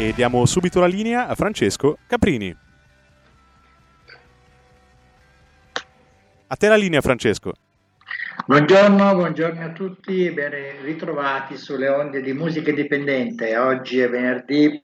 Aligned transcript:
E 0.00 0.14
diamo 0.14 0.46
subito 0.46 0.80
la 0.80 0.86
linea 0.86 1.26
a 1.26 1.34
Francesco 1.34 1.98
Caprini. 2.06 2.56
A 6.46 6.56
te 6.56 6.68
la 6.68 6.76
linea, 6.76 7.02
Francesco. 7.02 7.52
Buongiorno, 8.46 9.14
buongiorno 9.14 9.62
a 9.62 9.72
tutti 9.72 10.24
e 10.24 10.32
ben 10.32 10.52
ritrovati 10.84 11.58
sulle 11.58 11.90
onde 11.90 12.22
di 12.22 12.32
musica 12.32 12.70
indipendente. 12.70 13.54
Oggi 13.58 14.00
è 14.00 14.08
venerdì 14.08 14.82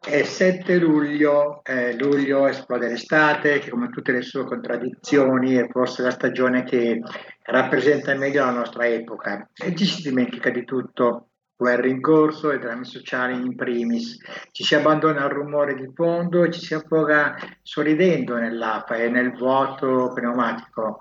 è 0.00 0.24
7 0.24 0.78
luglio, 0.78 1.62
eh, 1.62 1.96
luglio 1.96 2.48
esplode 2.48 2.88
l'estate 2.88 3.60
che 3.60 3.70
come 3.70 3.90
tutte 3.90 4.10
le 4.10 4.22
sue 4.22 4.46
contraddizioni 4.46 5.54
è 5.54 5.68
forse 5.68 6.02
la 6.02 6.10
stagione 6.10 6.64
che 6.64 7.00
rappresenta 7.44 8.16
meglio 8.16 8.44
la 8.44 8.50
nostra 8.50 8.88
epoca 8.88 9.48
e 9.54 9.76
ci 9.76 9.84
si 9.84 10.02
dimentica 10.02 10.50
di 10.50 10.64
tutto, 10.64 11.28
guerre 11.56 11.88
in 11.88 12.02
corso 12.02 12.50
e 12.50 12.58
drammi 12.58 12.84
sociali 12.84 13.34
in 13.34 13.56
primis, 13.56 14.18
ci 14.52 14.62
si 14.62 14.74
abbandona 14.74 15.22
al 15.22 15.30
rumore 15.30 15.74
di 15.74 15.90
fondo 15.94 16.44
e 16.44 16.50
ci 16.50 16.60
si 16.60 16.74
affoga 16.74 17.34
sorridendo 17.62 18.36
nell'afa 18.36 18.96
e 18.96 19.08
nel 19.08 19.32
vuoto 19.32 20.12
pneumatico. 20.14 20.98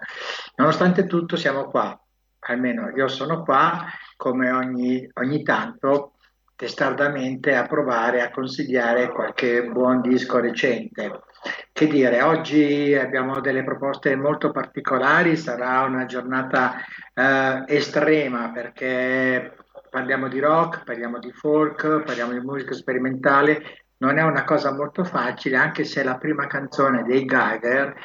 Nonostante 0.55 1.05
tutto 1.07 1.35
siamo 1.35 1.65
qua, 1.65 1.99
almeno 2.39 2.89
io 2.95 3.07
sono 3.09 3.43
qua 3.43 3.85
come 4.15 4.49
ogni, 4.49 5.07
ogni 5.15 5.43
tanto 5.43 6.13
testardamente 6.55 7.53
a 7.53 7.65
provare 7.65 8.21
a 8.21 8.31
consigliare 8.31 9.11
qualche 9.11 9.65
buon 9.65 9.99
disco 9.99 10.39
recente. 10.39 11.23
Che 11.73 11.87
dire, 11.87 12.21
oggi 12.21 12.95
abbiamo 12.95 13.41
delle 13.41 13.63
proposte 13.63 14.15
molto 14.15 14.51
particolari, 14.51 15.35
sarà 15.35 15.81
una 15.81 16.05
giornata 16.05 16.75
eh, 17.13 17.63
estrema 17.67 18.51
perché 18.51 19.64
parliamo 19.95 20.27
di 20.27 20.41
rock, 20.41 20.83
parliamo 20.83 21.19
di 21.19 21.31
folk, 21.31 22.03
parliamo 22.03 22.33
di 22.33 22.41
musica 22.41 22.73
sperimentale, 22.73 23.85
non 23.99 24.17
è 24.17 24.23
una 24.23 24.43
cosa 24.43 24.73
molto 24.73 25.05
facile, 25.05 25.55
anche 25.55 25.85
se 25.85 26.03
la 26.03 26.17
prima 26.17 26.47
canzone 26.47 27.03
dei 27.03 27.23
Geiger 27.23 27.95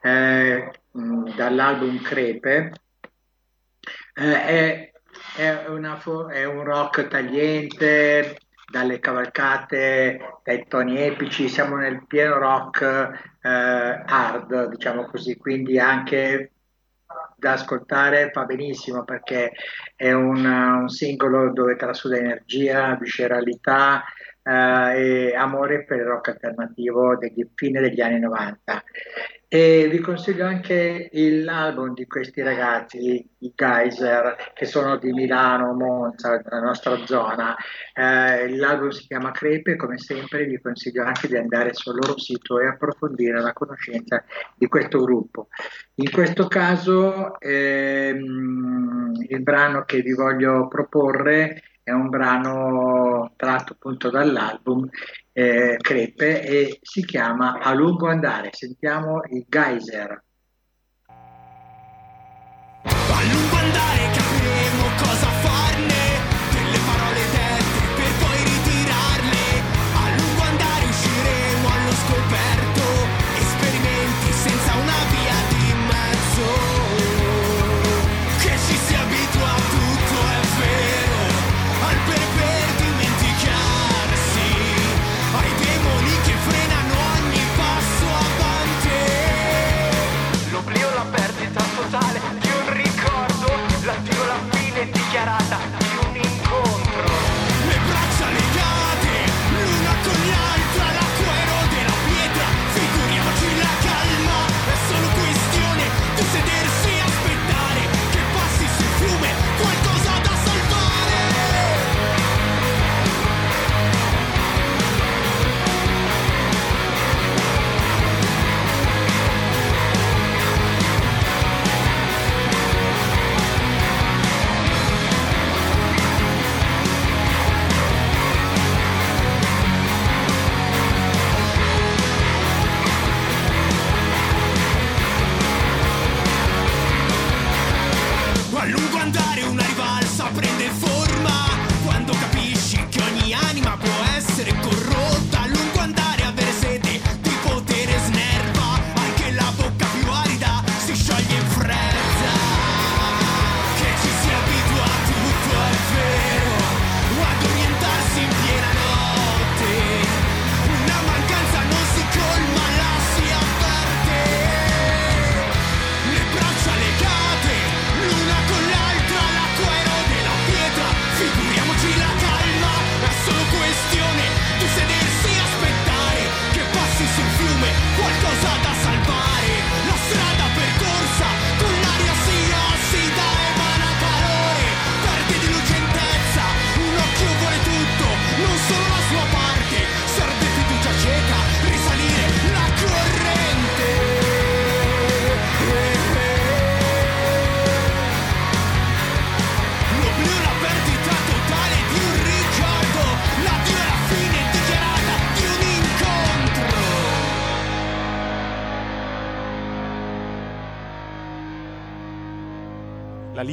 eh, 0.00 0.70
dall'album 0.92 2.00
Crepe 2.02 2.72
eh, 4.14 4.44
è 4.44 4.92
è, 5.36 5.64
una, 5.66 6.00
è 6.30 6.44
un 6.44 6.62
rock 6.62 7.08
tagliente, 7.08 8.36
dalle 8.70 9.00
cavalcate, 9.00 10.38
dai 10.44 10.66
toni 10.68 11.00
epici, 11.00 11.48
siamo 11.48 11.74
nel 11.74 12.06
pieno 12.06 12.38
rock 12.38 12.82
eh, 13.42 13.48
hard, 14.06 14.68
diciamo 14.68 15.06
così, 15.06 15.36
quindi 15.36 15.80
anche 15.80 16.52
da 17.40 17.52
ascoltare 17.52 18.30
fa 18.30 18.44
benissimo 18.44 19.02
perché 19.02 19.52
è 19.96 20.12
un, 20.12 20.44
un 20.44 20.88
singolo 20.88 21.50
dove 21.52 21.74
trasuda 21.74 22.18
energia, 22.18 22.96
visceralità 23.00 24.04
e 24.42 25.34
amore 25.34 25.84
per 25.84 25.98
il 25.98 26.04
rock 26.04 26.28
alternativo 26.28 27.16
degli 27.16 27.46
fine 27.54 27.80
degli 27.80 28.00
anni 28.00 28.20
90. 28.20 28.82
E 29.52 29.88
vi 29.90 29.98
consiglio 29.98 30.46
anche 30.46 31.10
l'album 31.12 31.92
di 31.92 32.06
questi 32.06 32.40
ragazzi, 32.40 33.28
i 33.38 33.52
Geyser, 33.52 34.52
che 34.54 34.64
sono 34.64 34.96
di 34.96 35.12
Milano, 35.12 35.72
Monza, 35.72 36.36
della 36.36 36.60
nostra 36.60 37.04
zona. 37.04 37.56
Eh, 37.92 38.56
l'album 38.56 38.90
si 38.90 39.08
chiama 39.08 39.32
Crepe, 39.32 39.74
come 39.74 39.98
sempre 39.98 40.44
vi 40.44 40.60
consiglio 40.60 41.02
anche 41.02 41.26
di 41.26 41.36
andare 41.36 41.74
sul 41.74 41.96
loro 41.96 42.16
sito 42.16 42.60
e 42.60 42.68
approfondire 42.68 43.40
la 43.40 43.52
conoscenza 43.52 44.22
di 44.54 44.68
questo 44.68 45.00
gruppo. 45.00 45.48
In 45.96 46.12
questo 46.12 46.46
caso 46.46 47.40
ehm, 47.40 49.14
il 49.26 49.42
brano 49.42 49.82
che 49.82 50.00
vi 50.00 50.12
voglio 50.12 50.68
proporre 50.68 51.60
è 51.90 51.92
un 51.92 52.08
brano 52.08 53.32
tratto 53.34 53.72
appunto 53.72 54.10
dall'album 54.10 54.88
eh, 55.32 55.76
Crepe 55.80 56.42
e 56.42 56.78
si 56.80 57.04
chiama 57.04 57.58
A 57.58 57.74
lungo 57.74 58.08
andare. 58.08 58.50
Sentiamo 58.52 59.22
il 59.30 59.44
geyser. 59.48 60.22
A 62.84 63.49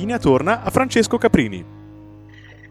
linea 0.08 0.20
torna 0.20 0.64
a 0.64 0.70
Francesco 0.70 1.18
Caprini. 1.18 1.76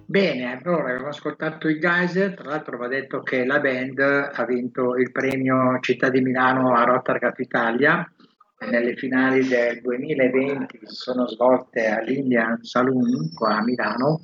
Bene, 0.07 0.59
allora 0.59 0.93
abbiamo 0.93 1.09
ascoltato 1.09 1.69
i 1.69 1.79
Geyser, 1.79 2.35
tra 2.35 2.49
l'altro 2.49 2.79
va 2.79 2.89
detto 2.89 3.23
che 3.23 3.45
la 3.45 3.61
band 3.61 3.99
ha 3.99 4.45
vinto 4.47 4.97
il 4.97 5.13
premio 5.13 5.79
Città 5.81 6.09
di 6.09 6.23
Milano 6.23 6.73
a 6.73 6.85
Rotterdam 6.85 7.35
Italia 7.37 8.11
nelle 8.59 8.97
finali 8.97 9.47
del 9.47 9.83
2020 9.83 10.81
si 10.83 10.95
sono 10.95 11.29
svolte 11.29 11.89
all'Indian 11.89 12.63
Saloon 12.63 13.31
qua 13.35 13.59
a 13.59 13.63
Milano 13.63 14.23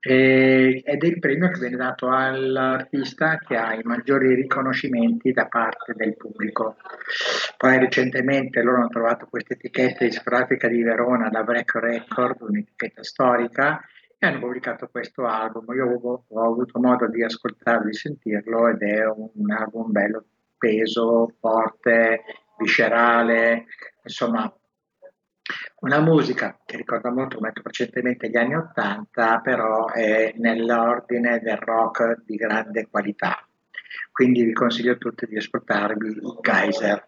eh, 0.00 0.82
ed 0.84 1.04
è 1.04 1.06
il 1.06 1.18
premio 1.18 1.50
che 1.50 1.60
viene 1.60 1.76
dato 1.76 2.08
all'artista 2.08 3.38
che 3.38 3.56
ha 3.56 3.74
i 3.74 3.82
maggiori 3.82 4.34
riconoscimenti 4.34 5.32
da 5.32 5.46
parte 5.46 5.92
del 5.94 6.16
pubblico. 6.16 6.76
Poi 7.56 7.78
recentemente 7.78 8.62
loro 8.62 8.78
hanno 8.78 8.88
trovato 8.88 9.26
questa 9.26 9.54
etichetta 9.54 10.04
discografica 10.04 10.68
di 10.68 10.82
Verona, 10.82 11.30
la 11.30 11.42
Break 11.42 11.74
Record, 11.74 12.40
un'etichetta 12.40 13.02
storica, 13.02 13.80
e 14.18 14.26
hanno 14.26 14.38
pubblicato 14.38 14.88
questo 14.90 15.26
album. 15.26 15.64
Io 15.74 15.86
ho, 15.86 16.24
ho 16.26 16.44
avuto 16.44 16.78
modo 16.80 17.06
di 17.06 17.22
ascoltarlo, 17.22 17.86
di 17.86 17.94
sentirlo 17.94 18.68
ed 18.68 18.82
è 18.82 19.04
un, 19.04 19.28
un 19.34 19.50
album 19.50 19.90
bello 19.92 20.24
peso, 20.56 21.34
forte, 21.40 22.22
viscerale, 22.58 23.64
insomma 24.02 24.50
una 25.80 26.00
musica 26.00 26.58
che 26.64 26.76
ricorda 26.76 27.10
molto 27.10 27.36
come 27.36 27.52
recentemente 27.54 28.28
gli 28.28 28.36
anni 28.36 28.54
Ottanta, 28.54 29.40
però 29.40 29.88
è 29.88 30.34
nell'ordine 30.36 31.40
del 31.40 31.56
rock 31.56 32.22
di 32.24 32.36
grande 32.36 32.88
qualità. 32.90 33.46
Quindi 34.12 34.44
vi 34.44 34.52
consiglio 34.52 34.92
a 34.92 34.96
tutti 34.96 35.26
di 35.26 35.36
ascoltarvi 35.36 36.08
i 36.08 36.36
Kaiser. 36.40 37.06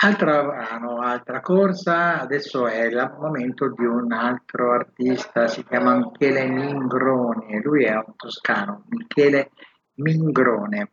Altro 0.00 0.52
altra 0.52 1.40
corsa, 1.40 2.20
adesso 2.20 2.68
è 2.68 2.84
il 2.84 3.16
momento 3.18 3.68
di 3.68 3.84
un 3.84 4.12
altro 4.12 4.72
artista, 4.72 5.48
si 5.48 5.64
chiama 5.64 5.96
Michele 5.96 6.46
Mingrone, 6.46 7.60
lui 7.60 7.84
è 7.84 7.94
un 7.94 8.14
toscano, 8.14 8.84
Michele 8.90 9.50
Mingrone, 9.94 10.92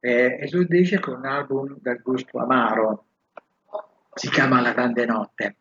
eh, 0.00 0.38
esordisce 0.40 0.98
con 0.98 1.18
un 1.18 1.26
album 1.26 1.78
dal 1.80 2.02
gusto 2.02 2.38
amaro, 2.38 3.04
si 4.14 4.28
chiama 4.28 4.60
La 4.60 4.72
Grande 4.72 5.06
Notte 5.06 5.56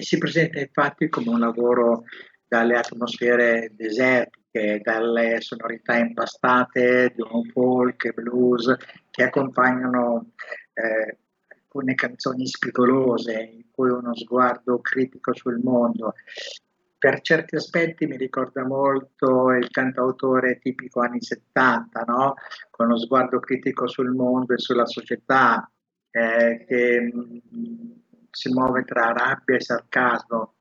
e 0.00 0.02
si 0.02 0.16
presenta 0.16 0.58
infatti 0.58 1.10
come 1.10 1.28
un 1.28 1.40
lavoro 1.40 2.04
dalle 2.48 2.76
atmosfere 2.76 3.70
desertiche, 3.76 4.80
dalle 4.82 5.40
sonorità 5.42 5.98
impastate 5.98 7.12
di 7.14 7.22
un 7.30 7.44
folk 7.44 8.06
e 8.06 8.12
blues 8.12 8.74
che 9.10 9.24
accompagnano 9.24 10.32
eh, 10.72 11.18
alcune 11.48 11.94
canzoni 11.94 12.46
spigolose 12.46 13.40
in 13.40 13.64
cui 13.70 13.90
uno 13.90 14.14
sguardo 14.16 14.80
critico 14.80 15.34
sul 15.34 15.60
mondo. 15.62 16.14
Per 16.98 17.20
certi 17.20 17.56
aspetti 17.56 18.06
mi 18.06 18.16
ricorda 18.16 18.64
molto 18.64 19.52
il 19.52 19.70
cantautore 19.70 20.58
tipico 20.58 21.00
anni 21.00 21.20
70, 21.20 22.04
no? 22.06 22.34
con 22.70 22.86
uno 22.86 22.98
sguardo 22.98 23.38
critico 23.38 23.86
sul 23.86 24.10
mondo 24.10 24.54
e 24.54 24.58
sulla 24.58 24.86
società, 24.86 25.70
eh, 26.10 26.64
che 26.66 27.00
mh, 27.00 27.40
mm, 27.54 27.90
si 28.30 28.52
muove 28.52 28.84
tra 28.84 29.12
rabbia 29.12 29.56
e 29.56 29.60
sarcasmo, 29.60 30.54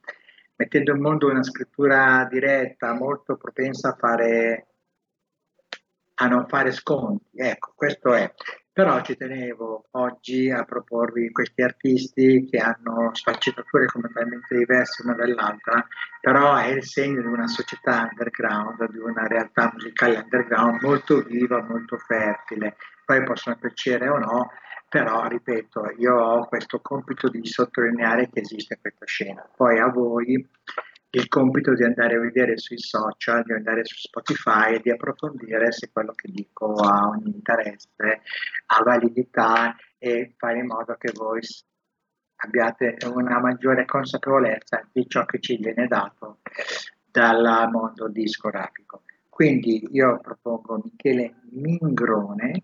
mettendo 0.56 0.92
in 0.94 1.01
mondo 1.01 1.30
una 1.30 1.44
scrittura 1.44 2.27
diretta, 2.30 2.94
molto 2.94 3.38
propensa 3.38 3.89
a 3.89 3.95
fare 3.98 4.69
a 6.21 6.27
non 6.27 6.48
fare 6.48 6.71
sconti. 6.71 7.38
Ecco, 7.38 7.74
questo 7.75 8.13
è. 8.13 8.31
Però 8.71 9.01
ci 9.01 9.18
tenevo 9.18 9.88
oggi 9.92 10.50
a 10.50 10.63
proporvi 10.63 11.31
questi 11.31 11.62
artisti 11.62 12.48
che 12.50 12.60
hanno 12.60 13.10
sfaccettature 13.13 13.88
completamente 13.88 14.56
diverse 14.56 15.04
una 15.04 15.15
dall'altra, 15.15 15.86
però 16.22 16.56
è 16.56 16.68
il 16.68 16.86
segno 16.86 17.19
di 17.22 17.27
una 17.27 17.48
società 17.48 18.07
underground, 18.10 18.89
di 18.89 19.00
una 19.00 19.27
realtà 19.27 19.69
musicale 19.74 20.18
underground 20.18 20.81
molto 20.81 21.22
viva, 21.24 21.62
molto 21.62 21.98
fertile. 21.98 22.77
Poi 23.04 23.24
possono 23.24 23.57
piacere 23.57 24.07
o 24.07 24.18
no, 24.18 24.51
però 24.89 25.27
ripeto, 25.27 25.94
io 25.97 26.15
ho 26.15 26.45
questo 26.47 26.80
compito 26.81 27.30
di 27.30 27.45
sottolineare 27.45 28.27
che 28.30 28.39
esiste 28.39 28.80
questa 28.81 29.06
scena. 29.06 29.47
Poi 29.56 29.80
a 29.80 29.88
voi 29.88 30.50
il 31.12 31.27
compito 31.27 31.74
di 31.74 31.83
andare 31.83 32.15
a 32.15 32.19
vedere 32.19 32.57
sui 32.57 32.80
social, 32.80 33.44
di 33.44 33.53
andare 33.53 33.86
su 33.86 33.95
Spotify 33.95 34.74
e 34.74 34.80
di 34.80 34.91
approfondire 34.91 35.71
se 35.71 35.89
quello 35.91 36.13
che 36.13 36.30
dico 36.31 36.74
ha 36.74 37.07
un 37.07 37.21
interesse, 37.25 38.21
ha 38.65 38.83
validità 38.83 39.75
e 39.97 40.33
fare 40.38 40.59
in 40.59 40.68
modo 40.68 40.95
che 40.97 41.12
voi 41.13 41.41
abbiate 42.41 42.97
una 43.13 43.39
maggiore 43.39 43.86
consapevolezza 43.86 44.88
di 44.91 45.07
ciò 45.07 45.25
che 45.25 45.39
ci 45.39 45.57
viene 45.57 45.88
dato 45.88 46.39
dal 47.06 47.69
mondo 47.71 48.07
discografico. 48.07 49.03
Quindi 49.30 49.88
io 49.91 50.19
propongo 50.19 50.81
Michele 50.83 51.36
Mingrone 51.51 52.63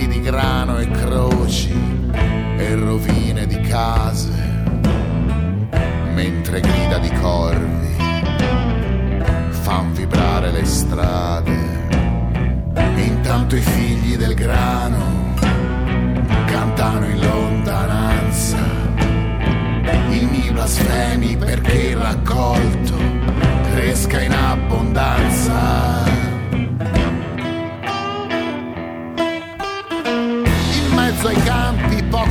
campi 0.00 0.06
di 0.08 0.20
grano 0.20 0.78
e 0.78 0.88
croci 0.88 1.72
e 2.56 2.74
rovine 2.74 3.46
di 3.46 3.60
case, 3.60 4.30
mentre 6.14 6.60
grida 6.60 6.98
di 6.98 7.10
corvi 7.20 7.94
fan 9.50 9.92
vibrare 9.92 10.50
le 10.52 10.64
strade. 10.64 11.68
Intanto 12.96 13.56
i 13.56 13.60
figli 13.60 14.16
del 14.16 14.34
grano 14.34 15.34
cantano 16.46 17.06
in 17.06 17.20
lontananza 17.20 18.58
inni 20.10 20.50
blasfemi 20.50 21.36
perché 21.36 21.72
il 21.72 21.96
raccolto 21.96 22.96
cresca 23.72 24.20
in 24.20 24.32
abbondanza. 24.32 26.09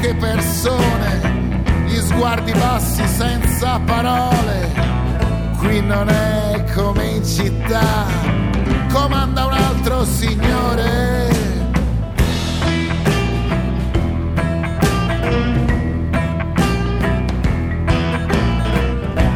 poche 0.10 0.16
persone, 0.16 1.63
gli 1.86 1.96
sguardi 1.96 2.51
bassi 2.54 3.06
senza 3.08 3.80
parole. 3.86 4.72
Qui 5.58 5.82
non 5.82 6.10
è 6.10 6.63
come 6.74 7.06
in 7.06 7.25
città, 7.25 8.06
comanda 8.92 9.46
un 9.46 9.54
altro 9.54 10.06
signore. 10.06 11.28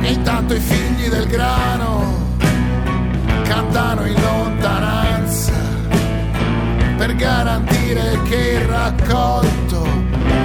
E 0.01 0.11
intanto 0.11 0.53
i 0.53 0.59
figli 0.59 1.09
del 1.09 1.27
grano 1.27 2.21
cantano 3.43 4.05
in 4.05 4.19
lontananza 4.19 5.53
per 6.97 7.15
garantire 7.15 8.21
che 8.23 8.35
il 8.35 8.67
raccolto 8.67 9.62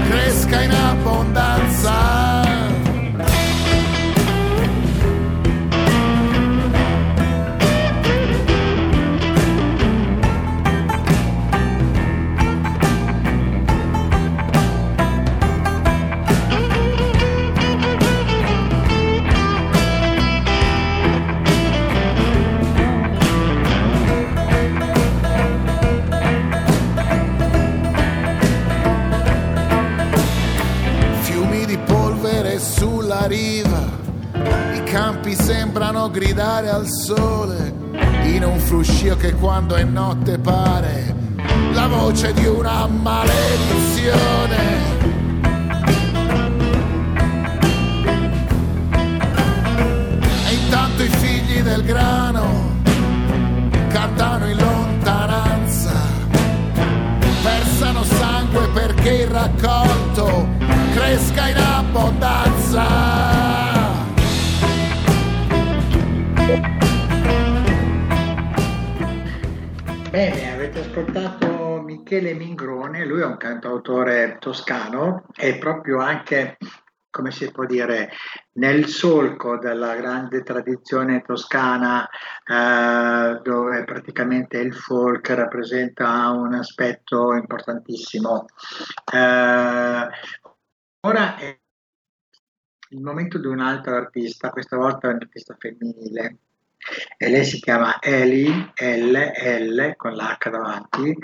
crezca 0.09 0.65
en 0.65 0.73
abundancia. 0.73 1.58
riva, 33.29 33.87
i 34.75 34.83
campi 34.85 35.35
sembrano 35.35 36.11
gridare 36.11 36.71
al 36.71 36.87
sole, 36.89 37.75
in 38.25 38.43
un 38.43 38.59
fruscio 38.59 39.17
che 39.17 39.35
quando 39.35 39.75
è 39.75 39.85
notte 39.85 40.39
pare 40.39 41.15
la 41.73 41.87
voce 41.89 42.33
di 42.33 42.47
una 42.47 42.87
maledizione. 42.87 44.57
E 50.47 50.53
intanto 50.55 51.03
i 51.03 51.09
figli 51.09 51.61
del 51.61 51.85
grano 51.85 52.77
cantano 53.89 54.47
in 54.49 54.57
lontananza, 54.57 55.93
versano 57.43 58.05
sangue 58.05 58.69
perché 58.73 59.11
il 59.11 59.27
raccolto 59.29 60.47
cresca 60.95 61.49
in 61.49 61.57
abbondanza. 61.57 62.58
Bene, 70.11 70.53
avete 70.53 70.81
ascoltato 70.81 71.81
Michele 71.81 72.35
Mingrone, 72.35 73.07
lui 73.07 73.23
è 73.23 73.25
un 73.25 73.39
cantautore 73.39 74.37
toscano 74.39 75.25
e 75.35 75.57
proprio 75.57 76.01
anche, 76.01 76.59
come 77.09 77.31
si 77.31 77.51
può 77.51 77.65
dire, 77.65 78.11
nel 78.55 78.87
solco 78.87 79.57
della 79.57 79.95
grande 79.95 80.43
tradizione 80.43 81.23
toscana 81.23 82.07
eh, 82.07 83.41
dove 83.43 83.85
praticamente 83.85 84.59
il 84.59 84.75
folk 84.75 85.27
rappresenta 85.31 86.29
un 86.33 86.53
aspetto 86.53 87.33
importantissimo. 87.33 88.45
Eh, 89.11 90.09
ora 91.01 91.37
è 91.37 91.59
il 92.91 93.01
momento 93.01 93.39
di 93.39 93.47
un 93.47 93.61
altro 93.61 93.97
artista, 93.97 94.51
questa 94.51 94.77
volta 94.77 95.09
è 95.09 95.13
un 95.13 95.19
artista 95.21 95.57
femminile, 95.59 96.37
e 97.17 97.29
lei 97.29 97.45
si 97.45 97.61
chiama 97.61 98.01
Eli, 98.01 98.49
L, 98.49 99.13
L 99.13 99.95
con 99.97 100.13
l'H 100.13 100.51
davanti, 100.51 101.17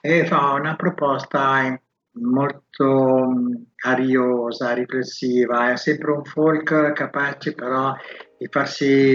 e 0.00 0.26
fa 0.26 0.52
una 0.52 0.74
proposta 0.74 1.78
molto 2.14 3.30
mm, 3.30 3.54
ariosa, 3.84 4.72
riflessiva, 4.72 5.72
è 5.72 5.76
sempre 5.76 6.12
un 6.12 6.24
folk 6.24 6.92
capace 6.92 7.54
però 7.54 7.94
di 8.36 8.48
farsi, 8.50 9.12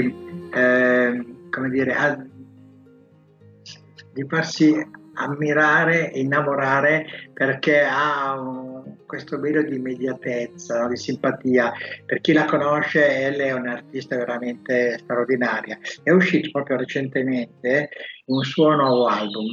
eh, 0.53 1.25
come 1.49 1.69
dire, 1.69 2.29
di 4.13 4.25
farsi 4.27 4.73
ammirare, 5.17 6.11
innamorare 6.13 7.05
perché 7.33 7.81
ha 7.81 8.39
un, 8.39 8.97
questo 9.05 9.39
velo 9.39 9.63
di 9.63 9.75
immediatezza, 9.75 10.81
no? 10.81 10.89
di 10.89 10.97
simpatia. 10.97 11.71
Per 12.05 12.21
chi 12.21 12.33
la 12.33 12.45
conosce, 12.45 13.29
lei 13.29 13.49
è 13.49 13.53
un'artista 13.53 14.15
veramente 14.15 14.97
straordinaria. 14.99 15.77
È 16.03 16.11
uscito 16.11 16.49
proprio 16.51 16.77
recentemente 16.77 17.89
un 18.25 18.43
suo 18.43 18.75
nuovo 18.75 19.07
album 19.07 19.45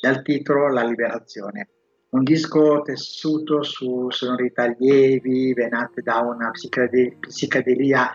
dal 0.00 0.22
titolo 0.22 0.68
La 0.68 0.84
Liberazione. 0.84 1.68
Un 2.14 2.22
disco 2.22 2.80
tessuto 2.82 3.64
su 3.64 4.08
sonorità 4.10 4.72
lievi, 4.78 5.52
venate 5.52 6.00
da 6.00 6.20
una 6.20 6.52
psicadelia 6.52 8.12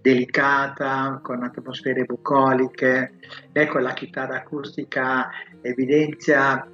delicata, 0.00 1.20
con 1.22 1.42
atmosfere 1.42 2.04
bucoliche. 2.04 3.18
Ecco, 3.52 3.80
la 3.80 3.92
chitarra 3.92 4.36
acustica 4.36 5.28
evidenzia 5.60 6.66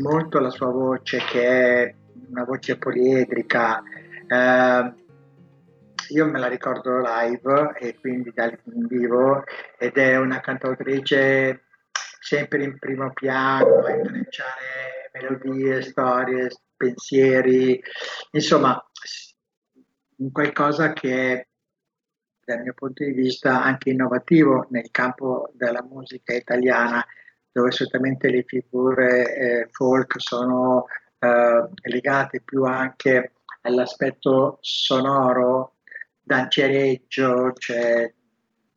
molto 0.00 0.38
la 0.38 0.48
sua 0.48 0.70
voce, 0.70 1.18
che 1.18 1.44
è 1.44 1.94
una 2.30 2.44
voce 2.44 2.78
poliedrica. 2.78 3.82
Eh, 4.26 4.92
io 6.08 6.30
me 6.30 6.38
la 6.38 6.48
ricordo 6.48 6.98
live 6.98 7.74
e 7.78 7.94
quindi 8.00 8.32
dal 8.34 8.58
vivo 8.64 9.44
ed 9.76 9.98
è 9.98 10.16
una 10.16 10.40
cantautrice 10.40 11.65
sempre 12.26 12.64
in 12.64 12.76
primo 12.76 13.12
piano 13.12 13.84
a 13.84 13.90
intrecciare 13.94 15.10
melodie, 15.12 15.80
storie, 15.80 16.50
pensieri, 16.76 17.80
insomma, 18.32 18.84
qualcosa 20.32 20.92
che 20.92 21.32
è 21.32 21.46
dal 22.44 22.62
mio 22.62 22.74
punto 22.74 23.04
di 23.04 23.12
vista 23.12 23.62
anche 23.62 23.90
innovativo 23.90 24.66
nel 24.70 24.90
campo 24.90 25.52
della 25.54 25.84
musica 25.84 26.34
italiana, 26.34 27.04
dove 27.52 27.70
solitamente 27.70 28.28
le 28.28 28.42
figure 28.44 29.36
eh, 29.36 29.68
folk 29.70 30.14
sono 30.20 30.86
eh, 31.20 31.68
legate 31.84 32.40
più 32.40 32.64
anche 32.64 33.34
all'aspetto 33.62 34.58
sonoro, 34.62 35.76
dancereggio, 36.20 37.52
cioè 37.52 38.12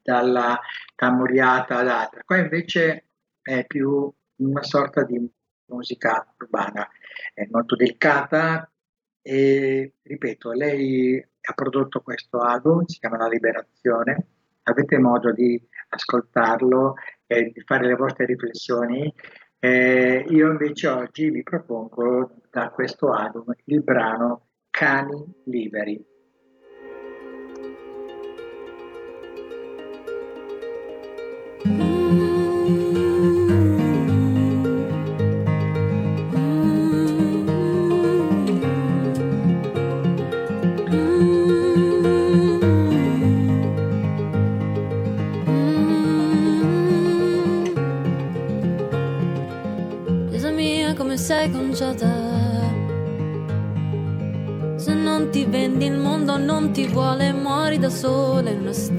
dalla 0.03 0.60
tamuriata 0.96 1.77
ad 1.77 1.88
altra. 1.88 2.24
Qua 2.24 2.38
invece 2.38 3.06
è 3.50 3.65
più 3.65 4.12
una 4.38 4.62
sorta 4.62 5.03
di 5.03 5.27
musica 5.65 6.32
urbana. 6.38 6.88
È 7.34 7.48
molto 7.50 7.75
delicata 7.75 8.72
e, 9.22 9.96
ripeto, 10.03 10.51
lei 10.51 11.20
ha 11.20 11.53
prodotto 11.53 12.01
questo 12.01 12.39
album, 12.39 12.86
si 12.86 13.00
chiama 13.00 13.18
La 13.18 13.27
Liberazione, 13.27 14.27
avete 14.63 15.00
modo 15.00 15.32
di 15.32 15.60
ascoltarlo 15.89 16.94
e 17.25 17.51
di 17.51 17.62
fare 17.62 17.88
le 17.88 17.96
vostre 17.96 18.25
riflessioni. 18.25 19.12
Eh, 19.58 20.25
io 20.29 20.51
invece 20.51 20.88
oggi 20.88 21.29
vi 21.32 21.41
propongo 21.41 22.36
da 22.51 22.70
questo 22.70 23.12
album 23.12 23.53
il 23.65 23.82
brano 23.82 24.50
Cani 24.70 25.25
Liberi. 25.46 26.06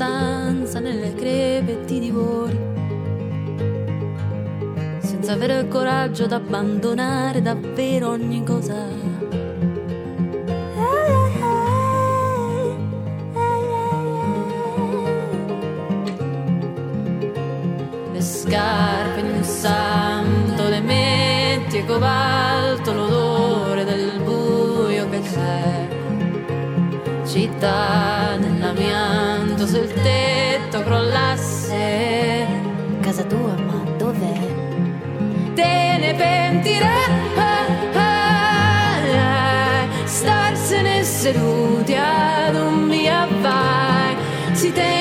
Stanza 0.01 0.81
nelle 0.81 1.13
crepe 1.13 1.73
e 1.73 1.85
ti 1.85 1.99
divori. 1.99 2.59
Senza 5.01 5.33
avere 5.33 5.59
il 5.59 5.69
coraggio 5.69 6.27
di 6.27 6.33
abbandonare 6.33 7.43
davvero 7.43 8.09
ogni 8.09 8.43
cosa. 8.43 8.87
Le 18.11 18.23
scarpe 18.23 19.23
di 19.23 19.33
un 19.33 19.45
santo 19.45 20.69
le 20.71 20.81
metti 20.81 21.77
e 21.77 21.85
cobalto 21.85 22.95
l'odore 22.95 23.85
del 23.85 24.19
buio 24.25 25.11
che 25.11 25.21
c'è 25.21 25.89
città 27.27 28.37
nell'amianto 29.61 29.67
se 29.67 29.79
il 29.79 29.93
tetto 30.03 30.83
crollasse. 30.83 32.47
Casa 33.01 33.25
tua 33.25 33.55
ma 33.57 33.83
dov'è? 33.97 34.39
Te 35.55 35.97
ne 36.01 36.15
pentirai 36.15 36.99
starsene 40.05 41.03
seduti 41.03 41.95
ad 41.95 42.55
un 42.55 42.89
via 42.89 43.27
vai 43.41 44.17
si 44.53 44.73
te 44.73 45.00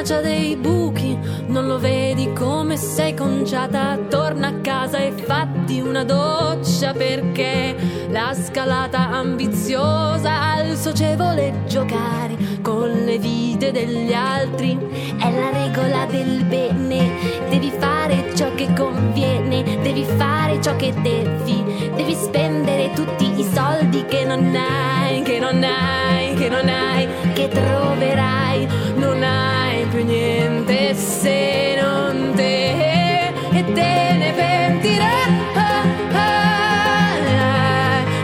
maglia 0.00 0.02
c'ha 0.02 0.20
dei 0.20 0.56
buchi, 0.56 1.18
non 1.46 1.66
lo 1.66 1.78
vedi 1.78 2.32
come 2.32 2.76
sei 2.76 3.14
conciata? 3.14 3.98
Torna 4.08 4.48
a 4.48 4.54
casa 4.60 4.98
e 4.98 5.12
fatti 5.12 5.80
una 5.80 6.04
doccia 6.04 6.92
perché 6.92 7.76
la 8.08 8.34
scalata 8.34 9.10
ambiziosa 9.10 10.52
al 10.54 10.76
socievole 10.76 11.64
giocare 11.66 12.49
con 12.70 13.04
le 13.04 13.18
vite 13.18 13.72
degli 13.72 14.12
altri. 14.12 14.78
È 15.18 15.28
la 15.28 15.50
regola 15.50 16.06
del 16.06 16.44
bene, 16.44 17.10
devi 17.48 17.72
fare 17.76 18.30
ciò 18.36 18.54
che 18.54 18.72
conviene, 18.74 19.64
devi 19.82 20.04
fare 20.16 20.60
ciò 20.62 20.76
che 20.76 20.92
devi, 21.02 21.64
devi 21.96 22.14
spendere 22.14 22.92
tutti 22.92 23.40
i 23.40 23.44
soldi 23.52 24.04
che 24.06 24.24
non 24.24 24.54
hai, 24.54 25.22
che 25.22 25.40
non 25.40 25.60
hai, 25.64 26.34
che 26.34 26.48
non 26.48 26.68
hai, 26.68 27.08
che 27.32 27.48
troverai, 27.48 28.68
non 28.94 29.20
hai 29.20 29.84
più 29.86 30.04
niente 30.04 30.94
se 30.94 31.76
non 31.80 32.32
te. 32.36 33.32
E 33.52 33.64
te 33.72 34.16
ne 34.22 34.32
pentirai. 34.32 35.32
Ah, 35.54 35.84
ah, 36.12 36.64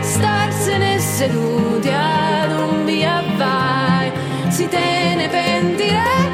Starsene 0.01 0.99
seduto 0.99 1.56
si 4.57 4.67
te 4.67 5.13
ne 5.19 5.27
pentirai. 5.29 6.29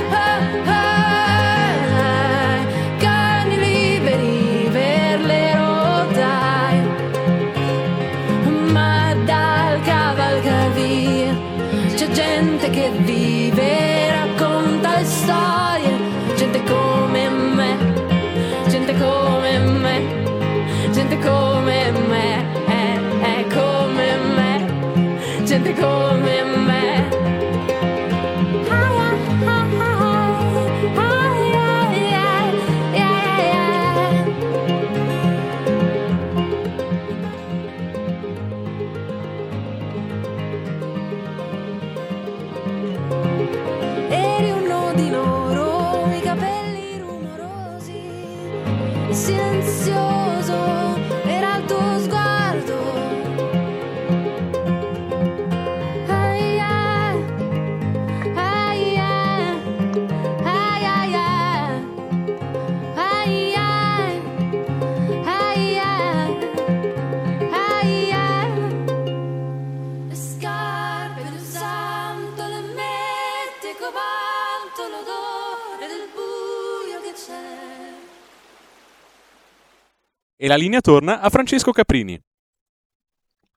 Cani 3.03 3.57
liberi 3.65 4.69
per 4.71 5.19
le 5.29 5.43
rotaie, 5.59 6.83
ma 8.75 9.13
dal 9.25 9.81
cavalcar 9.81 10.71
c'è 11.97 12.07
gente 12.11 12.69
che 12.69 12.91
vive, 13.09 13.71
racconta 14.17 15.03
storie, 15.03 15.95
gente 16.37 16.63
come 16.63 17.29
me, 17.57 17.71
gente 18.69 18.93
come 19.03 19.51
me, 19.83 19.95
gente 20.93 21.17
come 21.19 21.91
me, 22.11 22.27
eh, 22.79 22.95
eh 23.31 23.43
come 23.55 24.07
me, 24.37 25.43
gente 25.43 25.73
come 25.73 26.21
me. 26.21 26.32
E 80.43 80.47
la 80.49 80.57
linea 80.57 80.81
torna 80.81 81.21
a 81.21 81.29
Francesco 81.29 81.71
Caprini. 81.71 82.21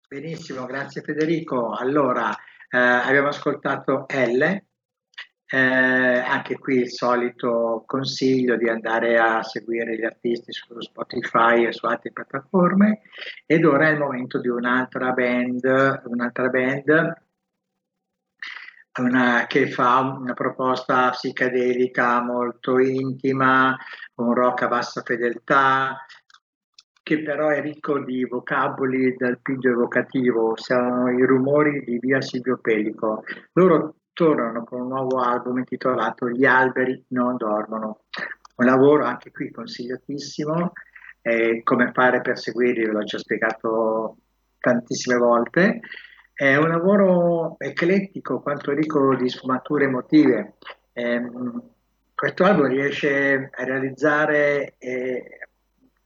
Benissimo, 0.09 0.65
grazie 0.65 1.01
Federico. 1.01 1.71
Allora, 1.71 2.29
eh, 2.69 2.77
abbiamo 2.77 3.29
ascoltato 3.29 4.05
L, 4.09 4.41
eh, 4.41 5.57
anche 5.57 6.59
qui 6.59 6.79
il 6.79 6.89
solito 6.89 7.85
consiglio 7.87 8.57
di 8.57 8.67
andare 8.67 9.17
a 9.17 9.41
seguire 9.43 9.95
gli 9.95 10.03
artisti 10.03 10.51
su 10.51 10.77
Spotify 10.81 11.67
e 11.67 11.71
su 11.71 11.85
altre 11.85 12.11
piattaforme. 12.11 13.03
Ed 13.45 13.63
ora 13.63 13.87
è 13.87 13.91
il 13.93 13.99
momento 13.99 14.41
di 14.41 14.49
un'altra 14.49 15.13
band, 15.13 16.01
un'altra 16.03 16.49
band 16.49 17.21
una- 18.99 19.45
che 19.47 19.69
fa 19.69 19.99
una 19.99 20.33
proposta 20.33 21.09
psichedelica 21.09 22.21
molto 22.21 22.77
intima, 22.77 23.75
un 24.15 24.33
rock 24.33 24.63
a 24.63 24.67
bassa 24.67 25.01
fedeltà, 25.01 26.05
che 27.03 27.21
però 27.21 27.49
è 27.49 27.61
ricco 27.61 27.99
di 27.99 28.23
vocaboli 28.23 29.15
dal 29.17 29.39
piglio 29.41 29.71
evocativo, 29.71 30.53
sono 30.55 31.11
i 31.11 31.23
rumori 31.25 31.83
di 31.83 31.99
Via 31.99 32.21
Silvio 32.21 32.57
Pellico. 32.57 33.25
Loro 33.51 33.95
tornano 34.13 34.63
con 34.63 34.81
un 34.81 34.87
nuovo 34.87 35.19
album 35.19 35.57
intitolato 35.57 36.29
Gli 36.29 36.45
alberi 36.45 37.03
non 37.09 37.35
dormono, 37.35 38.05
un 38.55 38.65
lavoro 38.65 39.03
anche 39.03 39.31
qui 39.31 39.51
consigliatissimo, 39.51 40.71
eh, 41.21 41.61
come 41.63 41.91
fare 41.93 42.21
per 42.21 42.39
seguirli, 42.39 42.85
ve 42.85 42.91
l'ho 42.91 43.03
già 43.03 43.17
spiegato 43.17 44.17
tantissime 44.59 45.17
volte. 45.17 45.81
È 46.33 46.55
un 46.55 46.69
lavoro 46.69 47.57
eclettico, 47.59 48.39
quanto 48.39 48.71
ricco 48.71 49.13
di 49.15 49.27
sfumature 49.27 49.85
emotive. 49.85 50.55
Ehm, 50.93 51.61
questo 52.15 52.45
album 52.45 52.67
riesce 52.67 53.49
a 53.51 53.63
realizzare 53.65 54.75
eh, 54.77 55.49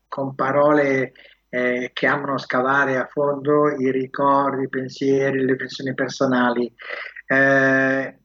con 0.08 0.36
parole 0.36 1.14
eh, 1.50 1.92
che 1.94 2.08
amano 2.08 2.38
scavare 2.38 2.98
a 2.98 3.08
fondo 3.08 3.70
i 3.70 3.92
ricordi, 3.92 4.64
i 4.64 4.70
pensieri, 4.70 5.40
le 5.40 5.54
riflessioni 5.54 5.94
personali. 5.94 6.72
Eh, 7.26 8.20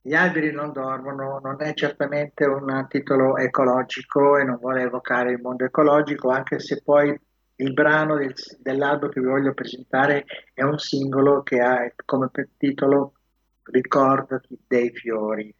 gli 0.00 0.14
alberi 0.14 0.52
non 0.52 0.72
dormono, 0.72 1.38
non 1.42 1.56
è 1.58 1.74
certamente 1.74 2.44
un 2.46 2.86
titolo 2.88 3.36
ecologico 3.36 4.38
e 4.38 4.44
non 4.44 4.56
vuole 4.58 4.82
evocare 4.82 5.32
il 5.32 5.40
mondo 5.40 5.64
ecologico, 5.64 6.30
anche 6.30 6.60
se 6.60 6.82
poi 6.82 7.14
il 7.60 7.72
brano 7.72 8.16
del- 8.16 8.34
dell'album 8.58 9.10
che 9.10 9.20
vi 9.20 9.26
voglio 9.26 9.52
presentare 9.52 10.24
è 10.54 10.62
un 10.62 10.78
singolo 10.78 11.42
che 11.42 11.60
ha 11.60 11.92
come 12.04 12.30
titolo 12.56 13.14
Ricordati 13.70 14.58
dei 14.66 14.90
fiori 14.94 15.54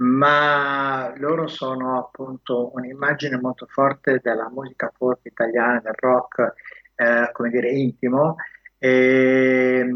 ma 0.00 1.12
loro 1.16 1.46
sono 1.46 1.98
appunto 1.98 2.70
un'immagine 2.74 3.38
molto 3.38 3.66
forte 3.66 4.20
della 4.22 4.48
musica 4.50 4.90
folk 4.96 5.20
italiana, 5.24 5.80
del 5.80 5.94
rock, 5.96 6.54
eh, 6.94 7.30
come 7.32 7.50
dire, 7.50 7.70
intimo, 7.70 8.36
e, 8.78 9.86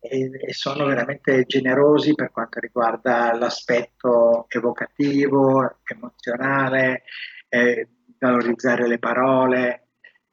e- 0.00 0.30
e 0.46 0.52
sono 0.52 0.86
veramente 0.86 1.44
generosi 1.44 2.14
per 2.14 2.32
quanto 2.32 2.58
riguarda 2.58 3.32
l'aspetto 3.38 4.46
evocativo, 4.48 5.78
emozionale, 5.84 7.02
eh, 7.48 7.88
valorizzare 8.18 8.88
le 8.88 8.98
parole. 8.98 9.82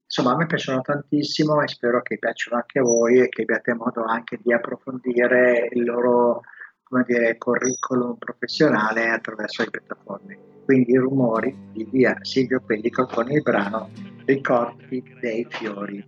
Insomma, 0.05 0.33
a 0.33 0.37
me 0.37 0.47
piacciono 0.47 0.81
tantissimo 0.81 1.61
e 1.61 1.67
spero 1.67 2.01
che 2.01 2.17
piacciono 2.17 2.57
anche 2.57 2.79
a 2.79 2.83
voi 2.83 3.19
e 3.19 3.29
che 3.29 3.43
abbiate 3.43 3.73
modo 3.75 4.03
anche 4.03 4.39
di 4.41 4.51
approfondire 4.53 5.69
il 5.71 5.83
loro 5.83 6.41
come 6.93 7.05
dire, 7.07 7.37
curriculum 7.39 8.15
professionale 8.19 9.09
attraverso 9.09 9.63
le 9.63 9.71
piattaforme. 9.71 10.37
Quindi 10.63 10.91
i 10.91 10.97
rumori 10.97 11.55
di 11.73 11.87
via 11.89 12.15
Silvio 12.21 12.61
Pellico 12.61 13.07
con 13.07 13.31
il 13.31 13.41
brano 13.41 13.89
Ricordi 14.25 15.03
dei 15.19 15.45
fiori. 15.49 16.05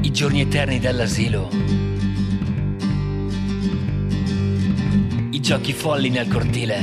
I 0.00 0.10
giorni 0.10 0.40
eterni 0.40 0.78
dell'asilo. 0.78 1.99
Giochi 5.40 5.72
folli 5.72 6.10
nel 6.10 6.28
cortile. 6.28 6.78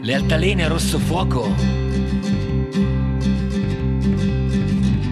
Le 0.00 0.14
altalene 0.14 0.64
a 0.64 0.68
rosso 0.68 0.98
fuoco. 0.98 1.54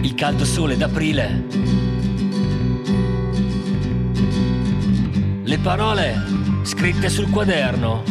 Il 0.01 0.13
caldo 0.15 0.45
sole 0.45 0.75
d'aprile. 0.77 1.45
Le 5.43 5.57
parole 5.59 6.23
scritte 6.63 7.07
sul 7.07 7.29
quaderno 7.29 8.03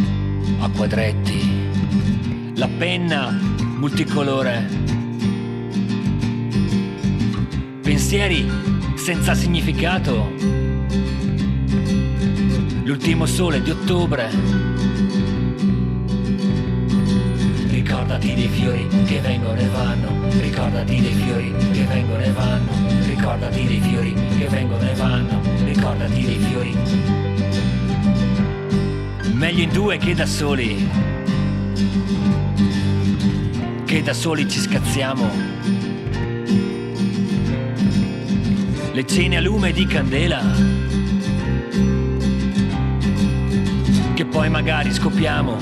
a 0.60 0.70
quadretti. 0.70 2.54
La 2.54 2.68
penna 2.68 3.30
multicolore 3.58 4.66
pensieri 7.82 8.48
senza 8.94 9.34
significato. 9.34 10.65
L'ultimo 12.86 13.26
sole 13.26 13.60
di 13.62 13.70
ottobre. 13.70 14.30
Ricordati 17.68 18.32
dei 18.32 18.46
fiori 18.46 18.86
che 19.06 19.18
vengono 19.18 19.58
e 19.58 19.66
vanno, 19.66 20.08
ricordati 20.40 21.00
dei 21.00 21.14
fiori 21.14 21.52
che 21.72 21.82
vengono 21.82 22.22
e 22.22 22.30
vanno, 22.30 22.70
ricordati 23.06 23.66
dei 23.66 23.80
fiori 23.80 24.14
che 24.38 24.46
vengono 24.46 24.88
e 24.88 24.94
vanno, 24.94 25.40
ricordati 25.64 26.24
dei 26.24 26.38
fiori. 26.38 26.76
Meglio 29.32 29.62
in 29.64 29.72
due 29.72 29.96
che 29.96 30.14
da 30.14 30.26
soli, 30.26 30.88
che 33.84 34.02
da 34.02 34.14
soli 34.14 34.48
ci 34.48 34.60
scazziamo. 34.60 35.56
le 38.96 39.06
cene 39.06 39.36
a 39.36 39.42
lume 39.42 39.72
di 39.72 39.84
candela, 39.84 40.42
poi 44.36 44.50
magari 44.50 44.92
scopriamo. 44.92 45.56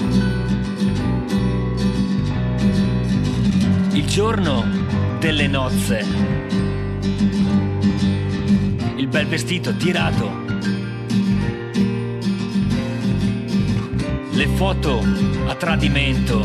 Il 3.92 4.04
giorno 4.04 4.64
delle 5.20 5.46
nozze, 5.46 6.04
il 8.96 9.06
bel 9.06 9.26
vestito 9.28 9.76
tirato, 9.76 10.28
le 14.32 14.46
foto 14.56 15.04
a 15.46 15.54
tradimento, 15.54 16.44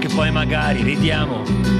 che 0.00 0.08
poi 0.08 0.32
magari 0.32 0.82
ridiamo. 0.82 1.79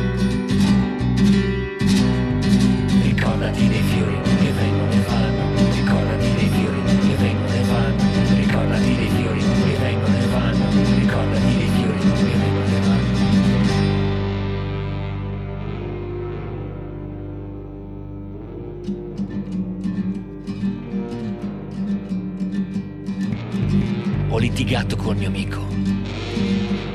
Litigato 24.50 24.96
col 24.96 25.16
mio 25.16 25.28
amico 25.28 25.64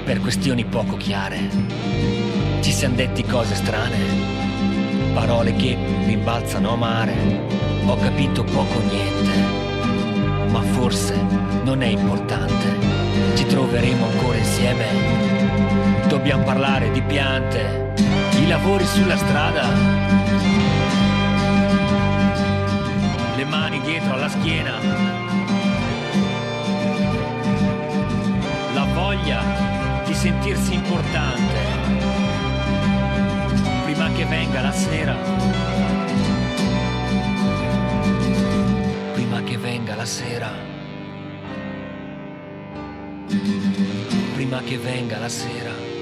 per 0.04 0.20
questioni 0.20 0.66
poco 0.66 0.98
chiare. 0.98 1.40
Ci 2.60 2.72
siamo 2.72 2.96
detti 2.96 3.24
cose 3.24 3.56
strane, 3.56 3.98
parole 5.14 5.56
che 5.56 5.78
rimbalzano 6.06 6.74
a 6.74 6.76
mare. 6.76 7.14
Ho 7.86 7.96
capito 7.98 8.44
poco 8.44 8.78
o 8.78 8.82
niente, 8.82 10.50
ma 10.50 10.62
forse 10.62 11.16
non 11.64 11.82
è 11.82 11.88
importante. 11.88 13.36
Ci 13.36 13.46
troveremo 13.46 14.06
ancora 14.06 14.38
insieme. 14.38 14.86
Dobbiamo 16.08 16.44
parlare 16.44 16.92
di 16.92 17.02
piante, 17.02 17.94
i 18.42 18.48
lavori 18.48 18.86
sulla 18.86 19.16
strada. 19.16 19.64
Le 23.38 23.46
mani 23.46 23.80
dietro 23.80 24.14
alla 24.14 24.30
schiena. 24.30 25.25
Voglia 29.26 30.04
di 30.06 30.14
sentirsi 30.14 30.74
importante. 30.76 31.54
Prima 33.84 34.12
che 34.12 34.26
venga 34.26 34.62
la 34.62 34.72
sera. 34.72 35.16
Prima 39.14 39.44
che 39.44 39.58
venga 39.58 39.96
la 39.96 40.06
sera. 40.06 40.52
Prima 44.36 44.62
che 44.62 44.78
venga 44.78 45.18
la 45.18 45.30
sera. 45.30 45.95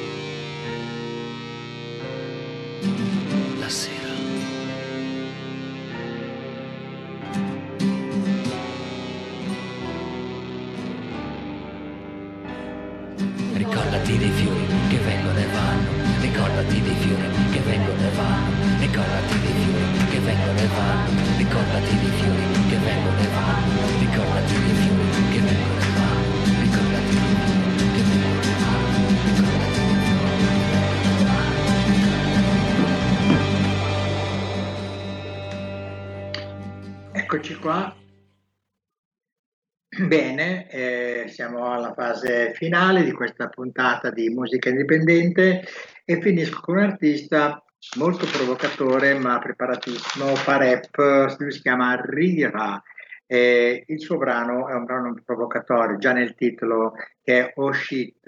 Bene, 40.14 40.70
eh, 40.70 41.26
siamo 41.28 41.72
alla 41.72 41.92
fase 41.92 42.54
finale 42.54 43.04
di 43.04 43.12
questa 43.12 43.48
puntata 43.48 44.12
di 44.12 44.30
musica 44.30 44.70
indipendente 44.70 45.64
e 46.06 46.22
finisco 46.22 46.62
con 46.62 46.76
un 46.76 46.84
artista 46.84 47.66
molto 47.98 48.28
provocatore 48.28 49.18
ma 49.18 49.40
preparatissimo, 49.40 50.36
fa 50.36 50.58
rap, 50.58 51.36
lui 51.40 51.52
si 51.52 51.62
chiama 51.62 52.00
Rira. 52.00 52.80
Eh, 53.26 53.86
il 53.88 54.00
suo 54.00 54.20
brano 54.20 54.68
è 54.68 54.76
un 54.76 54.86
brano 54.86 55.16
provocatorio, 55.26 55.98
già 55.98 56.14
nel 56.14 56.36
titolo 56.36 56.94
che 57.24 57.48
è 57.48 57.54
Oh 57.56 57.74
Shit, 57.74 58.22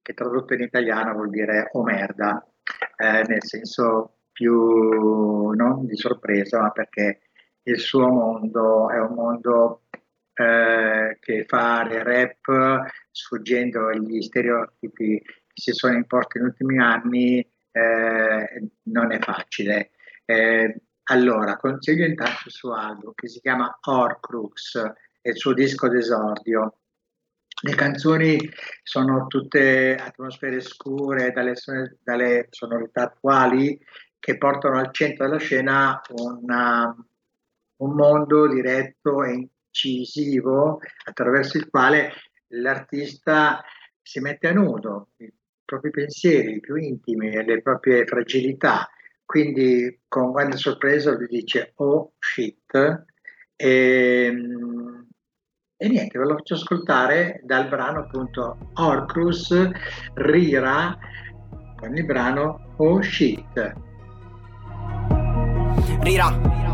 che 0.00 0.14
tradotto 0.14 0.54
in 0.54 0.60
italiano 0.60 1.12
vuol 1.12 1.30
dire 1.30 1.70
Oh 1.72 1.82
merda, 1.82 2.40
eh, 2.96 3.24
nel 3.26 3.42
senso 3.42 4.18
più 4.30 5.50
non 5.50 5.86
di 5.86 5.96
sorpresa, 5.96 6.60
ma 6.60 6.70
perché 6.70 7.22
il 7.64 7.80
suo 7.80 8.06
mondo 8.06 8.88
è 8.90 9.00
un 9.00 9.14
mondo 9.14 9.82
eh, 10.34 11.18
che 11.20 11.44
fare 11.46 12.02
rap 12.02 12.90
sfuggendo 13.10 13.88
agli 13.88 14.22
stereotipi 14.22 15.20
che 15.22 15.42
si 15.54 15.72
sono 15.72 15.94
imposti 15.94 16.38
negli 16.38 16.48
ultimi 16.48 16.78
anni 16.78 17.46
eh, 17.72 18.70
non 18.84 19.12
è 19.12 19.18
facile. 19.18 19.90
Eh, 20.24 20.82
allora, 21.04 21.56
consiglio 21.56 22.06
intanto 22.06 22.42
il 22.46 22.52
suo 22.52 22.74
album 22.74 23.12
che 23.14 23.28
si 23.28 23.40
chiama 23.40 23.78
Horcrux, 23.82 24.80
è 25.20 25.28
il 25.30 25.36
suo 25.36 25.52
disco 25.52 25.88
d'esordio. 25.88 26.78
Le 27.64 27.74
canzoni 27.74 28.38
sono 28.82 29.26
tutte 29.26 29.94
atmosfere 29.94 30.60
scure, 30.60 31.30
dalle, 31.32 31.54
dalle 32.02 32.46
sonorità 32.50 33.02
attuali 33.02 33.78
che 34.18 34.38
portano 34.38 34.78
al 34.78 34.92
centro 34.92 35.26
della 35.26 35.38
scena 35.38 36.00
una, 36.10 36.94
un 37.76 37.94
mondo 37.94 38.48
diretto 38.48 39.22
e 39.24 39.48
incisivo 39.72 40.80
attraverso 41.04 41.56
il 41.58 41.68
quale 41.68 42.12
l'artista 42.48 43.62
si 44.00 44.20
mette 44.20 44.48
a 44.48 44.52
nudo 44.52 45.10
i 45.18 45.32
propri 45.64 45.90
pensieri 45.90 46.60
più 46.60 46.76
intimi 46.76 47.30
e 47.30 47.44
le 47.44 47.62
proprie 47.62 48.04
fragilità. 48.04 48.88
Quindi 49.24 50.00
con 50.08 50.32
grande 50.32 50.56
sorpresa 50.56 51.12
lui 51.12 51.26
dice 51.26 51.72
oh 51.76 52.12
shit 52.18 53.04
e, 53.56 54.26
e 55.76 55.88
niente, 55.88 56.18
ve 56.18 56.24
lo 56.24 56.36
faccio 56.36 56.54
ascoltare 56.54 57.40
dal 57.44 57.68
brano 57.68 58.00
appunto 58.00 58.58
Orcrus 58.74 59.70
Rira 60.14 60.98
con 61.76 61.96
il 61.96 62.04
brano 62.04 62.74
Oh 62.76 63.00
shit. 63.00 63.72
Rira. 66.00 66.71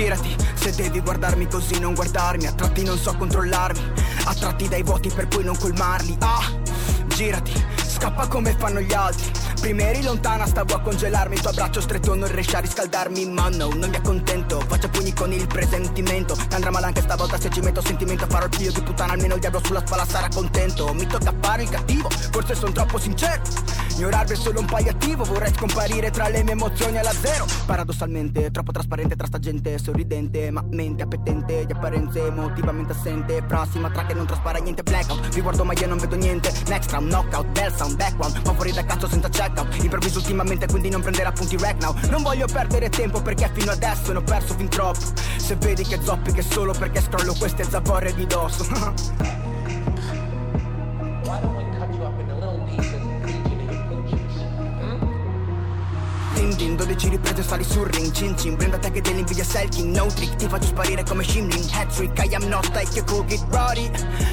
Girati, 0.00 0.34
se 0.54 0.74
devi 0.74 1.00
guardarmi 1.00 1.46
così 1.46 1.78
non 1.78 1.92
guardarmi, 1.92 2.46
a 2.46 2.52
tratti 2.52 2.84
non 2.84 2.96
so 2.96 3.14
controllarmi, 3.14 3.80
attratti 4.24 4.66
dai 4.66 4.82
vuoti 4.82 5.10
per 5.10 5.28
poi 5.28 5.44
non 5.44 5.58
colmarli. 5.58 6.16
Ah, 6.20 6.50
girati, 7.20 7.52
scappa 7.76 8.26
come 8.28 8.54
fanno 8.56 8.80
gli 8.80 8.94
altri. 8.94 9.30
Prima 9.60 9.82
eri 9.82 10.02
lontana, 10.02 10.46
stavo 10.46 10.74
a 10.74 10.80
congelarmi, 10.80 11.34
il 11.34 11.40
tuo 11.42 11.50
abbraccio 11.50 11.82
stretto 11.82 12.14
non 12.14 12.32
riesce 12.32 12.56
a 12.56 12.60
riscaldarmi, 12.60 13.26
ma 13.26 13.50
no, 13.50 13.68
non 13.74 13.90
mi 13.90 13.96
accontento. 13.96 14.58
Faccio 14.66 14.88
pugni 14.88 15.12
con 15.12 15.30
il 15.30 15.46
presentimento, 15.46 16.34
andrà 16.52 16.70
male 16.70 16.86
anche 16.86 17.02
stavolta 17.02 17.38
se 17.38 17.50
ci 17.50 17.60
metto 17.60 17.82
sentimento. 17.82 18.24
Farò 18.26 18.46
il 18.46 18.54
figlio 18.54 18.72
di 18.72 18.80
puttana, 18.80 19.12
almeno 19.12 19.34
il 19.34 19.40
diavolo 19.40 19.62
sulla 19.66 19.82
spalla 19.84 20.06
sarà 20.06 20.28
contento. 20.28 20.94
Mi 20.94 21.06
tocca 21.06 21.34
fare 21.42 21.64
il 21.64 21.68
cattivo, 21.68 22.08
forse 22.08 22.54
sono 22.54 22.72
troppo 22.72 22.98
sincero. 22.98 23.42
Ignorarvi 23.96 24.32
è 24.32 24.36
solo 24.36 24.60
un 24.60 24.64
palliativo, 24.64 25.24
vorrei 25.24 25.52
scomparire 25.54 26.10
tra 26.10 26.28
le 26.28 26.42
mie 26.42 26.52
emozioni 26.52 26.96
alla 26.96 27.12
zero. 27.12 27.44
Paradossalmente, 27.66 28.50
troppo 28.50 28.72
trasparente 28.72 29.14
tra 29.14 29.26
sta 29.26 29.38
gente 29.38 29.76
sorridente, 29.76 30.50
ma 30.50 30.64
mente 30.70 31.02
appetente, 31.02 31.66
di 31.66 31.72
apparenze 31.72 32.24
emotivamente 32.24 32.92
assente. 32.92 33.42
Prossima 33.42 33.90
track 33.90 34.06
che 34.06 34.14
non 34.14 34.24
traspara 34.24 34.58
niente, 34.58 34.82
blackout. 34.82 35.28
Vi 35.34 35.42
guardo 35.42 35.64
ma 35.64 35.74
io 35.74 35.86
non 35.86 35.98
vedo 35.98 36.16
niente. 36.16 36.50
Next 36.68 36.90
round, 36.92 37.09
knockout, 37.10 37.46
bell 37.48 37.74
sound, 37.74 37.96
background. 37.96 38.40
Ma 38.44 38.54
fuori 38.54 38.72
da 38.72 38.84
cazzo 38.84 39.08
senza 39.08 39.28
checkout. 39.28 39.82
Improvviso 39.82 40.18
ultimamente, 40.18 40.66
quindi 40.66 40.88
non 40.88 41.02
prendere 41.02 41.28
appunti 41.28 41.56
rack 41.58 41.82
now. 41.82 41.94
Non 42.08 42.22
voglio 42.22 42.46
perdere 42.46 42.88
tempo 42.88 43.20
perché 43.20 43.50
fino 43.52 43.72
adesso 43.72 44.12
ne 44.12 44.18
ho 44.18 44.22
perso 44.22 44.54
fin 44.54 44.68
troppo. 44.68 45.00
Se 45.36 45.56
vedi 45.56 45.82
che 45.82 46.00
zoppi 46.02 46.32
che 46.32 46.42
solo 46.42 46.72
perché 46.72 47.00
scrollo 47.02 47.34
queste 47.34 47.64
zavorre 47.64 48.14
di 48.14 48.26
dosso. 48.26 49.48
Din 56.40 56.56
din, 56.56 56.74
12 56.74 57.08
riprese 57.10 57.42
sali 57.42 57.64
sul 57.64 57.84
ring 57.92 58.10
Cin 58.12 58.34
cin, 58.34 58.56
prendo 58.56 58.78
te 58.78 58.90
che 58.90 59.02
dell'invidia 59.02 59.44
selking 59.44 59.94
No 59.94 60.06
trick, 60.06 60.36
ti 60.36 60.48
faccio 60.48 60.68
sparire 60.68 61.02
come 61.02 61.22
Shimlin 61.22 61.68
Hat-trick, 61.70 62.18
I 62.18 62.34
am 62.34 62.48
not 62.48 62.66
like 62.74 62.98
a 62.98 63.04
cookie 63.04 63.38
Brody 63.50 63.90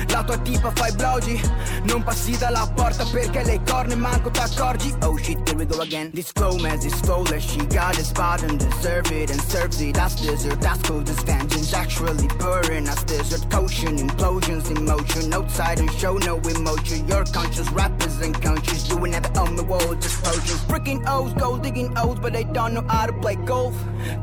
La 0.08 0.24
tua 0.24 0.38
tipa 0.38 0.72
fai 0.74 0.94
blogi 0.94 1.38
Non 1.84 2.04
passi 2.04 2.38
dalla 2.38 2.66
porta 2.74 3.04
perché 3.12 3.44
le 3.44 3.60
corna 3.70 3.92
e 3.92 3.96
manco 3.98 4.30
t'accorgi 4.30 4.96
Oh 5.04 5.18
shit, 5.18 5.38
here 5.50 5.58
we 5.58 5.66
go 5.66 5.82
again 5.82 6.10
This 6.14 6.32
flow 6.32 6.58
man, 6.60 6.80
this 6.80 6.98
flawless 7.02 7.44
She 7.44 7.66
got 7.68 7.98
a 7.98 8.04
spot 8.04 8.42
and 8.42 8.58
deserve 8.58 9.12
it 9.12 9.30
And 9.30 9.42
serves 9.42 9.82
it 9.82 9.98
as 9.98 10.16
dessert 10.16 10.62
That's 10.62 10.82
cool, 10.88 11.04
this 11.04 11.22
vengeance 11.24 11.74
Actually 11.74 12.28
burning 12.40 12.88
as 12.88 13.04
desert 13.04 13.50
Caution, 13.50 13.98
implosions 13.98 14.72
in 14.72 14.86
motion 14.86 15.34
Outside 15.34 15.82
and 15.82 15.92
show 15.92 16.18
no 16.20 16.38
emotion 16.38 17.06
Your 17.06 17.26
conscious 17.34 17.70
rappers 17.72 18.22
and 18.22 18.34
countries 18.42 18.88
Doing 18.88 19.14
it 19.14 19.38
on 19.38 19.58
the 19.58 19.64
wall, 19.64 19.94
just 20.00 20.24
potions 20.24 20.64
Freaking 20.70 21.04
O's, 21.06 21.34
gold 21.34 21.64
digging 21.64 21.97
O's 21.98 22.20
But 22.20 22.34
they 22.34 22.44
don't 22.44 22.74
know 22.74 22.86
how 22.88 23.06
to 23.08 23.14
play 23.14 23.36
golf. 23.36 23.74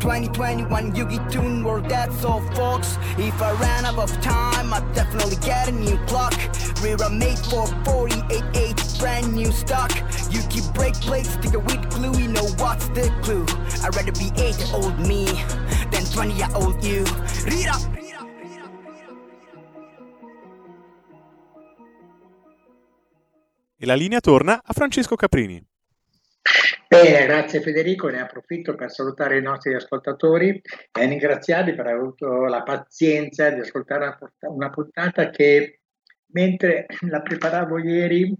2021 0.00 0.92
Yugi 0.92 1.30
Tune 1.30 1.64
World, 1.64 1.88
that's 1.88 2.24
all 2.24 2.40
folks. 2.52 2.98
If 3.18 3.40
I 3.42 3.52
ran 3.60 3.84
out 3.84 3.98
of 3.98 4.10
time 4.20 4.72
I'd 4.72 4.92
definitely 4.94 5.36
get 5.36 5.68
a 5.68 5.72
new 5.72 5.98
clock. 6.06 6.34
Rira 6.82 7.10
made 7.10 7.38
for 7.38 7.66
48H 7.84 8.98
Brand 8.98 9.34
new 9.34 9.50
stock. 9.52 9.92
You 10.30 10.40
keep 10.48 10.64
break 10.74 10.94
plates, 10.94 11.30
stick 11.30 11.54
it 11.54 11.64
with 11.64 11.90
glue 11.90 12.12
You 12.18 12.28
know 12.28 12.46
what's 12.58 12.88
the 12.88 13.12
clue. 13.22 13.44
I'd 13.84 13.94
rather 13.94 14.12
be 14.12 14.30
8 14.36 14.58
year 14.58 14.68
old 14.74 14.98
me 15.00 15.24
Than 15.90 16.04
20 16.04 16.34
year 16.34 16.48
old 16.54 16.82
you 16.84 17.04
Rira 17.44 17.76
E 23.76 23.86
la 23.86 23.94
linea 23.96 24.20
torna 24.20 24.62
a 24.64 24.72
Francesco 24.72 25.14
Caprini. 25.14 25.60
Bene, 26.86 27.26
grazie 27.26 27.60
Federico, 27.60 28.08
ne 28.08 28.20
approfitto 28.20 28.74
per 28.74 28.90
salutare 28.90 29.38
i 29.38 29.42
nostri 29.42 29.74
ascoltatori 29.74 30.60
e 30.92 31.06
ringraziarli 31.06 31.74
per 31.74 31.86
aver 31.86 31.98
avuto 31.98 32.44
la 32.44 32.62
pazienza 32.62 33.50
di 33.50 33.60
ascoltare 33.60 34.16
una, 34.40 34.70
puntata 34.70 35.30
che 35.30 35.80
mentre 36.26 36.86
la 37.08 37.20
preparavo 37.20 37.78
ieri 37.78 38.32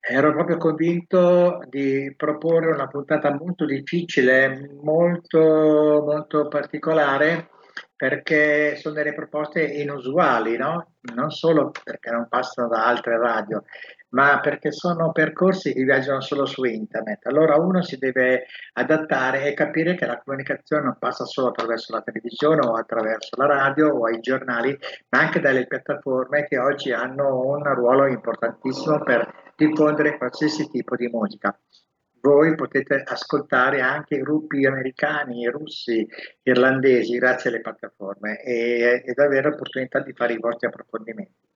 ero 0.00 0.32
proprio 0.32 0.56
convinto 0.56 1.60
di 1.68 2.12
proporre 2.16 2.72
una 2.72 2.88
puntata 2.88 3.32
molto 3.34 3.66
difficile, 3.66 4.70
molto, 4.80 6.02
molto 6.04 6.48
particolare, 6.48 7.50
perché 7.94 8.76
sono 8.76 8.94
delle 8.94 9.12
proposte 9.12 9.62
inusuali, 9.62 10.56
no? 10.56 10.94
Non 11.14 11.30
solo 11.30 11.70
perché 11.84 12.10
non 12.10 12.26
passano 12.28 12.68
da 12.68 12.86
altre 12.86 13.18
radio, 13.18 13.62
ma 14.10 14.40
perché 14.40 14.72
sono 14.72 15.12
percorsi 15.12 15.72
che 15.72 15.82
viaggiano 15.82 16.20
solo 16.20 16.46
su 16.46 16.64
internet. 16.64 17.26
Allora 17.26 17.56
uno 17.56 17.82
si 17.82 17.98
deve 17.98 18.46
adattare 18.74 19.44
e 19.46 19.54
capire 19.54 19.94
che 19.94 20.06
la 20.06 20.20
comunicazione 20.22 20.84
non 20.84 20.96
passa 20.98 21.24
solo 21.24 21.48
attraverso 21.48 21.92
la 21.92 22.02
televisione 22.02 22.66
o 22.66 22.74
attraverso 22.74 23.36
la 23.36 23.46
radio 23.46 23.88
o 23.88 24.08
i 24.08 24.20
giornali, 24.20 24.76
ma 25.10 25.20
anche 25.20 25.40
dalle 25.40 25.66
piattaforme 25.66 26.46
che 26.46 26.58
oggi 26.58 26.92
hanno 26.92 27.44
un 27.44 27.62
ruolo 27.74 28.06
importantissimo 28.06 29.02
per 29.02 29.52
diffondere 29.56 30.16
qualsiasi 30.16 30.68
tipo 30.68 30.96
di 30.96 31.08
musica 31.08 31.58
voi 32.20 32.54
potete 32.54 33.02
ascoltare 33.06 33.80
anche 33.80 34.18
gruppi 34.18 34.66
americani, 34.66 35.48
russi, 35.48 36.06
irlandesi 36.42 37.16
grazie 37.18 37.50
alle 37.50 37.60
piattaforme 37.60 38.42
e, 38.42 39.02
ed 39.04 39.18
avere 39.18 39.50
l'opportunità 39.50 40.00
di 40.00 40.12
fare 40.12 40.34
i 40.34 40.38
vostri 40.38 40.66
approfondimenti. 40.66 41.46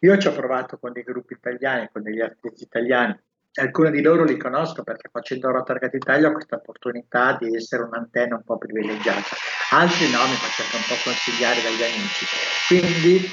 Io 0.00 0.16
ci 0.18 0.28
ho 0.28 0.32
provato 0.32 0.78
con 0.78 0.92
dei 0.92 1.02
gruppi 1.02 1.34
italiani, 1.34 1.88
con 1.92 2.02
degli 2.02 2.20
artisti 2.20 2.64
italiani, 2.64 3.18
alcuni 3.54 3.90
di 3.90 4.02
loro 4.02 4.24
li 4.24 4.36
conosco 4.36 4.82
perché 4.82 5.08
facendo 5.10 5.50
Rotargat 5.50 5.94
Italia 5.94 6.28
ho 6.28 6.32
questa 6.32 6.56
opportunità 6.56 7.36
di 7.38 7.54
essere 7.54 7.82
un'antenna 7.82 8.36
un 8.36 8.44
po' 8.44 8.58
privilegiata, 8.58 9.36
altri 9.70 10.10
no, 10.10 10.26
mi 10.26 10.34
faccio 10.34 10.76
un 10.76 10.82
po' 10.86 11.02
consigliare 11.04 11.60
dagli 11.62 11.82
amici. 11.82 12.26
Quindi 12.66 13.28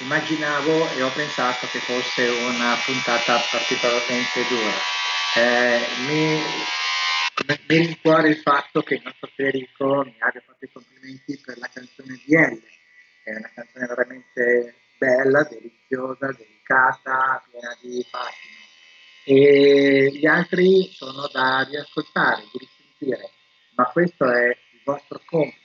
immaginavo 0.00 0.88
e 0.96 1.02
ho 1.02 1.10
pensato 1.14 1.66
che 1.66 1.78
fosse 1.80 2.26
una 2.28 2.74
puntata 2.84 3.38
particolarmente 3.50 4.46
dura 4.48 4.72
eh, 5.36 5.80
mi, 6.08 6.40
mi 7.68 7.76
rincuora 7.86 8.26
il 8.26 8.36
fatto 8.36 8.82
che 8.82 8.94
il 8.94 9.02
nostro 9.04 9.28
Federico 9.28 10.02
mi 10.04 10.16
abbia 10.18 10.42
fatto 10.44 10.64
i 10.64 10.72
complimenti 10.72 11.40
per 11.44 11.58
la 11.58 11.68
canzone 11.72 12.20
di 12.24 12.34
L. 12.34 12.62
È 13.22 13.36
una 13.36 13.50
canzone 13.54 13.86
veramente 13.86 14.74
bella, 14.98 15.44
deliziosa, 15.44 16.32
delicata, 16.32 17.44
piena 17.48 17.76
di 17.80 18.04
fascino. 18.10 18.58
E 19.24 20.10
gli 20.12 20.26
altri 20.26 20.90
sono 20.92 21.28
da 21.32 21.62
riascoltare, 21.62 22.42
di 22.52 22.58
risentire, 22.58 23.30
ma 23.76 23.84
questo 23.84 24.24
è 24.24 24.48
il 24.48 24.80
vostro 24.84 25.20
compito, 25.26 25.58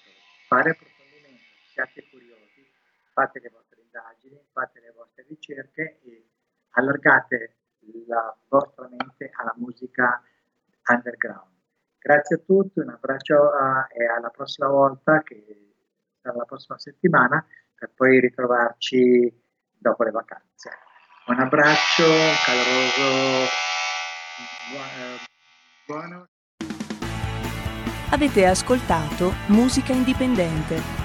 fare 0.48 0.72
approfondimento, 0.72 1.44
siate 1.72 2.06
curiosi, 2.12 2.70
fate 3.14 3.40
le 3.40 3.50
vostre 3.52 3.82
indagini, 3.82 4.40
fate 4.52 4.80
le 4.80 4.94
vostre 4.96 5.26
ricerche 5.28 6.00
e 6.04 6.30
allargate 6.72 7.56
la 8.08 8.36
vostra 8.48 8.88
mente 8.90 9.32
alla 9.34 9.54
musica 9.58 10.22
underground. 10.88 11.54
Grazie 12.00 12.36
a 12.36 12.40
tutti, 12.46 12.80
un 12.80 12.90
abbraccio 12.90 13.36
a, 13.52 13.88
e 13.92 14.06
alla 14.06 14.30
prossima 14.30 14.68
volta, 14.68 15.22
che 15.24 15.74
sarà 16.22 16.38
la 16.38 16.46
prossima 16.46 16.78
settimana, 16.78 17.44
per 17.74 17.92
poi 17.96 18.20
ritrovarci 18.20 19.44
dopo 19.78 20.04
le 20.04 20.12
vacanze. 20.12 20.70
Un 21.28 21.40
abbraccio, 21.40 22.04
un 22.04 22.36
caloroso 22.46 23.50
buono. 25.88 26.28
Avete 28.12 28.46
ascoltato 28.46 29.32
Musica 29.48 29.92
Indipendente 29.92 31.05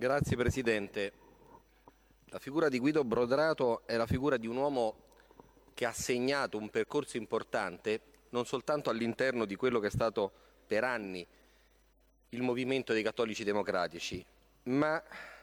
Grazie 0.00 0.34
Presidente. 0.34 1.12
La 2.30 2.38
figura 2.38 2.70
di 2.70 2.78
Guido 2.78 3.04
Brodrato 3.04 3.86
è 3.86 3.96
la 3.96 4.06
figura 4.06 4.38
di 4.38 4.46
un 4.46 4.56
uomo 4.56 4.96
che 5.74 5.84
ha 5.84 5.92
segnato 5.92 6.56
un 6.56 6.70
percorso 6.70 7.18
importante 7.18 8.00
non 8.30 8.46
soltanto 8.46 8.88
all'interno 8.88 9.44
di 9.44 9.56
quello 9.56 9.78
che 9.78 9.88
è 9.88 9.90
stato 9.90 10.32
per 10.66 10.84
anni 10.84 11.26
il 12.30 12.40
movimento 12.40 12.94
dei 12.94 13.02
cattolici 13.02 13.44
democratici, 13.44 14.24
ma 14.62 15.02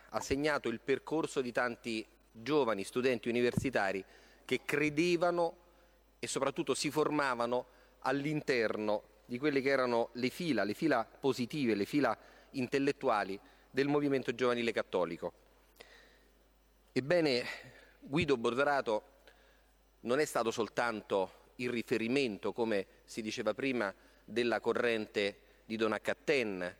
ha 0.09 0.19
segnato 0.21 0.69
il 0.69 0.79
percorso 0.79 1.41
di 1.41 1.51
tanti 1.51 2.03
giovani 2.31 2.83
studenti 2.83 3.29
universitari 3.29 4.03
che 4.43 4.61
credevano 4.65 5.55
e 6.17 6.25
soprattutto 6.25 6.73
si 6.73 6.89
formavano 6.89 7.65
all'interno 7.99 9.03
di 9.27 9.37
quelle 9.37 9.61
che 9.61 9.69
erano 9.69 10.09
le 10.13 10.29
fila, 10.29 10.63
le 10.63 10.73
fila 10.73 11.03
positive, 11.03 11.75
le 11.75 11.85
fila 11.85 12.17
intellettuali 12.51 13.37
del 13.69 13.89
movimento 13.89 14.33
giovanile 14.33 14.71
cattolico. 14.71 15.33
Ebbene, 16.93 17.43
Guido 17.99 18.37
Borderato 18.37 19.03
non 20.01 20.19
è 20.19 20.25
stato 20.25 20.49
soltanto 20.49 21.51
il 21.57 21.69
riferimento, 21.69 22.53
come 22.53 22.87
si 23.03 23.21
diceva 23.21 23.53
prima, 23.53 23.93
della 24.23 24.61
corrente 24.61 25.39
di 25.65 25.75
Donaccatten, 25.75 26.75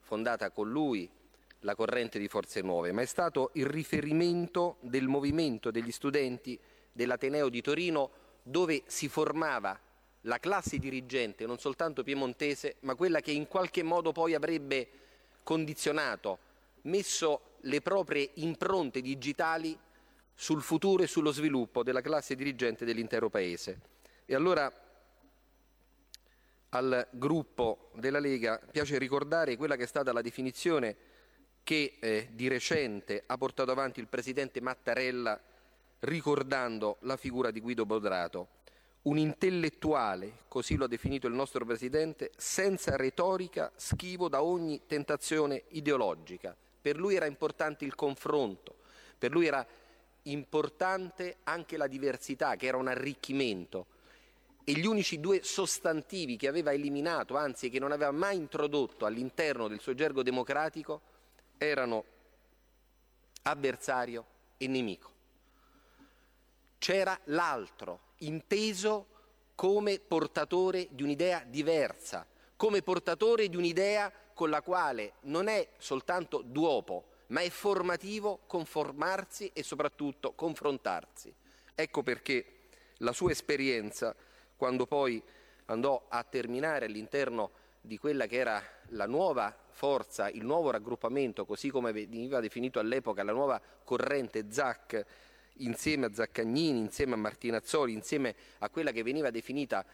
fondata 0.00 0.50
con 0.50 0.70
lui, 0.70 1.08
la 1.60 1.74
corrente 1.74 2.18
di 2.18 2.28
Forze 2.28 2.62
Nuove, 2.62 2.92
ma 2.92 3.02
è 3.02 3.06
stato 3.06 3.50
il 3.54 3.66
riferimento 3.66 4.78
del 4.80 5.06
movimento 5.06 5.70
degli 5.70 5.92
studenti 5.92 6.58
dell'Ateneo 6.90 7.50
di 7.50 7.60
Torino 7.60 8.10
dove 8.42 8.84
si 8.86 9.08
formava 9.08 9.78
la 10.22 10.38
classe 10.38 10.78
dirigente 10.78 11.46
non 11.46 11.58
soltanto 11.58 12.02
piemontese, 12.02 12.76
ma 12.80 12.94
quella 12.94 13.20
che 13.20 13.30
in 13.30 13.46
qualche 13.46 13.82
modo 13.82 14.12
poi 14.12 14.34
avrebbe 14.34 14.88
condizionato, 15.42 16.38
messo 16.82 17.56
le 17.60 17.80
proprie 17.80 18.30
impronte 18.34 19.00
digitali 19.00 19.78
sul 20.34 20.62
futuro 20.62 21.02
e 21.02 21.06
sullo 21.06 21.32
sviluppo 21.32 21.82
della 21.82 22.00
classe 22.00 22.34
dirigente 22.34 22.84
dell'intero 22.84 23.28
Paese. 23.28 23.80
E 24.26 24.34
allora 24.34 24.72
al 26.70 27.06
gruppo 27.10 27.90
della 27.94 28.20
Lega 28.20 28.60
piace 28.70 28.98
ricordare 28.98 29.56
quella 29.56 29.76
che 29.76 29.84
è 29.84 29.86
stata 29.86 30.12
la 30.12 30.22
definizione 30.22 30.96
che 31.64 31.96
eh, 31.98 32.28
di 32.32 32.48
recente 32.48 33.24
ha 33.26 33.36
portato 33.36 33.70
avanti 33.70 34.00
il 34.00 34.06
Presidente 34.06 34.60
Mattarella 34.60 35.38
ricordando 36.00 36.98
la 37.00 37.16
figura 37.16 37.50
di 37.50 37.60
Guido 37.60 37.84
Bodrato 37.84 38.58
un 39.02 39.16
intellettuale, 39.16 40.40
così 40.48 40.76
lo 40.76 40.84
ha 40.84 40.88
definito 40.88 41.26
il 41.26 41.32
nostro 41.32 41.64
Presidente, 41.64 42.32
senza 42.36 42.96
retorica, 42.96 43.72
schivo 43.76 44.28
da 44.28 44.42
ogni 44.42 44.82
tentazione 44.86 45.64
ideologica. 45.68 46.54
Per 46.80 46.96
lui 46.96 47.14
era 47.14 47.26
importante 47.26 47.84
il 47.84 47.94
confronto, 47.94 48.76
per 49.18 49.30
lui 49.30 49.46
era 49.46 49.66
importante 50.24 51.38
anche 51.44 51.76
la 51.76 51.86
diversità, 51.86 52.56
che 52.56 52.66
era 52.66 52.76
un 52.76 52.88
arricchimento. 52.88 53.86
E 54.64 54.72
gli 54.72 54.86
unici 54.86 55.18
due 55.18 55.42
sostantivi 55.42 56.36
che 56.36 56.46
aveva 56.46 56.72
eliminato, 56.72 57.36
anzi 57.36 57.70
che 57.70 57.78
non 57.78 57.92
aveva 57.92 58.10
mai 58.10 58.36
introdotto 58.36 59.06
all'interno 59.06 59.66
del 59.66 59.80
suo 59.80 59.94
gergo 59.94 60.22
democratico, 60.22 61.00
erano 61.56 62.04
avversario 63.42 64.26
e 64.58 64.66
nemico. 64.66 65.08
c'era 66.78 67.18
l'altro, 67.24 68.09
inteso 68.20 69.06
come 69.54 69.98
portatore 70.00 70.88
di 70.90 71.02
un'idea 71.02 71.44
diversa, 71.46 72.26
come 72.56 72.82
portatore 72.82 73.48
di 73.48 73.56
un'idea 73.56 74.12
con 74.32 74.50
la 74.50 74.62
quale 74.62 75.14
non 75.22 75.48
è 75.48 75.68
soltanto 75.78 76.42
duopo, 76.42 77.04
ma 77.28 77.40
è 77.40 77.50
formativo 77.50 78.40
conformarsi 78.46 79.50
e 79.52 79.62
soprattutto 79.62 80.32
confrontarsi. 80.32 81.32
Ecco 81.74 82.02
perché 82.02 82.60
la 82.98 83.12
sua 83.12 83.30
esperienza, 83.30 84.14
quando 84.56 84.86
poi 84.86 85.22
andò 85.66 86.06
a 86.08 86.24
terminare 86.24 86.86
all'interno 86.86 87.50
di 87.80 87.98
quella 87.98 88.26
che 88.26 88.36
era 88.36 88.62
la 88.88 89.06
nuova 89.06 89.54
forza, 89.70 90.28
il 90.28 90.44
nuovo 90.44 90.70
raggruppamento, 90.70 91.46
così 91.46 91.70
come 91.70 91.92
veniva 91.92 92.40
definito 92.40 92.78
all'epoca 92.78 93.22
la 93.22 93.32
nuova 93.32 93.60
corrente 93.84 94.46
ZAC, 94.50 95.06
insieme 95.64 96.06
a 96.06 96.12
Zaccagnini, 96.12 96.78
insieme 96.78 97.14
a 97.14 97.16
Martinazzoli, 97.16 97.92
insieme 97.92 98.34
a 98.58 98.68
quella 98.68 98.92
che 98.92 99.02
veniva 99.02 99.30
definita 99.30 99.84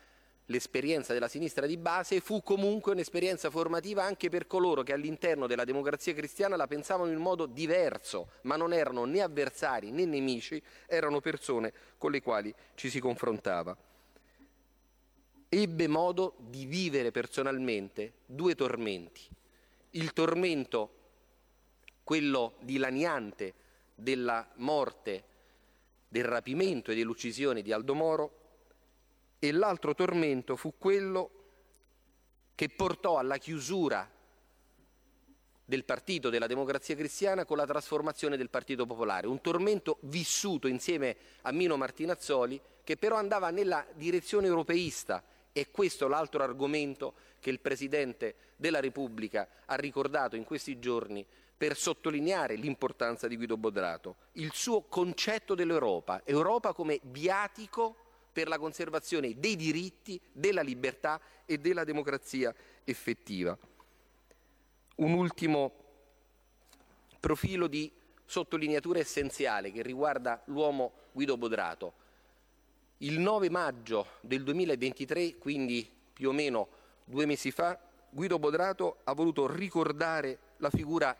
l'esperienza 0.46 1.12
della 1.12 1.29
sinistra 1.29 1.66
di 1.66 1.76
base, 1.76 2.20
fu 2.20 2.42
comunque 2.42 2.92
un'esperienza 2.92 3.50
formativa 3.50 4.05
anche 4.05 4.29
per 4.29 4.46
coloro 4.46 4.83
che 4.83 4.92
all'interno 4.92 5.46
della 5.46 5.64
democrazia 5.64 6.14
cristiana 6.14 6.57
la 6.57 6.66
pensavano 6.66 7.11
in 7.11 7.18
modo 7.18 7.46
diverso, 7.46 8.31
ma 8.42 8.57
non 8.57 8.72
erano 8.72 9.05
né 9.05 9.22
avversari 9.22 9.90
né 9.90 10.05
nemici, 10.05 10.62
erano 10.87 11.20
persone 11.20 11.72
con 11.98 12.11
le 12.11 12.22
quali 12.22 12.55
ci 12.74 12.90
si 12.90 13.00
confrontava. 13.00 13.76
Ebbe 15.48 15.87
modo 15.88 16.35
di 16.38 16.66
vivere 16.66 17.11
personalmente 17.11 18.14
due 18.26 18.55
tormenti. 18.55 19.22
Il 19.90 20.12
tormento, 20.12 20.90
quello 22.02 22.57
dilaniante 22.61 23.55
della 23.94 24.46
morte, 24.57 25.24
del 26.16 26.24
rapimento 26.24 26.90
e 26.90 26.94
dell'uccisione 26.94 27.61
di 27.61 27.72
Aldo 27.72 27.94
Moro, 27.94 28.44
e 29.38 29.52
l'altro 29.52 29.94
tormento 29.94 30.57
fu 30.57 30.79
quello 30.79 31.31
che 32.55 32.70
portò 32.70 33.18
alla 33.18 33.37
chiusura 33.37 34.11
del 35.62 35.85
partito 35.85 36.31
della 36.31 36.46
democrazia 36.46 36.96
cristiana 36.96 37.44
con 37.44 37.59
la 37.59 37.66
trasformazione 37.66 38.38
del 38.38 38.48
Partito 38.48 38.87
Popolare, 38.87 39.26
un 39.26 39.42
tormento 39.42 39.98
vissuto 40.02 40.68
insieme 40.68 41.16
a 41.42 41.52
Mino 41.52 41.76
Martinazzoli 41.76 42.59
che 42.83 42.96
però 42.96 43.16
andava 43.16 43.50
nella 43.50 43.87
direzione 43.94 44.46
europeista. 44.46 45.22
E 45.52 45.70
questo 45.70 46.07
è 46.07 46.09
l'altro 46.09 46.42
argomento 46.42 47.14
che 47.40 47.50
il 47.50 47.61
Presidente 47.61 48.37
della 48.57 48.81
Repubblica 48.81 49.48
ha 49.66 49.74
ricordato 49.74 50.37
in 50.37 50.44
questi 50.44 50.79
giorni 50.79 51.26
per 51.57 51.77
sottolineare 51.77 52.55
l'importanza 52.55 53.27
di 53.27 53.37
Guido 53.37 53.57
Bodrato, 53.57 54.16
il 54.33 54.53
suo 54.53 54.83
concetto 54.83 55.55
dell'Europa, 55.55 56.21
Europa 56.25 56.75
come 56.75 57.01
viatico 57.05 57.97
per 58.31 58.49
la 58.49 58.59
conservazione 58.59 59.38
dei 59.38 59.57
diritti, 59.57 60.21
della 60.33 60.61
libertà 60.61 61.19
e 61.47 61.57
della 61.57 61.85
democrazia 61.85 62.55
effettiva. 62.85 63.57
Un 64.97 65.12
ultimo 65.14 65.73
profilo 67.19 67.66
di 67.66 67.90
sottolineatura 68.27 68.99
essenziale 68.99 69.73
che 69.73 69.81
riguarda 69.81 70.42
l'uomo 70.47 70.92
Guido 71.12 71.38
Bodrato. 71.38 72.05
Il 72.99 73.19
9 73.19 73.49
maggio 73.49 74.07
del 74.21 74.42
2023, 74.42 75.37
quindi 75.38 75.90
più 76.12 76.29
o 76.29 76.33
meno 76.33 76.69
due 77.05 77.25
mesi 77.25 77.51
fa, 77.51 77.79
Guido 78.11 78.38
Bodrato 78.38 78.99
ha 79.05 79.14
voluto 79.14 79.47
ricordare 79.47 80.38
la 80.59 80.71
figura 80.71 81.16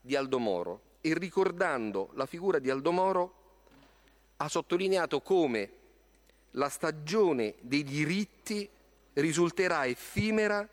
di 0.00 0.16
Aldo 0.16 0.38
Moro 0.38 0.82
e 1.00 1.14
ricordando 1.14 2.10
la 2.14 2.26
figura 2.26 2.58
di 2.58 2.70
Aldo 2.70 2.92
Moro 2.92 3.34
ha 4.36 4.48
sottolineato 4.48 5.20
come 5.20 5.72
la 6.52 6.68
stagione 6.68 7.54
dei 7.60 7.84
diritti 7.84 8.68
risulterà 9.14 9.86
effimera 9.86 10.66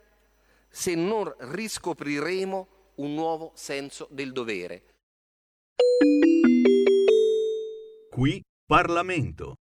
se 0.70 0.96
non 0.96 1.34
riscopriremo 1.38 2.68
un 2.96 3.14
nuovo 3.14 3.52
senso 3.56 4.08
del 4.12 4.32
dovere. 4.32 4.84
Qui 8.10 8.42
Parlamento. 8.66 9.56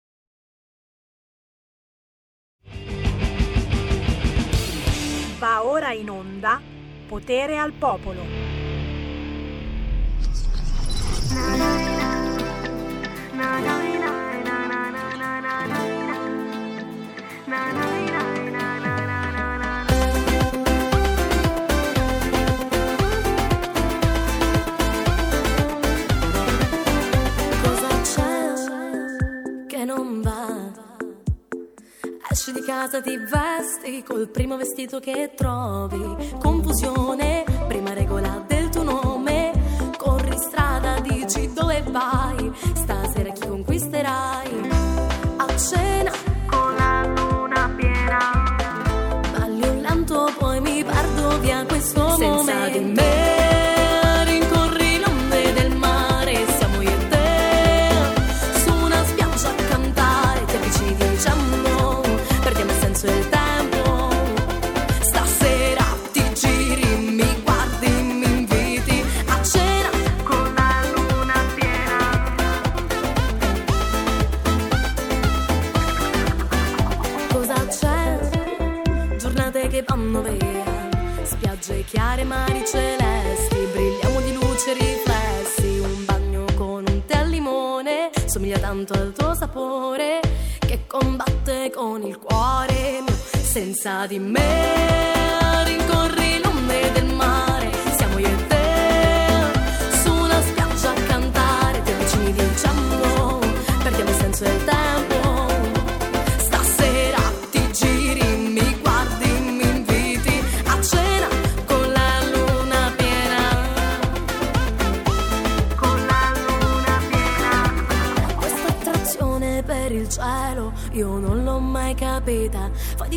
Va 5.39 5.65
ora 5.65 5.91
in 5.91 6.10
onda 6.10 6.62
Potere 7.08 7.58
al 7.58 7.73
Popolo. 7.73 8.53
Ti 33.03 33.17
vesti 33.17 34.01
col 34.03 34.29
primo 34.29 34.55
vestito 34.55 34.99
che 34.99 35.33
trovi. 35.36 36.38
Confusione, 36.39 37.43
prima 37.67 37.93
regola 37.93 38.43
del 38.47 38.69
tuo 38.69 38.83
nome. 38.83 39.12
Dove 41.84 41.91
vai. 41.91 42.51
Stasera 42.76 43.32
chi 43.32 43.47
conquisterai? 43.47 44.70
A 45.38 45.57
cena 45.57 46.12
tanto 88.74 88.93
al 88.93 89.13
tuo 89.15 89.36
sapore, 89.36 90.19
che 90.57 90.88
combatte 90.88 91.69
con 91.71 92.01
il 92.01 92.17
cuore 92.17 93.03
senza 93.32 94.07
di 94.07 94.17
me 94.17 95.63
rincorri 95.63 96.03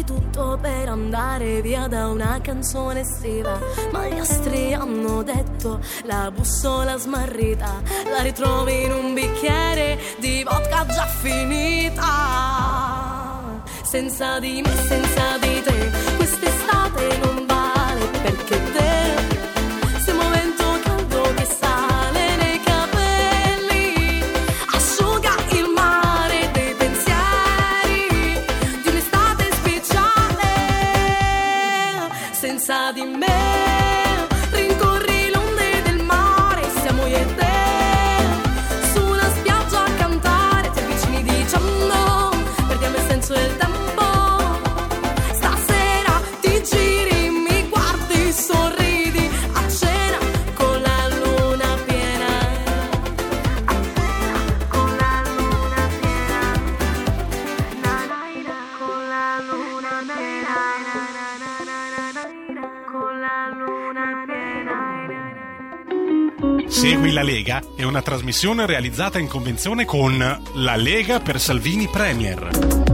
tutto 0.07 0.57
per 0.61 0.89
andare 0.89 1.61
via 1.61 1.89
da 1.89 2.07
una 2.09 2.39
canzone 2.41 3.01
estiva. 3.01 3.59
Ma 3.91 4.07
gli 4.07 4.19
astri 4.19 4.73
hanno 4.73 5.23
detto 5.23 5.81
la 6.05 6.31
bussola 6.31 6.97
smarrita. 6.97 7.83
La 8.09 8.23
ritrovi 8.23 8.85
in 8.85 8.93
un 8.93 9.13
bicchiere 9.13 9.99
di 10.19 10.43
vodka 10.45 10.87
già 10.87 11.07
finita. 11.07 12.05
Senza 13.83 14.39
di 14.39 14.63
me, 14.63 14.75
senza 14.87 15.39
di 15.39 15.63
te, 15.63 16.16
una 67.87 68.03
trasmissione 68.03 68.67
realizzata 68.67 69.19
in 69.19 69.29
convenzione 69.29 69.85
con 69.85 70.19
La 70.55 70.77
Lega 70.77 71.21
per 71.21 71.41
Salvini 71.41 71.89
Premier. 71.89 72.86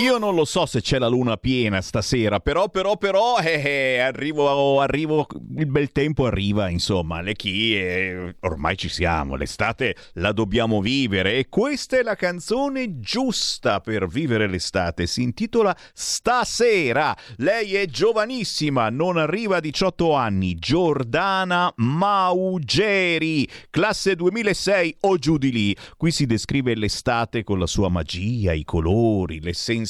Io 0.00 0.16
non 0.16 0.34
lo 0.34 0.46
so 0.46 0.64
se 0.64 0.80
c'è 0.80 0.98
la 0.98 1.06
luna 1.06 1.36
piena 1.36 1.82
stasera, 1.82 2.40
però, 2.40 2.70
però, 2.70 2.96
però, 2.96 3.38
eh, 3.38 3.60
eh, 3.62 3.98
arrivo, 3.98 4.80
arrivo, 4.80 5.26
il 5.56 5.66
bel 5.66 5.92
tempo 5.92 6.24
arriva, 6.24 6.70
insomma, 6.70 7.20
le 7.20 7.34
chi, 7.34 7.76
eh, 7.76 8.36
ormai 8.40 8.78
ci 8.78 8.88
siamo, 8.88 9.36
l'estate 9.36 9.94
la 10.14 10.32
dobbiamo 10.32 10.80
vivere 10.80 11.36
e 11.36 11.48
questa 11.50 11.98
è 11.98 12.02
la 12.02 12.14
canzone 12.14 13.00
giusta 13.00 13.80
per 13.80 14.08
vivere 14.08 14.48
l'estate, 14.48 15.06
si 15.06 15.22
intitola 15.22 15.76
Stasera, 15.92 17.14
lei 17.36 17.74
è 17.74 17.84
giovanissima, 17.86 18.88
non 18.88 19.18
arriva 19.18 19.56
a 19.56 19.60
18 19.60 20.14
anni, 20.14 20.54
Giordana 20.54 21.70
Maugeri, 21.76 23.46
classe 23.68 24.16
2006 24.16 24.96
o 25.00 25.18
giù 25.18 25.36
di 25.36 25.52
lì, 25.52 25.76
qui 25.98 26.10
si 26.10 26.24
descrive 26.24 26.74
l'estate 26.74 27.44
con 27.44 27.58
la 27.58 27.66
sua 27.66 27.90
magia, 27.90 28.52
i 28.52 28.64
colori, 28.64 29.40
le 29.40 29.52
sensazioni, 29.52 29.80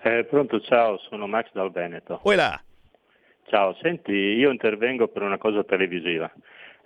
Eh, 0.01 0.26
pronto, 0.26 0.60
ciao, 0.62 0.97
sono 1.10 1.28
Max 1.28 1.49
dal 1.53 1.72
Veneto. 1.72 2.20
Voilà. 2.24 2.60
Ciao, 3.47 3.76
senti, 3.82 4.12
io 4.12 4.51
intervengo 4.51 5.07
per 5.07 5.24
una 5.24 5.38
cosa 5.38 5.64
televisiva. 5.64 6.32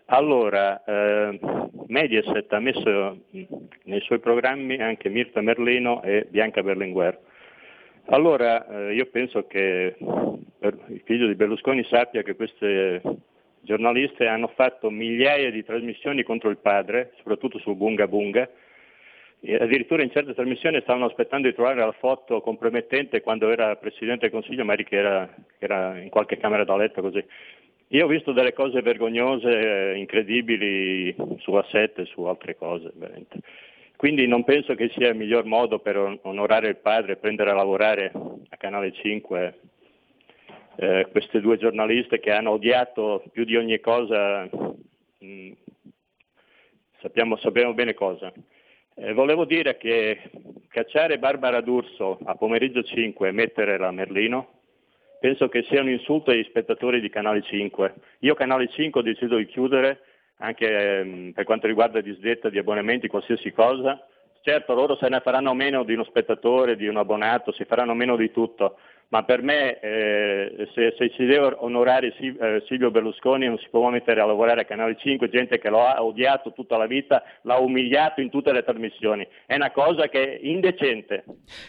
Allora, 0.05 0.83
eh, 0.83 1.39
Mediaset 1.87 2.51
ha 2.51 2.59
messo 2.59 3.25
nei 3.83 4.01
suoi 4.01 4.19
programmi 4.19 4.81
anche 4.81 5.09
Mirta 5.09 5.41
Merlino 5.41 6.01
e 6.03 6.27
Bianca 6.29 6.61
Berlinguer. 6.61 7.19
Allora, 8.07 8.67
eh, 8.67 8.95
io 8.95 9.05
penso 9.05 9.47
che 9.47 9.95
il 9.99 11.01
figlio 11.05 11.27
di 11.27 11.35
Berlusconi 11.35 11.85
sappia 11.89 12.21
che 12.21 12.35
queste 12.35 13.01
giornaliste 13.63 14.27
hanno 14.27 14.51
fatto 14.55 14.89
migliaia 14.89 15.49
di 15.49 15.63
trasmissioni 15.63 16.23
contro 16.23 16.49
il 16.49 16.57
padre, 16.57 17.13
soprattutto 17.17 17.59
su 17.59 17.75
Bunga 17.75 18.07
Bunga, 18.07 18.47
addirittura 19.59 20.03
in 20.03 20.11
certe 20.11 20.33
trasmissioni 20.33 20.79
stavano 20.81 21.05
aspettando 21.05 21.47
di 21.47 21.53
trovare 21.53 21.79
la 21.79 21.91
foto 21.93 22.41
compromettente 22.41 23.21
quando 23.21 23.49
era 23.49 23.75
Presidente 23.75 24.29
del 24.29 24.31
Consiglio, 24.31 24.63
magari 24.63 24.85
che 24.85 24.97
era, 24.97 25.27
che 25.57 25.65
era 25.65 25.99
in 25.99 26.09
qualche 26.09 26.37
camera 26.37 26.63
da 26.63 26.75
letto 26.75 27.01
così. 27.01 27.23
Io 27.89 28.05
ho 28.05 28.07
visto 28.07 28.31
delle 28.31 28.53
cose 28.53 28.81
vergognose, 28.81 29.93
incredibili 29.95 31.13
su 31.39 31.51
A7 31.51 32.01
e 32.01 32.05
su 32.05 32.23
altre 32.23 32.55
cose. 32.55 32.91
Veramente. 32.95 33.39
Quindi 33.95 34.27
non 34.27 34.43
penso 34.43 34.75
che 34.75 34.89
sia 34.89 35.09
il 35.09 35.15
miglior 35.15 35.45
modo 35.45 35.79
per 35.79 36.19
onorare 36.23 36.67
il 36.67 36.77
padre, 36.77 37.17
prendere 37.17 37.51
a 37.51 37.55
lavorare 37.55 38.11
a 38.49 38.57
Canale 38.57 38.91
5 38.91 39.59
eh, 40.75 41.07
queste 41.11 41.39
due 41.41 41.57
giornaliste 41.57 42.19
che 42.19 42.31
hanno 42.31 42.51
odiato 42.51 43.23
più 43.31 43.43
di 43.43 43.55
ogni 43.55 43.79
cosa, 43.79 44.43
mh, 44.43 45.25
mm, 45.25 45.51
sappiamo, 46.99 47.37
sappiamo, 47.37 47.73
bene 47.73 47.93
cosa. 47.93 48.31
Eh, 48.95 49.13
volevo 49.13 49.45
dire 49.45 49.77
che 49.77 50.29
cacciare 50.69 51.19
Barbara 51.19 51.61
D'Urso 51.61 52.19
a 52.25 52.35
pomeriggio 52.35 52.83
5 52.83 53.27
e 53.27 53.31
mettere 53.31 53.77
la 53.77 53.91
Merlino 53.91 54.61
penso 55.23 55.47
che 55.47 55.63
sia 55.69 55.79
un 55.79 55.87
insulto 55.87 56.31
agli 56.31 56.43
spettatori 56.43 56.99
di 56.99 57.09
Canale 57.09 57.41
5. 57.41 57.93
Io 58.19 58.33
Canale 58.33 58.67
5 58.67 58.99
ho 58.99 59.03
deciso 59.03 59.37
di 59.37 59.45
chiudere 59.45 60.01
anche 60.39 60.99
ehm, 60.99 61.31
per 61.31 61.45
quanto 61.45 61.65
riguarda 61.65 62.01
disdetta 62.01 62.49
di 62.49 62.57
abbonamenti, 62.57 63.07
qualsiasi 63.07 63.53
cosa. 63.53 64.05
Certo, 64.41 64.73
loro 64.73 64.97
se 64.97 65.07
ne 65.07 65.21
faranno 65.21 65.53
meno 65.53 65.85
di 65.85 65.93
uno 65.93 66.03
spettatore, 66.03 66.75
di 66.75 66.87
un 66.87 66.97
abbonato, 66.97 67.53
si 67.53 67.63
faranno 67.63 67.93
meno 67.93 68.17
di 68.17 68.31
tutto, 68.31 68.77
ma 69.13 69.23
per 69.23 69.43
me 69.43 69.79
eh, 69.79 70.67
se, 70.73 70.95
se, 70.97 71.11
si 71.15 71.25
deve 71.25 71.53
onorare 71.59 72.07
eh, 72.17 72.63
Silvio 72.67 72.89
Berlusconi 72.89 73.45
non 73.45 73.59
si 73.59 73.67
può 73.69 73.87
mettere 73.91 74.21
a 74.21 74.25
lavorare 74.25 74.61
a 74.61 74.65
Canale 74.65 74.97
5 74.97 75.29
gente 75.29 75.59
che 75.59 75.69
lo 75.69 75.85
ha 75.85 76.03
odiato 76.03 76.51
tutta 76.51 76.77
la 76.77 76.87
vita, 76.87 77.21
l'ha 77.43 77.59
umiliato 77.59 78.21
in 78.21 78.31
tutte 78.31 78.51
le 78.51 78.63
trasmissioni. 78.63 79.23
È 79.45 79.53
una 79.53 79.69
cosa 79.71 80.07
che 80.07 80.39
è 80.39 80.39
indecente. 80.41 81.25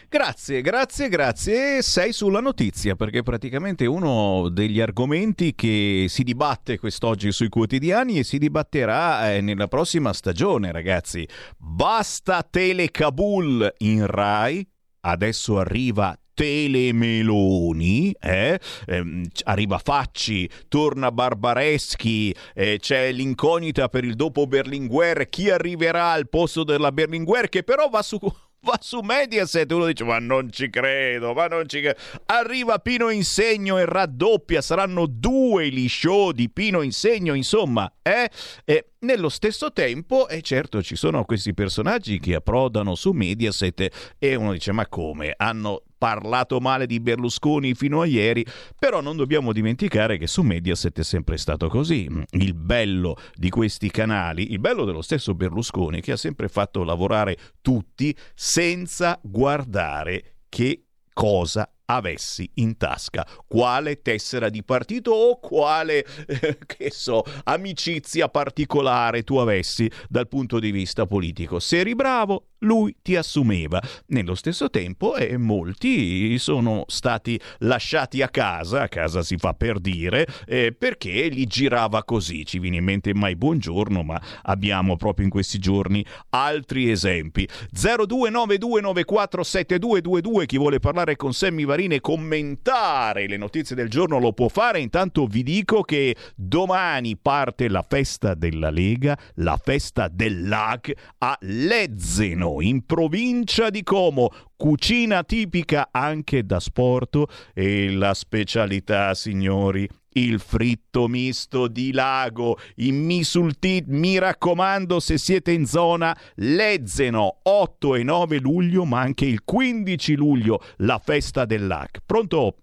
Grazie, 0.08 0.62
grazie, 0.62 1.10
grazie. 1.10 1.82
Sei 1.82 2.14
sulla 2.14 2.40
notizia 2.40 2.94
perché 2.94 3.22
praticamente 3.22 3.84
uno 3.84 4.48
degli 4.48 4.80
argomenti 4.80 5.54
che 5.54 6.06
si 6.08 6.22
dibatte 6.22 6.78
quest'oggi 6.78 7.30
sui 7.30 7.50
quotidiani 7.50 8.20
e 8.20 8.24
si 8.24 8.38
dibatterà 8.38 9.34
eh, 9.34 9.42
nella 9.42 9.68
prossima 9.68 10.14
stagione, 10.14 10.72
ragazzi. 10.72 11.28
Basta 11.58 12.42
Telecabul 12.42 13.70
in 13.80 14.06
Rai. 14.06 14.66
Adesso 15.06 15.58
arriva 15.58 16.16
telemeloni, 16.34 18.14
eh? 18.20 18.58
Eh, 18.86 19.22
arriva 19.44 19.78
Facci, 19.78 20.48
torna 20.68 21.12
Barbareschi, 21.12 22.34
eh, 22.54 22.78
c'è 22.80 23.12
l'incognita 23.12 23.88
per 23.88 24.04
il 24.04 24.14
dopo 24.14 24.46
Berlinguer, 24.46 25.28
chi 25.28 25.50
arriverà 25.50 26.10
al 26.10 26.28
posto 26.28 26.64
della 26.64 26.92
Berlinguer 26.92 27.48
che 27.48 27.62
però 27.62 27.88
va 27.88 28.02
su 28.02 28.18
va 28.64 28.78
su 28.80 29.00
Mediaset 29.00 29.70
uno 29.72 29.86
dice 29.86 30.04
ma 30.04 30.18
non 30.18 30.50
ci 30.50 30.70
credo 30.70 31.34
ma 31.34 31.46
non 31.46 31.68
ci 31.68 31.80
credo 31.80 31.98
arriva 32.26 32.78
Pino 32.78 33.10
Insegno 33.10 33.78
e 33.78 33.84
raddoppia 33.84 34.62
saranno 34.62 35.06
due 35.06 35.68
gli 35.68 35.86
show 35.88 36.32
di 36.32 36.48
Pino 36.48 36.80
Insegno 36.80 37.34
insomma 37.34 37.92
eh? 38.02 38.30
eh 38.64 38.86
nello 39.04 39.28
stesso 39.28 39.72
tempo, 39.72 40.28
e 40.28 40.40
certo 40.40 40.82
ci 40.82 40.96
sono 40.96 41.24
questi 41.24 41.54
personaggi 41.54 42.18
che 42.18 42.34
approdano 42.34 42.94
su 42.94 43.12
Mediaset 43.12 44.14
e 44.18 44.34
uno 44.34 44.52
dice 44.52 44.72
ma 44.72 44.88
come? 44.88 45.34
Hanno 45.36 45.82
parlato 46.04 46.60
male 46.60 46.84
di 46.84 47.00
Berlusconi 47.00 47.72
fino 47.72 48.02
a 48.02 48.04
ieri, 48.04 48.44
però 48.78 49.00
non 49.00 49.16
dobbiamo 49.16 49.54
dimenticare 49.54 50.18
che 50.18 50.26
su 50.26 50.42
Mediaset 50.42 50.98
è 50.98 51.02
sempre 51.02 51.38
stato 51.38 51.68
così. 51.68 52.06
Il 52.32 52.52
bello 52.52 53.16
di 53.32 53.48
questi 53.48 53.90
canali, 53.90 54.52
il 54.52 54.58
bello 54.58 54.84
dello 54.84 55.00
stesso 55.00 55.34
Berlusconi 55.34 56.02
che 56.02 56.12
ha 56.12 56.18
sempre 56.18 56.48
fatto 56.48 56.84
lavorare 56.84 57.38
tutti 57.62 58.14
senza 58.34 59.18
guardare 59.22 60.40
che 60.50 60.82
cosa 61.14 61.70
avessi 61.86 62.50
in 62.54 62.76
tasca, 62.76 63.26
quale 63.46 64.02
tessera 64.02 64.48
di 64.48 64.62
partito 64.62 65.10
o 65.12 65.38
quale, 65.38 66.04
eh, 66.26 66.58
che 66.66 66.90
so, 66.90 67.22
amicizia 67.44 68.28
particolare 68.28 69.22
tu 69.22 69.36
avessi 69.36 69.90
dal 70.08 70.28
punto 70.28 70.58
di 70.58 70.70
vista 70.70 71.06
politico. 71.06 71.58
Se 71.58 71.78
eri 71.78 71.94
bravo, 71.94 72.48
lui 72.64 72.96
ti 73.02 73.16
assumeva. 73.16 73.80
Nello 74.06 74.34
stesso 74.34 74.70
tempo, 74.70 75.16
eh, 75.16 75.36
molti 75.36 76.38
sono 76.38 76.84
stati 76.88 77.38
lasciati 77.58 78.22
a 78.22 78.28
casa, 78.28 78.82
a 78.82 78.88
casa 78.88 79.22
si 79.22 79.36
fa 79.36 79.54
per 79.54 79.78
dire, 79.78 80.26
eh, 80.46 80.72
perché 80.72 81.28
li 81.28 81.46
girava 81.46 82.02
così. 82.04 82.44
Ci 82.44 82.58
viene 82.58 82.78
in 82.78 82.84
mente 82.84 83.14
mai 83.14 83.36
buongiorno, 83.36 84.02
ma 84.02 84.20
abbiamo 84.42 84.96
proprio 84.96 85.26
in 85.26 85.30
questi 85.30 85.58
giorni 85.58 86.04
altri 86.30 86.90
esempi. 86.90 87.46
0292947222, 87.74 90.46
chi 90.46 90.58
vuole 90.58 90.80
parlare 90.80 91.14
con 91.16 91.32
Sammy 91.32 91.64
Varin 91.64 91.92
e 91.92 92.00
commentare 92.00 93.28
le 93.28 93.36
notizie 93.36 93.76
del 93.76 93.88
giorno 93.88 94.18
lo 94.18 94.32
può 94.32 94.48
fare. 94.48 94.80
Intanto 94.80 95.26
vi 95.26 95.42
dico 95.42 95.82
che 95.82 96.16
domani 96.34 97.16
parte 97.16 97.68
la 97.68 97.84
festa 97.86 98.32
della 98.34 98.70
Lega, 98.70 99.18
la 99.36 99.60
festa 99.62 100.08
del 100.08 100.48
LAC 100.48 100.92
a 101.18 101.36
Lezzeno, 101.40 102.53
in 102.60 102.84
provincia 102.84 103.70
di 103.70 103.82
Como. 103.82 104.30
Cucina 104.56 105.22
tipica 105.24 105.88
anche 105.90 106.44
da 106.44 106.60
sport 106.60 107.50
e 107.54 107.90
la 107.90 108.14
specialità, 108.14 109.14
signori, 109.14 109.88
il 110.14 110.38
fritto 110.38 111.08
misto 111.08 111.68
di 111.68 111.92
lago 111.92 112.56
in 112.76 113.04
Misultit. 113.04 113.86
Mi 113.88 114.18
raccomando, 114.18 115.00
se 115.00 115.18
siete 115.18 115.52
in 115.52 115.66
zona, 115.66 116.16
Lezzeno 116.36 117.38
8 117.42 117.94
e 117.94 118.02
9 118.02 118.38
luglio, 118.38 118.84
ma 118.84 119.00
anche 119.00 119.24
il 119.24 119.44
15 119.44 120.14
luglio, 120.14 120.60
la 120.78 120.98
festa 120.98 121.44
del 121.44 121.66
LAC. 121.66 121.98
Pronto? 122.04 122.56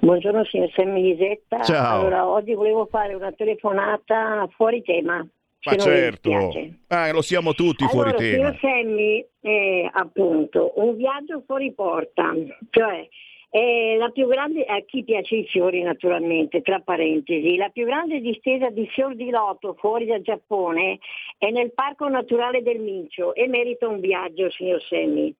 Buongiorno 0.00 0.44
signor 0.44 0.70
Sammy 0.74 1.02
Lisetta. 1.02 1.62
Ciao. 1.62 2.00
Allora, 2.00 2.28
oggi 2.28 2.54
volevo 2.54 2.86
fare 2.86 3.14
una 3.14 3.32
telefonata 3.32 4.46
fuori 4.54 4.82
tema. 4.82 5.26
Ma 5.64 5.76
certo, 5.76 6.52
ah, 6.88 7.10
lo 7.12 7.22
siamo 7.22 7.54
tutti 7.54 7.84
allora, 7.84 8.10
fuori 8.10 8.16
tema. 8.16 8.34
signor 8.34 8.58
Sammy, 8.60 9.26
eh, 9.40 9.90
appunto, 9.92 10.72
un 10.76 10.96
viaggio 10.96 11.42
fuori 11.46 11.72
porta, 11.72 12.34
cioè 12.70 13.08
è 13.48 13.94
la 13.96 14.10
più 14.10 14.26
grande, 14.26 14.64
a 14.64 14.80
chi 14.80 15.04
piace 15.04 15.36
i 15.36 15.46
fiori 15.46 15.80
naturalmente, 15.82 16.60
tra 16.60 16.80
parentesi, 16.80 17.56
la 17.56 17.68
più 17.68 17.86
grande 17.86 18.20
distesa 18.20 18.68
di 18.68 18.86
fior 18.88 19.14
di 19.14 19.30
loto 19.30 19.74
fuori 19.78 20.06
dal 20.06 20.22
Giappone 20.22 20.98
è 21.38 21.50
nel 21.50 21.72
Parco 21.72 22.08
Naturale 22.08 22.62
del 22.62 22.80
Mincio 22.80 23.34
e 23.34 23.46
merita 23.46 23.88
un 23.88 24.00
viaggio, 24.00 24.50
signor 24.50 24.82
Sammy 24.82 25.34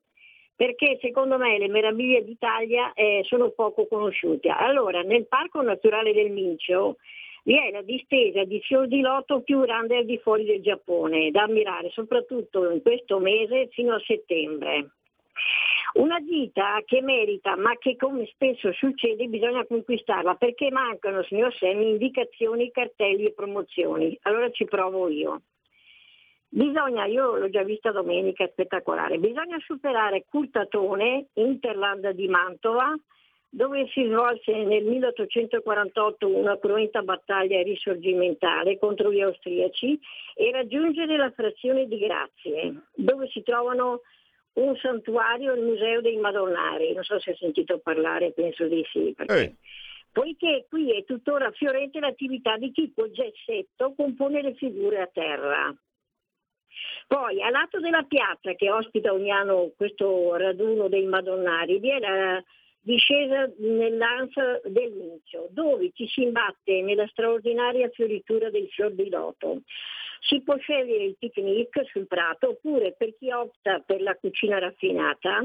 perché 0.56 0.98
secondo 1.00 1.36
me 1.36 1.58
le 1.58 1.68
meraviglie 1.68 2.24
d'Italia 2.24 2.92
eh, 2.92 3.22
sono 3.24 3.50
poco 3.50 3.88
conosciute. 3.88 4.48
Allora, 4.48 5.02
nel 5.02 5.26
Parco 5.26 5.60
Naturale 5.62 6.12
del 6.12 6.30
Mincio 6.30 6.98
vi 7.44 7.56
è 7.56 7.70
la 7.70 7.82
distesa 7.82 8.44
di 8.44 8.60
fior 8.60 8.86
di 8.86 9.00
loto 9.00 9.42
più 9.42 9.60
grande 9.60 9.98
al 9.98 10.04
di 10.06 10.18
fuori 10.18 10.44
del 10.44 10.62
Giappone, 10.62 11.30
da 11.30 11.42
ammirare 11.42 11.90
soprattutto 11.90 12.70
in 12.70 12.80
questo 12.80 13.18
mese 13.18 13.68
fino 13.68 13.94
a 13.94 14.02
settembre. 14.04 14.90
Una 15.94 16.18
gita 16.24 16.82
che 16.84 17.02
merita, 17.02 17.56
ma 17.56 17.76
che 17.76 17.96
come 17.96 18.26
spesso 18.26 18.72
succede 18.72 19.26
bisogna 19.26 19.64
conquistarla 19.64 20.34
perché 20.34 20.70
mancano, 20.70 21.22
signor 21.22 21.54
Semmi, 21.54 21.90
indicazioni, 21.90 22.70
cartelli 22.70 23.26
e 23.26 23.32
promozioni. 23.32 24.18
Allora 24.22 24.50
ci 24.50 24.64
provo 24.64 25.08
io. 25.08 25.42
Bisogna, 26.48 27.04
io 27.04 27.36
l'ho 27.36 27.50
già 27.50 27.62
vista 27.62 27.90
domenica, 27.90 28.44
è 28.44 28.48
spettacolare, 28.50 29.18
bisogna 29.18 29.58
superare 29.58 30.24
Curtatone, 30.28 31.26
Interland 31.34 32.08
di 32.10 32.28
Mantova, 32.28 32.94
dove 33.54 33.86
si 33.92 34.04
svolse 34.06 34.52
nel 34.52 34.84
1848 34.84 36.26
una 36.26 36.58
cruenta 36.58 37.02
battaglia 37.02 37.62
risorgimentale 37.62 38.78
contro 38.78 39.12
gli 39.12 39.20
austriaci 39.20 39.98
e 40.34 40.50
raggiungere 40.50 41.16
la 41.16 41.30
frazione 41.30 41.86
di 41.86 41.98
Grazie, 41.98 42.74
dove 42.96 43.28
si 43.28 43.44
trovano 43.44 44.00
un 44.54 44.76
santuario, 44.76 45.54
il 45.54 45.62
Museo 45.62 46.00
dei 46.00 46.16
Madonnari. 46.16 46.94
Non 46.94 47.04
so 47.04 47.20
se 47.20 47.30
hai 47.30 47.36
sentito 47.36 47.78
parlare, 47.78 48.32
penso 48.32 48.66
di 48.66 48.84
sì. 48.90 49.14
perché- 49.16 49.54
Poiché 50.10 50.66
qui 50.68 50.96
è 50.96 51.04
tuttora 51.04 51.50
fiorente 51.52 51.98
l'attività 51.98 52.56
di 52.56 52.70
chi 52.70 52.92
col 52.94 53.10
gessetto 53.10 53.94
compone 53.96 54.42
le 54.42 54.54
figure 54.54 55.00
a 55.00 55.10
terra. 55.12 55.74
Poi, 57.06 57.42
a 57.42 57.50
lato 57.50 57.78
della 57.80 58.02
piazza 58.02 58.52
che 58.54 58.70
ospita 58.70 59.12
ogni 59.12 59.30
anno 59.30 59.72
questo 59.76 60.36
raduno 60.36 60.88
dei 60.88 61.04
Madonnari, 61.04 61.78
vi 61.78 61.90
è 61.90 61.98
la 61.98 62.42
discesa 62.84 63.50
nell'ansa 63.58 64.60
del 64.64 64.92
Mincio, 64.92 65.48
dove 65.50 65.90
ci 65.94 66.06
si 66.06 66.22
imbatte 66.22 66.82
nella 66.82 67.06
straordinaria 67.08 67.88
fioritura 67.88 68.50
del 68.50 68.68
fior 68.68 68.92
di 68.92 69.08
loto. 69.08 69.62
Si 70.20 70.42
può 70.42 70.56
scegliere 70.58 71.04
il 71.04 71.16
picnic 71.18 71.82
sul 71.90 72.06
prato 72.06 72.50
oppure 72.50 72.94
per 72.96 73.16
chi 73.16 73.30
opta 73.30 73.80
per 73.80 74.00
la 74.00 74.14
cucina 74.14 74.58
raffinata, 74.58 75.42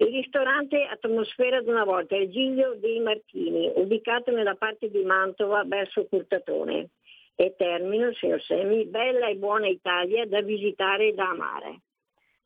il 0.00 0.06
ristorante 0.06 0.84
Atmosfera 0.84 1.60
d'una 1.60 1.84
volta, 1.84 2.16
il 2.16 2.30
Giglio 2.30 2.74
dei 2.76 3.00
Martini, 3.00 3.70
ubicato 3.74 4.30
nella 4.30 4.54
parte 4.54 4.90
di 4.90 5.02
Mantova 5.02 5.64
verso 5.64 6.06
Curtatone. 6.06 6.88
E 7.34 7.54
termino, 7.56 8.12
signor 8.14 8.40
Semi, 8.42 8.84
bella 8.84 9.28
e 9.28 9.36
buona 9.36 9.66
Italia 9.66 10.26
da 10.26 10.40
visitare 10.42 11.08
e 11.08 11.14
da 11.14 11.28
amare. 11.28 11.80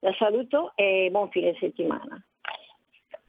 La 0.01 0.12
saluto 0.19 0.73
e 0.77 1.09
buon 1.11 1.31
fine 1.31 1.57
settimana. 1.59 2.21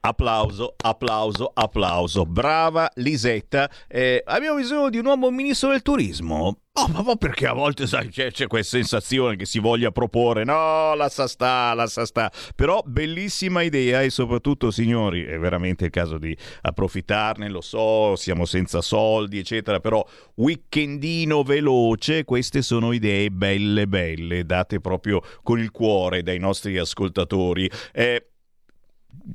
Applauso, 0.08 0.76
applauso, 0.78 1.51
applauso. 1.51 2.28
Brava 2.28 2.88
Lisetta. 2.97 3.68
Eh, 3.88 4.22
abbiamo 4.24 4.58
bisogno 4.58 4.91
di 4.91 4.97
un 4.97 5.06
nuovo 5.06 5.32
ministro 5.32 5.72
del 5.72 5.82
turismo. 5.82 6.60
Oh, 6.74 6.88
ma 6.89 7.16
perché 7.16 7.47
a 7.47 7.53
volte 7.53 7.88
sai, 7.88 8.10
c'è, 8.10 8.30
c'è 8.32 8.45
questa 8.45 8.78
sensazione 8.78 9.36
che 9.36 9.45
si 9.45 9.58
voglia 9.58 9.89
proporre, 9.89 10.43
no, 10.43 10.93
lascia 10.93 11.26
sta, 11.26 11.74
lascia 11.74 12.06
sta. 12.06 12.32
Però 12.53 12.84
bellissima 12.86 13.64
idea 13.64 14.03
e 14.03 14.12
soprattutto, 14.12 14.70
signori, 14.70 15.24
è 15.24 15.39
veramente 15.39 15.86
il 15.86 15.91
caso 15.91 16.20
di 16.20 16.38
approfittarne, 16.62 17.49
lo 17.49 17.62
so, 17.62 18.16
siamo 18.16 18.45
senza 18.45 18.82
soldi, 18.82 19.39
eccetera, 19.39 19.80
però 19.80 20.06
weekendino 20.36 21.41
veloce, 21.41 22.26
queste 22.26 22.62
sono 22.62 22.91
idee 22.91 23.32
belle, 23.32 23.88
belle, 23.88 24.45
date 24.45 24.80
proprio 24.80 25.24
con 25.41 25.60
il 25.60 25.72
cuore 25.72 26.22
dai 26.22 26.38
nostri 26.38 26.78
ascoltatori. 26.78 27.68
Eh, 27.91 28.28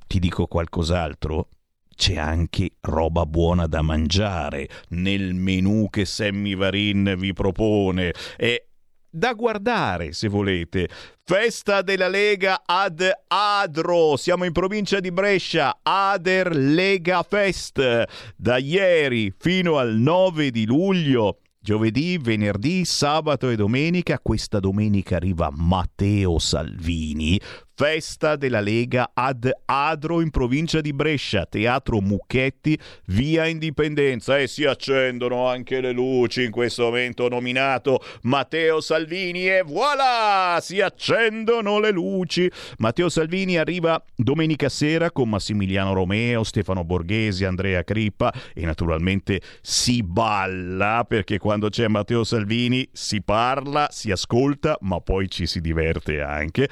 ti 0.06 0.18
dico 0.18 0.46
qualcos'altro? 0.46 1.48
C'è 1.94 2.16
anche 2.16 2.76
roba 2.80 3.26
buona 3.26 3.66
da 3.66 3.82
mangiare 3.82 4.68
nel 4.90 5.34
menù 5.34 5.88
che 5.90 6.06
Sammy 6.06 6.56
Varin 6.56 7.14
vi 7.18 7.32
propone. 7.32 8.12
E 8.38 8.70
da 9.12 9.32
guardare, 9.34 10.12
se 10.12 10.28
volete. 10.28 10.88
Festa 11.24 11.82
della 11.82 12.08
Lega 12.08 12.62
ad 12.64 13.04
Adro. 13.26 14.16
Siamo 14.16 14.44
in 14.44 14.52
provincia 14.52 15.00
di 15.00 15.10
Brescia. 15.10 15.80
Ader 15.82 16.54
Lega 16.54 17.22
Fest. 17.22 18.04
Da 18.36 18.56
ieri 18.56 19.34
fino 19.36 19.78
al 19.78 19.96
9 19.96 20.50
di 20.50 20.64
luglio. 20.64 21.40
Giovedì, 21.62 22.18
venerdì, 22.18 22.84
sabato 22.84 23.50
e 23.50 23.56
domenica. 23.56 24.18
Questa 24.18 24.60
domenica 24.60 25.16
arriva 25.16 25.50
Matteo 25.52 26.38
Salvini. 26.38 27.38
Festa 27.80 28.36
della 28.36 28.60
Lega 28.60 29.12
ad 29.14 29.50
Adro 29.64 30.20
in 30.20 30.28
provincia 30.28 30.82
di 30.82 30.92
Brescia, 30.92 31.46
Teatro 31.46 32.02
Mucchetti, 32.02 32.78
via 33.06 33.46
Indipendenza 33.46 34.36
e 34.36 34.48
si 34.48 34.66
accendono 34.66 35.46
anche 35.48 35.80
le 35.80 35.92
luci 35.92 36.44
in 36.44 36.50
questo 36.50 36.82
momento 36.82 37.26
nominato 37.30 38.04
Matteo 38.24 38.82
Salvini 38.82 39.48
e 39.48 39.62
voilà! 39.62 40.58
Si 40.60 40.82
accendono 40.82 41.80
le 41.80 41.90
luci. 41.90 42.50
Matteo 42.76 43.08
Salvini 43.08 43.56
arriva 43.56 44.04
domenica 44.14 44.68
sera 44.68 45.10
con 45.10 45.30
Massimiliano 45.30 45.94
Romeo, 45.94 46.44
Stefano 46.44 46.84
Borghesi, 46.84 47.46
Andrea 47.46 47.82
Crippa 47.82 48.30
e 48.52 48.66
naturalmente 48.66 49.40
si 49.62 50.02
balla 50.02 51.06
perché 51.08 51.38
quando 51.38 51.70
c'è 51.70 51.88
Matteo 51.88 52.24
Salvini 52.24 52.86
si 52.92 53.22
parla, 53.22 53.88
si 53.90 54.10
ascolta, 54.10 54.76
ma 54.82 55.00
poi 55.00 55.30
ci 55.30 55.46
si 55.46 55.62
diverte 55.62 56.20
anche 56.20 56.68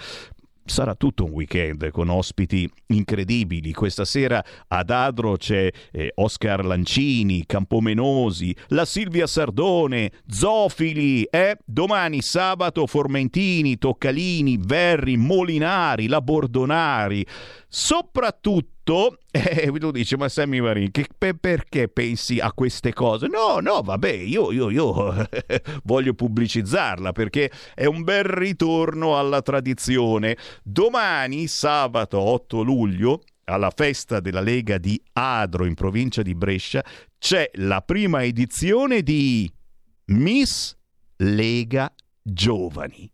sarà 0.69 0.95
tutto 0.95 1.25
un 1.25 1.31
weekend 1.31 1.91
con 1.91 2.09
ospiti 2.09 2.71
incredibili. 2.87 3.73
Questa 3.73 4.05
sera 4.05 4.45
ad 4.69 4.91
Adro 4.91 5.37
c'è 5.37 5.71
eh, 5.93 6.13
Oscar 6.17 6.65
Lancini, 6.65 7.45
Campomenosi, 7.47 8.55
la 8.69 8.85
Silvia 8.85 9.27
Sardone, 9.27 10.11
Zofili, 10.29 11.25
eh? 11.25 11.57
domani 11.65 12.23
sabato 12.23 12.87
Formentini, 12.87 13.79
Toccalini, 13.79 14.59
Verri, 14.61 15.17
Molinari, 15.17 16.07
la 16.07 16.21
Bordonari. 16.21 17.27
Soprattutto, 17.69 19.19
eh, 19.31 19.71
tu 19.71 19.91
dici, 19.91 20.17
ma 20.17 20.29
Sammy 20.29 20.61
Marin, 20.61 20.91
che, 20.91 21.07
pe- 21.17 21.35
perché 21.35 21.89
pensi 21.89 22.39
a 22.39 22.53
queste 22.53 22.95
cose? 22.95 23.27
No, 23.27 23.61
no, 23.61 23.83
vabbè, 23.83 24.11
io, 24.11 24.51
io, 24.53 24.71
io 24.71 25.29
voglio 25.85 26.15
pubblicizzarla 26.15 27.13
perché 27.13 27.51
è 27.75 27.85
un 27.85 28.03
bel 28.03 28.25
ritorno 28.25 29.19
alla 29.19 29.43
tradizione. 29.43 30.37
Domani, 30.63 31.47
sabato 31.47 32.19
8 32.19 32.63
luglio, 32.63 33.21
alla 33.45 33.71
festa 33.75 34.21
della 34.21 34.41
Lega 34.41 34.79
di 34.79 35.01
Adro 35.13 35.67
in 35.67 35.75
provincia 35.75 36.23
di 36.23 36.35
Brescia, 36.35 36.83
c'è 37.19 37.51
la 37.55 37.83
prima 37.83 38.25
edizione 38.25 39.03
di 39.03 39.51
Miss 40.07 40.75
Lega 41.17 41.93
Giovani. 42.23 43.11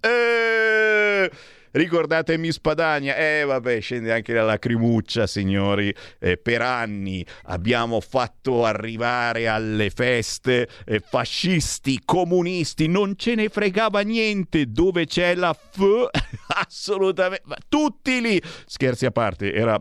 Eh, 0.00 1.30
Ricordate 1.76 2.38
Miss 2.38 2.58
Padania? 2.58 3.16
Eh 3.16 3.44
vabbè, 3.44 3.82
scende 3.82 4.10
anche 4.10 4.32
la 4.32 4.44
lacrimuccia, 4.44 5.26
signori. 5.26 5.94
Eh, 6.18 6.38
per 6.38 6.62
anni 6.62 7.24
abbiamo 7.44 8.00
fatto 8.00 8.64
arrivare 8.64 9.46
alle 9.46 9.90
feste 9.90 10.68
eh, 10.86 11.00
fascisti, 11.00 12.00
comunisti, 12.02 12.86
non 12.86 13.14
ce 13.16 13.34
ne 13.34 13.50
fregava 13.50 14.00
niente. 14.00 14.72
Dove 14.72 15.04
c'è 15.04 15.34
la 15.34 15.52
F? 15.52 16.08
Assolutamente. 16.48 17.44
Ma 17.44 17.56
tutti 17.68 18.22
lì. 18.22 18.42
Scherzi 18.64 19.04
a 19.04 19.10
parte, 19.10 19.52
era 19.52 19.78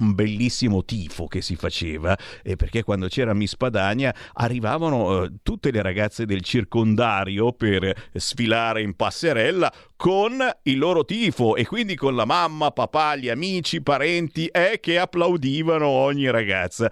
un 0.00 0.14
bellissimo 0.14 0.84
tifo 0.84 1.26
che 1.26 1.42
si 1.42 1.56
faceva 1.56 2.16
eh, 2.44 2.54
perché 2.54 2.84
quando 2.84 3.08
c'era 3.08 3.34
Miss 3.34 3.56
Padania 3.56 4.14
arrivavano 4.34 5.24
eh, 5.24 5.32
tutte 5.42 5.72
le 5.72 5.82
ragazze 5.82 6.24
del 6.24 6.42
circondario 6.42 7.52
per 7.52 8.08
sfilare 8.14 8.80
in 8.80 8.94
passerella 8.94 9.72
con 9.96 10.38
il 10.62 10.78
loro 10.78 11.04
tifo 11.04 11.56
e 11.56 11.66
quindi 11.66 11.96
con 11.96 12.14
la 12.14 12.24
mamma, 12.24 12.70
papà, 12.70 13.16
gli 13.16 13.28
amici, 13.28 13.82
parenti 13.82 14.46
eh, 14.46 14.78
che 14.80 14.98
applaudivano 14.98 15.86
ogni 15.86 16.30
ragazza. 16.30 16.88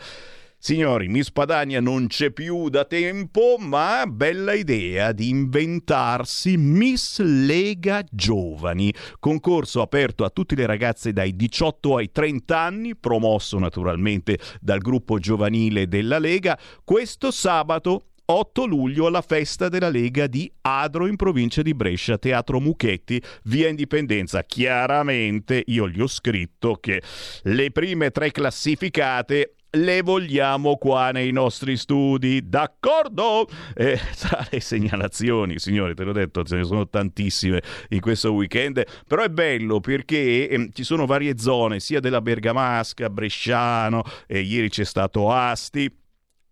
Signori, 0.59 1.09
Miss 1.09 1.31
Padania 1.31 1.81
non 1.81 2.07
c'è 2.07 2.31
più 2.31 2.69
da 2.71 2.85
tempo, 2.87 3.57
ma 3.59 4.05
bella 4.07 4.55
idea 4.55 5.13
di 5.13 5.29
inventarsi 5.29 6.57
Miss 6.57 7.21
Lega 7.21 8.03
Giovani, 8.11 8.93
concorso 9.21 9.83
aperto 9.83 10.25
a 10.25 10.31
tutte 10.31 10.55
le 10.55 10.67
ragazze 10.67 11.13
dai 11.13 11.37
18 11.37 11.97
ai 11.97 12.11
30 12.11 12.59
anni, 12.59 12.97
promosso 12.97 13.59
naturalmente 13.59 14.39
dal 14.61 14.79
gruppo 14.79 15.19
giovanile 15.19 15.89
della 15.89 16.19
Lega, 16.19 16.59
questo 16.83 17.31
sabato 17.31 18.07
8 18.29 18.67
luglio 18.67 19.07
alla 19.07 19.23
festa 19.23 19.69
della 19.69 19.89
Lega 19.89 20.27
di 20.27 20.51
Adro 20.63 21.07
in 21.07 21.15
provincia 21.15 21.63
di 21.63 21.75
Brescia, 21.75 22.19
Teatro 22.19 22.59
Muchetti, 22.59 23.23
via 23.45 23.69
Indipendenza. 23.69 24.43
Chiaramente 24.43 25.63
io 25.67 25.89
gli 25.89 26.01
ho 26.01 26.09
scritto 26.09 26.75
che 26.81 27.01
le 27.43 27.71
prime 27.71 28.11
tre 28.11 28.33
classificate 28.33 29.56
le 29.77 30.03
vogliamo 30.03 30.77
qua 30.77 31.11
nei 31.11 31.31
nostri 31.31 31.77
studi, 31.77 32.49
d'accordo? 32.49 33.49
E 33.75 34.01
tra 34.19 34.47
le 34.51 34.61
segnalazioni, 34.61 35.59
signori, 35.59 35.95
te 35.95 36.05
l'ho 36.05 36.13
detto, 36.13 36.43
ce 36.43 36.57
ne 36.57 36.65
sono 36.65 36.89
tantissime 36.89 37.63
in 37.91 38.01
questo 38.01 38.33
weekend, 38.33 38.83
però 39.07 39.23
è 39.23 39.29
bello 39.29 39.81
perché 39.81 40.49
eh, 40.49 40.71
ci 40.73 40.83
sono 40.83 41.07
varie 41.07 41.39
zone, 41.39 41.81
sia 41.81 42.01
della 42.01 42.21
Bergamasca, 42.21 43.11
Bresciano, 43.11 44.03
e 44.27 44.41
ieri 44.41 44.69
c'è 44.69 44.85
stato 44.85 45.31
Asti, 45.31 46.05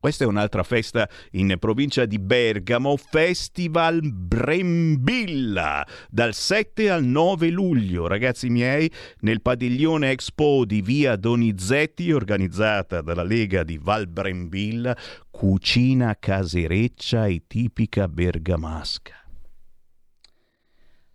questa 0.05 0.25
è 0.25 0.27
un'altra 0.27 0.63
festa 0.65 1.09
in 1.31 1.57
provincia 1.59 2.05
di 2.05 2.19
Bergamo, 2.19 2.95
Festival 2.99 4.03
Brembilla, 4.03 5.83
dal 6.11 6.35
7 6.35 6.91
al 6.91 7.03
9 7.05 7.49
luglio, 7.49 8.07
ragazzi 8.07 8.51
miei, 8.51 8.93
nel 9.21 9.41
padiglione 9.41 10.11
Expo 10.11 10.67
di 10.67 10.83
via 10.83 11.17
Donizetti, 11.17 12.13
organizzata 12.13 13.01
dalla 13.01 13.23
Lega 13.23 13.63
di 13.63 13.79
Val 13.79 14.07
Brembilla, 14.07 14.95
cucina 15.31 16.15
casereccia 16.21 17.25
e 17.25 17.45
tipica 17.47 18.07
bergamasca. 18.07 19.15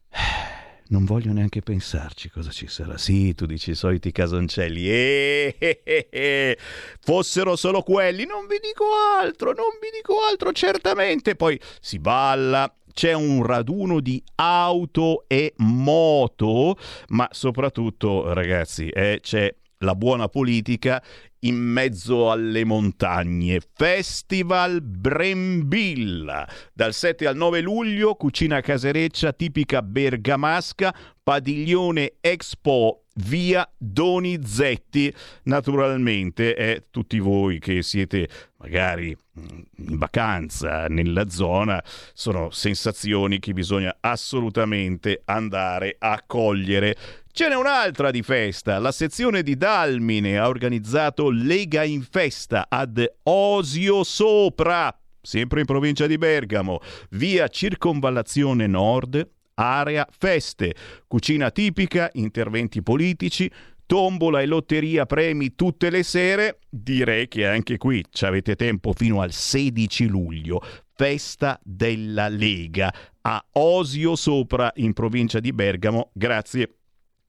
Non 0.92 1.06
voglio 1.06 1.32
neanche 1.34 1.62
pensarci 1.62 2.32
cosa 2.32 2.50
ci 2.50 2.66
sarà. 2.68 2.98
Sì, 2.98 3.36
tu 3.36 3.46
dici 3.46 3.72
i 3.72 3.76
soliti 3.76 4.12
casoncelli. 4.12 4.90
Eh, 4.90 5.56
eh, 5.60 5.82
eh, 5.84 6.08
eh, 6.10 6.58
Fossero 7.02 7.56
solo 7.56 7.84
quelli. 7.84 8.26
Non 8.26 8.48
vi 8.48 8.58
dico 8.60 8.86
altro, 9.22 9.54
non 9.54 9.78
vi 9.80 9.90
dico 9.96 10.16
altro, 10.28 10.52
certamente. 10.52 11.36
Poi 11.36 11.60
si 11.80 12.00
balla, 12.00 12.74
c'è 12.92 13.14
un 13.14 13.46
raduno 13.46 14.00
di 14.00 14.22
auto 14.36 15.26
e 15.28 15.54
moto, 15.58 16.76
ma 17.10 17.28
soprattutto, 17.32 18.34
ragazzi, 18.34 18.90
eh, 18.90 19.20
c'è 19.22 19.54
la 19.80 19.94
buona 19.94 20.28
politica 20.28 21.04
in 21.42 21.56
mezzo 21.56 22.32
alle 22.32 22.64
montagne. 22.64 23.62
Festival 23.74 24.82
Brembilla. 24.82 26.48
Dal 26.74 26.94
7 26.94 27.28
al 27.28 27.36
9 27.36 27.62
luglio, 27.62 28.16
cucina 28.16 28.62
casereccia 28.62 29.34
tipica 29.34 29.82
bergamasca, 29.82 30.94
padiglione 31.24 32.16
Expo 32.20 33.06
via 33.26 33.70
Donizetti. 33.78 35.14
Naturalmente, 35.44 36.56
eh, 36.56 36.84
tutti 36.90 37.20
voi 37.20 37.60
che 37.60 37.82
siete 37.82 38.28
magari 38.58 39.16
mm, 39.16 39.60
in 39.88 39.98
vacanza 39.98 40.88
nella 40.88 41.30
zona, 41.30 41.82
sono 42.14 42.50
sensazioni 42.52 43.40
che 43.40 43.54
bisogna 43.54 43.96
assolutamente 44.00 45.22
andare 45.26 45.96
a 45.98 46.22
cogliere. 46.26 46.96
Ce 47.32 47.48
n'è 47.48 47.56
un'altra 47.56 48.12
di 48.12 48.22
festa. 48.22 48.80
La 48.80 48.92
sezione 48.92 49.44
di 49.44 49.56
Dalmine 49.56 50.38
ha 50.38 50.48
organizzato 50.48 51.30
Lega 51.30 51.84
in 51.84 52.04
Festa 52.04 52.66
ad 52.68 53.06
Osio 53.24 54.04
Sopra, 54.04 54.94
sempre 55.22 55.62
in 55.62 55.66
provincia 55.66 56.06
di 56.06 56.18
Bergamo, 56.18 56.82
via 57.12 57.48
Circonvallazione 57.48 58.68
Nord, 58.68 59.26
area 59.60 60.08
feste, 60.10 60.74
cucina 61.08 61.52
tipica, 61.52 62.10
interventi 62.14 62.82
politici, 62.82 63.52
tombola 63.86 64.40
e 64.42 64.46
lotteria 64.46 65.06
premi 65.06 65.56
tutte 65.56 65.90
le 65.90 66.04
sere. 66.04 66.60
Direi 66.70 67.28
che 67.28 67.46
anche 67.46 67.78
qui 67.78 68.06
ci 68.10 68.26
avete 68.26 68.56
tempo 68.56 68.94
fino 68.94 69.22
al 69.22 69.32
16 69.32 70.08
luglio. 70.08 70.62
Festa 70.94 71.60
della 71.64 72.28
Lega 72.28 72.94
a 73.22 73.44
Osio 73.54 74.16
Sopra 74.16 74.72
in 74.76 74.94
provincia 74.94 75.40
di 75.40 75.52
Bergamo. 75.52 76.12
Grazie 76.14 76.76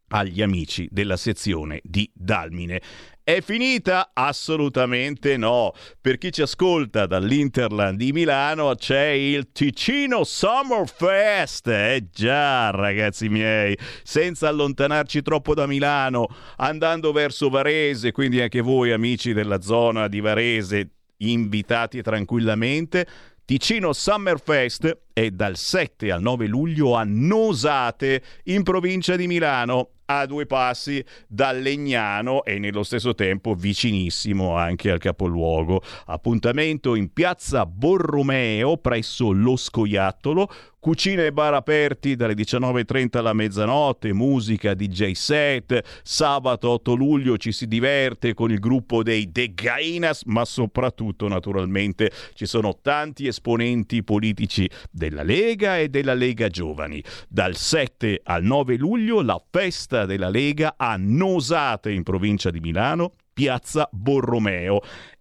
agli 0.08 0.42
amici 0.42 0.88
della 0.90 1.16
sezione 1.16 1.80
di 1.82 2.08
Dalmine. 2.12 2.80
È 3.30 3.40
finita? 3.42 4.10
Assolutamente 4.12 5.36
no. 5.36 5.72
Per 6.00 6.18
chi 6.18 6.32
ci 6.32 6.42
ascolta 6.42 7.06
dall'Interland 7.06 7.96
di 7.96 8.10
Milano 8.10 8.74
c'è 8.74 9.10
il 9.10 9.52
Ticino 9.52 10.24
Summer 10.24 10.88
Fest. 10.88 11.68
Eh 11.68 12.08
già, 12.12 12.70
ragazzi 12.70 13.28
miei, 13.28 13.78
senza 14.02 14.48
allontanarci 14.48 15.22
troppo 15.22 15.54
da 15.54 15.68
Milano, 15.68 16.26
andando 16.56 17.12
verso 17.12 17.50
Varese, 17.50 18.10
quindi 18.10 18.40
anche 18.40 18.62
voi 18.62 18.90
amici 18.90 19.32
della 19.32 19.60
zona 19.60 20.08
di 20.08 20.18
Varese, 20.18 20.88
invitati 21.18 22.02
tranquillamente. 22.02 23.06
Ticino 23.44 23.92
Summer 23.92 24.40
Fest 24.40 25.02
è 25.12 25.30
dal 25.30 25.56
7 25.56 26.10
al 26.10 26.20
9 26.20 26.48
luglio 26.48 26.96
a 26.96 27.04
Nosate, 27.06 28.24
in 28.46 28.64
provincia 28.64 29.14
di 29.14 29.28
Milano 29.28 29.99
a 30.18 30.26
due 30.26 30.44
passi 30.44 31.04
dal 31.28 31.60
Legnano 31.60 32.42
e 32.42 32.58
nello 32.58 32.82
stesso 32.82 33.14
tempo 33.14 33.54
vicinissimo 33.54 34.56
anche 34.56 34.90
al 34.90 34.98
capoluogo. 34.98 35.82
Appuntamento 36.06 36.96
in 36.96 37.12
piazza 37.12 37.64
Borromeo 37.64 38.76
presso 38.78 39.30
lo 39.30 39.56
Scoiattolo 39.56 40.48
Cucina 40.80 41.26
e 41.26 41.30
bar 41.30 41.52
aperti 41.52 42.16
dalle 42.16 42.32
19.30 42.32 43.18
alla 43.18 43.34
mezzanotte, 43.34 44.14
musica, 44.14 44.72
DJ 44.72 45.10
set. 45.10 45.78
Sabato 46.02 46.70
8 46.70 46.94
luglio 46.94 47.36
ci 47.36 47.52
si 47.52 47.66
diverte 47.66 48.32
con 48.32 48.50
il 48.50 48.58
gruppo 48.60 49.02
dei 49.02 49.30
The 49.30 49.52
Gainas, 49.52 50.22
ma 50.24 50.46
soprattutto 50.46 51.28
naturalmente 51.28 52.10
ci 52.32 52.46
sono 52.46 52.78
tanti 52.80 53.26
esponenti 53.26 54.02
politici 54.02 54.70
della 54.90 55.22
Lega 55.22 55.76
e 55.76 55.90
della 55.90 56.14
Lega 56.14 56.48
Giovani. 56.48 57.04
Dal 57.28 57.56
7 57.56 58.22
al 58.24 58.42
9 58.42 58.76
luglio 58.76 59.20
la 59.20 59.38
festa 59.50 60.06
della 60.06 60.30
Lega 60.30 60.76
a 60.78 60.96
Nosate 60.96 61.92
in 61.92 62.04
provincia 62.04 62.48
di 62.48 62.60
Milano, 62.60 63.12
piazza 63.34 63.86
Borromeo. 63.92 64.80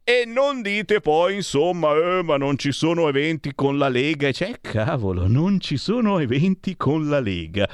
E 0.09 0.25
non 0.25 0.63
dite 0.63 1.01
poi, 1.01 1.35
insomma, 1.35 1.93
eh, 1.93 2.23
ma 2.23 2.35
non 2.35 2.57
ci 2.57 2.71
sono 2.71 3.07
eventi 3.07 3.53
con 3.53 3.77
la 3.77 3.89
Lega. 3.89 4.31
Cioè, 4.31 4.59
cavolo, 4.59 5.27
non 5.27 5.59
ci 5.59 5.77
sono 5.77 6.17
eventi 6.17 6.75
con 6.75 7.07
la 7.07 7.19
Lega. 7.19 7.69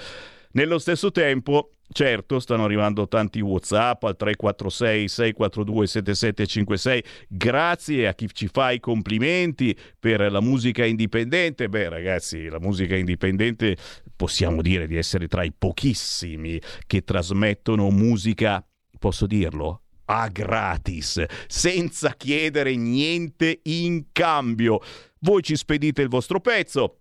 Nello 0.52 0.78
stesso 0.78 1.12
tempo, 1.12 1.76
certo, 1.90 2.42
stanno 2.42 2.66
arrivando 2.66 3.08
tanti 3.08 3.40
WhatsApp 3.40 4.04
al 4.04 4.18
346 4.18 5.08
642 5.08 5.88
7756. 5.88 7.04
Grazie 7.30 8.06
a 8.10 8.14
chi 8.14 8.28
ci 8.34 8.50
fa 8.52 8.72
i 8.72 8.82
complimenti 8.82 9.74
per 9.98 10.30
la 10.30 10.42
musica 10.42 10.84
indipendente. 10.84 11.70
Beh, 11.70 11.88
ragazzi, 11.88 12.50
la 12.50 12.60
musica 12.60 12.98
indipendente 12.98 13.78
possiamo 14.14 14.62
dire 14.62 14.88
di 14.88 14.98
essere 14.98 15.30
tra 15.30 15.46
i 15.46 15.54
pochissimi 15.58 16.60
che 16.86 17.02
trasmettono 17.06 17.90
musica, 17.92 18.62
posso 19.00 19.26
dirlo, 19.26 19.85
a 20.06 20.28
gratis, 20.30 21.24
senza 21.48 22.14
chiedere 22.16 22.76
niente 22.76 23.60
in 23.64 24.06
cambio. 24.12 24.80
Voi 25.20 25.42
ci 25.42 25.56
spedite 25.56 26.02
il 26.02 26.10
vostro 26.10 26.40
pezzo, 26.40 27.00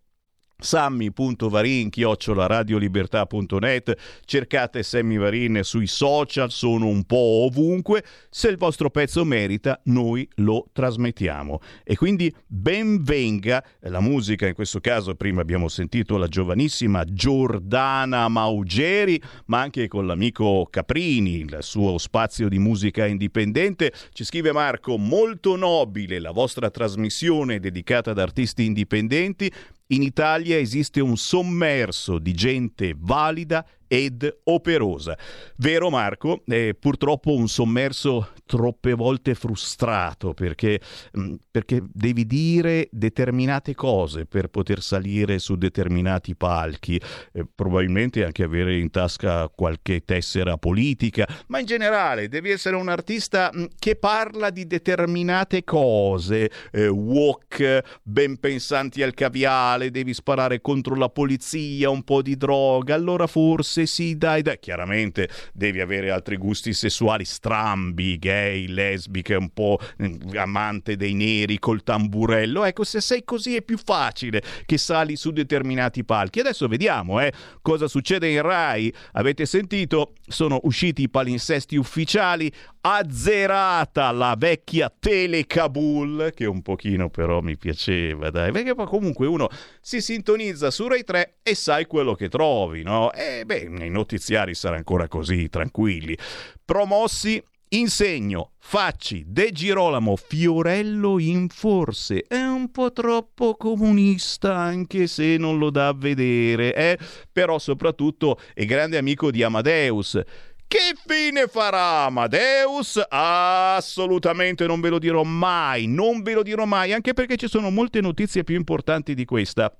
sammy.varin 0.58 1.90
radiolibertà.net 1.90 3.96
cercate 4.24 4.82
Sammy 4.82 5.18
Varin 5.18 5.60
sui 5.62 5.86
social 5.86 6.50
sono 6.50 6.86
un 6.86 7.04
po' 7.04 7.46
ovunque. 7.46 8.04
Se 8.30 8.48
il 8.48 8.56
vostro 8.56 8.90
pezzo 8.90 9.24
merita 9.24 9.80
noi 9.84 10.28
lo 10.36 10.68
trasmettiamo. 10.72 11.60
E 11.82 11.96
quindi 11.96 12.34
ben 12.46 13.02
venga 13.02 13.64
la 13.80 14.00
musica 14.00 14.46
in 14.46 14.54
questo 14.54 14.80
caso 14.80 15.14
prima 15.14 15.40
abbiamo 15.40 15.68
sentito 15.68 16.16
la 16.16 16.28
giovanissima 16.28 17.04
Giordana 17.04 18.28
Maugeri 18.28 19.20
ma 19.46 19.60
anche 19.60 19.88
con 19.88 20.06
l'amico 20.06 20.66
Caprini 20.70 21.40
il 21.40 21.58
suo 21.60 21.98
spazio 21.98 22.48
di 22.48 22.58
musica 22.58 23.06
indipendente. 23.06 23.92
Ci 24.12 24.24
scrive 24.24 24.52
Marco 24.52 24.96
molto 24.96 25.56
nobile 25.56 26.18
la 26.18 26.30
vostra 26.30 26.70
trasmissione 26.70 27.60
dedicata 27.60 28.12
ad 28.12 28.18
artisti 28.18 28.64
indipendenti 28.64 29.52
in 29.88 30.02
Italia 30.02 30.58
esiste 30.58 31.00
un 31.00 31.16
sommerso 31.16 32.18
di 32.18 32.32
gente 32.32 32.94
valida 32.96 33.66
ed 33.86 34.40
operosa. 34.44 35.16
Vero 35.56 35.90
Marco? 35.90 36.42
È 36.44 36.74
purtroppo 36.78 37.34
un 37.34 37.48
sommerso 37.48 38.30
troppe 38.46 38.92
volte 38.94 39.34
frustrato 39.34 40.34
perché, 40.34 40.80
mh, 41.12 41.34
perché 41.50 41.82
devi 41.92 42.26
dire 42.26 42.88
determinate 42.90 43.74
cose 43.74 44.26
per 44.26 44.48
poter 44.48 44.82
salire 44.82 45.38
su 45.38 45.56
determinati 45.56 46.34
palchi, 46.34 47.00
eh, 47.32 47.46
probabilmente 47.54 48.24
anche 48.24 48.42
avere 48.42 48.78
in 48.78 48.90
tasca 48.90 49.48
qualche 49.48 50.04
tessera 50.04 50.56
politica, 50.56 51.26
ma 51.48 51.58
in 51.58 51.66
generale 51.66 52.28
devi 52.28 52.50
essere 52.50 52.76
un 52.76 52.88
artista 52.88 53.50
mh, 53.52 53.64
che 53.78 53.96
parla 53.96 54.50
di 54.50 54.66
determinate 54.66 55.64
cose, 55.64 56.50
eh, 56.72 56.88
wok, 56.88 57.82
ben 58.02 58.38
pensanti 58.38 59.02
al 59.02 59.14
caviale, 59.14 59.90
devi 59.90 60.12
sparare 60.12 60.60
contro 60.60 60.94
la 60.94 61.08
polizia, 61.08 61.90
un 61.90 62.02
po' 62.02 62.22
di 62.22 62.36
droga, 62.36 62.94
allora 62.94 63.26
forse 63.26 63.83
sì, 63.86 64.16
dai, 64.16 64.42
dai, 64.42 64.58
chiaramente 64.58 65.28
devi 65.52 65.80
avere 65.80 66.10
altri 66.10 66.36
gusti 66.36 66.72
sessuali 66.72 67.24
strambi, 67.24 68.18
gay, 68.18 68.66
lesbiche, 68.66 69.34
un 69.34 69.50
po' 69.50 69.78
mm, 70.02 70.36
amante 70.36 70.96
dei 70.96 71.14
neri 71.14 71.58
col 71.58 71.82
tamburello. 71.82 72.64
Ecco, 72.64 72.84
se 72.84 73.00
sei 73.00 73.24
così 73.24 73.56
è 73.56 73.62
più 73.62 73.78
facile 73.78 74.42
che 74.66 74.78
sali 74.78 75.16
su 75.16 75.30
determinati 75.30 76.04
palchi. 76.04 76.40
Adesso 76.40 76.68
vediamo 76.68 77.20
eh, 77.20 77.32
cosa 77.62 77.88
succede 77.88 78.28
in 78.28 78.42
Rai. 78.42 78.92
Avete 79.12 79.46
sentito? 79.46 80.14
Sono 80.26 80.60
usciti 80.62 81.02
i 81.02 81.08
palinsesti 81.08 81.76
ufficiali. 81.76 82.52
Azzerata 82.86 84.10
la 84.10 84.34
vecchia 84.36 84.92
Tele 84.96 85.46
Kabul, 85.46 86.32
che 86.34 86.44
un 86.44 86.60
pochino 86.60 87.08
però 87.08 87.40
mi 87.40 87.56
piaceva, 87.56 88.28
dai, 88.28 88.52
perché 88.52 88.74
comunque 88.74 89.26
uno 89.26 89.48
si 89.80 90.02
sintonizza 90.02 90.70
su 90.70 90.86
Rai 90.86 91.02
3 91.02 91.36
e 91.42 91.54
sai 91.54 91.86
quello 91.86 92.14
che 92.14 92.28
trovi, 92.28 92.82
no? 92.82 93.10
E 93.12 93.44
beh, 93.46 93.63
nei 93.68 93.90
notiziari 93.90 94.54
sarà 94.54 94.76
ancora 94.76 95.08
così, 95.08 95.48
tranquilli. 95.48 96.16
Promossi 96.64 97.42
Insegno, 97.74 98.52
Facci, 98.58 99.24
De 99.26 99.50
Girolamo, 99.50 100.14
Fiorello 100.14 101.18
in 101.18 101.48
forse. 101.48 102.24
È 102.28 102.40
un 102.40 102.70
po' 102.70 102.92
troppo 102.92 103.56
comunista, 103.56 104.54
anche 104.54 105.08
se 105.08 105.36
non 105.38 105.58
lo 105.58 105.70
dà 105.70 105.88
a 105.88 105.92
vedere, 105.92 106.72
eh? 106.74 106.98
Però 107.32 107.58
soprattutto 107.58 108.38
è 108.52 108.64
grande 108.64 108.96
amico 108.96 109.32
di 109.32 109.42
Amadeus. 109.42 110.20
Che 110.68 110.94
fine 111.04 111.48
farà 111.48 112.04
Amadeus? 112.04 113.02
Assolutamente 113.08 114.66
non 114.66 114.80
ve 114.80 114.90
lo 114.90 114.98
dirò 115.00 115.24
mai, 115.24 115.86
non 115.86 116.22
ve 116.22 116.34
lo 116.34 116.42
dirò 116.42 116.64
mai, 116.66 116.92
anche 116.92 117.12
perché 117.12 117.36
ci 117.36 117.48
sono 117.48 117.70
molte 117.70 118.00
notizie 118.00 118.44
più 118.44 118.54
importanti 118.54 119.14
di 119.14 119.24
questa. 119.24 119.76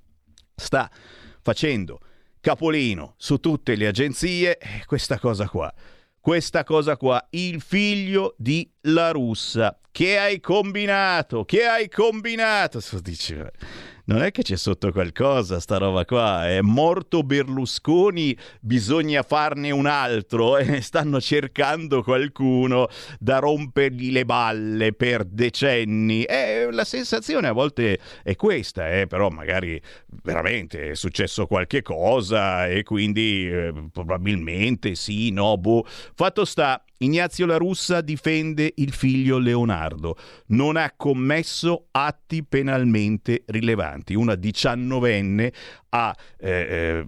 Sta 0.53 0.89
facendo 1.41 1.99
capolino 2.45 3.15
su 3.17 3.39
tutte 3.39 3.73
le 3.73 3.87
agenzie 3.87 4.59
questa 4.85 5.17
cosa 5.17 5.49
qua 5.49 5.73
questa 6.19 6.63
cosa 6.63 6.97
qua, 6.97 7.23
il 7.31 7.61
figlio 7.61 8.33
di 8.39 8.67
La 8.81 9.11
Russa. 9.11 9.77
Che 9.91 10.17
hai 10.17 10.39
combinato? 10.39 11.45
Che 11.45 11.65
hai 11.65 11.87
combinato? 11.87 12.81
Dice, 12.99 13.51
non 14.05 14.21
è 14.21 14.31
che 14.31 14.43
c'è 14.43 14.55
sotto 14.55 14.91
qualcosa 14.91 15.59
sta 15.59 15.77
roba 15.77 16.05
qua, 16.05 16.47
è 16.47 16.61
morto 16.61 17.23
Berlusconi, 17.23 18.37
bisogna 18.61 19.23
farne 19.23 19.71
un 19.71 19.85
altro 19.85 20.57
e 20.59 20.81
stanno 20.81 21.19
cercando 21.19 22.03
qualcuno 22.03 22.87
da 23.19 23.39
rompergli 23.39 24.11
le 24.11 24.25
balle 24.25 24.93
per 24.93 25.25
decenni. 25.25 26.23
E 26.23 26.67
la 26.71 26.85
sensazione 26.85 27.47
a 27.47 27.51
volte 27.51 27.99
è 28.23 28.35
questa, 28.35 28.91
eh, 28.91 29.07
però 29.07 29.29
magari 29.29 29.81
veramente 30.23 30.91
è 30.91 30.95
successo 30.95 31.47
qualche 31.47 31.81
cosa 31.81 32.67
e 32.67 32.83
quindi 32.83 33.49
eh, 33.49 33.73
probabilmente 33.91 34.95
sì, 34.95 35.31
no, 35.31 35.57
boh. 35.57 35.85
Fatto 35.85 36.45
sta 36.45 36.83
Ignazio 36.97 37.45
La 37.45 37.57
Russa 37.57 37.99
difende 37.99 38.71
il 38.75 38.93
figlio 38.93 39.37
Leonardo. 39.37 40.15
Non 40.47 40.77
ha 40.77 40.93
commesso 40.95 41.87
atti 41.91 42.43
penalmente 42.43 43.43
rilevanti. 43.47 44.13
Una 44.13 44.35
diciannovenne 44.35 45.51
ha 45.89 46.15
eh, 46.37 46.49
eh, 46.49 47.05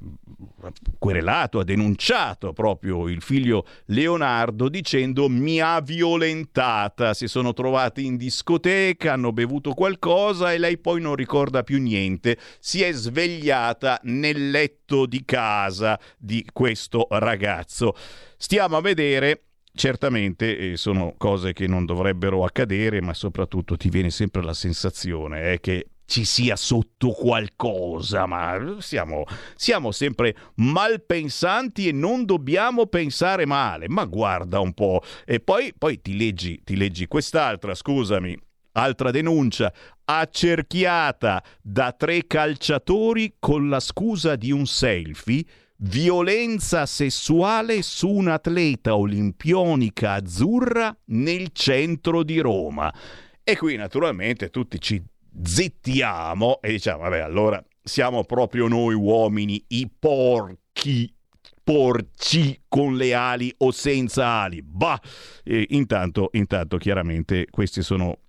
querelato, 0.98 1.60
ha 1.60 1.64
denunciato 1.64 2.54
proprio 2.54 3.08
il 3.08 3.22
figlio 3.22 3.66
Leonardo 3.86 4.70
dicendo 4.70 5.30
mi 5.30 5.60
ha 5.60 5.80
violentata, 5.82 7.14
si 7.14 7.28
sono 7.28 7.54
trovati 7.54 8.06
in 8.06 8.18
discoteca, 8.18 9.14
hanno 9.14 9.32
bevuto 9.32 9.74
qualcosa 9.74 10.52
e 10.52 10.58
lei 10.58 10.78
poi 10.78 11.02
non 11.02 11.16
ricorda 11.16 11.64
più 11.64 11.80
niente, 11.82 12.38
si 12.60 12.82
è 12.82 12.92
svegliata 12.92 14.00
nel 14.04 14.52
letto 14.52 15.06
di 15.06 15.24
casa 15.26 16.00
di 16.18 16.46
questo 16.52 17.08
ragazzo. 17.10 17.96
Stiamo 18.38 18.78
a 18.78 18.82
vedere 18.82 19.47
Certamente 19.78 20.57
eh, 20.71 20.75
sono 20.75 21.13
cose 21.19 21.53
che 21.53 21.67
non 21.67 21.86
dovrebbero 21.86 22.43
accadere, 22.43 22.99
ma 22.99 23.13
soprattutto 23.13 23.78
ti 23.78 23.89
viene 23.89 24.09
sempre 24.09 24.41
la 24.41 24.55
sensazione 24.55 25.51
eh, 25.51 25.59
che 25.59 25.89
ci 26.03 26.25
sia 26.25 26.55
sotto 26.55 27.11
qualcosa, 27.11 28.25
ma 28.25 28.78
siamo, 28.80 29.25
siamo, 29.55 29.91
sempre 29.91 30.36
malpensanti 30.55 31.89
e 31.89 31.91
non 31.91 32.25
dobbiamo 32.25 32.88
pensare 32.88 33.45
male. 33.45 33.88
Ma 33.88 34.05
guarda 34.05 34.59
un 34.61 34.73
po'. 34.73 35.03
E 35.25 35.41
poi, 35.41 35.71
poi 35.78 36.01
ti, 36.01 36.17
leggi, 36.17 36.59
ti 36.63 36.75
leggi 36.75 37.05
quest'altra, 37.05 37.75
scusami. 37.75 38.36
Altra 38.71 39.11
denuncia, 39.11 39.71
accerchiata 40.05 41.43
da 41.61 41.91
tre 41.91 42.25
calciatori 42.25 43.36
con 43.38 43.69
la 43.69 43.80
scusa 43.80 44.36
di 44.36 44.51
un 44.51 44.65
selfie 44.65 45.45
violenza 45.80 46.86
sessuale 46.86 47.82
su 47.82 48.09
un'atleta 48.09 48.95
olimpionica 48.95 50.13
azzurra 50.13 50.95
nel 51.05 51.49
centro 51.51 52.23
di 52.23 52.39
Roma. 52.39 52.93
E 53.43 53.55
qui 53.57 53.75
naturalmente 53.75 54.49
tutti 54.49 54.80
ci 54.80 55.01
zittiamo 55.43 56.59
e 56.61 56.71
diciamo, 56.71 57.03
vabbè, 57.03 57.19
allora 57.19 57.63
siamo 57.84 58.23
proprio 58.23 58.67
noi 58.67 58.93
uomini 58.93 59.63
i 59.69 59.89
porchi 59.97 61.13
porci 61.67 62.61
con 62.69 62.95
le 62.95 63.13
ali 63.13 63.53
o 63.57 63.71
senza 63.71 64.25
ali. 64.25 64.61
Bah! 64.61 64.99
E 65.43 65.65
intanto, 65.71 66.30
intanto, 66.32 66.78
chiaramente, 66.78 67.47
questi 67.49 67.82
sono 67.82 68.19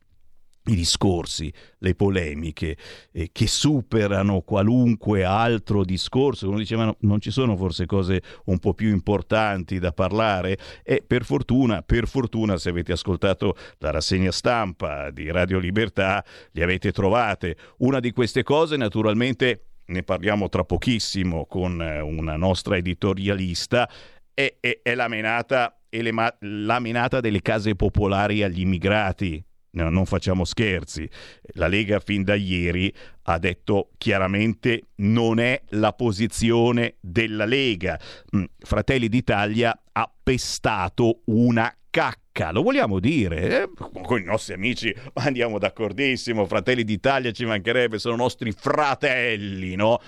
i 0.69 0.75
discorsi, 0.75 1.53
le 1.79 1.95
polemiche 1.95 2.77
eh, 3.13 3.31
che 3.33 3.47
superano 3.47 4.41
qualunque 4.43 5.25
altro 5.25 5.85
discorso. 5.85 6.49
Uno 6.49 6.59
dice 6.59 6.77
ma 6.77 6.85
no, 6.87 6.97
non 7.01 7.21
ci 7.21 7.31
sono 7.31 7.57
forse 7.57 7.87
cose 7.87 8.23
un 8.47 8.59
po' 8.59 8.75
più 8.75 8.91
importanti 8.91 9.79
da 9.79 9.93
parlare? 9.93 10.59
E 10.83 11.03
per 11.07 11.25
fortuna, 11.25 11.83
per 11.83 12.07
fortuna 12.07 12.57
se 12.59 12.69
avete 12.69 12.93
ascoltato 12.93 13.57
la 13.79 13.91
rassegna 13.91 14.31
stampa 14.31 15.11
di 15.11 15.31
Radio 15.31 15.59
Libertà, 15.59 16.25
le 16.53 16.63
avete 16.63 16.93
trovate. 16.93 17.57
Una 17.79 18.01
di 18.01 18.13
queste 18.13 18.43
cose 18.43 18.77
naturalmente 18.77 19.63
ne 19.87 20.03
parliamo 20.03 20.49
tra 20.51 20.65
pochissimo 20.65 21.47
con 21.47 21.81
eh, 21.81 22.01
una 22.01 22.37
nostra 22.37 22.77
editorialista, 22.77 23.89
è, 24.35 24.57
è, 24.61 24.81
è 24.83 24.95
la, 24.95 25.09
menata, 25.09 25.81
è 25.89 26.03
le, 26.03 26.13
la 26.41 26.79
menata 26.79 27.21
delle 27.21 27.41
case 27.41 27.75
popolari 27.75 28.43
agli 28.43 28.61
immigrati 28.61 29.43
non 29.85 30.07
facciamo 30.07 30.45
scherzi. 30.45 31.09
La 31.55 31.67
Lega 31.67 32.01
fin 32.01 32.23
da 32.23 32.35
ieri 32.35 32.93
ha 33.23 33.39
detto 33.39 33.91
chiaramente 33.99 34.89
non 34.97 35.39
è 35.39 35.63
la 35.71 35.93
posizione 35.93 36.97
della 37.01 37.45
Lega. 37.45 37.99
Mm, 38.37 38.45
Fratelli 38.59 39.09
d'Italia 39.09 39.79
ha 39.93 40.11
pestato 40.23 41.23
una 41.27 41.73
cacca, 41.91 42.53
lo 42.53 42.63
vogliamo 42.63 43.01
dire, 43.01 43.63
eh? 43.63 43.71
con 44.03 44.21
i 44.21 44.25
nostri 44.25 44.55
amici 44.55 44.95
andiamo 45.15 45.59
d'accordissimo, 45.59 46.47
Fratelli 46.47 46.85
d'Italia 46.85 47.33
ci 47.33 47.45
mancherebbe, 47.45 47.99
sono 47.99 48.17
nostri 48.17 48.53
fratelli, 48.53 49.75
no? 49.75 50.01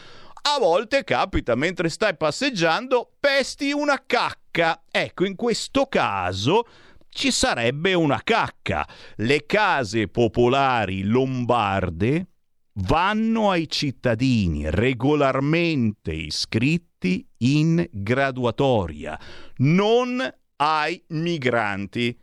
A 0.42 0.58
volte 0.58 1.04
capita 1.04 1.54
mentre 1.54 1.88
stai 1.90 2.16
passeggiando 2.16 3.10
pesti 3.20 3.72
una 3.72 4.02
cacca. 4.06 4.84
Ecco, 4.90 5.26
in 5.26 5.36
questo 5.36 5.86
caso 5.86 6.66
ci 7.10 7.30
sarebbe 7.30 7.94
una 7.94 8.20
cacca. 8.24 8.88
Le 9.16 9.44
case 9.46 10.08
popolari 10.08 11.02
lombarde 11.02 12.28
vanno 12.74 13.50
ai 13.50 13.68
cittadini 13.68 14.70
regolarmente 14.70 16.12
iscritti 16.12 17.26
in 17.38 17.86
graduatoria, 17.90 19.18
non 19.56 20.22
ai 20.56 21.02
migranti 21.08 22.18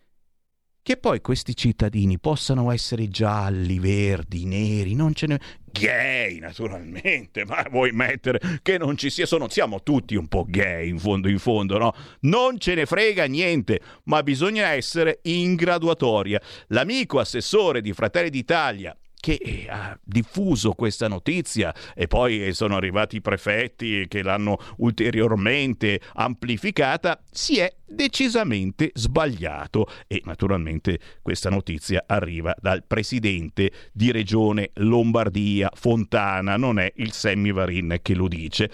che 0.88 0.96
poi 0.96 1.20
questi 1.20 1.54
cittadini 1.54 2.18
possano 2.18 2.72
essere 2.72 3.10
gialli, 3.10 3.78
verdi, 3.78 4.46
neri, 4.46 4.96
non 4.96 5.14
ce 5.14 5.28
ne... 5.28 5.38
gay 5.70 6.40
naturalmente, 6.40 7.44
ma 7.44 7.62
vuoi 7.70 7.92
mettere 7.92 8.40
che 8.62 8.78
non 8.78 8.96
ci 8.96 9.10
sia, 9.10 9.26
sono, 9.26 9.50
siamo 9.50 9.84
tutti 9.84 10.16
un 10.16 10.30
po' 10.30 10.46
gay 10.48 10.88
in 10.88 10.98
fondo 10.98 11.28
in 11.28 11.40
fondo, 11.40 11.78
no? 11.78 11.94
Non 12.22 12.58
ce 12.58 12.74
ne 12.74 12.86
frega 12.86 13.26
niente, 13.26 13.82
ma 14.04 14.24
bisogna 14.24 14.68
essere 14.68 15.20
in 15.24 15.56
graduatoria. 15.56 16.42
L'amico 16.68 17.20
assessore 17.20 17.82
di 17.82 17.92
Fratelli 17.92 18.30
d'Italia 18.30 18.98
che 19.20 19.34
eh, 19.42 19.68
ha 19.70 19.98
diffuso 20.04 20.74
questa 20.74 21.08
notizia 21.08 21.74
e 21.96 22.08
poi 22.08 22.54
sono 22.54 22.76
arrivati 22.76 23.18
i 23.18 23.22
prefetti 23.22 24.06
che 24.08 24.22
l'hanno 24.22 24.58
ulteriormente 24.78 26.00
amplificata, 26.14 27.22
si 27.30 27.60
è 27.60 27.74
decisamente 27.86 28.92
sbagliato 28.94 29.88
e 30.08 30.22
naturalmente 30.26 31.00
questa 31.22 31.50
notizia 31.50 32.04
arriva 32.06 32.56
dal 32.60 32.84
presidente 32.86 33.72
di 33.92 34.12
regione 34.12 34.72
Lombardia, 34.76 35.72
Fontana, 35.74 36.58
non 36.58 36.80
è 36.80 36.92
il 36.98 37.12
Semivarin 37.12 38.00
che 38.02 38.14
lo 38.14 38.28
dice. 38.28 38.70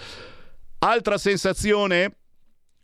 Altra 0.80 1.18
sensazione? 1.18 2.18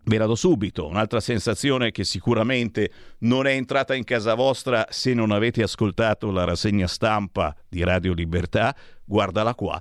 Ve 0.09 0.17
la 0.17 0.25
do 0.25 0.33
subito, 0.33 0.87
un'altra 0.87 1.19
sensazione 1.19 1.91
che 1.91 2.03
sicuramente 2.03 2.91
non 3.19 3.45
è 3.45 3.51
entrata 3.51 3.93
in 3.93 4.03
casa 4.03 4.33
vostra 4.33 4.87
se 4.89 5.13
non 5.13 5.29
avete 5.29 5.61
ascoltato 5.61 6.31
la 6.31 6.45
rassegna 6.45 6.87
stampa 6.87 7.55
di 7.69 7.83
Radio 7.83 8.13
Libertà, 8.13 8.75
guardala 9.05 9.53
qua. 9.53 9.79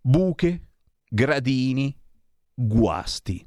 Buche, 0.00 0.68
gradini, 1.08 1.92
guasti. 2.54 3.44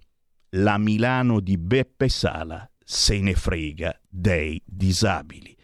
La 0.58 0.78
Milano 0.78 1.40
di 1.40 1.58
Beppe 1.58 2.10
Sala 2.10 2.70
se 2.84 3.22
ne 3.22 3.34
frega 3.34 3.98
dei 4.10 4.62
disabili. 4.66 5.56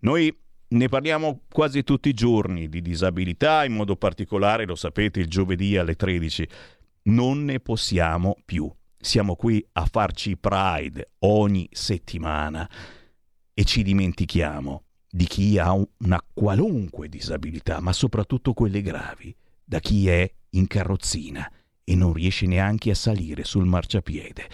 Noi 0.00 0.32
ne 0.68 0.88
parliamo 0.88 1.42
quasi 1.50 1.82
tutti 1.82 2.08
i 2.08 2.14
giorni 2.14 2.68
di 2.68 2.80
disabilità, 2.80 3.64
in 3.64 3.72
modo 3.72 3.96
particolare, 3.96 4.64
lo 4.64 4.76
sapete, 4.76 5.18
il 5.18 5.26
giovedì 5.26 5.76
alle 5.76 5.96
13. 5.96 6.48
Non 7.06 7.44
ne 7.44 7.58
possiamo 7.58 8.36
più 8.44 8.72
siamo 9.06 9.36
qui 9.36 9.64
a 9.74 9.86
farci 9.88 10.36
Pride 10.36 11.12
ogni 11.20 11.68
settimana 11.70 12.68
e 13.54 13.64
ci 13.64 13.84
dimentichiamo 13.84 14.82
di 15.08 15.26
chi 15.26 15.58
ha 15.58 15.72
una 15.72 16.20
qualunque 16.34 17.08
disabilità, 17.08 17.80
ma 17.80 17.92
soprattutto 17.92 18.52
quelle 18.52 18.82
gravi, 18.82 19.34
da 19.64 19.78
chi 19.78 20.08
è 20.08 20.28
in 20.50 20.66
carrozzina 20.66 21.48
e 21.84 21.94
non 21.94 22.12
riesce 22.12 22.46
neanche 22.46 22.90
a 22.90 22.96
salire 22.96 23.44
sul 23.44 23.64
marciapiede. 23.64 24.48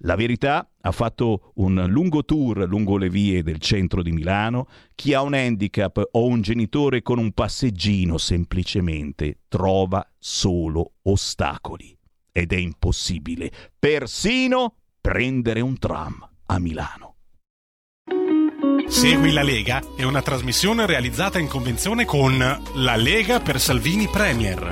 La 0.00 0.14
verità 0.14 0.70
ha 0.78 0.92
fatto 0.92 1.52
un 1.54 1.86
lungo 1.88 2.22
tour 2.22 2.68
lungo 2.68 2.98
le 2.98 3.08
vie 3.08 3.42
del 3.42 3.60
centro 3.60 4.02
di 4.02 4.12
Milano. 4.12 4.68
Chi 4.94 5.14
ha 5.14 5.22
un 5.22 5.32
handicap 5.32 6.06
o 6.12 6.26
un 6.26 6.42
genitore 6.42 7.00
con 7.00 7.18
un 7.18 7.32
passeggino 7.32 8.18
semplicemente 8.18 9.38
trova 9.48 10.06
solo 10.18 10.92
ostacoli 11.04 11.95
ed 12.36 12.52
è 12.52 12.56
impossibile 12.56 13.50
persino 13.78 14.74
prendere 15.00 15.62
un 15.62 15.78
tram 15.78 16.28
a 16.44 16.58
Milano. 16.58 17.14
Segui 18.88 19.32
la 19.32 19.42
Lega 19.42 19.82
è 19.96 20.02
una 20.02 20.20
trasmissione 20.20 20.84
realizzata 20.84 21.38
in 21.38 21.48
convenzione 21.48 22.04
con 22.04 22.36
La 22.74 22.96
Lega 22.96 23.40
per 23.40 23.58
Salvini 23.58 24.06
Premier. 24.08 24.68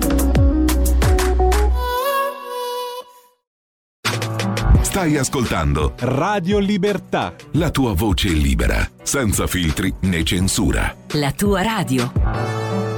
Stai 4.82 5.16
ascoltando 5.16 5.94
Radio 6.00 6.58
Libertà. 6.58 7.34
la 7.52 7.70
tua 7.70 7.94
voce 7.94 8.28
libera, 8.28 8.86
senza 9.02 9.46
filtri 9.46 9.92
né 10.00 10.22
censura. 10.22 10.94
La 11.12 11.32
tua 11.32 11.62
radio. 11.62 12.93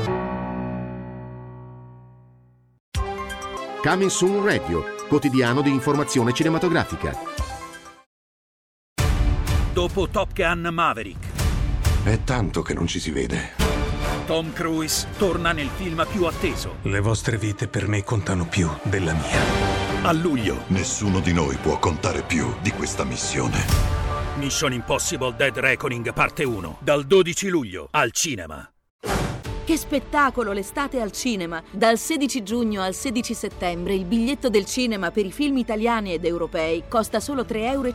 Coming 3.87 4.11
Soon 4.11 4.45
Radio, 4.45 4.97
quotidiano 5.07 5.63
di 5.63 5.71
informazione 5.71 6.33
cinematografica. 6.33 7.17
Dopo 9.73 10.09
Top 10.09 10.33
Gun 10.33 10.71
Maverick, 10.73 11.29
È 12.03 12.25
tanto 12.25 12.63
che 12.63 12.75
non 12.75 12.89
ci 12.89 12.99
si 12.99 13.13
vede. 13.13 13.53
Tom 14.27 14.53
Cruise 14.53 15.07
torna 15.19 15.53
nel 15.53 15.69
film 15.69 16.05
più 16.11 16.25
atteso. 16.25 16.79
Le 16.83 16.99
vostre 16.99 17.39
vite 17.39 17.69
per 17.69 17.87
me 17.87 18.03
contano 18.03 18.49
più 18.49 18.69
della 18.83 19.13
mia. 19.13 20.03
A 20.03 20.11
luglio, 20.11 20.65
Nessuno 20.67 21.21
di 21.21 21.33
noi 21.33 21.55
può 21.55 21.79
contare 21.79 22.23
più 22.23 22.57
di 22.63 22.73
questa 22.73 23.05
missione. 23.05 23.65
Mission 24.39 24.73
Impossible 24.73 25.33
Dead 25.37 25.57
Reckoning 25.57 26.13
parte 26.13 26.43
1, 26.43 26.79
dal 26.81 27.05
12 27.05 27.49
luglio 27.51 27.87
al 27.93 28.11
cinema. 28.11 28.69
Che 29.67 29.77
spettacolo 29.77 30.53
l'estate 30.53 31.01
al 31.01 31.11
cinema! 31.11 31.61
Dal 31.73 31.99
16 31.99 32.45
giugno 32.45 32.83
al 32.83 32.95
16 32.95 33.35
settembre 33.35 33.95
il 33.95 34.05
biglietto 34.05 34.49
del 34.49 34.65
cinema 34.65 35.11
per 35.11 35.27
i 35.27 35.33
film 35.33 35.57
italiani 35.57 36.13
ed 36.13 36.25
europei 36.25 36.85
costa 36.87 37.19
solo 37.19 37.43
3,50 37.43 37.73
euro 37.73 37.93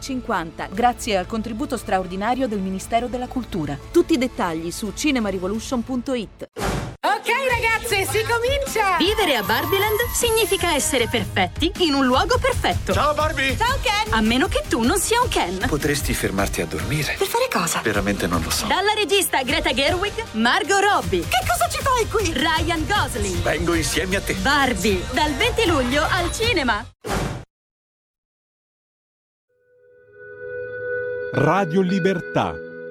grazie 0.74 1.16
al 1.16 1.28
contributo 1.28 1.78
straordinario 1.78 2.50
del 2.50 2.60
Ministero 2.60 3.08
della 3.08 3.30
Cultura. 3.30 3.80
Tutti 3.90 4.16
i 4.16 4.18
dettagli 4.18 4.70
su 4.70 4.92
cinemarivolution.it. 4.94 6.91
Ok 7.04 7.28
ragazze, 7.50 8.06
si 8.06 8.24
comincia! 8.24 8.96
Vivere 8.98 9.36
a 9.36 9.42
Barbieland 9.42 9.98
significa 10.14 10.76
essere 10.76 11.08
perfetti 11.08 11.72
in 11.80 11.96
un 11.96 12.06
luogo 12.06 12.38
perfetto. 12.38 12.94
Ciao 12.94 13.16
Barbie! 13.16 13.58
Ciao 13.58 13.76
Ken! 13.82 14.14
A 14.14 14.22
meno 14.22 14.48
che 14.48 14.62
tu 14.70 14.84
non 14.84 15.00
sia 15.00 15.20
un 15.20 15.28
Ken. 15.28 15.66
Potresti 15.68 16.14
fermarti 16.14 16.62
a 16.62 16.68
dormire? 16.68 17.16
Per 17.18 17.26
fare 17.26 17.48
cosa? 17.52 17.82
Veramente 17.82 18.28
non 18.28 18.44
lo 18.44 18.52
so. 18.52 18.68
Dalla 18.68 18.94
regista 18.94 19.42
Greta 19.42 19.74
Gerwig, 19.74 20.14
Margot 20.34 20.80
Robbie. 20.80 21.22
Che 21.22 21.44
cosa 21.48 21.68
ci 21.70 21.80
fai 21.82 22.08
qui? 22.08 22.34
Ryan 22.34 22.86
Gosling. 22.86 23.42
Vengo 23.42 23.74
insieme 23.74 24.18
a 24.18 24.22
te. 24.22 24.36
Barbie, 24.36 25.04
dal 25.10 25.34
20 25.34 25.66
luglio 25.66 26.06
al 26.08 26.32
cinema. 26.32 26.86
Radio 31.34 31.82
Libertà. 31.82 32.54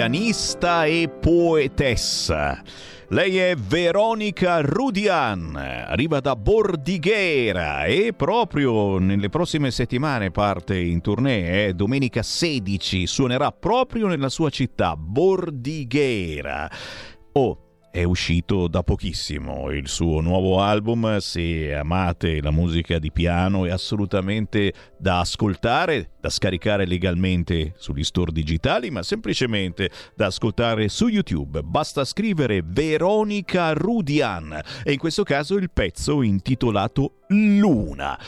Pianista 0.00 0.86
e 0.86 1.10
poetessa. 1.10 2.62
Lei 3.08 3.36
è 3.36 3.54
Veronica 3.54 4.62
Rudian, 4.62 5.54
arriva 5.54 6.20
da 6.20 6.36
Bordighera 6.36 7.84
e 7.84 8.14
proprio 8.16 8.96
nelle 8.96 9.28
prossime 9.28 9.70
settimane 9.70 10.30
parte 10.30 10.78
in 10.78 11.02
tournée. 11.02 11.66
Eh? 11.66 11.74
Domenica 11.74 12.22
16 12.22 13.06
suonerà 13.06 13.52
proprio 13.52 14.06
nella 14.06 14.30
sua 14.30 14.48
città, 14.48 14.96
Bordighera. 14.96 16.70
Oh, 17.32 17.69
è 17.90 18.04
uscito 18.04 18.68
da 18.68 18.84
pochissimo 18.84 19.70
il 19.70 19.88
suo 19.88 20.20
nuovo 20.20 20.60
album, 20.60 21.18
se 21.18 21.74
amate 21.74 22.40
la 22.40 22.52
musica 22.52 23.00
di 23.00 23.10
piano 23.10 23.66
è 23.66 23.70
assolutamente 23.70 24.72
da 24.96 25.18
ascoltare, 25.18 26.10
da 26.20 26.28
scaricare 26.30 26.86
legalmente 26.86 27.74
sugli 27.76 28.04
store 28.04 28.30
digitali, 28.30 28.90
ma 28.90 29.02
semplicemente 29.02 29.90
da 30.14 30.26
ascoltare 30.26 30.88
su 30.88 31.08
YouTube. 31.08 31.62
Basta 31.62 32.04
scrivere 32.04 32.62
Veronica 32.64 33.72
Rudian 33.72 34.60
e 34.84 34.92
in 34.92 34.98
questo 34.98 35.24
caso 35.24 35.56
il 35.56 35.70
pezzo 35.70 36.22
intitolato 36.22 37.14
Luna. 37.28 38.18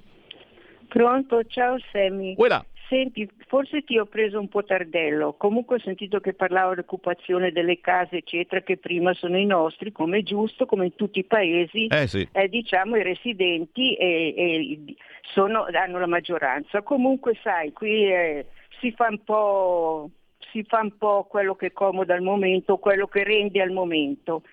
Pronto, 0.89 1.43
ciao 1.45 1.77
Sammy. 1.91 2.35
Voilà. 2.35 2.63
Senti, 2.89 3.27
forse 3.47 3.83
ti 3.83 3.97
ho 3.97 4.05
preso 4.05 4.39
un 4.39 4.49
po' 4.49 4.63
tardello, 4.63 5.33
comunque 5.33 5.77
ho 5.77 5.79
sentito 5.79 6.19
che 6.19 6.33
parlavo 6.33 6.71
dell'occupazione 6.71 7.51
delle 7.51 7.79
case, 7.79 8.17
eccetera, 8.17 8.61
che 8.61 8.77
prima 8.77 9.13
sono 9.13 9.37
i 9.37 9.45
nostri, 9.45 9.91
come 9.91 10.19
è 10.19 10.23
giusto, 10.23 10.65
come 10.65 10.85
in 10.85 10.95
tutti 10.95 11.19
i 11.19 11.23
paesi, 11.23 11.87
eh 11.87 12.07
sì. 12.07 12.27
eh, 12.31 12.49
diciamo 12.49 12.97
i 12.97 13.03
residenti 13.03 13.95
e, 13.95 14.33
e 14.35 14.95
sono, 15.33 15.65
hanno 15.71 15.99
la 15.99 16.07
maggioranza. 16.07 16.81
Comunque 16.81 17.37
sai, 17.41 17.71
qui 17.71 18.11
eh, 18.11 18.47
si 18.79 18.91
fa 18.91 19.07
un 19.09 19.23
po' 19.23 20.09
si 20.51 20.63
fa 20.63 20.81
un 20.81 20.95
po' 20.97 21.25
quello 21.27 21.55
che 21.55 21.67
è 21.67 21.71
comodo 21.71 22.13
al 22.13 22.21
momento, 22.21 22.77
quello 22.77 23.07
che 23.07 23.23
rende 23.23 23.61
al 23.61 23.71
momento. 23.71 24.43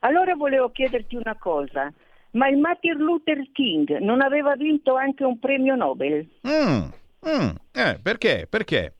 Allora 0.00 0.34
volevo 0.34 0.70
chiederti 0.70 1.16
una 1.16 1.36
cosa, 1.36 1.92
ma 2.32 2.48
il 2.48 2.56
Martin 2.56 2.94
Luther 2.94 3.50
King 3.52 3.98
non 3.98 4.20
aveva 4.22 4.54
vinto 4.54 4.94
anche 4.94 5.24
un 5.24 5.38
premio 5.38 5.74
Nobel? 5.74 6.26
Mm, 6.46 6.88
mm, 7.26 7.50
eh, 7.72 7.98
perché? 8.02 8.46
Perché? 8.48 8.94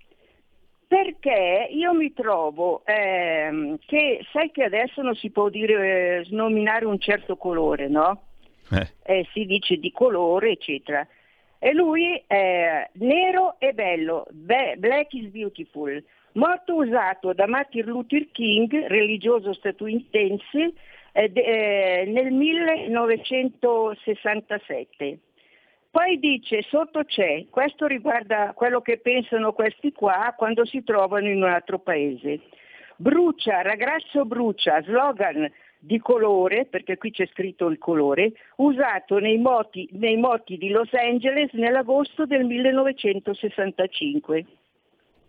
Perché 0.86 1.68
io 1.70 1.94
mi 1.94 2.12
trovo 2.12 2.82
ehm, 2.84 3.78
che 3.86 4.26
sai 4.32 4.50
che 4.50 4.64
adesso 4.64 5.00
non 5.02 5.14
si 5.14 5.30
può 5.30 5.48
dire 5.48 6.18
eh, 6.18 6.26
nominare 6.30 6.84
un 6.84 6.98
certo 6.98 7.36
colore, 7.36 7.88
no? 7.88 8.24
Eh. 8.72 8.88
Eh, 9.04 9.26
si 9.32 9.46
dice 9.46 9.76
di 9.76 9.92
colore, 9.92 10.50
eccetera. 10.50 11.06
E 11.58 11.72
lui 11.72 12.20
è 12.26 12.90
nero 12.94 13.60
e 13.60 13.72
bello, 13.72 14.26
be- 14.30 14.74
black 14.78 15.12
is 15.12 15.30
beautiful, 15.30 16.02
molto 16.32 16.74
usato 16.76 17.34
da 17.34 17.46
Martin 17.46 17.84
Luther 17.84 18.30
King, 18.32 18.86
religioso 18.86 19.52
statunitense, 19.52 20.72
eh, 21.12 21.28
de- 21.28 21.40
eh, 21.40 22.04
nel 22.06 22.32
1967. 22.32 25.18
Poi 25.90 26.20
dice, 26.20 26.62
sotto 26.62 27.02
c'è, 27.02 27.46
questo 27.50 27.86
riguarda 27.86 28.52
quello 28.54 28.80
che 28.80 28.98
pensano 28.98 29.52
questi 29.52 29.92
qua 29.92 30.32
quando 30.36 30.64
si 30.64 30.84
trovano 30.84 31.28
in 31.28 31.42
un 31.42 31.48
altro 31.48 31.80
paese. 31.80 32.38
Brucia, 32.94 33.62
ragazzo 33.62 34.24
brucia, 34.24 34.80
slogan 34.82 35.50
di 35.80 35.98
colore, 35.98 36.66
perché 36.66 36.96
qui 36.96 37.10
c'è 37.10 37.26
scritto 37.26 37.66
il 37.66 37.78
colore, 37.78 38.34
usato 38.56 39.18
nei 39.18 39.38
moti, 39.38 39.88
nei 39.92 40.16
moti 40.16 40.58
di 40.58 40.68
Los 40.68 40.92
Angeles 40.92 41.50
nell'agosto 41.54 42.24
del 42.24 42.44
1965. 42.44 44.44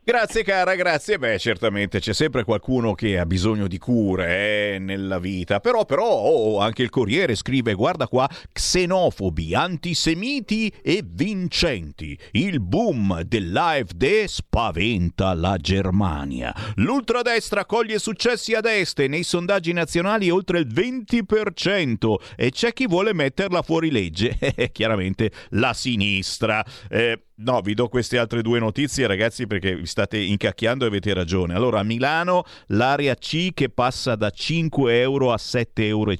Grazie 0.04 0.44
cara, 0.44 0.74
grazie. 0.74 1.20
Beh, 1.20 1.38
certamente 1.38 2.00
c'è 2.00 2.12
sempre 2.12 2.44
qualcuno 2.44 2.96
che 2.96 3.20
ha 3.20 3.26
bisogno 3.28 3.68
di 3.68 3.78
cure 3.78 4.74
eh, 4.74 4.80
nella 4.80 5.20
vita. 5.20 5.60
Però, 5.60 5.86
però, 5.86 6.08
oh, 6.08 6.60
anche 6.60 6.82
il 6.82 6.90
Corriere 6.90 7.36
scrive, 7.36 7.76
guarda 7.76 8.08
qua, 8.08 8.28
xenofobi, 8.52 9.54
antisemiti 9.54 10.74
e 10.82 11.04
vincenti. 11.06 12.18
Il 12.32 12.62
boom 12.62 13.22
dell'AfD 13.22 14.24
spaventa 14.24 15.36
la 15.36 15.58
Germania. 15.58 16.52
L'ultradestra 16.78 17.66
coglie 17.66 18.00
successi 18.00 18.56
ad 18.56 18.66
est 18.66 19.06
nei 19.06 19.22
sondaggi 19.22 19.72
nazionali 19.72 20.32
oltre 20.32 20.58
il 20.58 20.68
20% 20.68 22.16
e 22.36 22.50
c'è 22.50 22.74
chi 22.74 22.88
vuole 22.88 23.14
metterla 23.14 23.62
fuori 23.62 23.92
legge. 23.92 24.36
Chiaramente 24.74 25.32
la 25.50 25.74
sinistra. 25.74 26.66
Eh, 26.90 27.22
No, 27.44 27.62
vi 27.62 27.74
do 27.74 27.88
queste 27.88 28.20
altre 28.20 28.44
due 28.44 28.60
notizie, 28.60 29.08
ragazzi, 29.08 29.48
perché 29.48 29.76
vi 29.76 29.88
state 29.88 30.20
incacchiando 30.20 30.86
e 30.86 30.90
avete 30.90 31.12
ragione. 31.12 31.56
Allora, 31.56 31.80
a 31.80 31.84
Milano 31.84 32.44
l'area 32.68 33.16
C 33.16 33.52
che 33.56 33.70
passa 33.70 34.16
da 34.16 34.30
5 34.30 35.00
euro 35.00 35.32
a 35.32 35.38
7,50 35.38 35.76
euro 35.82 36.14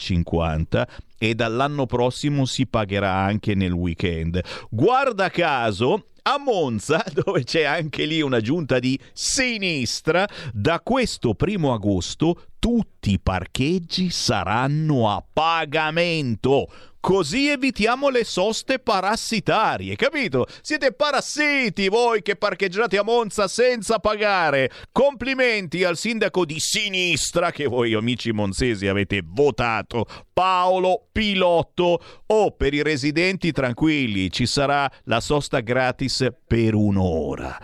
e 1.20 1.36
dall'anno 1.36 1.86
prossimo 1.86 2.46
si 2.46 2.66
pagherà 2.66 3.14
anche 3.14 3.54
nel 3.54 3.72
weekend. 3.72 4.42
Guarda 4.72 5.30
caso, 5.30 6.06
a 6.24 6.40
Monza, 6.40 7.04
dove 7.14 7.44
c'è 7.44 7.64
anche 7.64 8.06
lì 8.06 8.22
una 8.22 8.42
giunta 8.42 8.80
di 8.80 9.00
sinistra, 9.14 10.28
da 10.52 10.80
questo 10.80 11.36
primo 11.36 11.72
agosto 11.72 12.46
tutti 12.62 13.14
i 13.14 13.20
parcheggi 13.20 14.12
saranno 14.12 15.10
a 15.10 15.24
pagamento. 15.34 16.68
Così 17.00 17.48
evitiamo 17.48 18.10
le 18.10 18.24
soste 18.24 18.78
parassitarie, 18.78 19.96
capito? 19.96 20.46
Siete 20.62 20.94
parassiti 20.94 21.90
voi 21.90 22.22
che 22.22 22.36
parcheggiate 22.36 23.00
a 23.00 23.04
Monza 23.04 23.48
senza 23.48 23.98
pagare. 23.98 24.70
Complimenti 24.92 25.84
al 25.84 25.98
sindaco 25.98 26.46
di 26.46 26.60
sinistra 26.60 27.50
che 27.50 27.66
voi 27.66 27.96
amici 27.96 28.32
monzesi 28.32 28.86
avete 28.86 29.24
votato, 29.26 30.06
Paolo 30.32 31.08
Pilotto. 31.12 32.00
O 32.28 32.52
per 32.52 32.76
i 32.76 32.84
residenti 32.84 33.52
tranquilli, 33.52 34.30
ci 34.30 34.46
sarà 34.46 34.88
la 35.06 35.20
sosta 35.20 35.62
gratis 35.62 36.28
per 36.46 36.76
un'ora. 36.76 37.58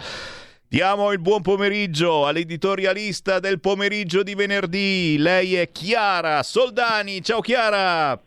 Diamo 0.70 1.14
il 1.14 1.20
buon 1.20 1.42
pomeriggio 1.42 2.28
all'editorialista 2.28 3.40
del 3.40 3.62
pomeriggio 3.62 4.22
di 4.22 4.36
venerdì. 4.36 5.16
Lei 5.18 5.56
è 5.56 5.72
Chiara 5.72 6.44
Soldani. 6.44 7.24
Ciao 7.24 7.40
Chiara! 7.40 8.27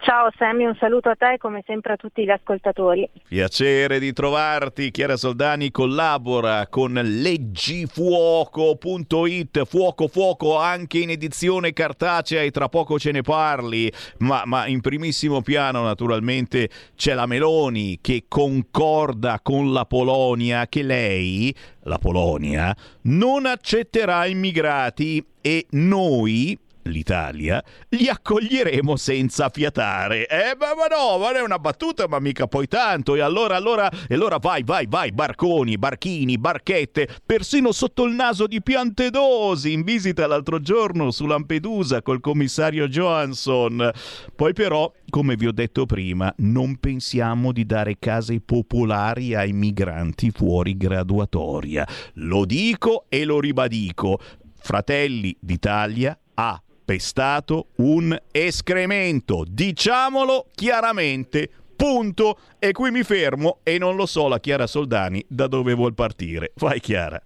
Ciao 0.00 0.30
Sammy, 0.36 0.66
un 0.66 0.76
saluto 0.78 1.08
a 1.08 1.14
te 1.14 1.38
come 1.38 1.62
sempre 1.66 1.94
a 1.94 1.96
tutti 1.96 2.22
gli 2.22 2.28
ascoltatori. 2.28 3.08
Piacere 3.26 3.98
di 3.98 4.12
trovarti. 4.12 4.90
Chiara 4.90 5.16
Soldani 5.16 5.70
collabora 5.70 6.66
con 6.66 6.92
leggifuoco.it, 6.92 9.64
fuoco 9.64 10.08
fuoco 10.08 10.58
anche 10.58 10.98
in 10.98 11.08
edizione 11.08 11.72
cartacea 11.72 12.42
e 12.42 12.50
tra 12.50 12.68
poco 12.68 12.98
ce 12.98 13.10
ne 13.10 13.22
parli, 13.22 13.90
ma, 14.18 14.42
ma 14.44 14.66
in 14.66 14.82
primissimo 14.82 15.40
piano 15.40 15.82
naturalmente 15.82 16.68
c'è 16.94 17.14
la 17.14 17.24
Meloni 17.24 18.00
che 18.02 18.24
concorda 18.28 19.40
con 19.42 19.72
la 19.72 19.86
Polonia 19.86 20.66
che 20.66 20.82
lei, 20.82 21.56
la 21.84 21.96
Polonia, 21.96 22.76
non 23.02 23.46
accetterà 23.46 24.26
immigrati 24.26 25.24
e 25.40 25.64
noi 25.70 26.58
l'Italia, 26.90 27.62
li 27.90 28.08
accoglieremo 28.08 28.96
senza 28.96 29.48
fiatare. 29.48 30.26
Eh, 30.26 30.56
ma, 30.58 30.74
ma 30.74 30.86
no, 30.86 31.18
ma 31.18 31.28
non 31.28 31.36
è 31.36 31.42
una 31.42 31.58
battuta, 31.58 32.06
ma 32.08 32.18
mica 32.18 32.46
poi 32.46 32.66
tanto. 32.66 33.14
E 33.14 33.20
allora, 33.20 33.56
allora, 33.56 33.90
e 34.08 34.14
allora 34.14 34.38
vai, 34.38 34.62
vai, 34.62 34.86
vai, 34.88 35.12
barconi, 35.12 35.78
barchini, 35.78 36.38
barchette, 36.38 37.08
persino 37.24 37.72
sotto 37.72 38.04
il 38.04 38.14
naso 38.14 38.46
di 38.46 38.62
Piantedosi, 38.62 39.72
in 39.72 39.82
visita 39.82 40.26
l'altro 40.26 40.60
giorno 40.60 41.10
su 41.10 41.26
Lampedusa 41.26 42.02
col 42.02 42.20
commissario 42.20 42.88
Johansson. 42.88 43.90
Poi 44.34 44.52
però, 44.52 44.92
come 45.08 45.36
vi 45.36 45.46
ho 45.46 45.52
detto 45.52 45.86
prima, 45.86 46.32
non 46.38 46.76
pensiamo 46.76 47.52
di 47.52 47.64
dare 47.64 47.98
case 47.98 48.40
popolari 48.40 49.34
ai 49.34 49.52
migranti 49.52 50.30
fuori 50.30 50.76
graduatoria. 50.76 51.86
Lo 52.14 52.44
dico 52.44 53.06
e 53.08 53.24
lo 53.24 53.40
ribadico. 53.40 54.18
Fratelli 54.62 55.34
d'Italia 55.40 56.18
ha 56.34 56.60
pestato 56.90 57.68
un 57.76 58.20
escremento. 58.32 59.44
Diciamolo 59.48 60.46
chiaramente. 60.56 61.48
Punto. 61.76 62.36
E 62.58 62.72
qui 62.72 62.90
mi 62.90 63.04
fermo 63.04 63.60
e 63.62 63.78
non 63.78 63.94
lo 63.94 64.06
so 64.06 64.26
la 64.26 64.40
Chiara 64.40 64.66
Soldani 64.66 65.24
da 65.28 65.46
dove 65.46 65.72
vuol 65.74 65.94
partire. 65.94 66.50
Vai 66.56 66.80
Chiara. 66.80 67.22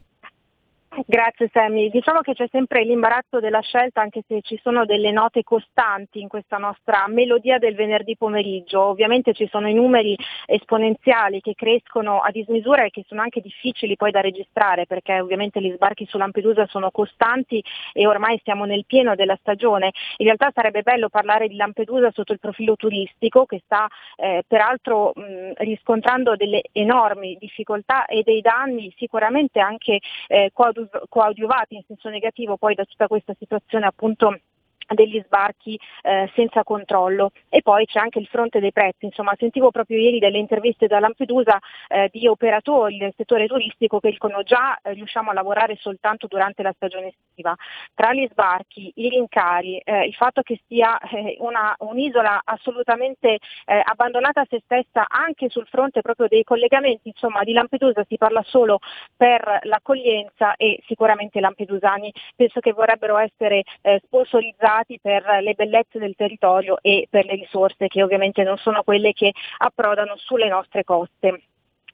Grazie 1.07 1.51
Sammy. 1.53 1.91
Diciamo 1.91 2.21
che 2.21 2.35
c'è 2.35 2.47
sempre 2.53 2.85
l'imbarazzo 2.85 3.41
della 3.41 3.61
scelta 3.61 4.01
anche 4.01 4.23
se 4.29 4.41
ci 4.43 4.61
sono 4.63 4.85
delle 4.85 5.11
note 5.11 5.43
costanti 5.43 6.21
in 6.21 6.29
questa 6.29 6.57
nostra 6.57 7.07
melodia 7.09 7.59
del 7.59 7.75
venerdì 7.75 8.17
pomeriggio. 8.17 8.81
Ovviamente 8.81 9.33
ci 9.33 9.49
sono 9.51 9.69
i 9.69 9.75
numeri 9.75 10.17
esponenziali 10.47 11.41
che 11.41 11.55
crescono 11.55 12.21
a 12.21 12.31
dismisura 12.31 12.85
e 12.85 12.91
che 12.91 13.05
sono 13.09 13.23
anche 13.23 13.41
difficili 13.41 13.97
poi 13.97 14.13
da 14.13 14.21
registrare 14.21 14.87
perché 14.87 15.19
ovviamente 15.19 15.61
gli 15.61 15.73
sbarchi 15.73 16.07
su 16.07 16.17
Lampedusa 16.17 16.67
sono 16.67 16.93
costanti 16.93 17.63
e 17.93 18.07
ormai 18.07 18.41
siamo 18.45 18.65
nel 18.65 18.85
pieno 18.87 19.17
della 19.17 19.37
stagione. 19.41 19.91
In 20.19 20.27
realtà 20.27 20.53
sarebbe 20.55 20.83
bello 20.83 21.09
parlare 21.09 21.49
di 21.49 21.57
Lampedusa 21.57 22.13
sotto 22.13 22.33
il 22.33 22.39
profilo 22.39 22.77
turistico 22.77 23.47
che 23.47 23.63
sta 23.65 23.89
eh, 24.15 24.45
peraltro 24.47 25.11
mh, 25.13 25.55
riscontrando 25.57 26.37
delle 26.37 26.63
enormi 26.71 27.37
difficoltà 27.41 28.07
e 28.07 28.23
dei 28.23 28.41
danni 28.41 28.95
sicuramente 28.97 29.59
anche 29.59 29.99
eh, 30.29 30.51
coadiuvati 31.09 31.77
in 31.77 31.83
senso 31.87 32.09
negativo 32.09 32.57
poi 32.57 32.75
da 32.75 32.85
tutta 32.85 33.07
questa 33.07 33.35
situazione 33.39 33.87
appunto 33.87 34.39
degli 34.93 35.23
sbarchi 35.25 35.79
eh, 36.03 36.31
senza 36.35 36.63
controllo 36.63 37.31
e 37.49 37.63
poi 37.63 37.87
c'è 37.87 37.99
anche 37.99 38.19
il 38.19 38.27
fronte 38.27 38.61
dei 38.61 38.73
prezzi, 38.73 39.07
insomma 39.07 39.35
sentivo 39.39 39.71
proprio 39.71 39.99
ieri 39.99 40.19
delle 40.19 40.39
interviste 40.39 40.87
da 40.87 40.99
Lampedusa 40.99 41.59
eh, 41.89 42.09
di 42.13 42.27
operatori 42.27 42.99
del 42.99 43.15
settore 43.17 43.47
turistico 43.47 44.01
che 44.01 44.11
dicono 44.11 44.43
già 44.43 44.79
eh, 44.83 44.93
riusciamo 44.93 45.31
a 45.31 45.35
lavorare 45.35 45.77
soltanto 45.77 46.27
durante 46.27 46.63
la 46.63 46.73
stagione 46.75 47.09
estiva. 47.09 47.55
Tra 47.95 48.13
gli 48.13 48.27
sbarchi, 48.31 48.93
i 48.97 49.09
rincari, 49.09 49.79
eh, 49.79 50.07
il 50.07 50.15
fatto 50.15 50.43
che 50.43 50.61
sia 50.67 50.99
eh, 50.99 51.37
una, 51.41 51.75
un'isola 51.79 52.43
assolutamente 52.45 53.39
eh, 53.65 53.83
abbandonata 53.83 54.43
a 54.43 54.47
se 54.49 54.61
stessa 54.65 55.07
anche 55.09 55.49
sul 55.49 55.67
fronte 55.67 56.01
proprio 56.01 56.29
dei 56.29 56.45
collegamenti, 56.45 57.09
insomma 57.09 57.43
di 57.43 57.53
Lampedusa 57.53 58.05
si 58.09 58.17
parla 58.17 58.43
solo 58.45 58.79
per 59.17 59.61
l'accoglienza 59.63 60.57
e 60.57 60.83
sicuramente 60.87 61.39
i 61.39 61.41
lampedusani 61.41 62.13
penso 62.37 62.61
che 62.61 62.73
vorrebbero 62.73 63.17
essere 63.19 63.63
sponsorizzati 64.05 64.74
utilizzati 64.75 64.99
per 65.01 65.25
le 65.43 65.55
bellezze 65.55 65.99
del 65.99 66.15
territorio 66.17 66.79
e 66.81 67.07
per 67.09 67.25
le 67.25 67.35
risorse 67.35 67.87
che 67.89 68.03
ovviamente 68.03 68.43
non 68.43 68.57
sono 68.59 68.83
quelle 68.83 69.13
che 69.13 69.33
approdano 69.59 70.17
sulle 70.17 70.49
nostre 70.49 70.85
coste. 70.85 71.43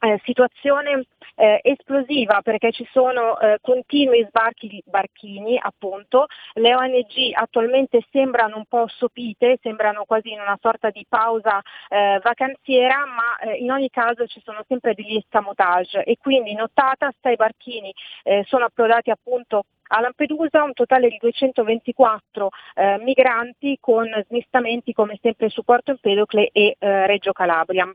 Eh, 0.02 0.18
situazione 0.24 1.04
eh, 1.34 1.60
esplosiva 1.62 2.40
perché 2.40 2.72
ci 2.72 2.88
sono 2.90 3.38
eh, 3.38 3.58
continui 3.60 4.24
sbarchi 4.26 4.66
di 4.66 4.82
barchini 4.86 5.58
appunto, 5.60 6.24
le 6.54 6.74
ONG 6.74 7.32
attualmente 7.34 8.02
sembrano 8.10 8.56
un 8.56 8.64
po' 8.66 8.86
sopite, 8.88 9.58
sembrano 9.60 10.04
quasi 10.06 10.32
in 10.32 10.40
una 10.40 10.56
sorta 10.58 10.88
di 10.88 11.04
pausa 11.06 11.60
eh, 11.90 12.18
vacanziera 12.22 13.04
ma 13.04 13.36
eh, 13.40 13.56
in 13.56 13.70
ogni 13.70 13.90
caso 13.90 14.26
ci 14.26 14.40
sono 14.42 14.64
sempre 14.66 14.94
degli 14.94 15.16
escamotage 15.16 16.04
e 16.04 16.16
quindi 16.18 16.54
notata 16.54 17.12
sei 17.20 17.36
barchini 17.36 17.92
eh, 18.22 18.42
sono 18.48 18.64
approdati 18.64 19.10
appunto 19.10 19.64
a 19.92 20.00
Lampedusa 20.00 20.62
un 20.62 20.72
totale 20.72 21.08
di 21.08 21.16
224 21.18 22.50
eh, 22.74 22.98
migranti 22.98 23.78
con 23.80 24.06
smistamenti 24.28 24.92
come 24.92 25.18
sempre 25.20 25.48
su 25.48 25.62
Porto 25.62 25.90
Empedocle 25.90 26.50
e 26.52 26.76
eh, 26.78 27.06
Reggio 27.06 27.32
Calabria. 27.32 27.92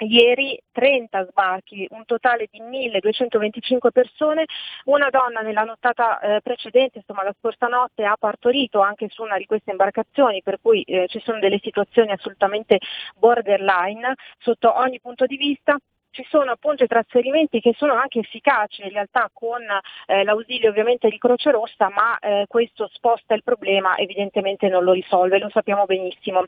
Ieri 0.00 0.60
30 0.70 1.26
sbarchi, 1.30 1.84
un 1.90 2.04
totale 2.04 2.46
di 2.50 2.60
1225 2.60 3.90
persone, 3.90 4.44
una 4.84 5.10
donna 5.10 5.40
nella 5.40 5.64
nottata 5.64 6.20
eh, 6.20 6.40
precedente, 6.40 6.98
insomma 6.98 7.24
la 7.24 7.34
scorsa 7.36 7.66
notte, 7.66 8.04
ha 8.04 8.16
partorito 8.16 8.80
anche 8.80 9.08
su 9.08 9.22
una 9.22 9.36
di 9.36 9.46
queste 9.46 9.72
imbarcazioni, 9.72 10.40
per 10.42 10.60
cui 10.62 10.82
eh, 10.82 11.06
ci 11.08 11.20
sono 11.24 11.40
delle 11.40 11.58
situazioni 11.60 12.12
assolutamente 12.12 12.78
borderline 13.16 14.14
sotto 14.38 14.76
ogni 14.78 15.00
punto 15.00 15.26
di 15.26 15.36
vista 15.36 15.76
ci 16.10 16.26
sono 16.28 16.50
appunto 16.50 16.84
i 16.84 16.88
trasferimenti 16.88 17.60
che 17.60 17.74
sono 17.76 17.94
anche 17.94 18.20
efficaci 18.20 18.82
in 18.82 18.90
realtà 18.90 19.30
con 19.32 19.62
eh, 20.06 20.24
l'ausilio 20.24 20.70
ovviamente 20.70 21.08
di 21.08 21.18
Croce 21.18 21.50
Rossa, 21.50 21.88
ma 21.90 22.18
eh, 22.18 22.44
questo 22.48 22.88
sposta 22.92 23.34
il 23.34 23.42
problema, 23.42 23.96
evidentemente 23.96 24.68
non 24.68 24.84
lo 24.84 24.92
risolve, 24.92 25.38
lo 25.38 25.50
sappiamo 25.50 25.84
benissimo. 25.84 26.44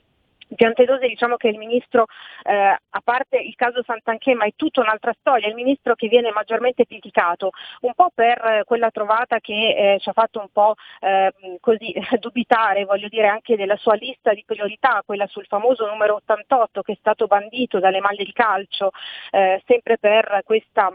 Piantedosi 0.54 1.06
diciamo 1.06 1.36
che 1.36 1.48
il 1.48 1.58
ministro, 1.58 2.06
eh, 2.42 2.52
a 2.52 3.00
parte 3.02 3.38
il 3.38 3.54
caso 3.54 3.82
Sant'Anché, 3.84 4.34
ma 4.34 4.44
è 4.44 4.52
tutta 4.56 4.80
un'altra 4.80 5.14
storia, 5.18 5.48
il 5.48 5.54
ministro 5.54 5.94
che 5.94 6.08
viene 6.08 6.30
maggiormente 6.32 6.86
criticato, 6.86 7.50
un 7.82 7.94
po' 7.94 8.10
per 8.14 8.44
eh, 8.44 8.64
quella 8.64 8.90
trovata 8.90 9.38
che 9.38 9.94
eh, 9.94 9.98
ci 10.00 10.08
ha 10.08 10.12
fatto 10.12 10.40
un 10.40 10.48
po' 10.52 10.74
eh, 11.00 11.32
così 11.60 11.94
dubitare, 12.18 12.84
voglio 12.84 13.08
dire, 13.08 13.28
anche 13.28 13.56
della 13.56 13.76
sua 13.76 13.94
lista 13.94 14.32
di 14.32 14.42
priorità, 14.44 15.02
quella 15.04 15.26
sul 15.26 15.46
famoso 15.46 15.86
numero 15.86 16.16
88 16.16 16.82
che 16.82 16.92
è 16.92 16.96
stato 16.98 17.26
bandito 17.26 17.78
dalle 17.78 18.00
maglie 18.00 18.24
di 18.24 18.32
calcio, 18.32 18.90
eh, 19.30 19.62
sempre 19.66 19.98
per 19.98 20.42
questa 20.44 20.92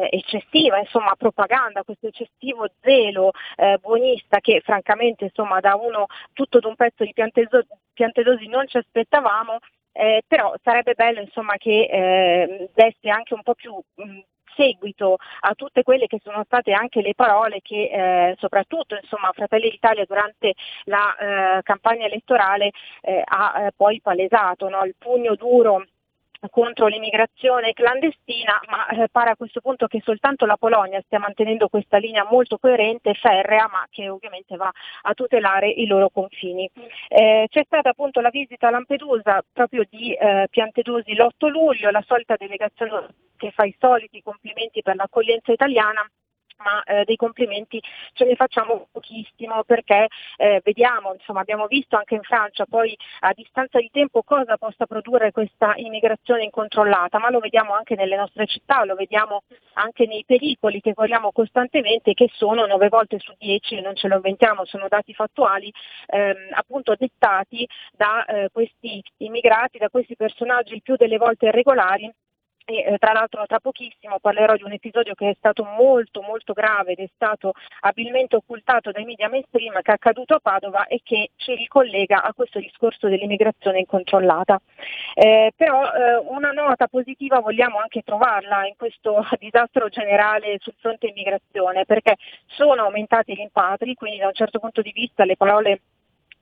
eh, 0.00 0.08
eccessiva 0.10 0.78
insomma, 0.78 1.14
propaganda, 1.16 1.82
questo 1.82 2.08
eccessivo 2.08 2.66
zelo 2.80 3.32
eh, 3.56 3.78
buonista 3.80 4.40
che 4.40 4.60
francamente 4.64 5.24
insomma, 5.24 5.60
da 5.60 5.74
uno 5.74 6.06
tutto 6.32 6.58
d'un 6.58 6.74
pezzo 6.76 7.04
di 7.04 7.12
Piantedosi, 7.12 7.68
Piantedosi 7.92 8.46
non 8.46 8.66
ci 8.66 8.76
aspettavamo, 8.76 9.58
eh, 9.92 10.22
però 10.26 10.54
sarebbe 10.62 10.94
bello 10.94 11.20
insomma, 11.20 11.56
che 11.56 11.88
eh, 11.90 12.70
desse 12.74 13.08
anche 13.10 13.34
un 13.34 13.42
po' 13.42 13.54
più 13.54 13.74
mh, 13.94 14.20
seguito 14.54 15.16
a 15.40 15.54
tutte 15.54 15.84
quelle 15.84 16.08
che 16.08 16.18
sono 16.22 16.42
state 16.44 16.72
anche 16.72 17.00
le 17.00 17.14
parole 17.14 17.60
che 17.62 17.90
eh, 17.92 18.36
soprattutto 18.38 18.96
insomma, 19.00 19.30
Fratelli 19.32 19.70
d'Italia 19.70 20.04
durante 20.04 20.54
la 20.84 21.16
eh, 21.58 21.62
campagna 21.62 22.06
elettorale 22.06 22.72
eh, 23.02 23.22
ha 23.24 23.66
eh, 23.66 23.72
poi 23.76 24.00
palesato, 24.00 24.68
no? 24.68 24.84
il 24.84 24.96
pugno 24.98 25.36
duro 25.36 25.84
contro 26.50 26.86
l'immigrazione 26.86 27.72
clandestina, 27.72 28.60
ma 28.68 28.86
eh, 28.88 29.08
pare 29.10 29.30
a 29.30 29.36
questo 29.36 29.60
punto 29.60 29.86
che 29.86 30.00
soltanto 30.04 30.46
la 30.46 30.56
Polonia 30.56 31.02
stia 31.04 31.18
mantenendo 31.18 31.68
questa 31.68 31.98
linea 31.98 32.26
molto 32.30 32.58
coerente 32.58 33.14
ferrea, 33.14 33.68
ma 33.70 33.86
che 33.90 34.08
ovviamente 34.08 34.56
va 34.56 34.70
a 35.02 35.14
tutelare 35.14 35.68
i 35.68 35.86
loro 35.86 36.10
confini. 36.10 36.70
Eh, 37.08 37.46
c'è 37.48 37.62
stata 37.64 37.90
appunto 37.90 38.20
la 38.20 38.30
visita 38.30 38.68
a 38.68 38.70
Lampedusa 38.70 39.42
proprio 39.52 39.84
di 39.88 40.12
eh, 40.12 40.46
Piantedosi 40.50 41.14
l'8 41.14 41.48
luglio, 41.48 41.90
la 41.90 42.04
solita 42.06 42.36
delegazione 42.36 43.08
che 43.36 43.50
fa 43.52 43.64
i 43.64 43.74
soliti 43.78 44.22
complimenti 44.22 44.82
per 44.82 44.96
l'accoglienza 44.96 45.52
italiana 45.52 46.08
ma 46.58 46.82
eh, 46.82 47.04
dei 47.04 47.16
complimenti 47.16 47.80
ce 48.12 48.24
ne 48.24 48.34
facciamo 48.34 48.88
pochissimo 48.90 49.62
perché 49.64 50.08
eh, 50.36 50.60
vediamo, 50.64 51.12
insomma 51.14 51.40
abbiamo 51.40 51.66
visto 51.66 51.96
anche 51.96 52.14
in 52.14 52.22
Francia 52.22 52.64
poi 52.66 52.96
a 53.20 53.32
distanza 53.34 53.78
di 53.78 53.90
tempo 53.92 54.22
cosa 54.22 54.56
possa 54.56 54.86
produrre 54.86 55.32
questa 55.32 55.74
immigrazione 55.76 56.44
incontrollata, 56.44 57.18
ma 57.18 57.30
lo 57.30 57.40
vediamo 57.40 57.74
anche 57.74 57.94
nelle 57.94 58.16
nostre 58.16 58.46
città, 58.46 58.84
lo 58.84 58.94
vediamo 58.94 59.42
anche 59.74 60.06
nei 60.06 60.24
pericoli 60.24 60.80
che 60.80 60.94
corriamo 60.94 61.32
costantemente 61.32 62.14
che 62.14 62.28
sono 62.32 62.66
9 62.66 62.88
volte 62.88 63.18
su 63.18 63.32
10, 63.38 63.80
non 63.80 63.94
ce 63.94 64.08
lo 64.08 64.16
inventiamo, 64.16 64.64
sono 64.64 64.88
dati 64.88 65.14
fattuali, 65.14 65.72
ehm, 66.06 66.48
appunto 66.52 66.94
dettati 66.96 67.66
da 67.92 68.24
eh, 68.24 68.48
questi 68.52 69.02
immigrati, 69.18 69.78
da 69.78 69.88
questi 69.88 70.16
personaggi 70.16 70.74
il 70.74 70.82
più 70.82 70.96
delle 70.96 71.18
volte 71.18 71.46
irregolari 71.46 72.12
e, 72.68 72.84
eh, 72.84 72.98
tra 72.98 73.12
l'altro 73.12 73.46
tra 73.46 73.60
pochissimo 73.60 74.18
parlerò 74.18 74.54
di 74.54 74.62
un 74.62 74.72
episodio 74.72 75.14
che 75.14 75.30
è 75.30 75.34
stato 75.38 75.64
molto 75.64 76.20
molto 76.20 76.52
grave 76.52 76.92
ed 76.92 76.98
è 76.98 77.08
stato 77.14 77.52
abilmente 77.80 78.36
occultato 78.36 78.90
dai 78.90 79.04
media 79.04 79.30
mainstream 79.30 79.80
che 79.80 79.90
è 79.90 79.94
accaduto 79.94 80.34
a 80.34 80.40
Padova 80.40 80.86
e 80.86 81.00
che 81.02 81.30
ci 81.36 81.54
ricollega 81.54 82.22
a 82.22 82.34
questo 82.34 82.58
discorso 82.58 83.08
dell'immigrazione 83.08 83.78
incontrollata. 83.78 84.60
Eh, 85.14 85.52
però 85.56 85.82
eh, 85.90 86.16
una 86.28 86.50
nota 86.50 86.88
positiva 86.88 87.40
vogliamo 87.40 87.78
anche 87.78 88.02
trovarla 88.02 88.66
in 88.66 88.74
questo 88.76 89.24
disastro 89.40 89.88
generale 89.88 90.58
sul 90.58 90.74
fronte 90.78 91.06
immigrazione 91.06 91.86
perché 91.86 92.16
sono 92.46 92.82
aumentati 92.82 93.32
gli 93.32 93.36
rimpatri, 93.36 93.94
quindi 93.94 94.18
da 94.18 94.26
un 94.26 94.34
certo 94.34 94.58
punto 94.58 94.82
di 94.82 94.92
vista 94.92 95.24
le 95.24 95.36
parole 95.36 95.80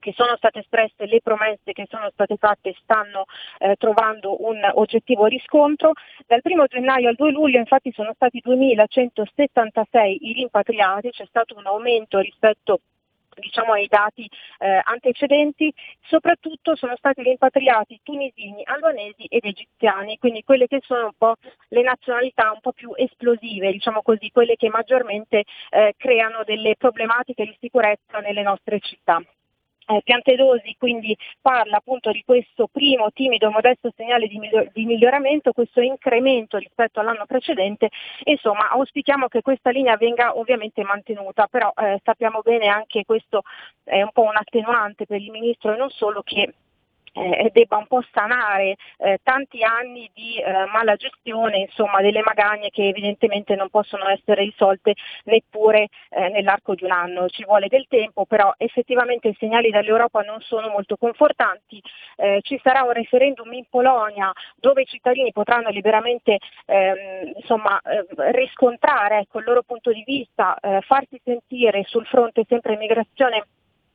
che 0.06 0.12
sono 0.14 0.36
state 0.36 0.60
espresse, 0.60 1.06
le 1.06 1.20
promesse 1.20 1.72
che 1.72 1.86
sono 1.88 2.08
state 2.12 2.36
fatte 2.36 2.76
stanno 2.80 3.24
eh, 3.58 3.74
trovando 3.74 4.46
un 4.46 4.60
oggettivo 4.74 5.26
riscontro. 5.26 5.94
Dal 6.28 6.40
1 6.44 6.66
gennaio 6.66 7.08
al 7.08 7.16
2 7.16 7.32
luglio 7.32 7.58
infatti 7.58 7.90
sono 7.90 8.12
stati 8.14 8.40
2.176 8.44 10.16
i 10.20 10.32
rimpatriati, 10.32 11.10
c'è 11.10 11.26
stato 11.26 11.56
un 11.56 11.66
aumento 11.66 12.20
rispetto 12.20 12.78
diciamo, 13.34 13.72
ai 13.72 13.88
dati 13.88 14.30
eh, 14.58 14.80
antecedenti, 14.84 15.74
soprattutto 16.02 16.76
sono 16.76 16.94
stati 16.96 17.22
rimpatriati 17.22 17.98
tunisini, 18.04 18.62
albanesi 18.64 19.24
ed 19.24 19.44
egiziani, 19.44 20.18
quindi 20.18 20.44
quelle 20.44 20.68
che 20.68 20.80
sono 20.84 21.06
un 21.06 21.16
po' 21.18 21.34
le 21.70 21.82
nazionalità 21.82 22.52
un 22.52 22.60
po' 22.60 22.72
più 22.72 22.92
esplosive, 22.94 23.72
diciamo 23.72 24.02
così, 24.02 24.30
quelle 24.30 24.54
che 24.54 24.68
maggiormente 24.68 25.42
eh, 25.70 25.94
creano 25.96 26.44
delle 26.44 26.76
problematiche 26.78 27.44
di 27.44 27.56
sicurezza 27.60 28.20
nelle 28.20 28.42
nostre 28.42 28.78
città. 28.78 29.20
Eh, 29.88 30.00
Piantedosi 30.02 30.74
quindi 30.78 31.16
parla 31.40 31.76
appunto 31.76 32.10
di 32.10 32.22
questo 32.24 32.66
primo 32.66 33.12
timido 33.12 33.52
modesto 33.52 33.92
segnale 33.94 34.26
di, 34.26 34.36
miglior- 34.38 34.72
di, 34.72 34.84
miglioramento, 34.84 35.52
questo 35.52 35.80
incremento 35.80 36.56
rispetto 36.56 36.98
all'anno 36.98 37.24
precedente, 37.24 37.90
insomma 38.24 38.68
auspichiamo 38.70 39.28
che 39.28 39.42
questa 39.42 39.70
linea 39.70 39.96
venga 39.96 40.36
ovviamente 40.36 40.82
mantenuta, 40.82 41.46
però 41.46 41.72
eh, 41.76 42.00
sappiamo 42.02 42.40
bene 42.42 42.66
anche 42.66 43.04
questo 43.04 43.42
è 43.84 44.02
un 44.02 44.10
po' 44.12 44.22
un 44.22 44.36
attenuante 44.36 45.06
per 45.06 45.20
il 45.20 45.30
Ministro 45.30 45.72
e 45.72 45.76
non 45.76 45.90
solo 45.90 46.22
che 46.22 46.52
eh, 47.16 47.50
debba 47.52 47.78
un 47.78 47.86
po' 47.86 48.02
sanare 48.12 48.76
eh, 48.98 49.18
tanti 49.22 49.62
anni 49.62 50.10
di 50.14 50.38
eh, 50.38 50.66
mala 50.66 50.96
gestione, 50.96 51.58
insomma 51.58 52.00
delle 52.00 52.22
magagne 52.22 52.70
che 52.70 52.88
evidentemente 52.88 53.54
non 53.56 53.70
possono 53.70 54.08
essere 54.08 54.42
risolte 54.42 54.94
neppure 55.24 55.88
eh, 56.10 56.28
nell'arco 56.28 56.74
di 56.74 56.84
un 56.84 56.92
anno. 56.92 57.28
Ci 57.28 57.44
vuole 57.44 57.68
del 57.68 57.86
tempo, 57.88 58.26
però 58.26 58.52
effettivamente 58.58 59.28
i 59.28 59.36
segnali 59.38 59.70
dall'Europa 59.70 60.20
non 60.20 60.40
sono 60.40 60.68
molto 60.68 60.96
confortanti. 60.96 61.82
Eh, 62.16 62.40
ci 62.42 62.60
sarà 62.62 62.82
un 62.82 62.92
referendum 62.92 63.52
in 63.52 63.64
Polonia 63.68 64.30
dove 64.56 64.82
i 64.82 64.86
cittadini 64.86 65.32
potranno 65.32 65.70
liberamente 65.70 66.38
ehm, 66.66 67.32
insomma, 67.36 67.80
eh, 67.80 68.04
riscontrare 68.32 69.20
ecco, 69.20 69.38
il 69.38 69.44
loro 69.44 69.62
punto 69.62 69.92
di 69.92 70.02
vista, 70.04 70.56
farsi 70.80 71.20
sentire 71.24 71.84
sul 71.84 72.06
fronte 72.06 72.44
sempre 72.48 72.74
immigrazione 72.74 73.46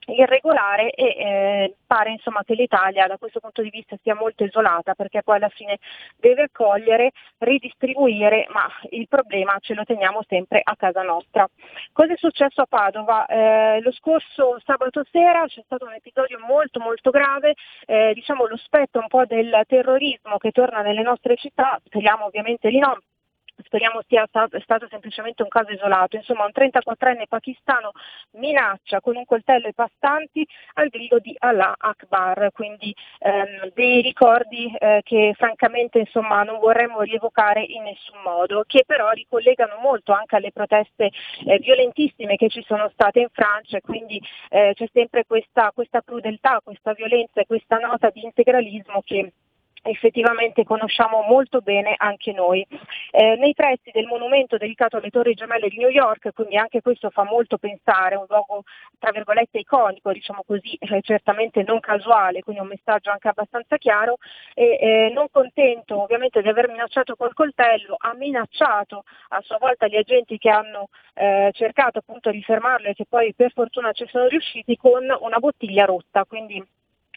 irregolare 0.07 0.91
e 0.91 1.05
eh, 1.05 1.75
pare 1.85 2.11
insomma, 2.11 2.43
che 2.43 2.55
l'Italia 2.55 3.07
da 3.07 3.17
questo 3.17 3.39
punto 3.39 3.61
di 3.61 3.69
vista 3.69 3.95
sia 4.01 4.15
molto 4.15 4.43
isolata 4.43 4.93
perché 4.93 5.21
poi 5.23 5.37
alla 5.37 5.49
fine 5.49 5.77
deve 6.17 6.43
accogliere, 6.43 7.11
ridistribuire, 7.39 8.47
ma 8.49 8.67
il 8.89 9.07
problema 9.07 9.57
ce 9.59 9.73
lo 9.73 9.83
teniamo 9.83 10.21
sempre 10.27 10.61
a 10.63 10.75
casa 10.75 11.01
nostra. 11.01 11.47
Cosa 11.91 12.13
è 12.13 12.17
successo 12.17 12.61
a 12.61 12.65
Padova? 12.65 13.25
Eh, 13.25 13.81
lo 13.81 13.91
scorso 13.91 14.59
sabato 14.63 15.03
sera 15.11 15.45
c'è 15.45 15.61
stato 15.63 15.85
un 15.85 15.93
episodio 15.93 16.39
molto 16.39 16.79
molto 16.79 17.11
grave, 17.11 17.53
eh, 17.85 18.11
diciamo 18.13 18.45
lo 18.45 18.57
spettro 18.57 19.01
un 19.01 19.07
po' 19.07 19.25
del 19.25 19.63
terrorismo 19.67 20.37
che 20.37 20.51
torna 20.51 20.81
nelle 20.81 21.01
nostre 21.01 21.35
città, 21.35 21.79
speriamo 21.85 22.25
ovviamente 22.25 22.69
di 22.69 22.79
no, 22.79 22.97
speriamo 23.63 24.01
sia 24.07 24.27
stato 24.27 24.87
semplicemente 24.89 25.43
un 25.43 25.49
caso 25.49 25.71
isolato. 25.71 26.15
Insomma, 26.15 26.45
un 26.45 26.51
34enne 26.53 27.25
pakistano 27.27 27.91
minaccia 28.31 29.01
con 29.01 29.15
un 29.15 29.25
coltello 29.25 29.67
i 29.67 29.73
passanti 29.73 30.47
al 30.73 30.87
grido 30.89 31.19
di 31.19 31.35
Allah 31.39 31.75
Akbar, 31.77 32.49
quindi 32.53 32.95
ehm, 33.19 33.71
dei 33.73 34.01
ricordi 34.01 34.73
eh, 34.77 35.01
che 35.03 35.33
francamente 35.37 35.99
insomma, 35.99 36.43
non 36.43 36.59
vorremmo 36.59 37.01
rievocare 37.01 37.63
in 37.63 37.83
nessun 37.83 38.21
modo, 38.23 38.63
che 38.65 38.83
però 38.85 39.09
ricollegano 39.11 39.77
molto 39.81 40.13
anche 40.13 40.35
alle 40.35 40.51
proteste 40.51 41.11
eh, 41.45 41.59
violentissime 41.59 42.35
che 42.35 42.49
ci 42.49 42.63
sono 42.65 42.89
state 42.93 43.19
in 43.19 43.27
Francia 43.31 43.79
quindi 43.81 44.21
eh, 44.49 44.71
c'è 44.73 44.87
sempre 44.93 45.25
questa, 45.25 45.71
questa 45.73 46.01
crudeltà, 46.01 46.61
questa 46.63 46.93
violenza 46.93 47.41
e 47.41 47.45
questa 47.45 47.77
nota 47.77 48.09
di 48.09 48.23
integralismo 48.23 49.01
che 49.03 49.33
effettivamente 49.83 50.63
conosciamo 50.63 51.21
molto 51.21 51.61
bene 51.61 51.95
anche 51.97 52.31
noi. 52.31 52.65
Eh, 53.11 53.35
nei 53.37 53.53
pressi 53.53 53.91
del 53.91 54.05
monumento 54.05 54.57
dedicato 54.57 54.97
alle 54.97 55.09
Torri 55.09 55.33
Gemelle 55.33 55.69
di 55.69 55.77
New 55.77 55.89
York, 55.89 56.31
quindi 56.33 56.57
anche 56.57 56.81
questo 56.81 57.09
fa 57.09 57.23
molto 57.23 57.57
pensare, 57.57 58.15
un 58.15 58.25
luogo 58.27 58.63
tra 58.99 59.11
virgolette 59.11 59.59
iconico, 59.59 60.11
diciamo 60.11 60.43
così, 60.45 60.75
eh, 60.79 61.01
certamente 61.01 61.63
non 61.63 61.79
casuale, 61.79 62.41
quindi 62.41 62.61
un 62.61 62.67
messaggio 62.67 63.11
anche 63.11 63.27
abbastanza 63.27 63.77
chiaro, 63.77 64.17
e 64.53 64.77
eh, 64.79 65.11
non 65.13 65.27
contento 65.31 66.01
ovviamente 66.01 66.41
di 66.41 66.47
aver 66.47 66.67
minacciato 66.67 67.15
col 67.15 67.33
coltello, 67.33 67.95
ha 67.97 68.13
minacciato 68.13 69.03
a 69.29 69.41
sua 69.41 69.57
volta 69.59 69.87
gli 69.87 69.95
agenti 69.95 70.37
che 70.37 70.49
hanno 70.49 70.89
eh, 71.13 71.49
cercato 71.53 71.99
appunto 71.99 72.29
di 72.31 72.43
fermarlo 72.43 72.89
e 72.89 72.93
che 72.93 73.05
poi 73.07 73.33
per 73.33 73.51
fortuna 73.51 73.91
ci 73.91 74.05
sono 74.07 74.27
riusciti 74.27 74.77
con 74.77 75.03
una 75.19 75.39
bottiglia 75.39 75.85
rotta, 75.85 76.25
quindi 76.25 76.63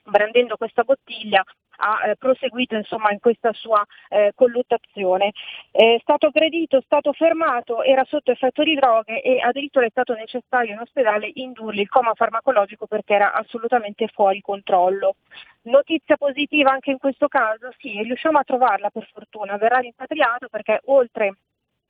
brandendo 0.04 0.56
questa 0.56 0.82
bottiglia 0.82 1.42
ha 1.76 2.08
eh, 2.08 2.16
proseguito 2.16 2.76
insomma, 2.76 3.10
in 3.10 3.20
questa 3.20 3.52
sua 3.52 3.84
eh, 4.08 4.32
colluttazione. 4.34 5.32
È 5.70 5.98
stato 6.00 6.26
aggredito, 6.26 6.76
è 6.76 6.82
stato 6.84 7.12
fermato, 7.12 7.82
era 7.82 8.04
sotto 8.04 8.30
effetto 8.30 8.62
di 8.62 8.74
droghe 8.74 9.22
e 9.22 9.40
addirittura 9.40 9.86
è 9.86 9.90
stato 9.90 10.14
necessario 10.14 10.72
in 10.72 10.80
ospedale 10.80 11.30
indurgli 11.34 11.80
il 11.80 11.88
coma 11.88 12.14
farmacologico 12.14 12.86
perché 12.86 13.14
era 13.14 13.32
assolutamente 13.32 14.08
fuori 14.08 14.40
controllo. 14.40 15.16
Notizia 15.62 16.16
positiva 16.16 16.70
anche 16.70 16.90
in 16.90 16.98
questo 16.98 17.28
caso, 17.28 17.72
sì, 17.78 18.02
riusciamo 18.02 18.38
a 18.38 18.44
trovarla 18.44 18.90
per 18.90 19.08
fortuna, 19.12 19.56
verrà 19.56 19.78
rimpatriato 19.78 20.48
perché 20.48 20.80
oltre 20.86 21.34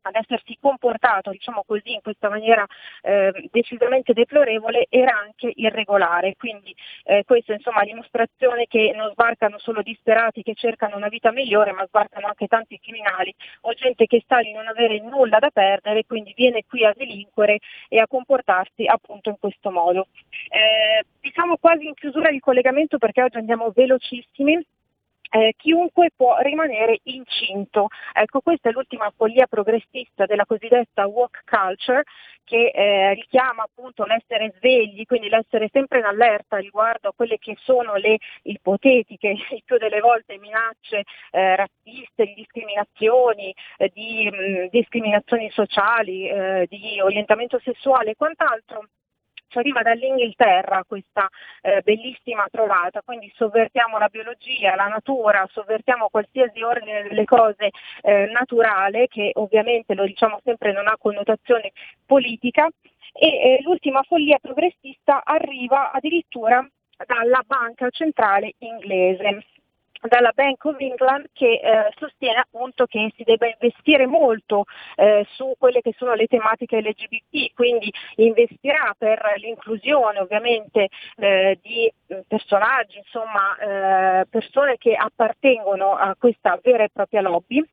ad 0.06 0.16
essersi 0.16 0.56
comportato 0.60 1.30
diciamo 1.30 1.64
così, 1.66 1.92
in 1.92 2.00
questa 2.02 2.28
maniera 2.28 2.64
eh, 3.02 3.48
decisamente 3.50 4.12
deplorevole 4.12 4.86
era 4.88 5.18
anche 5.18 5.50
irregolare. 5.54 6.34
Quindi 6.36 6.74
eh, 7.04 7.24
questa 7.24 7.54
insomma 7.54 7.80
è 7.80 7.86
dimostrazione 7.86 8.66
che 8.66 8.92
non 8.94 9.10
sbarcano 9.12 9.58
solo 9.58 9.82
disperati 9.82 10.42
che 10.42 10.54
cercano 10.54 10.96
una 10.96 11.08
vita 11.08 11.32
migliore, 11.32 11.72
ma 11.72 11.86
sbarcano 11.86 12.26
anche 12.26 12.46
tanti 12.46 12.78
criminali 12.78 13.34
o 13.62 13.72
gente 13.72 14.06
che 14.06 14.20
sta 14.24 14.40
di 14.40 14.52
non 14.52 14.66
avere 14.66 15.00
nulla 15.00 15.38
da 15.38 15.50
perdere, 15.50 16.04
quindi 16.04 16.32
viene 16.36 16.64
qui 16.66 16.84
a 16.84 16.92
delinquere 16.94 17.58
e 17.88 17.98
a 17.98 18.06
comportarsi 18.06 18.86
appunto 18.86 19.30
in 19.30 19.38
questo 19.38 19.70
modo. 19.70 20.08
Eh, 20.50 21.04
diciamo 21.20 21.56
quasi 21.56 21.86
in 21.86 21.94
chiusura 21.94 22.30
di 22.30 22.40
collegamento 22.40 22.98
perché 22.98 23.22
oggi 23.22 23.38
andiamo 23.38 23.72
velocissimi 23.74 24.64
eh, 25.30 25.54
chiunque 25.56 26.10
può 26.14 26.36
rimanere 26.38 27.00
incinto. 27.04 27.88
Ecco, 28.12 28.40
questa 28.40 28.68
è 28.68 28.72
l'ultima 28.72 29.12
follia 29.16 29.46
progressista 29.46 30.26
della 30.26 30.46
cosiddetta 30.46 31.06
walk 31.06 31.42
culture 31.44 32.02
che 32.44 32.70
eh, 32.74 33.14
richiama 33.14 33.62
appunto 33.62 34.04
l'essere 34.04 34.52
svegli, 34.58 35.04
quindi 35.06 35.28
l'essere 35.28 35.68
sempre 35.72 35.98
in 35.98 36.04
allerta 36.04 36.58
riguardo 36.58 37.08
a 37.08 37.12
quelle 37.16 37.38
che 37.38 37.56
sono 37.62 37.94
le 37.94 38.18
ipotetiche, 38.42 39.28
il 39.50 39.62
più 39.64 39.78
delle 39.78 40.00
volte 40.00 40.38
minacce 40.38 41.04
eh, 41.30 41.56
razziste, 41.56 42.26
di 42.26 42.34
discriminazioni, 42.34 43.54
eh, 43.78 43.90
di 43.92 44.30
mh, 44.30 44.36
mm, 44.36 44.66
discriminazioni 44.70 45.50
sociali, 45.50 46.28
eh, 46.28 46.66
di 46.68 47.00
orientamento 47.00 47.58
sessuale 47.60 48.10
e 48.10 48.16
quant'altro 48.16 48.88
ci 49.54 49.58
arriva 49.58 49.82
dall'Inghilterra 49.82 50.82
questa 50.84 51.28
eh, 51.62 51.80
bellissima 51.82 52.46
trovata, 52.50 53.02
quindi 53.04 53.32
sovvertiamo 53.36 53.98
la 53.98 54.08
biologia, 54.08 54.74
la 54.74 54.88
natura, 54.88 55.48
sovvertiamo 55.48 56.08
qualsiasi 56.10 56.60
ordine 56.62 57.04
delle 57.04 57.24
cose 57.24 57.70
eh, 58.02 58.26
naturale, 58.32 59.06
che 59.06 59.30
ovviamente 59.34 59.94
lo 59.94 60.04
diciamo 60.04 60.40
sempre 60.42 60.72
non 60.72 60.88
ha 60.88 60.96
connotazione 60.98 61.70
politica, 62.04 62.68
e 63.12 63.26
eh, 63.26 63.58
l'ultima 63.62 64.02
follia 64.02 64.38
progressista 64.42 65.22
arriva 65.22 65.92
addirittura 65.92 66.68
dalla 67.06 67.42
banca 67.46 67.88
centrale 67.90 68.54
inglese 68.58 69.44
dalla 70.08 70.32
Bank 70.34 70.64
of 70.64 70.78
England 70.78 71.26
che 71.32 71.60
eh, 71.62 71.92
sostiene 71.96 72.40
appunto 72.40 72.86
che 72.86 73.12
si 73.16 73.22
debba 73.22 73.46
investire 73.46 74.06
molto 74.06 74.64
eh, 74.96 75.26
su 75.32 75.54
quelle 75.58 75.80
che 75.80 75.94
sono 75.96 76.14
le 76.14 76.26
tematiche 76.26 76.80
LGBT, 76.80 77.52
quindi 77.54 77.92
investirà 78.16 78.94
per 78.96 79.20
l'inclusione 79.36 80.20
ovviamente 80.20 80.88
eh, 81.16 81.58
di 81.62 81.90
eh, 82.06 82.24
personaggi, 82.26 82.98
insomma 82.98 83.56
eh, 83.56 84.26
persone 84.28 84.76
che 84.76 84.94
appartengono 84.94 85.94
a 85.94 86.14
questa 86.18 86.58
vera 86.62 86.84
e 86.84 86.90
propria 86.92 87.20
lobby 87.20 87.64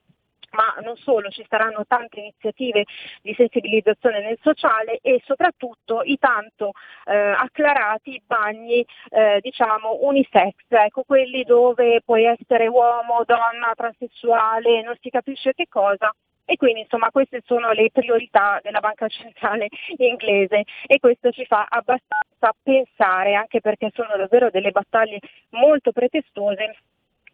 ma 0.52 0.76
non 0.82 0.96
solo, 0.98 1.30
ci 1.30 1.46
saranno 1.48 1.86
tante 1.88 2.20
iniziative 2.20 2.86
di 3.22 3.34
sensibilizzazione 3.36 4.22
nel 4.22 4.38
sociale 4.42 5.00
e 5.02 5.22
soprattutto 5.26 6.02
i 6.04 6.18
tanto 6.18 6.72
eh, 7.06 7.16
acclarati 7.16 8.22
bagni 8.26 8.86
eh, 9.10 9.40
diciamo 9.42 10.00
unisex, 10.02 10.54
ecco 10.68 11.04
quelli 11.04 11.44
dove 11.44 12.02
puoi 12.04 12.26
essere 12.26 12.68
uomo, 12.68 13.24
donna, 13.26 13.74
transessuale, 13.76 14.82
non 14.82 14.96
si 15.00 15.10
capisce 15.10 15.54
che 15.54 15.68
cosa, 15.70 16.14
e 16.46 16.58
quindi 16.58 16.82
insomma 16.82 17.12
queste 17.12 17.42
sono 17.46 17.72
le 17.72 17.90
priorità 17.92 18.60
della 18.62 18.82
banca 18.82 19.08
centrale 19.08 19.70
inglese 19.98 20.64
e 20.86 21.00
questo 21.00 21.32
ci 21.32 21.46
fa 21.46 21.66
abbastanza 21.70 22.54
pensare 22.62 23.36
anche 23.36 23.62
perché 23.62 23.90
sono 23.94 24.18
davvero 24.18 24.50
delle 24.50 24.72
battaglie 24.72 25.20
molto 25.52 25.92
pretestose 25.92 26.76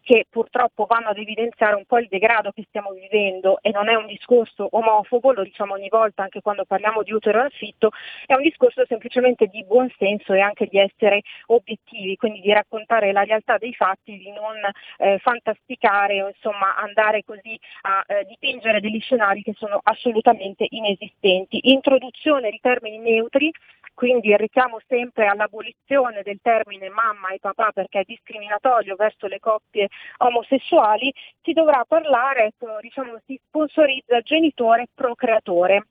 che 0.08 0.24
purtroppo 0.30 0.86
vanno 0.86 1.08
ad 1.08 1.18
evidenziare 1.18 1.74
un 1.74 1.84
po' 1.84 1.98
il 1.98 2.08
degrado 2.08 2.50
che 2.52 2.64
stiamo 2.66 2.92
vivendo 2.92 3.58
e 3.60 3.72
non 3.72 3.90
è 3.90 3.94
un 3.94 4.06
discorso 4.06 4.66
omofobo, 4.70 5.32
lo 5.32 5.42
diciamo 5.42 5.74
ogni 5.74 5.90
volta 5.90 6.22
anche 6.22 6.40
quando 6.40 6.64
parliamo 6.64 7.02
di 7.02 7.12
utero 7.12 7.42
affitto, 7.42 7.90
è 8.24 8.32
un 8.32 8.40
discorso 8.40 8.86
semplicemente 8.86 9.48
di 9.48 9.62
buonsenso 9.64 10.32
e 10.32 10.40
anche 10.40 10.64
di 10.64 10.78
essere 10.78 11.20
obiettivi, 11.48 12.16
quindi 12.16 12.40
di 12.40 12.50
raccontare 12.54 13.12
la 13.12 13.22
realtà 13.22 13.58
dei 13.58 13.74
fatti, 13.74 14.16
di 14.16 14.30
non 14.30 14.56
eh, 14.96 15.18
fantasticare 15.18 16.22
o 16.22 16.28
insomma 16.28 16.74
andare 16.76 17.22
così 17.22 17.60
a 17.82 18.02
eh, 18.06 18.24
dipingere 18.24 18.80
degli 18.80 19.00
scenari 19.00 19.42
che 19.42 19.52
sono 19.58 19.78
assolutamente 19.82 20.66
inesistenti. 20.70 21.70
Introduzione 21.70 22.48
di 22.48 22.60
termini 22.62 22.96
neutri 22.96 23.52
quindi 23.98 24.32
richiamo 24.36 24.78
sempre 24.86 25.26
all'abolizione 25.26 26.22
del 26.22 26.38
termine 26.40 26.88
mamma 26.88 27.30
e 27.30 27.40
papà 27.40 27.72
perché 27.72 27.98
è 27.98 28.04
discriminatorio 28.06 28.94
verso 28.94 29.26
le 29.26 29.40
coppie 29.40 29.88
omosessuali, 30.18 31.12
si 31.42 31.52
dovrà 31.52 31.84
parlare, 31.84 32.44
ecco, 32.44 32.78
diciamo, 32.80 33.18
si 33.26 33.36
sponsorizza 33.44 34.20
genitore 34.20 34.86
procreatore 34.94 35.86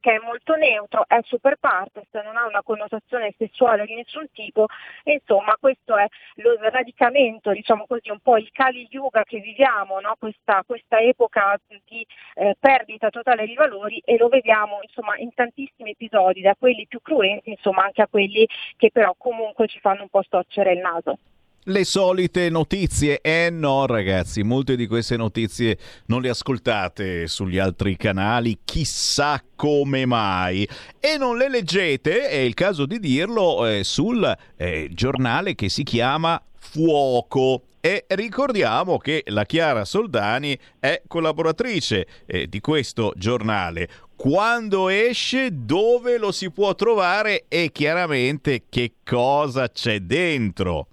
che 0.00 0.14
è 0.14 0.18
molto 0.18 0.54
neutro, 0.54 1.04
è 1.06 1.20
super 1.22 1.56
partes, 1.56 2.08
non 2.12 2.36
ha 2.36 2.46
una 2.46 2.62
connotazione 2.62 3.34
sessuale 3.36 3.84
di 3.86 3.94
nessun 3.94 4.26
tipo 4.32 4.66
insomma 5.04 5.56
questo 5.60 5.96
è 5.96 6.06
lo 6.36 6.56
sradicamento, 6.56 7.52
diciamo 7.52 7.86
così, 7.86 8.10
un 8.10 8.20
po' 8.20 8.36
il 8.36 8.50
Kali 8.52 8.86
Yuga 8.90 9.24
che 9.24 9.38
viviamo, 9.40 10.00
no? 10.00 10.16
questa, 10.18 10.62
questa, 10.66 10.98
epoca 10.98 11.58
di 11.86 12.06
eh, 12.34 12.56
perdita 12.58 13.10
totale 13.10 13.46
di 13.46 13.54
valori 13.54 14.00
e 14.04 14.16
lo 14.16 14.28
vediamo 14.28 14.78
insomma, 14.82 15.16
in 15.18 15.32
tantissimi 15.34 15.90
episodi, 15.90 16.40
da 16.40 16.54
quelli 16.58 16.86
più 16.86 17.00
cruenti 17.00 17.50
insomma, 17.50 17.84
anche 17.84 18.02
a 18.02 18.08
quelli 18.08 18.46
che 18.76 18.90
però 18.90 19.14
comunque 19.16 19.66
ci 19.66 19.78
fanno 19.80 20.02
un 20.02 20.08
po' 20.08 20.22
storcere 20.22 20.72
il 20.72 20.80
naso. 20.80 21.18
Le 21.64 21.84
solite 21.84 22.48
notizie. 22.48 23.20
Eh 23.20 23.50
no, 23.50 23.86
ragazzi, 23.86 24.42
molte 24.42 24.76
di 24.76 24.86
queste 24.86 25.16
notizie 25.16 25.78
non 26.06 26.22
le 26.22 26.30
ascoltate 26.30 27.26
sugli 27.26 27.58
altri 27.58 27.96
canali, 27.96 28.60
chissà 28.64 29.42
come 29.54 30.06
mai. 30.06 30.66
E 30.98 31.16
non 31.18 31.36
le 31.36 31.48
leggete, 31.48 32.28
è 32.28 32.36
il 32.36 32.54
caso 32.54 32.86
di 32.86 32.98
dirlo, 32.98 33.66
eh, 33.66 33.84
sul 33.84 34.36
eh, 34.56 34.88
giornale 34.92 35.54
che 35.54 35.68
si 35.68 35.82
chiama 35.82 36.42
Fuoco. 36.56 37.64
E 37.82 38.04
ricordiamo 38.08 38.98
che 38.98 39.22
la 39.28 39.44
Chiara 39.44 39.86
Soldani 39.86 40.56
è 40.78 41.00
collaboratrice 41.06 42.06
eh, 42.26 42.46
di 42.46 42.60
questo 42.60 43.14
giornale. 43.16 43.88
Quando 44.14 44.90
esce, 44.90 45.48
dove 45.50 46.18
lo 46.18 46.30
si 46.30 46.50
può 46.50 46.74
trovare 46.74 47.46
e 47.48 47.70
chiaramente 47.72 48.64
che 48.68 48.96
cosa 49.02 49.70
c'è 49.70 50.00
dentro. 50.00 50.89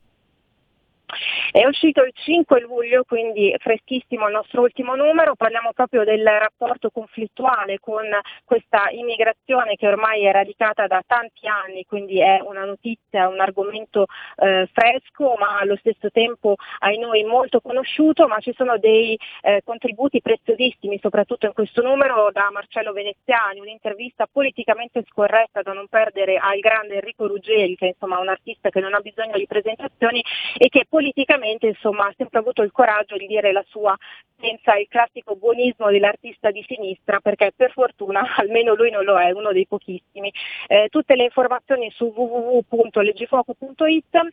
È 1.52 1.66
uscito 1.66 2.04
il 2.04 2.12
5 2.14 2.60
luglio, 2.60 3.04
quindi 3.06 3.56
freschissimo 3.58 4.28
il 4.28 4.34
nostro 4.34 4.62
ultimo 4.62 4.96
numero, 4.96 5.36
parliamo 5.36 5.72
proprio 5.72 6.04
del 6.04 6.26
rapporto 6.26 6.90
conflittuale 6.90 7.80
con 7.80 8.04
questa 8.44 8.90
immigrazione 8.92 9.76
che 9.76 9.88
ormai 9.88 10.26
è 10.26 10.32
radicata 10.32 10.86
da 10.86 11.02
tanti 11.08 11.48
anni, 11.48 11.86
quindi 11.86 12.20
è 12.20 12.42
una 12.44 12.66
notizia, 12.66 13.30
un 13.30 13.40
argomento 13.40 14.06
eh, 14.36 14.68
fresco 14.74 15.36
ma 15.40 15.60
allo 15.60 15.78
stesso 15.78 16.12
tempo 16.12 16.56
ai 16.80 16.98
noi 16.98 17.24
molto 17.24 17.62
conosciuto, 17.62 18.28
ma 18.28 18.40
ci 18.40 18.54
sono 18.56 18.78
dei 18.78 19.18
eh, 19.42 19.62
contributi 19.64 20.22
preziosissimi, 20.22 21.00
soprattutto 21.02 21.46
in 21.46 21.54
questo 21.54 21.82
numero 21.82 22.30
da 22.34 22.50
Marcello 22.52 22.92
Veneziani, 22.92 23.62
un'intervista 23.62 24.28
politicamente 24.30 25.04
scorretta 25.10 25.62
da 25.62 25.72
non 25.72 25.88
perdere 25.88 26.36
al 26.36 26.60
grande 26.60 26.96
Enrico 26.96 27.28
Ruggeri, 27.28 27.76
che 27.76 27.86
è 27.86 27.90
insomma 27.90 28.20
un 28.20 28.28
artista 28.28 28.70
che 28.70 28.82
non 28.82 28.94
ha 28.94 29.00
bisogno 29.00 29.38
di 29.38 29.48
presentazioni 29.48 30.22
e 30.58 30.68
che 30.68 30.86
politicamente 30.98 31.68
insomma, 31.68 32.07
ha 32.07 32.14
sempre 32.18 32.40
avuto 32.40 32.64
il 32.64 32.72
coraggio 32.72 33.18
di 33.18 33.28
dire 33.28 33.52
la 33.52 33.64
sua 33.68 33.95
senza 34.40 34.76
il 34.78 34.88
classico 34.90 35.36
buonismo 35.36 35.91
dell'artista 35.91 36.49
di 36.49 36.65
sinistra, 36.68 37.19
perché 37.19 37.53
per 37.56 37.72
fortuna 37.72 38.24
almeno 38.38 38.74
lui 38.74 38.90
non 38.90 39.03
lo 39.03 39.19
è, 39.19 39.30
uno 39.30 39.52
dei 39.52 39.68
pochissimi. 39.68 40.34
Eh, 40.65 40.88
tutte 40.90 41.15
le 41.15 41.26
informazioni 41.26 41.91
su 41.91 42.06
www.leggifuoco.it 42.06 44.28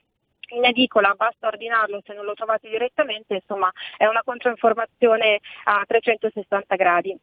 in 0.54 0.64
edicola, 0.64 1.12
basta 1.14 1.48
ordinarlo 1.48 2.00
se 2.02 2.14
non 2.14 2.24
lo 2.24 2.32
trovate 2.32 2.70
direttamente, 2.70 3.34
insomma 3.34 3.70
è 3.98 4.06
una 4.06 4.22
controinformazione 4.24 5.40
a 5.64 5.84
360 5.86 6.76
gradi. 6.76 7.14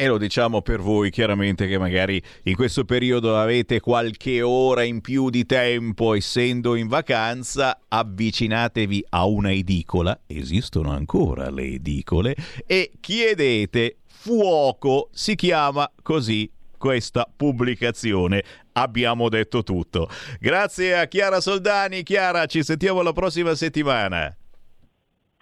E 0.00 0.06
lo 0.06 0.16
diciamo 0.16 0.62
per 0.62 0.78
voi 0.78 1.10
chiaramente 1.10 1.66
che 1.66 1.76
magari 1.76 2.22
in 2.44 2.54
questo 2.54 2.84
periodo 2.84 3.36
avete 3.36 3.80
qualche 3.80 4.42
ora 4.42 4.84
in 4.84 5.00
più 5.00 5.28
di 5.28 5.44
tempo 5.44 6.14
essendo 6.14 6.76
in 6.76 6.86
vacanza, 6.86 7.80
avvicinatevi 7.88 9.06
a 9.08 9.24
una 9.26 9.50
edicola, 9.50 10.20
esistono 10.28 10.92
ancora 10.92 11.50
le 11.50 11.64
edicole, 11.64 12.36
e 12.64 12.92
chiedete 13.00 13.96
fuoco, 14.06 15.08
si 15.10 15.34
chiama 15.34 15.90
così 16.00 16.48
questa 16.76 17.28
pubblicazione. 17.34 18.44
Abbiamo 18.74 19.28
detto 19.28 19.64
tutto. 19.64 20.08
Grazie 20.38 20.96
a 20.96 21.06
Chiara 21.06 21.40
Soldani. 21.40 22.04
Chiara, 22.04 22.46
ci 22.46 22.62
sentiamo 22.62 23.02
la 23.02 23.12
prossima 23.12 23.56
settimana. 23.56 24.32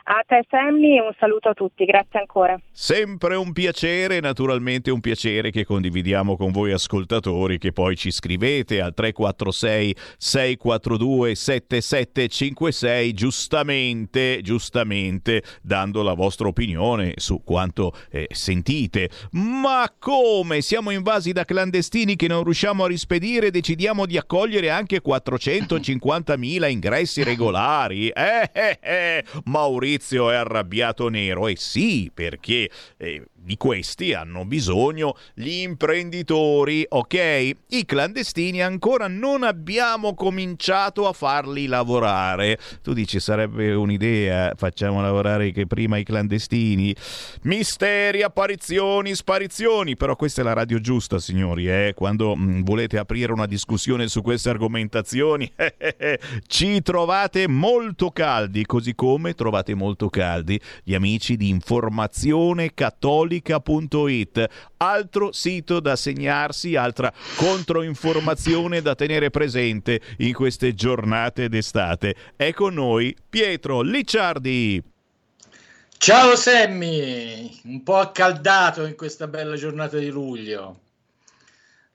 A 0.08 0.22
te 0.24 0.44
Sammy 0.48 0.98
e 0.98 1.00
un 1.00 1.12
saluto 1.18 1.48
a 1.48 1.52
tutti, 1.52 1.84
grazie 1.84 2.20
ancora. 2.20 2.56
Sempre 2.70 3.34
un 3.34 3.52
piacere, 3.52 4.20
naturalmente 4.20 4.92
un 4.92 5.00
piacere 5.00 5.50
che 5.50 5.64
condividiamo 5.64 6.36
con 6.36 6.52
voi 6.52 6.70
ascoltatori 6.70 7.58
che 7.58 7.72
poi 7.72 7.96
ci 7.96 8.12
scrivete 8.12 8.80
al 8.80 8.94
346 8.94 9.96
642 10.16 11.34
7756 11.34 13.12
giustamente, 13.14 14.38
giustamente 14.42 15.42
dando 15.60 16.04
la 16.04 16.14
vostra 16.14 16.46
opinione 16.46 17.14
su 17.16 17.42
quanto 17.42 17.92
eh, 18.08 18.28
sentite. 18.30 19.10
Ma 19.32 19.92
come 19.98 20.60
siamo 20.60 20.92
invasi 20.92 21.32
da 21.32 21.44
clandestini 21.44 22.14
che 22.14 22.28
non 22.28 22.44
riusciamo 22.44 22.84
a 22.84 22.86
rispedire 22.86 23.50
decidiamo 23.50 24.06
di 24.06 24.16
accogliere 24.16 24.70
anche 24.70 25.02
450.000 25.02 26.70
ingressi 26.70 27.24
regolari? 27.24 28.08
Eh, 28.10 28.50
eh, 28.52 28.78
eh. 28.80 29.24
Maurizio 29.46 29.94
Maurizio 29.97 30.31
è 30.31 30.35
arrabbiato 30.36 31.09
nero 31.09 31.48
e 31.48 31.56
sì, 31.56 32.10
perché 32.12 32.70
eh, 32.98 33.24
di 33.47 33.56
questi 33.56 34.12
hanno 34.12 34.44
bisogno 34.44 35.16
gli 35.32 35.60
imprenditori, 35.60 36.85
ok? 36.86 37.51
I 37.68 37.85
clandestini 37.86 38.60
ancora 38.60 39.06
non 39.06 39.44
abbiamo 39.44 40.14
cominciato 40.14 41.06
a 41.06 41.12
farli 41.12 41.66
lavorare. 41.66 42.59
Tu 42.82 42.93
dici 42.93 43.20
sarebbe 43.20 43.73
un'idea, 43.73 44.52
facciamo 44.56 45.01
lavorare 45.01 45.52
che 45.52 45.68
prima 45.68 45.97
i 45.97 46.02
clandestini. 46.02 46.94
Misteri, 47.43 48.23
apparizioni, 48.23 49.14
sparizioni, 49.14 49.97
però 49.97 50.16
questa 50.16 50.40
è 50.40 50.44
la 50.44 50.52
radio 50.52 50.81
giusta, 50.81 51.20
signori, 51.20 51.68
eh? 51.68 51.93
Quando 51.94 52.35
mh, 52.35 52.43
mm, 52.43 52.62
volete 52.62 52.98
aprire 52.98 53.32
una 53.32 53.47
discussione 53.47 54.09
su 54.09 54.23
queste 54.23 54.51
argomentazioni, 54.51 55.48
ci 56.48 56.82
trovate 56.82 57.47
molto 57.47 58.10
caldi, 58.10 58.66
così 58.66 58.97
come 58.97 59.35
trovate 59.35 59.74
molto 59.74 60.09
caldi 60.09 60.60
gli 60.82 60.94
amici 60.94 61.36
di 61.36 61.48
informazione 61.48 62.74
cattolica 62.74 63.35
cattolica.it, 63.42 64.46
altro 64.78 65.32
sito 65.32 65.80
da 65.80 65.96
segnarsi, 65.96 66.76
altra 66.76 67.12
controinformazione 67.36 68.82
da 68.82 68.94
tenere 68.94 69.30
presente 69.30 70.00
in 70.18 70.32
queste 70.32 70.74
giornate 70.74 71.48
d'estate. 71.48 72.14
È 72.36 72.52
con 72.52 72.74
noi 72.74 73.16
Pietro 73.28 73.80
Licciardi. 73.80 74.82
Ciao 75.98 76.36
Sammy, 76.36 77.60
un 77.64 77.82
po' 77.82 77.96
accaldato 77.96 78.84
in 78.84 78.94
questa 78.96 79.26
bella 79.26 79.56
giornata 79.56 79.96
di 79.96 80.10
luglio. 80.10 80.80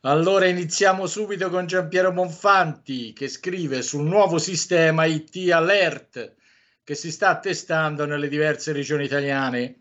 Allora 0.01 0.47
iniziamo 0.47 1.05
subito 1.05 1.51
con 1.51 1.67
Giampiero 1.67 2.11
Monfanti 2.11 3.13
che 3.13 3.27
scrive 3.27 3.83
sul 3.83 4.03
nuovo 4.03 4.39
sistema 4.39 5.05
IT 5.05 5.51
Alert 5.51 6.33
che 6.83 6.95
si 6.95 7.11
sta 7.11 7.37
testando 7.37 8.05
nelle 8.05 8.27
diverse 8.27 8.71
regioni 8.71 9.05
italiane 9.05 9.80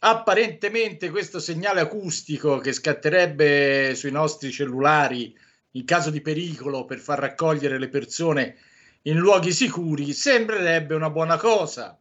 apparentemente 0.00 1.10
questo 1.10 1.38
segnale 1.40 1.80
acustico 1.80 2.58
che 2.58 2.72
scatterebbe 2.72 3.94
sui 3.94 4.10
nostri 4.10 4.50
cellulari 4.50 5.36
in 5.72 5.84
caso 5.84 6.10
di 6.10 6.20
pericolo 6.20 6.84
per 6.84 6.98
far 6.98 7.18
raccogliere 7.18 7.78
le 7.78 7.88
persone 7.88 8.56
in 9.02 9.18
luoghi 9.18 9.52
sicuri 9.52 10.12
sembrerebbe 10.12 10.94
una 10.94 11.10
buona 11.10 11.36
cosa. 11.36 11.98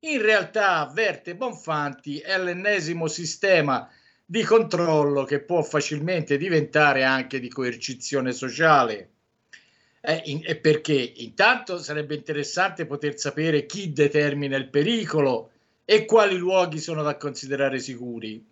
In 0.00 0.20
realtà, 0.20 0.80
avverte 0.80 1.34
Bonfanti, 1.34 2.18
è 2.18 2.38
l'ennesimo 2.38 3.06
sistema 3.06 3.88
di 4.24 4.42
controllo 4.42 5.24
che 5.24 5.40
può 5.40 5.62
facilmente 5.62 6.36
diventare 6.36 7.04
anche 7.04 7.40
di 7.40 7.48
coercizione 7.48 8.32
sociale. 8.32 9.10
Eh, 10.00 10.22
in, 10.26 10.40
e 10.44 10.56
perché? 10.56 11.12
Intanto 11.16 11.78
sarebbe 11.78 12.14
interessante 12.14 12.86
poter 12.86 13.18
sapere 13.18 13.66
chi 13.66 13.92
determina 13.92 14.56
il 14.56 14.68
pericolo 14.68 15.52
e 15.86 16.04
quali 16.04 16.36
luoghi 16.36 16.78
sono 16.78 17.02
da 17.02 17.16
considerare 17.16 17.78
sicuri. 17.78 18.44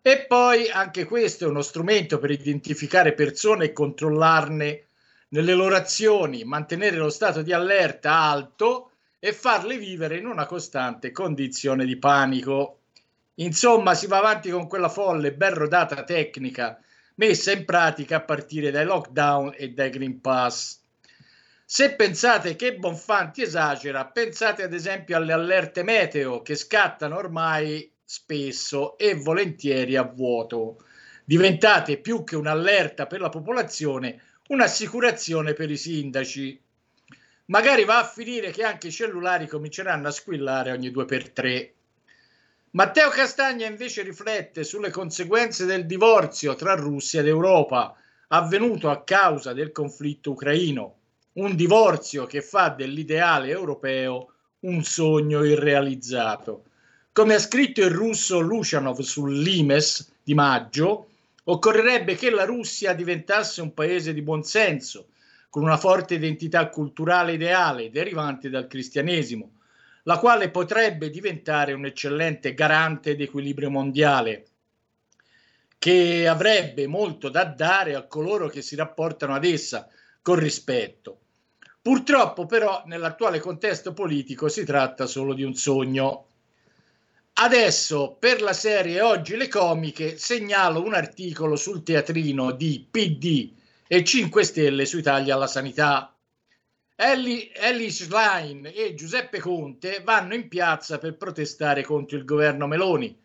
E 0.00 0.24
poi 0.26 0.70
anche 0.70 1.04
questo 1.04 1.44
è 1.44 1.48
uno 1.48 1.60
strumento 1.60 2.18
per 2.18 2.30
identificare 2.30 3.12
persone 3.12 3.66
e 3.66 3.72
controllarne 3.74 4.84
nelle 5.28 5.52
loro 5.52 5.76
azioni, 5.76 6.44
mantenere 6.44 6.96
lo 6.96 7.10
stato 7.10 7.42
di 7.42 7.52
allerta 7.52 8.12
alto 8.12 8.92
e 9.18 9.34
farle 9.34 9.76
vivere 9.76 10.16
in 10.16 10.24
una 10.24 10.46
costante 10.46 11.12
condizione 11.12 11.84
di 11.84 11.98
panico. 11.98 12.78
Insomma, 13.34 13.94
si 13.94 14.06
va 14.06 14.16
avanti 14.16 14.48
con 14.48 14.66
quella 14.66 14.88
folle, 14.88 15.34
ben 15.34 15.52
rodata 15.52 16.02
tecnica 16.04 16.80
messa 17.20 17.52
in 17.52 17.66
pratica 17.66 18.16
a 18.16 18.20
partire 18.22 18.70
dai 18.70 18.86
lockdown 18.86 19.52
e 19.54 19.70
dai 19.70 19.90
Green 19.90 20.20
Pass. 20.22 20.79
Se 21.72 21.94
pensate 21.94 22.56
che 22.56 22.74
Bonfanti 22.74 23.42
esagera, 23.42 24.04
pensate 24.04 24.64
ad 24.64 24.74
esempio 24.74 25.16
alle 25.16 25.32
allerte 25.32 25.84
meteo 25.84 26.42
che 26.42 26.56
scattano 26.56 27.16
ormai 27.16 27.88
spesso 28.04 28.98
e 28.98 29.14
volentieri 29.14 29.94
a 29.94 30.02
vuoto. 30.02 30.82
Diventate 31.24 31.98
più 31.98 32.24
che 32.24 32.34
un'allerta 32.34 33.06
per 33.06 33.20
la 33.20 33.28
popolazione, 33.28 34.20
un'assicurazione 34.48 35.52
per 35.52 35.70
i 35.70 35.76
sindaci. 35.76 36.60
Magari 37.44 37.84
va 37.84 38.00
a 38.00 38.04
finire 38.04 38.50
che 38.50 38.64
anche 38.64 38.88
i 38.88 38.92
cellulari 38.92 39.46
cominceranno 39.46 40.08
a 40.08 40.10
squillare 40.10 40.72
ogni 40.72 40.90
due 40.90 41.04
per 41.04 41.30
tre. 41.30 41.74
Matteo 42.72 43.10
Castagna 43.10 43.68
invece 43.68 44.02
riflette 44.02 44.64
sulle 44.64 44.90
conseguenze 44.90 45.66
del 45.66 45.86
divorzio 45.86 46.56
tra 46.56 46.74
Russia 46.74 47.20
ed 47.20 47.28
Europa, 47.28 47.94
avvenuto 48.26 48.90
a 48.90 49.04
causa 49.04 49.52
del 49.52 49.70
conflitto 49.70 50.32
ucraino 50.32 50.96
un 51.34 51.54
divorzio 51.54 52.26
che 52.26 52.42
fa 52.42 52.70
dell'ideale 52.70 53.48
europeo 53.48 54.32
un 54.60 54.82
sogno 54.82 55.44
irrealizzato. 55.44 56.64
Come 57.12 57.34
ha 57.34 57.38
scritto 57.38 57.80
il 57.80 57.90
russo 57.90 58.40
Lucianov 58.40 59.00
sull'Imes 59.00 60.12
di 60.22 60.34
maggio, 60.34 61.08
occorrerebbe 61.44 62.14
che 62.14 62.30
la 62.30 62.44
Russia 62.44 62.92
diventasse 62.92 63.60
un 63.60 63.72
paese 63.74 64.12
di 64.12 64.22
buonsenso, 64.22 65.08
con 65.48 65.62
una 65.62 65.76
forte 65.76 66.14
identità 66.14 66.68
culturale 66.68 67.32
ideale 67.32 67.90
derivante 67.90 68.50
dal 68.50 68.66
cristianesimo, 68.66 69.58
la 70.04 70.18
quale 70.18 70.50
potrebbe 70.50 71.10
diventare 71.10 71.72
un 71.72 71.84
eccellente 71.84 72.54
garante 72.54 73.16
d'equilibrio 73.16 73.70
mondiale, 73.70 74.46
che 75.78 76.28
avrebbe 76.28 76.86
molto 76.86 77.28
da 77.28 77.44
dare 77.44 77.94
a 77.94 78.06
coloro 78.06 78.48
che 78.48 78.62
si 78.62 78.76
rapportano 78.76 79.34
ad 79.34 79.44
essa 79.44 79.88
con 80.22 80.38
rispetto. 80.38 81.18
Purtroppo 81.82 82.46
però 82.46 82.82
nell'attuale 82.86 83.38
contesto 83.38 83.94
politico 83.94 84.48
si 84.48 84.64
tratta 84.64 85.06
solo 85.06 85.32
di 85.32 85.42
un 85.42 85.54
sogno. 85.54 86.26
Adesso 87.32 88.16
per 88.18 88.42
la 88.42 88.52
serie 88.52 89.00
Oggi 89.00 89.36
le 89.36 89.48
comiche 89.48 90.18
segnalo 90.18 90.82
un 90.82 90.92
articolo 90.92 91.56
sul 91.56 91.82
teatrino 91.82 92.50
di 92.50 92.86
PD 92.90 93.50
e 93.86 94.04
5 94.04 94.44
Stelle 94.44 94.84
su 94.84 94.98
Italia 94.98 95.34
alla 95.34 95.46
sanità. 95.46 96.14
Ellie, 96.94 97.50
Ellie 97.54 97.90
Schlein 97.90 98.70
e 98.70 98.92
Giuseppe 98.94 99.40
Conte 99.40 100.02
vanno 100.04 100.34
in 100.34 100.48
piazza 100.48 100.98
per 100.98 101.16
protestare 101.16 101.82
contro 101.82 102.18
il 102.18 102.26
governo 102.26 102.66
Meloni, 102.66 103.18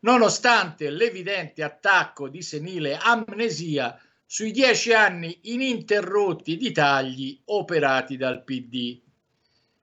nonostante 0.00 0.90
l'evidente 0.90 1.62
attacco 1.62 2.28
di 2.28 2.42
senile 2.42 2.98
amnesia 3.00 3.96
sui 4.32 4.52
dieci 4.52 4.92
anni 4.92 5.36
ininterrotti 5.42 6.56
di 6.56 6.70
tagli 6.70 7.36
operati 7.46 8.16
dal 8.16 8.44
PD. 8.44 8.96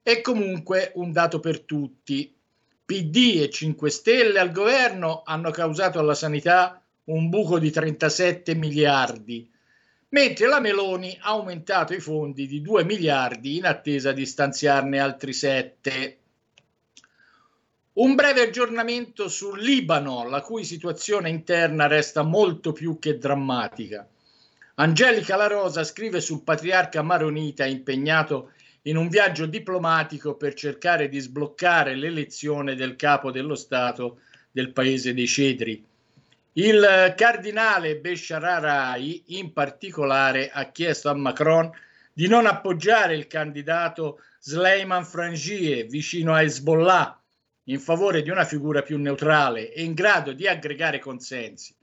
È 0.02 0.22
comunque 0.22 0.94
un 0.96 1.12
dato 1.12 1.42
per 1.42 1.64
tutti. 1.64 2.34
PD 2.86 3.42
e 3.42 3.50
5 3.50 3.90
Stelle 3.90 4.40
al 4.40 4.54
governo 4.54 5.24
hanno 5.26 5.52
causato 5.52 6.00
alla 6.00 6.14
sanità 6.14 6.82
un 7.08 7.28
buco 7.28 7.60
di 7.60 7.70
37 7.72 8.56
miliardi, 8.56 9.52
mentre 10.10 10.48
la 10.48 10.62
Meloni 10.62 11.18
ha 11.20 11.32
aumentato 11.32 11.94
i 11.94 12.00
fondi 12.00 12.48
di 12.48 12.62
2 12.62 12.86
miliardi 12.86 13.58
in 13.58 13.66
attesa 13.66 14.14
di 14.14 14.26
stanziarne 14.26 14.98
altri 14.98 15.34
7. 15.34 16.18
Un 17.92 18.16
breve 18.16 18.44
aggiornamento 18.44 19.28
sul 19.28 19.62
Libano, 19.62 20.26
la 20.30 20.40
cui 20.40 20.64
situazione 20.64 21.30
interna 21.30 21.88
resta 21.88 22.22
molto 22.24 22.72
più 22.72 22.98
che 22.98 23.18
drammatica. 23.18 24.08
Angelica 24.80 25.36
La 25.36 25.48
Rosa 25.48 25.84
scrive 25.84 26.22
sul 26.22 26.44
patriarca 26.44 27.02
maronita 27.02 27.66
impegnato 27.66 28.52
in 28.84 28.96
un 28.96 29.10
viaggio 29.10 29.48
diplomatico 29.48 30.36
per 30.36 30.54
cercare 30.54 31.10
di 31.10 31.18
sbloccare 31.18 31.96
l'elezione 31.96 32.76
del 32.76 32.96
capo 32.96 33.32
dello 33.32 33.56
Stato 33.56 34.20
del 34.52 34.74
paese 34.74 35.16
dei 35.16 35.26
cedri. 35.26 35.84
Il 36.54 37.14
cardinale 37.18 37.98
Besharai 37.98 39.24
in 39.40 39.52
particolare 39.52 40.52
ha 40.52 40.70
chiesto 40.70 41.10
a 41.10 41.16
Macron 41.16 41.72
di 42.14 42.28
non 42.28 42.46
appoggiare 42.46 43.16
il 43.16 43.26
candidato 43.26 44.20
Sleiman 44.40 45.06
Frangie 45.06 45.86
vicino 45.86 46.36
a 46.36 46.44
Hezbollah 46.44 47.20
in 47.64 47.80
favore 47.80 48.22
di 48.22 48.30
una 48.30 48.46
figura 48.46 48.84
più 48.84 49.00
neutrale 49.00 49.74
e 49.74 49.82
in 49.82 49.96
grado 49.96 50.34
di 50.34 50.48
aggregare 50.48 51.00
consensi 51.00 51.74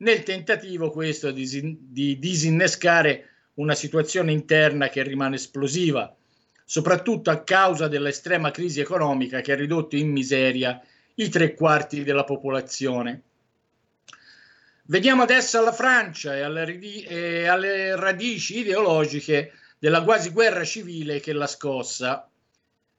nel 0.00 0.22
tentativo 0.22 0.90
questo 0.90 1.30
di, 1.30 1.78
di 1.80 2.18
disinnescare 2.18 3.28
una 3.54 3.74
situazione 3.74 4.32
interna 4.32 4.88
che 4.88 5.02
rimane 5.02 5.36
esplosiva, 5.36 6.14
soprattutto 6.64 7.30
a 7.30 7.42
causa 7.42 7.88
dell'estrema 7.88 8.50
crisi 8.50 8.80
economica 8.80 9.40
che 9.40 9.52
ha 9.52 9.56
ridotto 9.56 9.96
in 9.96 10.10
miseria 10.10 10.80
i 11.14 11.28
tre 11.28 11.54
quarti 11.54 12.02
della 12.02 12.24
popolazione. 12.24 13.22
Veniamo 14.84 15.22
adesso 15.22 15.58
alla 15.58 15.72
Francia 15.72 16.34
e 16.34 16.40
alle, 16.40 16.78
e 17.04 17.46
alle 17.46 17.94
radici 17.96 18.60
ideologiche 18.60 19.52
della 19.78 20.02
quasi 20.02 20.30
guerra 20.30 20.64
civile 20.64 21.20
che 21.20 21.32
l'ha 21.32 21.46
scossa. 21.46 22.28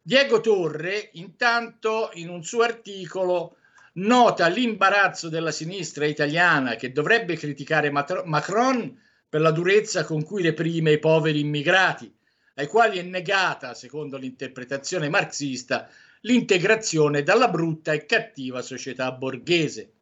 Diego 0.02 0.40
Torre, 0.40 1.10
intanto, 1.14 2.11
in 2.14 2.30
un 2.30 2.44
suo 2.44 2.61
articolo 2.61 3.57
nota 3.93 4.47
l'imbarazzo 4.47 5.27
della 5.27 5.51
sinistra 5.51 6.05
italiana 6.05 6.76
che 6.76 6.91
dovrebbe 6.91 7.35
criticare 7.35 7.91
Macron 7.91 8.97
per 9.27 9.41
la 9.41 9.51
durezza 9.51 10.05
con 10.05 10.23
cui 10.23 10.43
reprime 10.43 10.93
i 10.93 10.99
poveri 10.99 11.39
immigrati, 11.39 12.13
ai 12.55 12.68
quali 12.68 12.99
è 12.99 13.01
negata, 13.01 13.73
secondo 13.73 14.18
l'interpretazione 14.18 15.09
marxista, 15.09 15.89
l'integrazione 16.22 17.23
dalla 17.23 17.47
brutta 17.47 17.93
e 17.93 18.05
cattiva 18.05 18.61
società 18.61 19.11
borghese. 19.11 19.93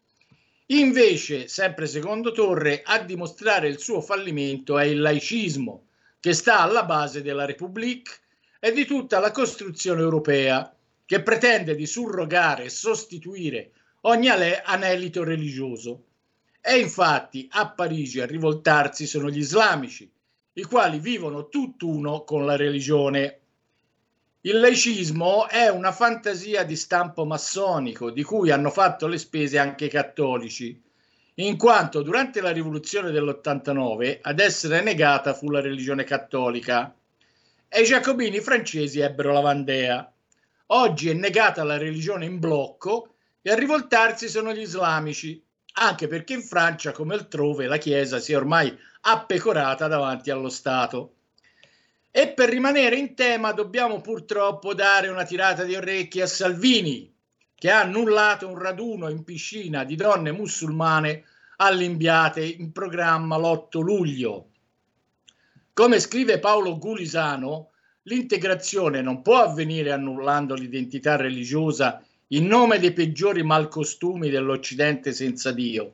Invece, 0.67 1.47
sempre 1.47 1.87
secondo 1.87 2.31
Torre, 2.31 2.81
a 2.83 2.99
dimostrare 2.99 3.67
il 3.67 3.79
suo 3.79 4.01
fallimento 4.01 4.77
è 4.77 4.85
il 4.85 4.99
laicismo, 4.99 5.87
che 6.19 6.33
sta 6.33 6.59
alla 6.59 6.83
base 6.83 7.21
della 7.21 7.45
Repubblica 7.45 8.11
e 8.59 8.71
di 8.71 8.85
tutta 8.85 9.19
la 9.19 9.31
costruzione 9.31 10.01
europea, 10.01 10.75
che 11.05 11.23
pretende 11.23 11.75
di 11.75 11.87
surrogare 11.87 12.65
e 12.65 12.69
sostituire 12.69 13.71
ogni 14.01 14.29
anelito 14.29 15.23
religioso. 15.23 16.03
E 16.61 16.77
infatti 16.77 17.47
a 17.51 17.69
Parigi 17.69 18.19
a 18.19 18.25
rivoltarsi 18.25 19.07
sono 19.07 19.29
gli 19.29 19.39
islamici, 19.39 20.09
i 20.53 20.63
quali 20.63 20.99
vivono 20.99 21.47
tutt'uno 21.47 22.23
con 22.23 22.45
la 22.45 22.55
religione. 22.55 23.39
Il 24.41 24.59
laicismo 24.59 25.47
è 25.47 25.69
una 25.69 25.91
fantasia 25.91 26.63
di 26.63 26.75
stampo 26.75 27.25
massonico 27.25 28.09
di 28.11 28.23
cui 28.23 28.51
hanno 28.51 28.69
fatto 28.69 29.07
le 29.07 29.17
spese 29.17 29.57
anche 29.57 29.85
i 29.85 29.89
cattolici, 29.89 30.81
in 31.35 31.57
quanto 31.57 32.01
durante 32.01 32.41
la 32.41 32.51
rivoluzione 32.51 33.11
dell'89 33.11 34.19
ad 34.21 34.39
essere 34.39 34.81
negata 34.81 35.33
fu 35.33 35.49
la 35.49 35.61
religione 35.61 36.03
cattolica 36.03 36.93
e 37.67 37.81
i 37.81 37.85
giacobini 37.85 38.39
francesi 38.39 38.99
ebbero 38.99 39.31
la 39.31 39.39
Vandea. 39.39 40.11
Oggi 40.67 41.09
è 41.09 41.13
negata 41.13 41.63
la 41.63 41.77
religione 41.77 42.25
in 42.25 42.39
blocco 42.39 43.15
e 43.41 43.51
a 43.51 43.55
rivoltarsi 43.55 44.27
sono 44.27 44.53
gli 44.53 44.61
islamici, 44.61 45.41
anche 45.73 46.07
perché 46.07 46.33
in 46.33 46.41
Francia, 46.41 46.91
come 46.91 47.13
altrove, 47.13 47.67
la 47.67 47.77
Chiesa 47.77 48.19
si 48.19 48.33
è 48.33 48.37
ormai 48.37 48.75
appecorata 49.01 49.87
davanti 49.87 50.29
allo 50.29 50.49
Stato. 50.49 51.13
E 52.11 52.29
per 52.29 52.49
rimanere 52.49 52.97
in 52.97 53.15
tema 53.15 53.53
dobbiamo 53.53 54.01
purtroppo 54.01 54.73
dare 54.73 55.07
una 55.07 55.23
tirata 55.23 55.63
di 55.63 55.75
orecchie 55.75 56.23
a 56.23 56.27
Salvini, 56.27 57.13
che 57.55 57.69
ha 57.71 57.81
annullato 57.81 58.47
un 58.47 58.57
raduno 58.57 59.09
in 59.09 59.23
piscina 59.23 59.83
di 59.83 59.95
donne 59.95 60.31
musulmane 60.31 61.23
all'Imbiate 61.57 62.43
in 62.43 62.71
programma 62.71 63.37
l'8 63.37 63.79
luglio. 63.81 64.49
Come 65.73 65.99
scrive 65.99 66.39
Paolo 66.39 66.77
Gulisano, 66.77 67.71
l'integrazione 68.03 69.01
non 69.01 69.21
può 69.21 69.41
avvenire 69.41 69.91
annullando 69.91 70.55
l'identità 70.55 71.15
religiosa 71.15 72.03
in 72.31 72.45
nome 72.45 72.77
dei 72.77 72.93
peggiori 72.93 73.43
malcostumi 73.43 74.29
dell'Occidente 74.29 75.13
senza 75.13 75.51
Dio. 75.51 75.93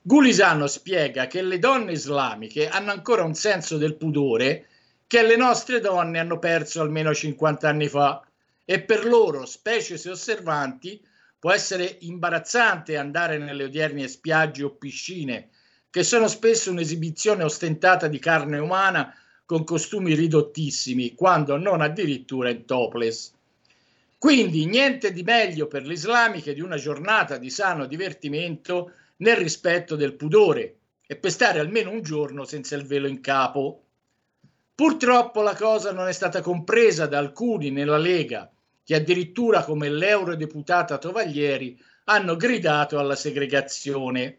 Gulisano 0.00 0.66
spiega 0.66 1.26
che 1.26 1.42
le 1.42 1.58
donne 1.58 1.92
islamiche 1.92 2.68
hanno 2.68 2.92
ancora 2.92 3.24
un 3.24 3.34
senso 3.34 3.76
del 3.76 3.96
pudore 3.96 4.66
che 5.06 5.22
le 5.22 5.36
nostre 5.36 5.80
donne 5.80 6.18
hanno 6.18 6.38
perso 6.38 6.80
almeno 6.80 7.14
50 7.14 7.68
anni 7.68 7.88
fa 7.88 8.26
e 8.64 8.80
per 8.80 9.04
loro, 9.04 9.44
specie 9.44 9.98
se 9.98 10.10
osservanti, 10.10 11.00
può 11.38 11.52
essere 11.52 11.98
imbarazzante 12.00 12.96
andare 12.96 13.36
nelle 13.36 13.64
odierne 13.64 14.08
spiagge 14.08 14.64
o 14.64 14.70
piscine, 14.70 15.50
che 15.90 16.02
sono 16.02 16.26
spesso 16.26 16.70
un'esibizione 16.70 17.44
ostentata 17.44 18.08
di 18.08 18.18
carne 18.18 18.58
umana 18.58 19.14
con 19.44 19.62
costumi 19.64 20.14
ridottissimi, 20.14 21.14
quando 21.14 21.58
non 21.58 21.82
addirittura 21.82 22.48
in 22.48 22.64
topless. 22.64 23.33
Quindi 24.24 24.64
niente 24.64 25.12
di 25.12 25.22
meglio 25.22 25.66
per 25.66 25.84
l'Islami 25.84 26.40
che 26.40 26.54
di 26.54 26.62
una 26.62 26.78
giornata 26.78 27.36
di 27.36 27.50
sano 27.50 27.84
divertimento 27.84 28.92
nel 29.16 29.36
rispetto 29.36 29.96
del 29.96 30.14
pudore 30.14 30.76
e 31.06 31.16
per 31.16 31.30
stare 31.30 31.58
almeno 31.58 31.90
un 31.90 32.00
giorno 32.00 32.46
senza 32.46 32.74
il 32.74 32.86
velo 32.86 33.06
in 33.06 33.20
capo. 33.20 33.84
Purtroppo 34.74 35.42
la 35.42 35.54
cosa 35.54 35.92
non 35.92 36.08
è 36.08 36.12
stata 36.12 36.40
compresa 36.40 37.04
da 37.04 37.18
alcuni 37.18 37.70
nella 37.70 37.98
Lega, 37.98 38.50
che 38.82 38.94
addirittura 38.94 39.62
come 39.62 39.90
l'eurodeputata 39.90 40.96
Tovaglieri 40.96 41.78
hanno 42.04 42.36
gridato 42.36 42.98
alla 42.98 43.16
segregazione. 43.16 44.38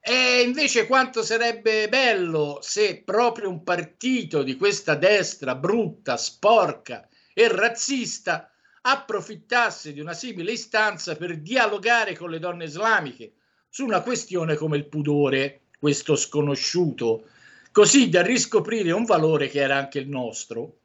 E 0.00 0.42
invece 0.44 0.88
quanto 0.88 1.22
sarebbe 1.22 1.88
bello 1.88 2.58
se 2.60 3.02
proprio 3.04 3.48
un 3.50 3.62
partito 3.62 4.42
di 4.42 4.56
questa 4.56 4.96
destra 4.96 5.54
brutta, 5.54 6.16
sporca 6.16 7.08
e 7.32 7.46
razzista 7.46 8.48
approfittasse 8.86 9.92
di 9.92 10.00
una 10.00 10.12
simile 10.12 10.52
istanza 10.52 11.16
per 11.16 11.38
dialogare 11.38 12.16
con 12.16 12.30
le 12.30 12.38
donne 12.38 12.64
islamiche 12.64 13.32
su 13.68 13.84
una 13.84 14.02
questione 14.02 14.56
come 14.56 14.76
il 14.76 14.86
pudore, 14.86 15.62
questo 15.78 16.16
sconosciuto, 16.16 17.24
così 17.72 18.08
da 18.08 18.22
riscoprire 18.22 18.92
un 18.92 19.04
valore 19.04 19.48
che 19.48 19.60
era 19.60 19.76
anche 19.76 19.98
il 19.98 20.08
nostro. 20.08 20.78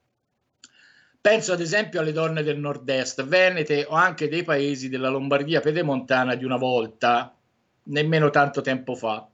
Penso 1.19 1.51
ad 1.51 1.59
esempio 1.59 1.99
alle 1.99 2.13
donne 2.13 2.41
del 2.41 2.57
nord-est, 2.57 3.23
venete 3.25 3.85
o 3.87 3.95
anche 3.95 4.29
dei 4.29 4.43
paesi 4.43 4.87
della 4.87 5.09
Lombardia 5.09 5.59
pedemontana 5.59 6.35
di 6.35 6.45
una 6.45 6.57
volta, 6.57 7.35
nemmeno 7.83 8.29
tanto 8.29 8.61
tempo 8.61 8.95
fa. 8.95 9.27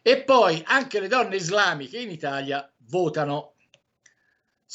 E 0.00 0.22
poi 0.22 0.62
anche 0.66 1.00
le 1.00 1.08
donne 1.08 1.36
islamiche 1.36 1.98
in 1.98 2.10
Italia 2.10 2.66
votano. 2.88 3.53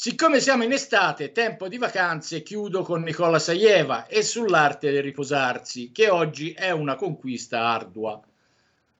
Siccome 0.02 0.40
siamo 0.40 0.64
in 0.64 0.72
estate, 0.72 1.30
tempo 1.30 1.68
di 1.68 1.76
vacanze, 1.76 2.42
chiudo 2.42 2.82
con 2.82 3.02
Nicola 3.02 3.38
Saieva 3.38 4.06
e 4.06 4.22
sull'arte 4.22 4.90
del 4.90 5.02
riposarsi, 5.02 5.92
che 5.92 6.08
oggi 6.08 6.52
è 6.52 6.70
una 6.70 6.94
conquista 6.94 7.66
ardua. 7.66 8.18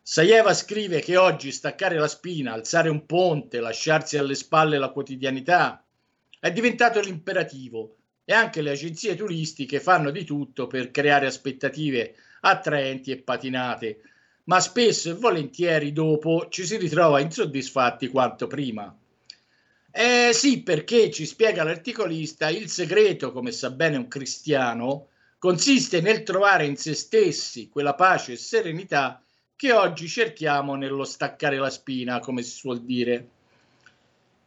Saieva 0.02 0.52
scrive 0.52 1.00
che 1.00 1.16
oggi 1.16 1.52
staccare 1.52 1.96
la 1.96 2.06
spina, 2.06 2.52
alzare 2.52 2.90
un 2.90 3.06
ponte, 3.06 3.60
lasciarsi 3.60 4.18
alle 4.18 4.34
spalle 4.34 4.76
la 4.76 4.90
quotidianità 4.90 5.82
è 6.38 6.52
diventato 6.52 7.00
l'imperativo 7.00 7.96
e 8.22 8.34
anche 8.34 8.60
le 8.60 8.72
agenzie 8.72 9.16
turistiche 9.16 9.80
fanno 9.80 10.10
di 10.10 10.24
tutto 10.24 10.66
per 10.66 10.90
creare 10.90 11.24
aspettative 11.24 12.14
attraenti 12.42 13.10
e 13.10 13.22
patinate, 13.22 14.02
ma 14.44 14.60
spesso 14.60 15.08
e 15.08 15.14
volentieri 15.14 15.94
dopo 15.94 16.48
ci 16.50 16.66
si 16.66 16.76
ritrova 16.76 17.20
insoddisfatti 17.20 18.08
quanto 18.08 18.46
prima. 18.46 18.94
Eh 19.92 20.30
sì, 20.32 20.62
perché 20.62 21.10
ci 21.10 21.26
spiega 21.26 21.64
l'articolista, 21.64 22.48
il 22.48 22.68
segreto, 22.68 23.32
come 23.32 23.50
sa 23.50 23.70
bene 23.70 23.96
un 23.96 24.06
cristiano, 24.06 25.08
consiste 25.38 26.00
nel 26.00 26.22
trovare 26.22 26.64
in 26.66 26.76
se 26.76 26.94
stessi 26.94 27.68
quella 27.68 27.94
pace 27.94 28.32
e 28.32 28.36
serenità 28.36 29.20
che 29.56 29.72
oggi 29.72 30.06
cerchiamo 30.06 30.74
nello 30.76 31.04
staccare 31.04 31.58
la 31.58 31.70
spina, 31.70 32.20
come 32.20 32.42
si 32.42 32.50
suol 32.50 32.82
dire. 32.82 33.28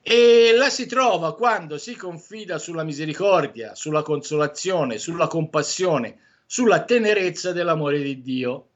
E 0.02 0.54
la 0.56 0.70
si 0.70 0.86
trova 0.86 1.36
quando 1.36 1.78
si 1.78 1.96
confida 1.96 2.58
sulla 2.58 2.84
misericordia, 2.84 3.76
sulla 3.76 4.02
consolazione, 4.02 4.98
sulla 4.98 5.28
compassione, 5.28 6.20
sulla 6.46 6.84
tenerezza 6.84 7.52
dell'amore 7.52 8.02
di 8.02 8.22
Dio. 8.22 8.70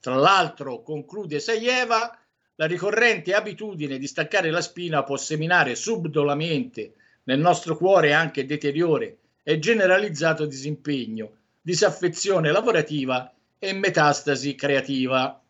Tra 0.00 0.14
l'altro, 0.14 0.82
conclude 0.82 1.40
Saieva, 1.40 2.16
la 2.62 2.68
ricorrente 2.68 3.34
abitudine 3.34 3.98
di 3.98 4.06
staccare 4.06 4.52
la 4.52 4.60
spina 4.60 5.02
può 5.02 5.16
seminare 5.16 5.74
subdolamente 5.74 6.92
nel 7.24 7.40
nostro 7.40 7.76
cuore 7.76 8.12
anche 8.12 8.46
deteriore 8.46 9.16
e 9.42 9.58
generalizzato 9.58 10.46
disimpegno, 10.46 11.38
disaffezione 11.60 12.52
lavorativa 12.52 13.34
e 13.58 13.72
metastasi 13.72 14.54
creativa. 14.54 15.42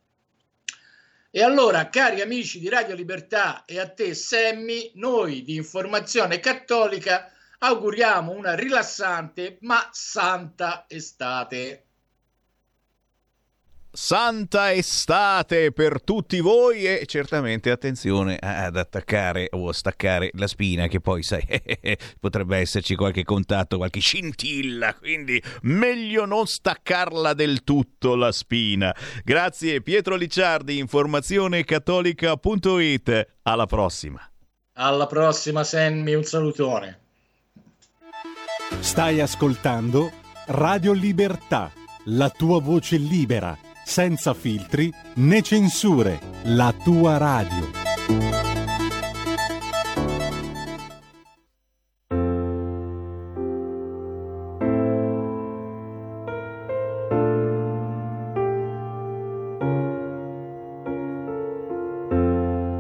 E 1.30 1.43
allora, 1.43 1.90
cari 1.90 2.22
amici 2.22 2.59
di 2.59 2.70
Radio 2.70 2.94
Libertà 2.94 3.66
e 3.66 3.78
a 3.78 3.86
te 3.86 4.14
Semmi, 4.14 4.93
noi 4.94 5.43
di 5.43 5.56
Informazione 5.56 6.40
Cattolica 6.40 7.30
auguriamo 7.59 8.32
una 8.32 8.55
rilassante 8.55 9.59
ma 9.60 9.86
santa 9.93 10.86
estate. 10.89 11.84
Santa 13.94 14.73
estate 14.73 15.70
per 15.70 16.02
tutti 16.02 16.40
voi 16.40 16.86
e 16.86 17.05
certamente 17.05 17.70
attenzione 17.70 18.39
ad 18.40 18.78
attaccare 18.78 19.48
o 19.51 19.69
a 19.69 19.74
staccare 19.74 20.31
la 20.36 20.47
spina 20.47 20.86
che 20.86 21.01
poi 21.01 21.23
sai 21.23 21.44
potrebbe 22.19 22.56
esserci 22.56 22.94
qualche 22.94 23.23
contatto, 23.23 23.77
qualche 23.77 24.01
scintilla, 24.01 24.94
quindi 24.94 25.43
meglio 25.64 26.24
non 26.24 26.47
staccarla 26.47 27.35
del 27.35 27.64
tutto 27.64 28.14
la 28.14 28.32
spina. 28.32 28.97
Grazie 29.23 29.82
Pietro 29.82 30.16
Licciardi, 30.16 30.78
informazionecattolica.it. 30.78 33.27
Alla 33.43 33.66
prossima. 33.66 34.27
Alla 34.77 35.06
prossima 35.06 35.64
Sammy, 35.64 36.14
un 36.14 36.24
salutone. 36.24 36.98
Stai 38.81 39.20
ascoltando 39.20 40.10
Radio 40.47 40.93
Libertà, 40.93 41.70
la 42.06 42.31
tua 42.31 42.59
voce 42.59 42.97
libera 42.97 43.55
senza 43.93 44.32
filtri 44.32 44.90
né 45.16 45.43
censure, 45.43 46.19
la 46.44 46.73
tua 46.82 47.19
radio. 47.19 47.70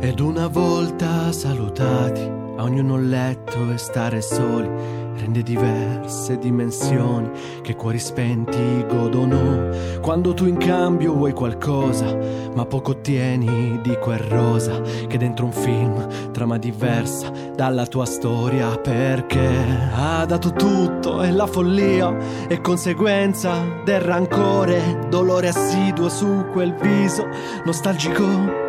Ed 0.00 0.18
una 0.18 0.46
volta 0.46 1.30
salutati, 1.30 2.22
a 2.22 2.62
ognuno 2.62 2.94
un 2.94 3.10
letto 3.10 3.70
e 3.70 3.76
stare 3.76 4.22
soli 4.22 5.11
rende 5.22 5.42
diverse 5.44 6.36
dimensioni 6.38 7.30
che 7.62 7.76
cuori 7.76 7.98
spenti 7.98 8.84
godono. 8.88 9.70
Quando 10.00 10.34
tu 10.34 10.46
in 10.46 10.56
cambio 10.56 11.14
vuoi 11.14 11.32
qualcosa, 11.32 12.16
ma 12.54 12.66
poco 12.66 12.90
ottieni 12.90 13.80
di 13.82 13.96
quel 13.98 14.18
rosa 14.18 14.80
che 14.80 15.18
dentro 15.18 15.44
un 15.44 15.52
film 15.52 16.30
trama 16.32 16.58
diversa 16.58 17.30
dalla 17.54 17.86
tua 17.86 18.04
storia 18.04 18.76
perché 18.78 19.48
ha 19.94 20.24
dato 20.26 20.52
tutto 20.52 21.22
e 21.22 21.30
la 21.30 21.46
follia 21.46 22.16
e 22.48 22.60
conseguenza 22.60 23.52
del 23.84 24.00
rancore, 24.00 25.06
dolore 25.08 25.48
assiduo 25.48 26.08
su 26.08 26.46
quel 26.52 26.74
viso 26.74 27.28
nostalgico 27.64 28.26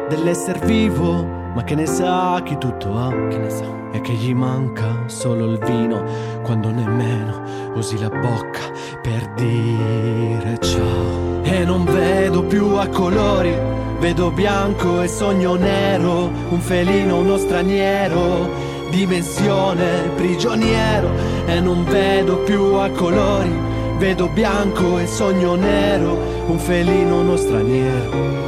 dell'esser 0.08 0.60
vivo, 0.66 1.24
ma 1.24 1.64
che 1.64 1.74
ne 1.74 1.88
sa 1.88 2.40
chi 2.44 2.58
tutto 2.60 2.96
ha, 2.96 3.10
che 3.10 3.38
ne 3.38 3.50
sa, 3.50 3.83
e 3.94 4.02
che 4.02 4.14
gli 4.14 4.34
manca 4.34 5.04
solo 5.06 5.46
il 5.46 5.60
vino 5.60 6.04
quando 6.42 6.72
nemmeno 6.72 7.72
usi 7.76 8.00
la 8.00 8.10
bocca 8.10 8.72
per 9.02 9.32
dire 9.36 10.58
ciao. 10.60 11.44
E 11.44 11.64
non 11.64 11.86
vedo 11.86 12.44
più 12.44 12.66
a 12.76 12.88
colori, 12.88 13.56
vedo 14.00 14.32
bianco 14.32 15.02
e 15.02 15.08
sogno 15.08 15.54
nero, 15.54 16.32
un 16.50 16.60
felino, 16.60 17.20
uno 17.20 17.38
straniero, 17.38 18.50
dimensione 18.90 20.10
prigioniero, 20.16 21.10
e 21.46 21.60
non 21.60 21.84
vedo 21.86 22.38
più 22.38 22.62
a 22.74 22.90
colori, 22.90 23.56
vedo 24.00 24.28
bianco 24.28 24.98
e 24.98 25.06
sogno 25.06 25.54
nero, 25.54 26.18
un 26.48 26.58
felino, 26.58 27.20
uno 27.20 27.36
straniero 27.36 28.44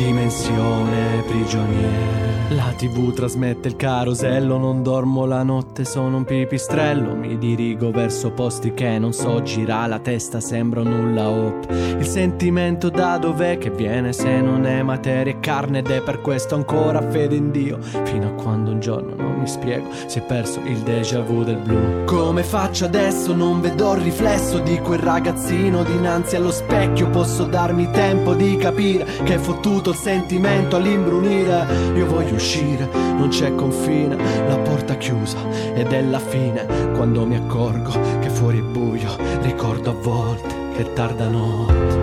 dimensione 0.00 1.22
prigioniera. 1.26 2.29
La 2.52 2.74
tv 2.76 3.12
trasmette 3.12 3.68
il 3.68 3.76
carosello, 3.76 4.58
non 4.58 4.82
dormo 4.82 5.24
la 5.24 5.44
notte, 5.44 5.84
sono 5.84 6.16
un 6.16 6.24
pipistrello, 6.24 7.14
mi 7.14 7.38
dirigo 7.38 7.92
verso 7.92 8.32
posti 8.32 8.74
che 8.74 8.98
non 8.98 9.12
so, 9.12 9.40
gira 9.42 9.86
la 9.86 10.00
testa, 10.00 10.40
sembra 10.40 10.82
nulla 10.82 11.28
hop. 11.28 11.70
Il 11.70 12.04
sentimento 12.04 12.88
da 12.88 13.18
dov'è 13.18 13.56
che 13.56 13.70
viene 13.70 14.12
se 14.12 14.40
non 14.40 14.66
è 14.66 14.82
materia 14.82 15.32
e 15.32 15.38
carne 15.38 15.78
ed 15.78 15.90
è 15.90 16.02
per 16.02 16.20
questo 16.20 16.56
ancora 16.56 17.00
fede 17.08 17.36
in 17.36 17.52
Dio, 17.52 17.78
fino 18.02 18.26
a 18.26 18.32
quando 18.32 18.72
un 18.72 18.80
giorno 18.80 19.14
non 19.14 19.38
mi 19.38 19.46
spiego, 19.46 19.86
si 20.06 20.18
è 20.18 20.22
perso 20.22 20.58
il 20.64 20.78
déjà 20.78 21.20
vu 21.20 21.44
del 21.44 21.58
blu. 21.58 22.02
Come 22.04 22.42
faccio 22.42 22.84
adesso? 22.84 23.32
Non 23.32 23.60
vedo 23.60 23.94
il 23.94 24.00
riflesso 24.00 24.58
di 24.58 24.76
quel 24.80 24.98
ragazzino 24.98 25.84
dinanzi 25.84 26.34
allo 26.34 26.50
specchio, 26.50 27.10
posso 27.10 27.44
darmi 27.44 27.88
tempo 27.92 28.34
di 28.34 28.56
capire 28.56 29.04
che 29.22 29.34
è 29.34 29.38
fottuto 29.38 29.90
il 29.90 29.96
sentimento 29.96 30.74
all'imbrunire. 30.74 31.94
Io 31.94 32.06
voglio 32.06 32.38
uscire, 32.40 32.88
non 32.94 33.28
c'è 33.28 33.54
confine, 33.54 34.16
la 34.48 34.56
porta 34.56 34.96
chiusa 34.96 35.36
ed 35.74 35.92
è 35.92 36.00
la 36.02 36.18
fine. 36.18 36.66
Quando 36.94 37.26
mi 37.26 37.36
accorgo 37.36 37.92
che 38.20 38.30
fuori 38.30 38.58
è 38.58 38.62
buio, 38.62 39.14
ricordo 39.42 39.90
a 39.90 39.94
volte 39.94 40.48
che 40.74 40.82
è 40.82 40.92
tarda 40.94 41.28
notte. 41.28 41.98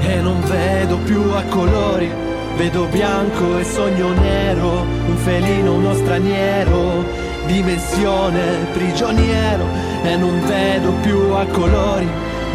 E 0.00 0.20
non 0.20 0.40
vedo 0.42 0.98
più 0.98 1.22
a 1.32 1.42
colori, 1.44 2.10
vedo 2.56 2.84
bianco 2.84 3.58
e 3.58 3.64
sogno 3.64 4.12
nero, 4.12 4.82
un 4.82 5.16
felino, 5.16 5.74
uno 5.74 5.94
straniero, 5.94 7.04
dimensione 7.46 8.66
prigioniero. 8.72 9.64
E 10.02 10.16
non 10.16 10.38
vedo 10.46 10.92
più 11.00 11.18
a 11.32 11.46
colori, 11.46 12.06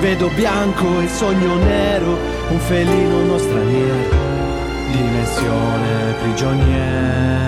vedo 0.01 0.29
bianco 0.35 1.01
e 1.01 1.07
sogno 1.07 1.55
nero, 1.55 2.15
un 2.49 2.59
felino, 2.59 3.17
uno 3.23 3.37
straniero 3.39 4.32
dimensione 4.93 6.13
prigioniera. 6.21 7.41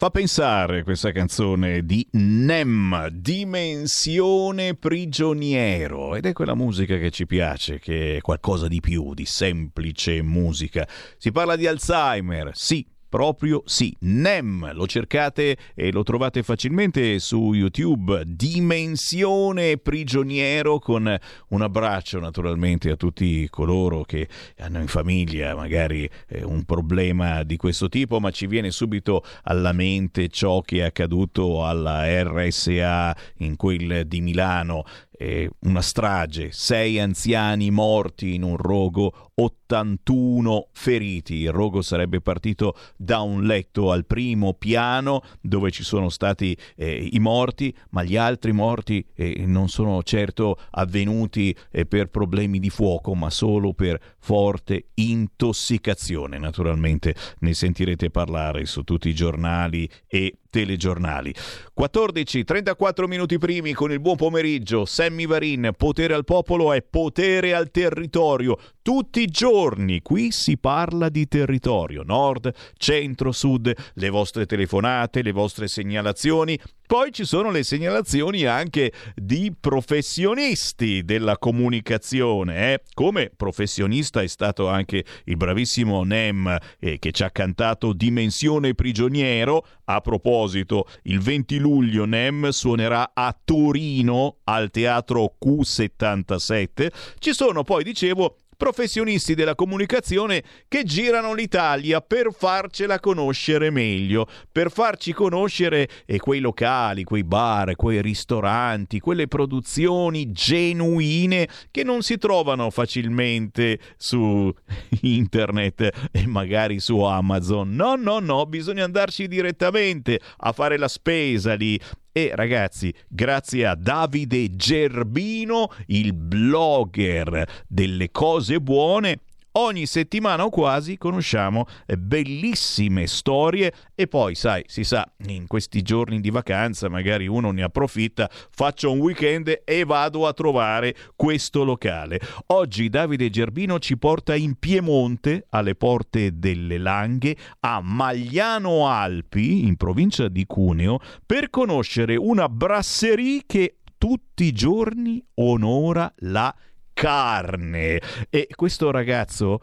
Fa 0.00 0.10
pensare 0.10 0.84
questa 0.84 1.10
canzone 1.10 1.84
di 1.84 2.06
Nem, 2.12 3.08
Dimensione 3.08 4.76
prigioniero, 4.76 6.14
ed 6.14 6.24
è 6.24 6.32
quella 6.32 6.54
musica 6.54 6.96
che 6.98 7.10
ci 7.10 7.26
piace, 7.26 7.80
che 7.80 8.18
è 8.18 8.20
qualcosa 8.20 8.68
di 8.68 8.78
più 8.78 9.12
di 9.12 9.24
semplice 9.24 10.22
musica. 10.22 10.86
Si 11.16 11.32
parla 11.32 11.56
di 11.56 11.66
Alzheimer, 11.66 12.52
sì, 12.54 12.86
Proprio 13.08 13.62
sì, 13.64 13.96
NEM, 14.00 14.72
lo 14.74 14.86
cercate 14.86 15.56
e 15.74 15.90
lo 15.92 16.02
trovate 16.02 16.42
facilmente 16.42 17.18
su 17.18 17.54
YouTube, 17.54 18.22
Dimensione 18.26 19.78
prigioniero 19.78 20.78
con 20.78 21.18
un 21.48 21.62
abbraccio 21.62 22.20
naturalmente 22.20 22.90
a 22.90 22.96
tutti 22.96 23.48
coloro 23.48 24.02
che 24.02 24.28
hanno 24.58 24.80
in 24.80 24.88
famiglia 24.88 25.54
magari 25.54 26.08
eh, 26.28 26.44
un 26.44 26.64
problema 26.64 27.44
di 27.44 27.56
questo 27.56 27.88
tipo, 27.88 28.20
ma 28.20 28.30
ci 28.30 28.46
viene 28.46 28.70
subito 28.70 29.24
alla 29.44 29.72
mente 29.72 30.28
ciò 30.28 30.60
che 30.60 30.78
è 30.78 30.82
accaduto 30.82 31.64
alla 31.64 32.04
RSA 32.22 33.16
in 33.38 33.56
quel 33.56 34.06
di 34.06 34.20
Milano 34.20 34.84
eh, 35.18 35.50
una 35.60 35.82
strage, 35.82 36.52
sei 36.52 37.00
anziani 37.00 37.70
morti 37.70 38.34
in 38.34 38.44
un 38.44 38.56
rogo, 38.56 39.30
81 39.34 40.68
feriti. 40.72 41.36
Il 41.36 41.52
rogo 41.52 41.82
sarebbe 41.82 42.20
partito 42.20 42.76
da 42.96 43.20
un 43.20 43.42
letto 43.44 43.90
al 43.90 44.06
primo 44.06 44.54
piano 44.54 45.22
dove 45.40 45.70
ci 45.70 45.82
sono 45.82 46.08
stati 46.08 46.56
eh, 46.76 47.08
i 47.12 47.18
morti, 47.18 47.74
ma 47.90 48.04
gli 48.04 48.16
altri 48.16 48.52
morti 48.52 49.04
eh, 49.14 49.44
non 49.46 49.68
sono 49.68 50.02
certo 50.02 50.56
avvenuti 50.70 51.54
eh, 51.70 51.84
per 51.84 52.08
problemi 52.10 52.60
di 52.60 52.70
fuoco, 52.70 53.14
ma 53.14 53.30
solo 53.30 53.74
per 53.74 54.00
forte 54.18 54.90
intossicazione. 54.94 56.38
Naturalmente 56.38 57.14
ne 57.40 57.54
sentirete 57.54 58.10
parlare 58.10 58.66
su 58.66 58.82
tutti 58.82 59.08
i 59.08 59.14
giornali 59.14 59.88
e 60.06 60.38
telegiornali. 60.50 61.34
14, 61.72 62.44
34 62.44 63.06
minuti 63.06 63.38
primi 63.38 63.72
con 63.72 63.92
il 63.92 64.00
buon 64.00 64.16
pomeriggio. 64.16 64.84
Sammy 64.84 65.26
Varin, 65.26 65.72
potere 65.76 66.14
al 66.14 66.24
popolo 66.24 66.72
è 66.72 66.82
potere 66.82 67.54
al 67.54 67.70
territorio. 67.70 68.58
Tutti 68.88 69.20
i 69.20 69.26
giorni 69.26 70.00
qui 70.00 70.32
si 70.32 70.56
parla 70.56 71.10
di 71.10 71.28
territorio, 71.28 72.04
nord, 72.06 72.50
centro, 72.78 73.32
sud, 73.32 73.70
le 73.92 74.08
vostre 74.08 74.46
telefonate, 74.46 75.20
le 75.20 75.32
vostre 75.32 75.68
segnalazioni. 75.68 76.58
Poi 76.86 77.12
ci 77.12 77.26
sono 77.26 77.50
le 77.50 77.64
segnalazioni 77.64 78.44
anche 78.44 78.94
di 79.14 79.52
professionisti 79.60 81.04
della 81.04 81.36
comunicazione. 81.36 82.72
Eh? 82.72 82.82
Come 82.94 83.30
professionista 83.36 84.22
è 84.22 84.26
stato 84.26 84.68
anche 84.68 85.04
il 85.24 85.36
bravissimo 85.36 86.02
Nem 86.02 86.58
eh, 86.78 86.98
che 86.98 87.12
ci 87.12 87.24
ha 87.24 87.30
cantato 87.30 87.92
Dimensione 87.92 88.72
prigioniero. 88.72 89.66
A 89.84 90.00
proposito, 90.00 90.88
il 91.02 91.20
20 91.20 91.58
luglio 91.58 92.06
Nem 92.06 92.48
suonerà 92.48 93.10
a 93.12 93.38
Torino 93.44 94.38
al 94.44 94.70
teatro 94.70 95.34
Q77. 95.38 96.88
Ci 97.18 97.34
sono 97.34 97.64
poi, 97.64 97.84
dicevo, 97.84 98.36
professionisti 98.58 99.36
della 99.36 99.54
comunicazione 99.54 100.42
che 100.66 100.82
girano 100.82 101.32
l'Italia 101.32 102.00
per 102.00 102.34
farcela 102.36 102.98
conoscere 102.98 103.70
meglio, 103.70 104.26
per 104.50 104.72
farci 104.72 105.12
conoscere 105.12 105.88
e 106.04 106.18
quei 106.18 106.40
locali, 106.40 107.04
quei 107.04 107.22
bar, 107.22 107.76
quei 107.76 108.02
ristoranti, 108.02 108.98
quelle 108.98 109.28
produzioni 109.28 110.32
genuine 110.32 111.48
che 111.70 111.84
non 111.84 112.02
si 112.02 112.18
trovano 112.18 112.68
facilmente 112.70 113.78
su 113.96 114.52
internet 115.02 116.08
e 116.10 116.26
magari 116.26 116.80
su 116.80 116.98
Amazon. 117.00 117.76
No, 117.76 117.94
no, 117.94 118.18
no, 118.18 118.44
bisogna 118.46 118.82
andarci 118.82 119.28
direttamente 119.28 120.20
a 120.38 120.50
fare 120.50 120.76
la 120.78 120.88
spesa 120.88 121.54
lì 121.54 121.80
e 122.12 122.30
ragazzi, 122.34 122.92
grazie 123.08 123.66
a 123.66 123.74
Davide 123.74 124.56
Gerbino, 124.56 125.70
il 125.86 126.12
blogger 126.12 127.64
delle 127.66 128.10
cose 128.10 128.60
buone, 128.60 129.20
ogni 129.58 129.86
settimana 129.86 130.44
o 130.44 130.50
quasi 130.50 130.96
conosciamo 130.96 131.66
eh, 131.86 131.96
bellissime 131.96 133.06
storie 133.06 133.72
e 133.94 134.06
poi, 134.06 134.34
sai, 134.34 134.64
si 134.66 134.84
sa, 134.84 135.10
in 135.26 135.46
questi 135.46 135.82
giorni 135.82 136.20
di 136.20 136.30
vacanza 136.30 136.88
magari 136.88 137.26
uno 137.26 137.50
ne 137.50 137.62
approfitta, 137.62 138.30
faccio 138.30 138.92
un 138.92 139.00
weekend 139.00 139.62
e 139.64 139.84
vado 139.84 140.26
a 140.26 140.32
trovare 140.32 140.94
questo 141.16 141.64
locale. 141.64 142.20
Oggi 142.46 142.88
Davide 142.88 143.30
Gerbino 143.30 143.78
ci 143.78 143.98
porta 143.98 144.34
in 144.34 144.54
Piemonte, 144.58 145.46
alle 145.50 145.74
porte 145.74 146.38
delle 146.38 146.78
Langhe, 146.78 147.36
a 147.60 147.80
Magliano 147.80 148.86
Alpi, 148.88 149.66
in 149.66 149.76
provincia 149.76 150.28
di 150.28 150.46
Cuneo, 150.46 151.00
per 151.26 151.50
conoscere 151.50 152.16
una 152.16 152.48
brasserie 152.48 153.42
che 153.46 153.78
tutti 153.98 154.44
i 154.44 154.52
giorni 154.52 155.22
onora 155.34 156.12
la 156.18 156.54
carne. 156.98 158.00
E 158.28 158.48
questo 158.54 158.90
ragazzo, 158.90 159.60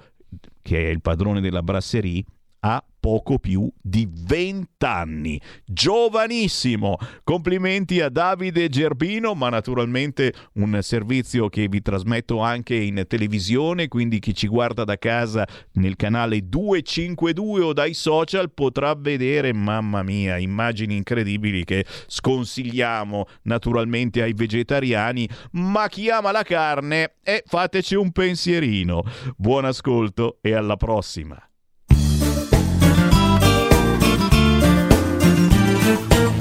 che 0.61 0.77
è 0.77 0.89
il 0.89 1.01
padrone 1.01 1.41
della 1.41 1.61
brasserie, 1.61 2.23
ha 2.65 2.83
poco 2.99 3.37
più 3.37 3.71
di 3.79 4.09
20 4.11 4.67
anni. 4.79 5.39
Giovanissimo! 5.63 6.97
Complimenti 7.23 8.01
a 8.01 8.09
Davide 8.09 8.67
Gerbino, 8.69 9.35
ma 9.35 9.49
naturalmente 9.49 10.33
un 10.53 10.79
servizio 10.81 11.47
che 11.47 11.67
vi 11.67 11.83
trasmetto 11.83 12.39
anche 12.39 12.73
in 12.73 13.05
televisione, 13.07 13.87
quindi 13.87 14.17
chi 14.17 14.33
ci 14.33 14.47
guarda 14.47 14.83
da 14.83 14.97
casa 14.97 15.47
nel 15.73 15.95
canale 15.95 16.49
252 16.49 17.61
o 17.61 17.73
dai 17.73 17.93
social 17.93 18.51
potrà 18.51 18.95
vedere, 18.95 19.53
mamma 19.53 20.01
mia, 20.01 20.37
immagini 20.37 20.95
incredibili 20.95 21.63
che 21.65 21.85
sconsigliamo 22.07 23.27
naturalmente 23.43 24.23
ai 24.23 24.33
vegetariani, 24.33 25.29
ma 25.51 25.87
chi 25.87 26.09
ama 26.09 26.31
la 26.31 26.41
carne, 26.41 27.13
eh, 27.21 27.43
fateci 27.45 27.93
un 27.93 28.11
pensierino. 28.11 29.03
Buon 29.37 29.65
ascolto 29.65 30.39
e 30.41 30.55
alla 30.55 30.77
prossima! 30.77 31.39
Meraviglia 35.85 36.34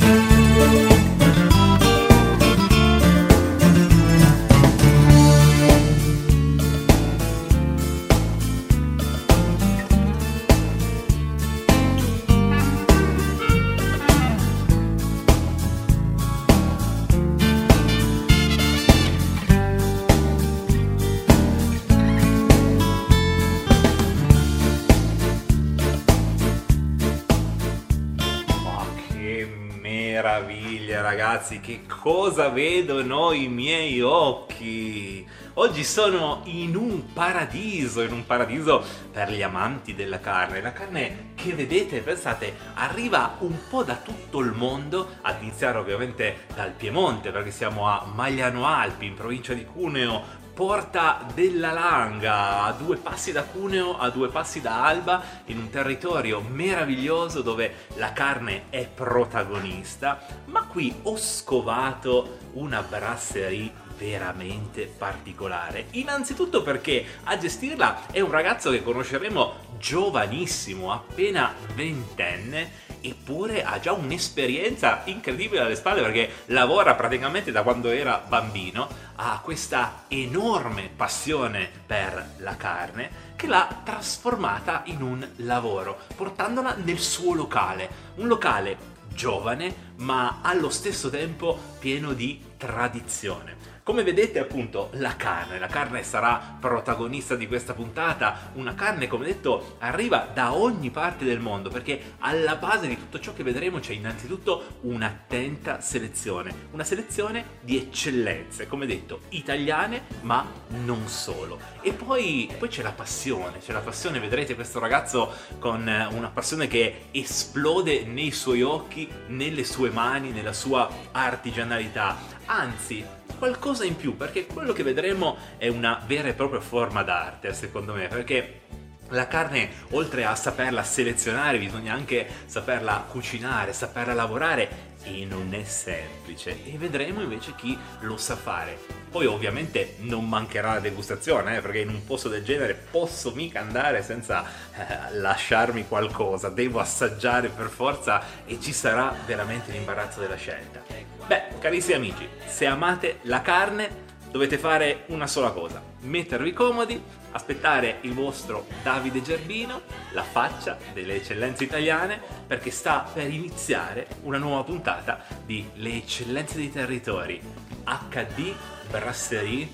ragazzi, 31.14 31.60
che 31.60 31.82
cosa 31.86 32.48
vedono 32.48 33.30
i 33.30 33.46
miei 33.46 34.00
occhi? 34.00 35.24
Oggi 35.54 35.84
sono 35.84 36.40
in 36.46 36.74
un 36.74 37.12
paradiso, 37.12 38.02
in 38.02 38.10
un 38.10 38.26
paradiso 38.26 38.82
per 39.12 39.30
gli 39.30 39.40
amanti 39.40 39.94
della 39.94 40.18
carne. 40.18 40.60
La 40.60 40.72
carne 40.72 41.32
che 41.36 41.52
vedete, 41.52 42.00
pensate, 42.00 42.56
arriva 42.74 43.36
un 43.38 43.56
po' 43.70 43.84
da 43.84 43.94
tutto 43.94 44.40
il 44.40 44.50
mondo, 44.50 45.08
ad 45.22 45.40
iniziare 45.40 45.78
ovviamente 45.78 46.46
dal 46.52 46.72
Piemonte, 46.72 47.30
perché 47.30 47.52
siamo 47.52 47.86
a 47.86 48.04
Magliano 48.12 48.66
Alpi, 48.66 49.06
in 49.06 49.14
provincia 49.14 49.54
di 49.54 49.64
Cuneo, 49.64 50.42
Porta 50.54 51.26
della 51.34 51.72
Langa, 51.72 52.62
a 52.62 52.72
due 52.72 52.96
passi 52.96 53.32
da 53.32 53.42
Cuneo, 53.42 53.98
a 53.98 54.08
due 54.10 54.28
passi 54.28 54.60
da 54.60 54.84
Alba, 54.84 55.20
in 55.46 55.58
un 55.58 55.68
territorio 55.68 56.40
meraviglioso 56.40 57.42
dove 57.42 57.88
la 57.96 58.12
carne 58.12 58.66
è 58.70 58.86
protagonista, 58.86 60.24
ma 60.44 60.62
qui 60.62 60.94
ho 61.02 61.16
scovato 61.16 62.38
una 62.52 62.82
brasserie 62.82 63.72
veramente 63.98 64.86
particolare. 64.86 65.86
Innanzitutto 65.92 66.62
perché 66.62 67.04
a 67.24 67.36
gestirla 67.36 68.06
è 68.12 68.20
un 68.20 68.30
ragazzo 68.30 68.70
che 68.70 68.84
conosceremo 68.84 69.54
giovanissimo, 69.78 70.92
appena 70.92 71.52
ventenne, 71.74 72.70
eppure 73.08 73.62
ha 73.62 73.78
già 73.78 73.92
un'esperienza 73.92 75.02
incredibile 75.04 75.60
alle 75.60 75.76
spalle 75.76 76.00
perché 76.00 76.30
lavora 76.46 76.94
praticamente 76.94 77.52
da 77.52 77.62
quando 77.62 77.90
era 77.90 78.22
bambino, 78.26 78.88
ha 79.16 79.40
questa 79.42 80.04
enorme 80.08 80.90
passione 80.94 81.68
per 81.86 82.34
la 82.38 82.56
carne 82.56 83.32
che 83.36 83.46
l'ha 83.46 83.82
trasformata 83.84 84.82
in 84.86 85.02
un 85.02 85.28
lavoro, 85.36 85.98
portandola 86.16 86.74
nel 86.82 86.98
suo 86.98 87.34
locale, 87.34 87.88
un 88.16 88.26
locale 88.26 88.92
giovane 89.08 89.92
ma 89.96 90.40
allo 90.42 90.70
stesso 90.70 91.10
tempo 91.10 91.58
pieno 91.78 92.12
di 92.12 92.42
tradizione. 92.56 93.73
Come 93.84 94.02
vedete 94.02 94.38
appunto 94.38 94.88
la 94.94 95.14
carne, 95.14 95.58
la 95.58 95.66
carne 95.66 96.02
sarà 96.04 96.56
protagonista 96.58 97.36
di 97.36 97.46
questa 97.46 97.74
puntata, 97.74 98.52
una 98.54 98.74
carne 98.74 99.08
come 99.08 99.26
detto 99.26 99.76
arriva 99.80 100.26
da 100.32 100.54
ogni 100.54 100.88
parte 100.88 101.26
del 101.26 101.38
mondo 101.38 101.68
perché 101.68 102.14
alla 102.20 102.56
base 102.56 102.86
di 102.86 102.96
tutto 102.96 103.20
ciò 103.20 103.34
che 103.34 103.42
vedremo 103.42 103.80
c'è 103.80 103.92
innanzitutto 103.92 104.78
un'attenta 104.80 105.82
selezione, 105.82 106.68
una 106.70 106.82
selezione 106.82 107.58
di 107.60 107.76
eccellenze, 107.76 108.66
come 108.68 108.86
detto, 108.86 109.20
italiane 109.28 110.04
ma 110.22 110.50
non 110.82 111.06
solo. 111.06 111.60
E 111.82 111.92
poi, 111.92 112.50
poi 112.58 112.68
c'è 112.70 112.80
la 112.80 112.92
passione, 112.92 113.58
c'è 113.58 113.74
la 113.74 113.80
passione, 113.80 114.18
vedrete 114.18 114.54
questo 114.54 114.78
ragazzo 114.78 115.30
con 115.58 115.82
una 115.82 116.30
passione 116.30 116.68
che 116.68 117.08
esplode 117.10 118.04
nei 118.04 118.30
suoi 118.30 118.62
occhi, 118.62 119.12
nelle 119.26 119.64
sue 119.64 119.90
mani, 119.90 120.30
nella 120.30 120.54
sua 120.54 120.88
artigianalità. 121.12 122.32
Anzi, 122.46 123.22
qualcosa 123.38 123.84
in 123.84 123.96
più, 123.96 124.16
perché 124.16 124.46
quello 124.46 124.72
che 124.72 124.82
vedremo 124.82 125.36
è 125.56 125.68
una 125.68 126.02
vera 126.06 126.28
e 126.28 126.32
propria 126.34 126.60
forma 126.60 127.02
d'arte, 127.02 127.52
secondo 127.52 127.92
me, 127.92 128.08
perché 128.08 128.62
La 129.10 129.28
carne, 129.28 129.68
oltre 129.90 130.24
a 130.24 130.34
saperla 130.34 130.82
selezionare, 130.82 131.58
bisogna 131.58 131.92
anche 131.92 132.26
saperla 132.46 133.04
cucinare, 133.10 133.74
saperla 133.74 134.14
lavorare 134.14 134.92
e 135.04 135.26
non 135.26 135.52
è 135.52 135.62
semplice. 135.64 136.64
E 136.64 136.78
vedremo 136.78 137.20
invece 137.20 137.54
chi 137.54 137.78
lo 138.00 138.16
sa 138.16 138.34
fare. 138.34 138.78
Poi 139.10 139.26
ovviamente 139.26 139.96
non 139.98 140.26
mancherà 140.26 140.74
la 140.74 140.80
degustazione, 140.80 141.58
eh, 141.58 141.60
perché 141.60 141.80
in 141.80 141.90
un 141.90 142.02
posto 142.06 142.30
del 142.30 142.42
genere 142.42 142.74
posso 142.74 143.32
mica 143.32 143.60
andare 143.60 144.02
senza 144.02 144.42
eh, 144.42 145.14
lasciarmi 145.16 145.86
qualcosa, 145.86 146.48
devo 146.48 146.80
assaggiare 146.80 147.48
per 147.48 147.68
forza 147.68 148.22
e 148.46 148.58
ci 148.58 148.72
sarà 148.72 149.14
veramente 149.26 149.70
l'imbarazzo 149.70 150.20
della 150.20 150.36
scelta. 150.36 150.82
Beh, 151.26 151.58
carissimi 151.58 151.94
amici, 151.94 152.28
se 152.46 152.66
amate 152.66 153.20
la 153.22 153.40
carne 153.40 154.02
dovete 154.30 154.58
fare 154.58 155.04
una 155.06 155.26
sola 155.26 155.52
cosa, 155.52 155.82
mettervi 156.00 156.52
comodi, 156.52 157.02
aspettare 157.30 157.98
il 158.02 158.12
vostro 158.12 158.66
Davide 158.82 159.22
Gerbino, 159.22 159.80
la 160.12 160.22
faccia 160.22 160.76
delle 160.92 161.14
eccellenze 161.14 161.64
italiane, 161.64 162.20
perché 162.46 162.70
sta 162.70 163.08
per 163.10 163.32
iniziare 163.32 164.06
una 164.24 164.36
nuova 164.36 164.64
puntata 164.64 165.24
di 165.46 165.66
Le 165.76 165.94
eccellenze 165.94 166.56
dei 166.56 166.70
territori, 166.70 167.40
HD 167.84 168.54
Brasserie 168.90 169.66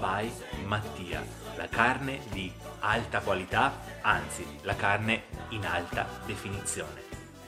by 0.00 0.28
Mattia, 0.64 1.24
la 1.56 1.68
carne 1.68 2.18
di 2.32 2.52
alta 2.80 3.20
qualità, 3.20 3.78
anzi 4.00 4.44
la 4.62 4.74
carne 4.74 5.24
in 5.50 5.64
alta 5.64 6.08
definizione. 6.26 7.00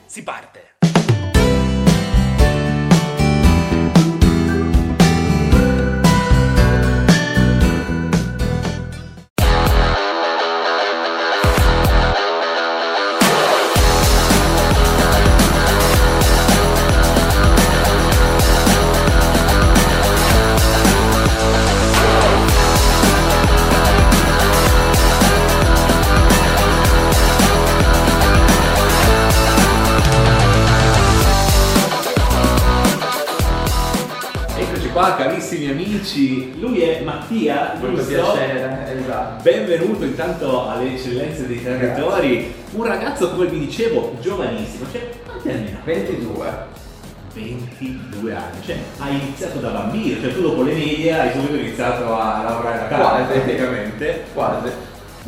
Si 0.05 0.23
parte! 0.23 1.38
Amici, 35.99 36.57
lui 36.59 36.79
è 36.81 37.01
Mattia, 37.01 37.75
Molto 37.79 38.05
piacere, 38.05 38.97
esatto. 38.97 39.43
Benvenuto 39.43 40.05
intanto 40.05 40.69
alle 40.69 40.93
eccellenze 40.93 41.45
dei 41.45 41.61
territori, 41.61 42.53
un 42.71 42.85
ragazzo 42.85 43.31
come 43.31 43.47
vi 43.47 43.59
dicevo 43.59 44.15
giovanissimo, 44.21 44.85
cioè 44.91 45.09
quanti 45.25 45.49
anni 45.49 45.73
ha? 45.73 45.79
22. 45.83 46.77
22 47.33 48.33
anni, 48.33 48.61
cioè 48.65 48.77
hai 48.99 49.15
iniziato 49.15 49.59
da 49.59 49.69
bambino, 49.69 50.21
cioè 50.21 50.33
tu 50.33 50.41
dopo 50.41 50.63
le 50.63 50.73
medie 50.73 51.19
hai 51.19 51.31
subito 51.33 51.55
iniziato 51.55 52.17
a 52.17 52.43
lavorare 52.43 52.79
da 52.79 52.87
casa 52.87 53.09
Quasi. 53.09 53.39
praticamente. 53.39 54.23
Quasi. 54.33 54.69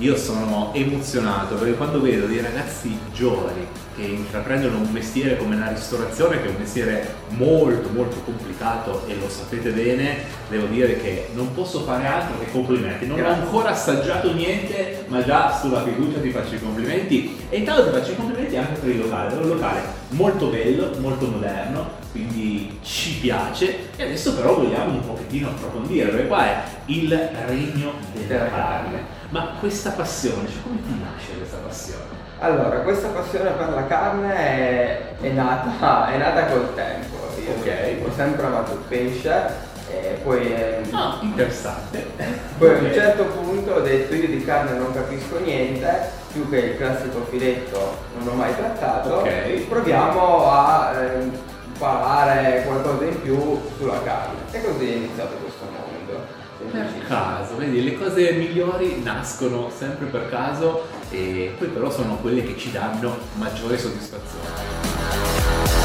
Io 0.02 0.18
sono 0.18 0.72
emozionato 0.74 1.54
perché 1.54 1.76
quando 1.76 2.02
vedo 2.02 2.26
dei 2.26 2.42
ragazzi 2.42 2.98
giovani 3.14 3.68
che 3.96 4.02
intraprendono 4.02 4.78
un 4.78 4.90
mestiere 4.92 5.38
come 5.38 5.56
la 5.56 5.70
ristorazione, 5.70 6.42
che 6.42 6.48
è 6.48 6.50
un 6.50 6.56
mestiere 6.58 7.14
molto 7.28 7.90
molto 7.90 8.16
complicato 8.26 9.04
e 9.06 9.16
lo 9.20 9.30
sapete 9.30 9.70
bene, 9.70 10.24
devo 10.50 10.66
dire 10.66 11.00
che 11.00 11.28
non 11.34 11.54
posso 11.54 11.82
fare 11.82 12.08
altro 12.08 12.40
che 12.40 12.50
complimenti. 12.50 13.06
Non 13.06 13.22
ho 13.22 13.28
ancora 13.28 13.70
assaggiato 13.70 14.34
niente, 14.34 15.06
ma 15.08 15.24
già 15.24 15.56
sulla 15.56 15.84
fiducia 15.84 16.20
ti 16.20 16.32
faccio 16.32 16.56
i 16.56 16.60
complimenti. 16.60 17.38
E 17.50 17.58
intanto 17.60 17.84
ti 17.84 17.92
faccio 17.92 18.12
i 18.14 18.16
complimenti 18.16 18.58
anche 18.58 18.80
per 18.80 18.90
il 18.90 18.98
locale, 18.98 19.36
è 19.36 19.38
un 19.38 19.48
locale 19.50 20.01
molto 20.12 20.48
bello, 20.48 20.92
molto 21.00 21.28
moderno, 21.28 21.90
quindi 22.12 22.80
ci 22.82 23.16
piace. 23.20 23.90
E 23.96 24.04
adesso 24.04 24.36
però 24.36 24.56
vogliamo 24.56 24.94
un 24.94 25.06
pochettino 25.06 25.50
approfondire, 25.50 26.10
perché 26.10 26.28
qua 26.28 26.46
è 26.46 26.64
il 26.86 27.12
regno 27.48 27.94
della 28.28 28.50
carne. 28.50 29.20
Ma 29.30 29.56
questa 29.60 29.92
passione, 29.92 30.48
cioè 30.50 30.62
come 30.64 30.82
ti 30.84 31.00
nasce 31.02 31.38
questa 31.38 31.58
passione? 31.58 32.20
Allora, 32.40 32.80
questa 32.80 33.10
passione 33.10 33.52
per 33.52 33.70
la 33.70 33.86
carne 33.86 34.36
è, 34.36 35.16
è 35.22 35.30
nata, 35.30 36.10
è 36.12 36.18
nata 36.18 36.46
col 36.48 36.74
tempo. 36.74 37.20
Io 37.44 37.52
Ok. 37.60 38.08
ho 38.08 38.12
sempre 38.16 38.46
amato 38.46 38.74
il 38.74 38.84
pesce 38.88 39.70
e 40.04 40.20
poi, 40.24 40.54
ehm, 40.54 40.80
Ah, 40.94 41.18
interessante. 41.22 42.06
poi 42.58 42.70
a 42.70 42.78
un 42.80 42.92
certo 42.94 43.24
punto 43.26 43.72
ho 43.74 43.80
detto 43.82 44.16
io 44.16 44.28
di 44.28 44.44
carne 44.44 44.78
non 44.78 44.94
capisco 44.94 45.40
niente, 45.40 46.10
più 46.32 46.50
che 46.50 46.58
il 46.58 46.78
classico 46.78 47.26
filetto 47.30 47.98
non 48.18 48.28
ho 48.28 48.34
mai 48.34 48.56
trattato, 48.56 49.16
Ok. 49.16 49.68
proviamo 49.68 50.50
a 50.52 50.94
ehm, 51.02 51.32
imparare 51.74 52.64
qualcosa 52.66 53.04
in 53.06 53.22
più 53.22 53.60
sulla 53.78 54.02
carne. 54.04 54.40
E 54.52 54.64
così 54.64 54.92
è 54.92 54.96
iniziato 54.96 55.36
questo 55.42 55.66
mondo. 55.66 56.40
Per 56.72 57.08
caso, 57.08 57.56
vedi, 57.58 57.84
le 57.84 57.98
cose 57.98 58.34
migliori 58.34 59.02
nascono 59.02 59.72
sempre 59.76 60.06
per 60.06 60.30
caso 60.30 60.84
e 61.10 61.56
poi 61.58 61.68
però 61.70 61.90
sono 61.90 62.18
quelle 62.18 62.44
che 62.44 62.56
ci 62.56 62.72
danno 62.72 63.18
maggiore 63.34 63.80
soddisfazione. 63.80 65.81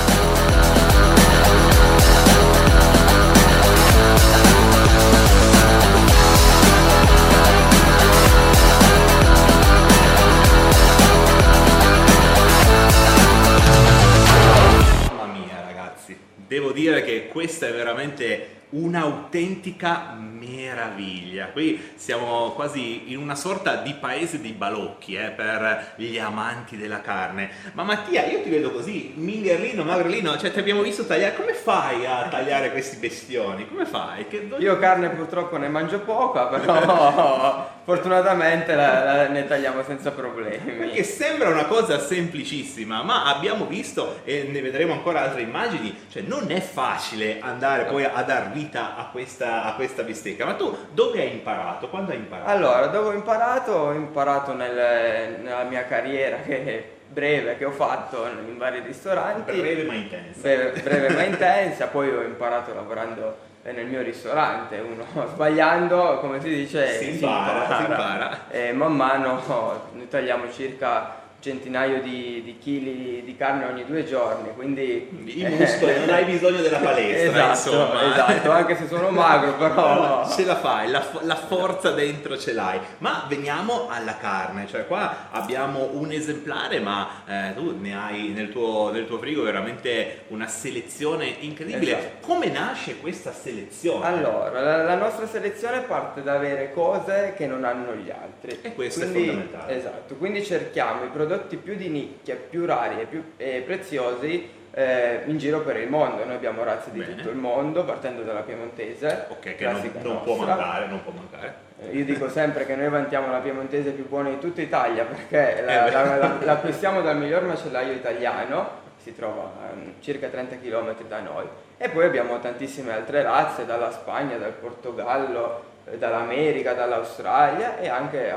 Devo 16.46 16.72
dire 16.72 17.02
che 17.02 17.28
questa 17.28 17.66
è 17.66 17.72
veramente 17.72 18.54
un'autentica 18.70 20.16
meraviglia. 20.18 21.46
Qui 21.46 21.92
siamo 21.94 22.50
quasi 22.52 23.12
in 23.12 23.18
una 23.18 23.34
sorta 23.34 23.76
di 23.76 23.94
paese 23.94 24.40
dei 24.40 24.52
balocchi 24.52 25.14
eh, 25.14 25.30
per 25.30 25.94
gli 25.96 26.18
amanti 26.18 26.76
della 26.76 27.00
carne. 27.00 27.50
Ma 27.72 27.84
Mattia, 27.84 28.26
io 28.26 28.42
ti 28.42 28.50
vedo 28.50 28.72
così, 28.72 29.12
migliorlino, 29.14 29.84
magrolino, 29.84 30.36
cioè 30.36 30.50
ti 30.50 30.58
abbiamo 30.58 30.82
visto 30.82 31.06
tagliare. 31.06 31.36
Come 31.36 31.54
fai 31.54 32.06
a 32.06 32.28
tagliare 32.28 32.70
questi 32.72 32.96
bestioni? 32.96 33.68
Come 33.68 33.86
fai? 33.86 34.26
Che... 34.26 34.48
Io 34.58 34.78
carne 34.78 35.10
purtroppo 35.10 35.56
ne 35.56 35.68
mangio 35.68 36.00
poca, 36.00 36.46
però 36.46 37.70
fortunatamente 37.86 38.74
la- 38.74 39.04
la- 39.04 39.28
ne 39.28 39.46
tagliamo 39.46 39.80
senza 39.84 40.10
problemi. 40.10 40.72
Perché 40.72 41.04
sembra 41.04 41.48
una 41.50 41.66
cosa 41.66 42.00
semplicissima, 42.00 43.04
ma 43.04 43.24
abbiamo 43.32 43.66
visto 43.66 44.18
e 44.24 44.48
ne 44.50 44.60
vedremo 44.60 44.92
ancora 44.92 45.20
altre 45.22 45.42
immagini, 45.42 45.96
cioè 46.10 46.22
non 46.22 46.50
è 46.50 46.60
facile 46.60 47.38
andare 47.40 47.84
poi 47.84 48.02
a 48.04 48.22
dar 48.22 48.50
vita 48.50 48.96
a 48.96 49.04
questa, 49.12 49.62
a 49.62 49.74
questa 49.74 50.02
bistecca. 50.02 50.44
Ma 50.44 50.54
tu 50.54 50.76
dove 50.92 51.20
hai 51.20 51.30
imparato? 51.30 51.88
Quando 51.88 52.10
hai 52.10 52.16
imparato? 52.18 52.50
Allora, 52.50 52.86
dove 52.88 53.08
ho 53.10 53.12
imparato? 53.12 53.70
Ho 53.72 53.92
imparato 53.92 54.52
nel- 54.52 55.38
nella 55.42 55.62
mia 55.62 55.84
carriera 55.84 56.38
che 56.38 56.90
breve 57.08 57.56
che 57.56 57.64
ho 57.64 57.70
fatto 57.70 58.26
in 58.26 58.58
vari 58.58 58.80
ristoranti. 58.84 59.60
Breve 59.60 59.84
ma 59.84 59.94
intensa. 59.94 60.40
Breve, 60.40 60.80
breve 60.80 61.08
ma 61.10 61.22
intensa, 61.24 61.86
poi 61.86 62.08
ho 62.10 62.22
imparato 62.22 62.74
lavorando 62.74 63.45
nel 63.72 63.86
mio 63.86 64.02
ristorante, 64.02 64.78
uno 64.78 65.04
sbagliando, 65.32 66.18
come 66.20 66.40
si 66.40 66.48
dice, 66.48 66.88
Si 66.98 67.10
impara, 67.14 67.76
si 67.76 67.82
impara. 67.82 68.38
E 68.50 68.72
man 68.72 68.94
mano 68.94 69.40
noi 69.92 70.08
tagliamo 70.08 70.50
circa 70.50 71.24
centinaio 71.46 72.02
di, 72.02 72.42
di 72.42 72.58
chili 72.58 73.22
di 73.24 73.36
carne 73.36 73.66
ogni 73.66 73.84
due 73.84 74.04
giorni, 74.04 74.50
quindi... 74.54 75.08
I 75.24 75.44
muscoli, 75.44 76.00
non 76.00 76.10
hai 76.10 76.24
bisogno 76.24 76.60
della 76.60 76.78
palestra, 76.90 77.52
esatto, 77.52 77.76
insomma. 77.76 78.12
Esatto, 78.12 78.50
anche 78.50 78.76
se 78.76 78.88
sono 78.88 79.10
magro, 79.10 79.54
però... 79.54 80.26
Ce 80.36 80.44
la 80.44 80.56
fai, 80.56 80.90
la, 80.90 81.04
la 81.20 81.36
forza 81.36 81.92
dentro 81.92 82.36
ce 82.36 82.52
l'hai. 82.52 82.80
Ma 82.98 83.26
veniamo 83.28 83.88
alla 83.88 84.16
carne, 84.16 84.66
cioè 84.66 84.86
qua 84.86 85.28
abbiamo 85.30 85.90
un 85.92 86.10
esemplare, 86.10 86.80
ma 86.80 87.22
eh, 87.26 87.54
tu 87.54 87.76
ne 87.78 87.96
hai 87.96 88.28
nel 88.28 88.50
tuo, 88.50 88.90
nel 88.90 89.06
tuo 89.06 89.18
frigo 89.18 89.42
veramente 89.42 90.24
una 90.28 90.48
selezione 90.48 91.26
incredibile. 91.40 91.98
Esatto. 91.98 92.26
Come 92.26 92.48
nasce 92.48 92.98
questa 92.98 93.32
selezione? 93.32 94.04
Allora, 94.04 94.60
la, 94.60 94.82
la 94.82 94.96
nostra 94.96 95.26
selezione 95.28 95.80
parte 95.82 96.22
da 96.22 96.34
avere 96.34 96.72
cose 96.72 97.34
che 97.36 97.46
non 97.46 97.64
hanno 97.64 97.94
gli 97.94 98.10
altri. 98.10 98.58
E 98.62 98.74
questo 98.74 99.04
è 99.04 99.10
Quindi- 99.10 99.28
fondamentale. 99.28 99.76
Esatto, 99.76 100.14
quindi 100.16 100.44
cerchiamo 100.44 101.04
i 101.04 101.08
prodotti 101.08 101.34
più 101.38 101.76
di 101.76 101.88
nicchia, 101.88 102.36
più 102.36 102.64
rari 102.66 103.00
e 103.00 103.04
più 103.06 103.32
eh, 103.36 103.62
preziosi 103.64 104.50
eh, 104.72 105.22
in 105.26 105.38
giro 105.38 105.60
per 105.60 105.76
il 105.76 105.88
mondo. 105.88 106.24
Noi 106.24 106.34
abbiamo 106.34 106.62
razze 106.64 106.90
di 106.90 106.98
Bene. 107.00 107.14
tutto 107.16 107.30
il 107.30 107.36
mondo, 107.36 107.84
partendo 107.84 108.22
dalla 108.22 108.40
piemontese. 108.42 109.26
Ok, 109.28 109.54
che 109.54 109.64
non, 109.64 109.90
non 110.02 110.22
può 110.22 110.36
mancare, 110.36 110.86
non 110.86 111.02
può 111.02 111.12
mancare. 111.12 111.54
Eh, 111.80 111.96
Io 111.96 112.04
dico 112.04 112.28
sempre 112.28 112.64
che 112.66 112.74
noi 112.74 112.88
vantiamo 112.88 113.30
la 113.30 113.38
piemontese 113.38 113.90
più 113.90 114.06
buona 114.08 114.30
di 114.30 114.38
tutta 114.38 114.60
Italia 114.62 115.04
perché 115.04 115.58
Eh 115.64 115.64
la- 115.64 115.90
la- 115.90 116.16
la- 116.16 116.36
l'acquistiamo 116.42 117.00
dal 117.02 117.16
miglior 117.18 117.42
macellaio 117.44 117.92
italiano. 117.92 118.84
si 119.02 119.14
trova 119.14 119.50
ehm, 119.72 119.94
circa 120.00 120.26
30 120.28 120.56
km 120.58 120.94
da 121.06 121.20
noi. 121.20 121.44
E 121.78 121.88
poi 121.90 122.04
abbiamo 122.06 122.38
tantissime 122.40 122.92
altre 122.92 123.22
razze, 123.22 123.64
dalla 123.66 123.90
Spagna, 123.92 124.36
dal 124.36 124.52
Portogallo, 124.52 125.62
dall'America, 125.98 126.72
dall'Australia 126.74 127.78
e 127.78 127.88
anche, 127.88 128.30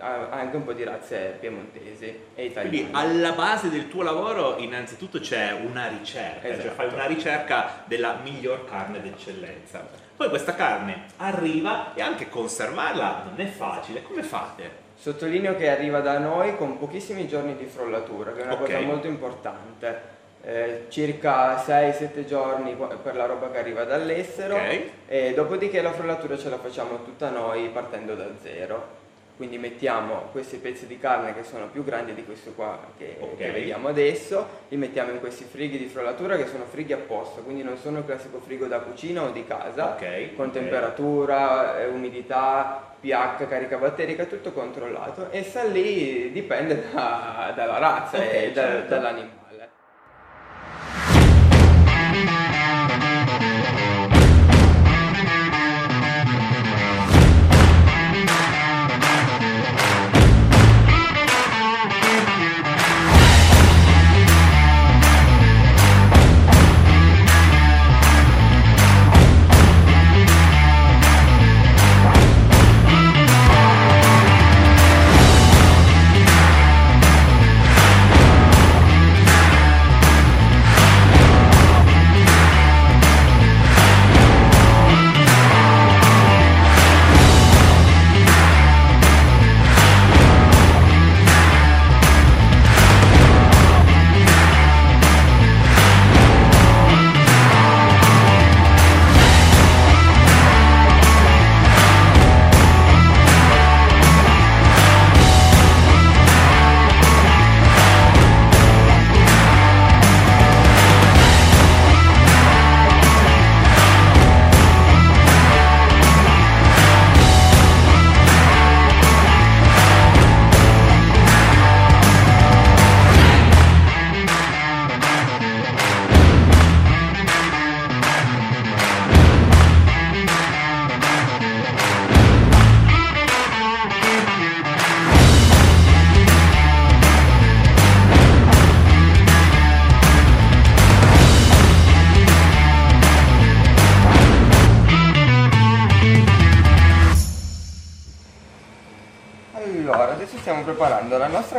anche 0.00 0.56
un 0.56 0.64
po' 0.64 0.72
di 0.72 0.82
razze 0.82 1.36
piemontesi 1.38 2.18
e 2.34 2.44
italiane. 2.46 2.68
Quindi 2.76 2.88
alla 2.92 3.32
base 3.32 3.70
del 3.70 3.88
tuo 3.88 4.02
lavoro 4.02 4.56
innanzitutto 4.58 5.20
c'è 5.20 5.52
una 5.52 5.86
ricerca, 5.88 6.48
cioè 6.48 6.58
Esatto. 6.58 6.74
fai 6.74 6.92
una 6.92 7.06
ricerca 7.06 7.82
della 7.84 8.16
miglior 8.22 8.64
carne 8.64 9.00
d'eccellenza. 9.00 9.86
Poi 10.16 10.28
questa 10.28 10.54
carne 10.54 11.04
arriva 11.18 11.94
e 11.94 12.02
anche 12.02 12.28
conservarla 12.28 13.22
non 13.30 13.40
è 13.40 13.46
facile, 13.48 14.02
come 14.02 14.22
fate? 14.22 14.80
Sottolineo 14.96 15.56
che 15.56 15.68
arriva 15.70 16.00
da 16.00 16.18
noi 16.18 16.56
con 16.56 16.78
pochissimi 16.78 17.26
giorni 17.26 17.56
di 17.56 17.64
frollatura, 17.64 18.32
che 18.32 18.42
è 18.42 18.44
una 18.44 18.54
Ok. 18.54 18.60
cosa 18.66 18.80
molto 18.80 19.06
importante. 19.06 20.20
Eh, 20.44 20.86
circa 20.88 21.56
6-7 21.64 22.24
giorni 22.24 22.76
per 23.00 23.14
la 23.14 23.26
roba 23.26 23.48
che 23.52 23.58
arriva 23.58 23.84
dall'estero 23.84 24.56
Ok. 24.56 24.80
e 25.06 25.34
dopodiché 25.34 25.80
la 25.80 25.92
frollatura 25.92 26.36
ce 26.36 26.48
la 26.48 26.58
facciamo 26.58 27.04
tutta 27.04 27.30
noi 27.30 27.68
partendo 27.68 28.14
da 28.16 28.26
zero. 28.42 29.00
Quindi 29.36 29.56
mettiamo 29.58 30.28
questi 30.32 30.56
pezzi 30.56 30.86
di 30.88 30.98
carne 30.98 31.32
che 31.34 31.42
sono 31.44 31.66
più 31.66 31.84
grandi 31.84 32.12
di 32.14 32.24
questo 32.24 32.52
qua 32.52 32.76
che, 32.98 33.16
Ok. 33.20 33.36
che 33.36 33.50
vediamo 33.52 33.86
adesso, 33.88 34.46
li 34.68 34.76
mettiamo 34.76 35.12
in 35.12 35.20
questi 35.20 35.44
frighi 35.44 35.78
di 35.78 35.86
frollatura 35.86 36.36
che 36.36 36.46
sono 36.46 36.64
frighi 36.64 36.92
apposta, 36.92 37.40
quindi 37.40 37.62
non 37.62 37.76
sono 37.76 37.98
il 37.98 38.04
classico 38.04 38.40
frigo 38.40 38.66
da 38.66 38.80
cucina 38.80 39.22
o 39.22 39.30
di 39.30 39.44
casa, 39.46 39.90
Ok, 39.94 40.34
con 40.34 40.50
temperatura, 40.50 41.80
eh, 41.80 41.86
umidità, 41.86 42.94
pH, 43.00 43.48
carica 43.48 43.76
batterica, 43.78 44.24
tutto 44.24 44.52
controllato 44.52 45.28
e 45.30 45.42
sta 45.44 45.62
lì 45.64 46.30
dipende 46.32 46.84
da- 46.92 47.52
dalla 47.54 47.78
razza 47.78 48.16
e 48.28 48.50
da- 48.52 48.60
certo. 48.62 48.88
dall'animale. 48.88 49.40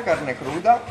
Carne 0.03 0.37
cruda, 0.37 0.81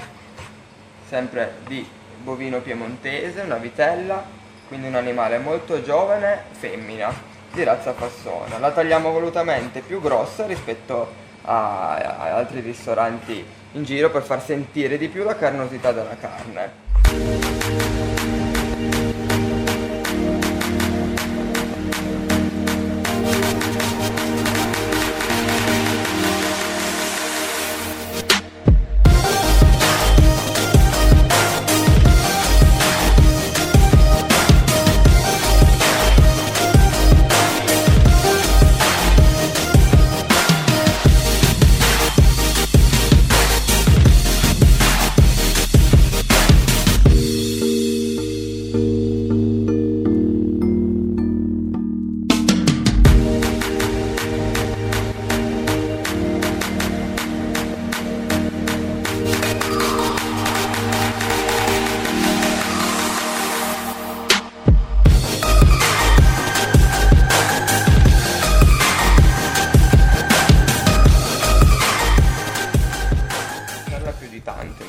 sempre 1.08 1.54
di 1.66 1.88
bovino 2.22 2.60
piemontese, 2.60 3.42
una 3.42 3.56
vitella, 3.56 4.24
quindi 4.68 4.88
un 4.88 4.94
animale 4.94 5.38
molto 5.38 5.82
giovane, 5.82 6.44
femmina, 6.50 7.12
di 7.52 7.62
razza 7.62 7.92
fassona. 7.92 8.58
La 8.58 8.72
tagliamo 8.72 9.10
volutamente 9.10 9.80
più 9.80 10.00
grossa 10.00 10.46
rispetto 10.46 11.12
a, 11.42 11.96
a 11.96 12.36
altri 12.36 12.60
ristoranti 12.60 13.44
in 13.72 13.84
giro 13.84 14.10
per 14.10 14.22
far 14.22 14.42
sentire 14.42 14.98
di 14.98 15.08
più 15.08 15.24
la 15.24 15.36
carnosità 15.36 15.92
della 15.92 16.16
carne. 16.18 16.81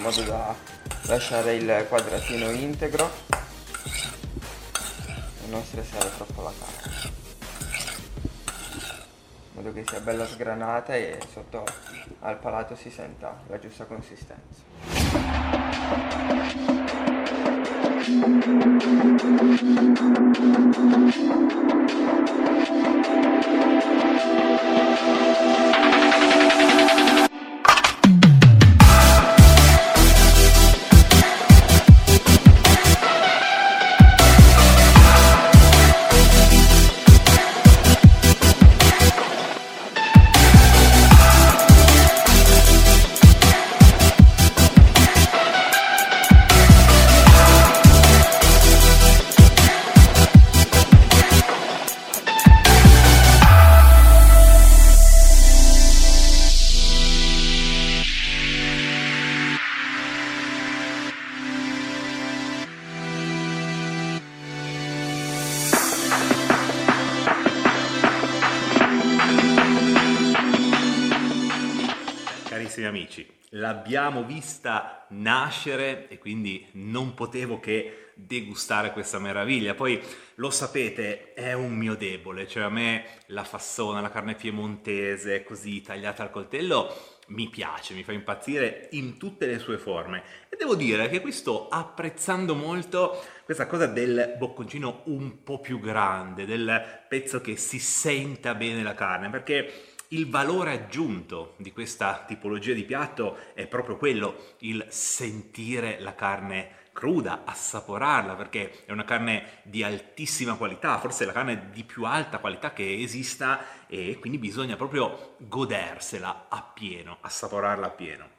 modo 0.03 0.21
da 0.23 0.53
lasciare 1.03 1.55
il 1.55 1.85
quadratino 1.87 2.49
integro. 2.49 3.09
E 5.45 5.47
non 5.49 5.63
stressare 5.63 6.11
troppo 6.15 6.41
la 6.41 6.51
carta 6.59 7.11
in 9.55 9.61
modo 9.61 9.71
che 9.71 9.83
sia 9.87 10.01
bella 10.01 10.25
sgranata 10.25 10.95
e 10.95 11.19
sotto 11.31 11.63
al 12.19 12.37
palato 12.37 12.75
si 12.75 12.89
senta 12.89 13.39
la 13.47 13.59
giusta 13.59 13.85
consistenza. 13.85 14.61
L'abbiamo 73.93 74.23
vista 74.23 75.05
nascere 75.09 76.07
e 76.07 76.17
quindi 76.17 76.67
non 76.73 77.13
potevo 77.13 77.59
che 77.59 78.13
degustare 78.15 78.91
questa 78.91 79.19
meraviglia. 79.19 79.75
Poi 79.75 80.01
lo 80.35 80.49
sapete, 80.49 81.33
è 81.33 81.53
un 81.53 81.75
mio 81.75 81.95
debole, 81.95 82.47
cioè 82.47 82.63
a 82.63 82.69
me 82.69 83.05
la 83.27 83.43
fassona, 83.43 84.01
la 84.01 84.09
carne 84.09 84.33
piemontese 84.33 85.43
così 85.43 85.81
tagliata 85.81 86.23
al 86.23 86.31
coltello 86.31 87.11
mi 87.27 87.49
piace, 87.49 87.93
mi 87.93 88.03
fa 88.03 88.11
impazzire 88.11 88.89
in 88.91 89.17
tutte 89.17 89.45
le 89.45 89.59
sue 89.59 89.77
forme. 89.77 90.23
E 90.49 90.57
devo 90.57 90.73
dire 90.73 91.07
che 91.07 91.21
qui 91.21 91.31
sto 91.31 91.67
apprezzando 91.69 92.55
molto 92.55 93.23
questa 93.45 93.67
cosa 93.67 93.85
del 93.85 94.35
bocconcino 94.39 95.03
un 95.05 95.43
po' 95.43 95.59
più 95.59 95.79
grande, 95.79 96.45
del 96.45 97.03
pezzo 97.07 97.41
che 97.41 97.55
si 97.57 97.77
senta 97.77 98.55
bene 98.55 98.81
la 98.81 98.95
carne, 98.95 99.29
perché 99.29 99.92
il 100.13 100.29
valore 100.29 100.71
aggiunto 100.71 101.55
di 101.57 101.71
questa 101.71 102.23
tipologia 102.25 102.73
di 102.73 102.83
piatto 102.83 103.37
è 103.53 103.67
proprio 103.67 103.97
quello, 103.97 104.55
il 104.59 104.85
sentire 104.89 105.99
la 105.99 106.15
carne 106.15 106.81
cruda, 106.93 107.41
assaporarla, 107.45 108.35
perché 108.35 108.85
è 108.85 108.91
una 108.91 109.03
carne 109.03 109.61
di 109.63 109.83
altissima 109.83 110.55
qualità, 110.55 110.99
forse 110.99 111.25
la 111.25 111.31
carne 111.31 111.69
di 111.71 111.83
più 111.83 112.05
alta 112.05 112.37
qualità 112.37 112.71
che 112.71 113.01
esista 113.01 113.87
e 113.87 114.19
quindi 114.19 114.37
bisogna 114.37 114.75
proprio 114.75 115.35
godersela 115.39 116.45
appieno, 116.47 117.17
assaporarla 117.21 117.87
appieno. 117.87 118.29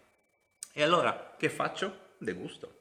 E 0.73 0.83
allora 0.83 1.35
che 1.37 1.51
faccio? 1.51 2.13
Degusto. 2.19 2.74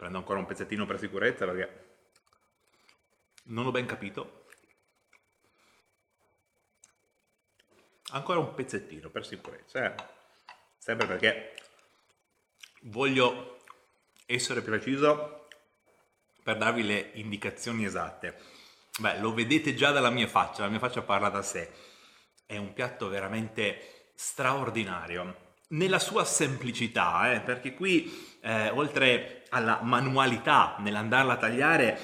Prendo 0.00 0.16
ancora 0.16 0.38
un 0.38 0.46
pezzettino 0.46 0.86
per 0.86 0.98
sicurezza 0.98 1.44
perché 1.44 1.88
non 3.48 3.66
ho 3.66 3.70
ben 3.70 3.84
capito. 3.84 4.46
Ancora 8.12 8.38
un 8.38 8.54
pezzettino 8.54 9.10
per 9.10 9.26
sicurezza, 9.26 9.84
eh? 9.84 9.94
sempre 10.78 11.06
perché 11.06 11.54
voglio 12.84 13.58
essere 14.24 14.62
preciso 14.62 15.48
per 16.42 16.56
darvi 16.56 16.82
le 16.82 17.10
indicazioni 17.16 17.84
esatte. 17.84 18.38
Beh, 19.00 19.18
lo 19.18 19.34
vedete 19.34 19.74
già 19.74 19.90
dalla 19.90 20.08
mia 20.08 20.28
faccia, 20.28 20.62
la 20.62 20.70
mia 20.70 20.78
faccia 20.78 21.02
parla 21.02 21.28
da 21.28 21.42
sé. 21.42 21.70
È 22.46 22.56
un 22.56 22.72
piatto 22.72 23.06
veramente 23.08 24.12
straordinario 24.14 25.48
nella 25.68 25.98
sua 25.98 26.24
semplicità, 26.24 27.34
eh, 27.34 27.40
perché 27.42 27.74
qui 27.74 28.38
eh, 28.40 28.70
oltre 28.70 29.39
alla 29.50 29.80
manualità 29.82 30.76
nell'andarla 30.78 31.34
a 31.34 31.36
tagliare, 31.36 31.98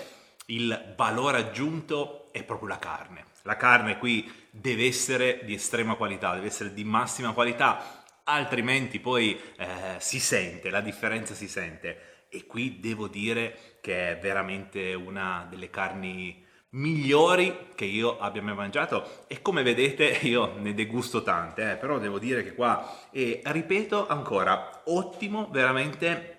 il 0.46 0.94
valore 0.96 1.38
aggiunto 1.38 2.28
è 2.32 2.44
proprio 2.44 2.68
la 2.68 2.78
carne. 2.78 3.24
La 3.42 3.56
carne 3.56 3.98
qui 3.98 4.30
deve 4.50 4.86
essere 4.86 5.40
di 5.44 5.54
estrema 5.54 5.94
qualità, 5.94 6.34
deve 6.34 6.46
essere 6.46 6.74
di 6.74 6.84
massima 6.84 7.32
qualità, 7.32 8.04
altrimenti 8.24 9.00
poi 9.00 9.40
eh, 9.56 9.96
si 9.98 10.20
sente, 10.20 10.70
la 10.70 10.80
differenza 10.80 11.34
si 11.34 11.48
sente. 11.48 12.26
E 12.28 12.46
qui 12.46 12.80
devo 12.80 13.08
dire 13.08 13.78
che 13.80 14.10
è 14.10 14.18
veramente 14.18 14.94
una 14.94 15.46
delle 15.48 15.70
carni 15.70 16.44
migliori 16.70 17.68
che 17.74 17.84
io 17.84 18.18
abbia 18.18 18.42
mai 18.42 18.54
mangiato 18.54 19.24
e 19.28 19.40
come 19.40 19.62
vedete 19.62 20.04
io 20.26 20.54
ne 20.58 20.74
degusto 20.74 21.22
tante, 21.22 21.72
eh, 21.72 21.76
però 21.76 21.98
devo 21.98 22.18
dire 22.18 22.42
che 22.42 22.54
qua, 22.54 23.08
e 23.10 23.40
ripeto 23.44 24.06
ancora, 24.06 24.82
ottimo 24.86 25.48
veramente 25.50 26.35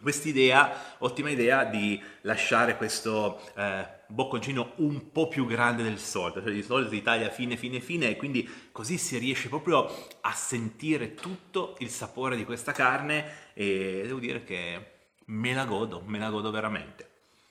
quest'idea, 0.00 0.96
ottima 0.98 1.30
idea 1.30 1.64
di 1.64 2.02
lasciare 2.22 2.76
questo 2.76 3.40
eh, 3.54 3.86
bocconcino 4.06 4.72
un 4.76 5.12
po' 5.12 5.28
più 5.28 5.46
grande 5.46 5.82
del 5.82 5.98
solito, 5.98 6.42
cioè 6.42 6.52
di 6.52 6.62
solito 6.62 6.90
si 6.90 7.02
taglia 7.02 7.28
fine, 7.28 7.56
fine, 7.56 7.80
fine 7.80 8.08
e 8.08 8.16
quindi 8.16 8.48
così 8.72 8.96
si 8.96 9.18
riesce 9.18 9.48
proprio 9.48 9.86
a 10.20 10.32
sentire 10.32 11.14
tutto 11.14 11.76
il 11.80 11.90
sapore 11.90 12.36
di 12.36 12.44
questa 12.44 12.72
carne 12.72 13.52
e 13.52 14.02
devo 14.04 14.18
dire 14.18 14.44
che 14.44 14.92
me 15.26 15.52
la 15.52 15.64
godo, 15.64 16.02
me 16.06 16.18
la 16.18 16.30
godo 16.30 16.50
veramente. 16.50 17.06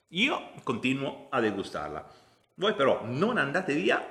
Io 0.09 0.51
continuo 0.63 1.27
a 1.29 1.39
degustarla. 1.39 2.07
Voi 2.55 2.73
però 2.73 3.01
non 3.03 3.37
andate 3.37 3.73
via 3.75 4.03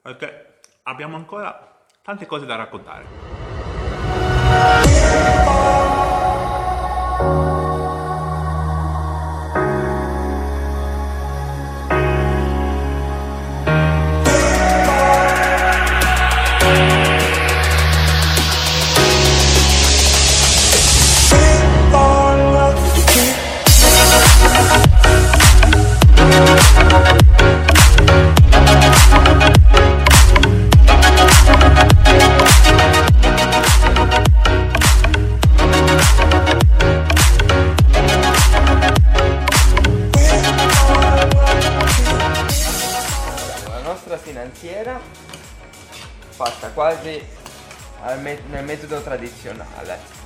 perché 0.00 0.60
abbiamo 0.84 1.16
ancora 1.16 1.84
tante 2.02 2.26
cose 2.26 2.46
da 2.46 2.56
raccontare. 2.56 3.41
Quasi 46.68 47.40
nel 48.48 48.64
metodo 48.64 49.00
tradizionale. 49.00 50.20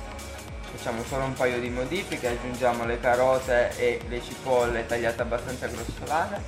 Facciamo 0.71 1.03
solo 1.03 1.25
un 1.25 1.33
paio 1.33 1.59
di 1.59 1.69
modifiche, 1.69 2.27
aggiungiamo 2.27 2.85
le 2.85 2.99
carote 2.99 3.75
e 3.77 4.01
le 4.07 4.21
cipolle 4.21 4.85
tagliate 4.85 5.21
abbastanza 5.21 5.67
grossolane, 5.67 6.41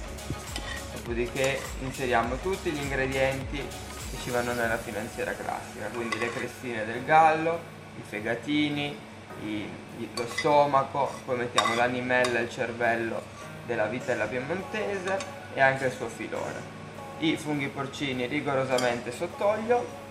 dopodiché 0.93 1.59
inseriamo 1.81 2.35
tutti 2.37 2.69
gli 2.69 2.81
ingredienti 2.81 3.57
che 3.57 4.17
ci 4.21 4.29
vanno 4.29 4.53
nella 4.53 4.77
finanziera 4.77 5.33
classica, 5.33 5.87
quindi 5.93 6.19
le 6.19 6.31
crestine 6.31 6.85
del 6.85 7.05
gallo, 7.05 7.59
i 7.97 8.01
fegatini, 8.05 8.97
i, 9.43 9.69
lo 10.15 10.27
stomaco, 10.35 11.11
poi 11.25 11.37
mettiamo 11.37 11.75
l'animella 11.75 12.39
e 12.39 12.43
il 12.43 12.49
cervello 12.49 13.21
della 13.65 13.85
vitella 13.85 14.25
piemontese 14.25 15.17
e 15.53 15.61
anche 15.61 15.85
il 15.85 15.91
suo 15.91 16.07
filone 16.07 16.78
i 17.19 17.37
funghi 17.37 17.67
porcini 17.67 18.25
rigorosamente 18.27 19.11
sott'olio 19.11 20.07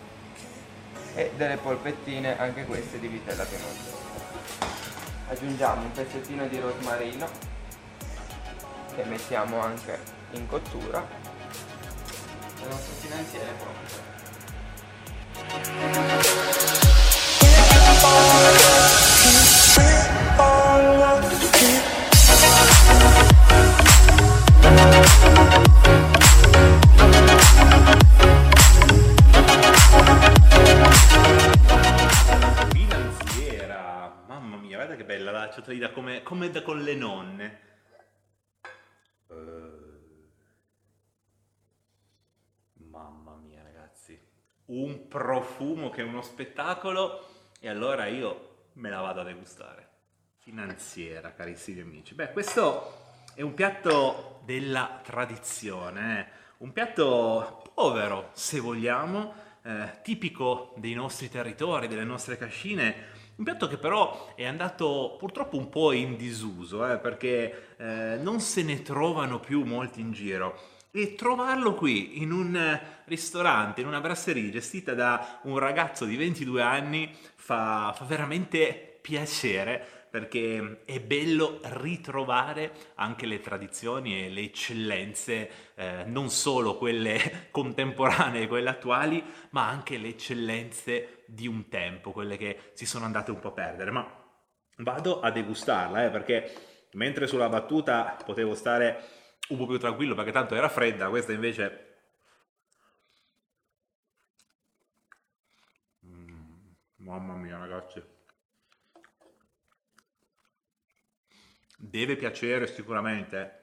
e 1.14 1.32
delle 1.36 1.56
polpettine 1.56 2.38
anche 2.38 2.64
queste 2.64 2.98
di 2.98 3.08
vitella 3.08 3.44
piemontese 3.44 3.98
aggiungiamo 5.28 5.82
un 5.82 5.92
pezzettino 5.92 6.46
di 6.46 6.58
rosmarino 6.58 7.28
che 8.94 9.04
mettiamo 9.04 9.60
anche 9.60 9.98
in 10.32 10.46
cottura. 10.48 11.06
La 12.60 12.68
nostra 12.68 12.94
finanziera 12.94 13.46
è 13.46 13.54
pronta 13.54 14.08
guarda 34.88 34.96
che 34.96 35.04
bella 35.04 35.30
la 35.30 35.50
ciotolina 35.50 35.90
come, 35.90 36.22
come 36.22 36.50
da 36.50 36.62
con 36.62 36.80
le 36.80 36.94
nonne. 36.94 37.60
Uh, 39.26 40.30
mamma 42.88 43.34
mia 43.34 43.62
ragazzi, 43.62 44.18
un 44.66 45.08
profumo 45.08 45.90
che 45.90 46.00
è 46.00 46.04
uno 46.04 46.22
spettacolo 46.22 47.26
e 47.60 47.68
allora 47.68 48.06
io 48.06 48.68
me 48.74 48.88
la 48.88 49.00
vado 49.00 49.20
a 49.20 49.24
degustare. 49.24 49.88
Finanziera, 50.38 51.34
carissimi 51.34 51.80
amici. 51.80 52.14
Beh, 52.14 52.32
questo 52.32 53.26
è 53.34 53.42
un 53.42 53.52
piatto 53.52 54.40
della 54.44 55.00
tradizione, 55.02 56.20
eh? 56.20 56.26
un 56.58 56.72
piatto 56.72 57.70
povero 57.74 58.30
se 58.32 58.58
vogliamo, 58.58 59.34
eh, 59.62 60.00
tipico 60.02 60.74
dei 60.76 60.94
nostri 60.94 61.28
territori, 61.28 61.88
delle 61.88 62.04
nostre 62.04 62.36
cascine 62.36 63.16
un 63.38 63.44
piatto 63.44 63.68
che 63.68 63.76
però 63.76 64.34
è 64.34 64.44
andato 64.44 65.14
purtroppo 65.16 65.56
un 65.56 65.68
po' 65.68 65.92
in 65.92 66.16
disuso, 66.16 66.90
eh, 66.90 66.98
perché 66.98 67.74
eh, 67.76 68.18
non 68.20 68.40
se 68.40 68.64
ne 68.64 68.82
trovano 68.82 69.38
più 69.38 69.62
molti 69.62 70.00
in 70.00 70.10
giro. 70.10 70.58
E 70.90 71.14
trovarlo 71.14 71.74
qui, 71.74 72.20
in 72.20 72.32
un 72.32 72.80
ristorante, 73.04 73.80
in 73.80 73.86
una 73.86 74.00
brasserie 74.00 74.50
gestita 74.50 74.94
da 74.94 75.38
un 75.42 75.56
ragazzo 75.56 76.04
di 76.04 76.16
22 76.16 76.62
anni, 76.62 77.14
fa, 77.36 77.92
fa 77.94 78.04
veramente 78.06 78.98
piacere 79.00 79.97
perché 80.10 80.82
è 80.84 81.00
bello 81.00 81.60
ritrovare 81.62 82.72
anche 82.96 83.26
le 83.26 83.40
tradizioni 83.40 84.24
e 84.24 84.30
le 84.30 84.42
eccellenze, 84.42 85.50
eh, 85.74 86.04
non 86.06 86.30
solo 86.30 86.76
quelle 86.76 87.48
contemporanee, 87.50 88.46
quelle 88.46 88.70
attuali, 88.70 89.22
ma 89.50 89.68
anche 89.68 89.98
le 89.98 90.08
eccellenze 90.08 91.24
di 91.26 91.46
un 91.46 91.68
tempo, 91.68 92.12
quelle 92.12 92.36
che 92.36 92.72
si 92.74 92.86
sono 92.86 93.04
andate 93.04 93.30
un 93.30 93.40
po' 93.40 93.48
a 93.48 93.52
perdere. 93.52 93.90
Ma 93.90 94.06
vado 94.78 95.20
a 95.20 95.30
degustarla, 95.30 96.06
eh, 96.06 96.10
perché 96.10 96.52
mentre 96.92 97.26
sulla 97.26 97.48
battuta 97.48 98.16
potevo 98.24 98.54
stare 98.54 99.02
un 99.48 99.58
po' 99.58 99.66
più 99.66 99.78
tranquillo 99.78 100.14
perché 100.14 100.32
tanto 100.32 100.54
era 100.54 100.68
fredda, 100.68 101.08
questa 101.08 101.32
invece 101.32 101.88
Mamma 107.08 107.34
mia, 107.36 107.56
ragazzi. 107.56 108.02
Deve 111.80 112.16
piacere 112.16 112.66
sicuramente, 112.66 113.62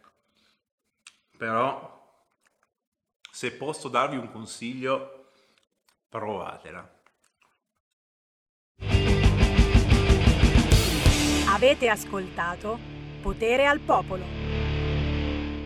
però 1.37 2.25
se 3.29 3.51
posso 3.51 3.89
darvi 3.89 4.15
un 4.15 4.31
consiglio, 4.31 5.31
provatela. 6.07 6.89
Avete 11.49 11.89
ascoltato 11.89 12.79
Potere 13.21 13.65
al 13.65 13.79
Popolo. 13.81 14.44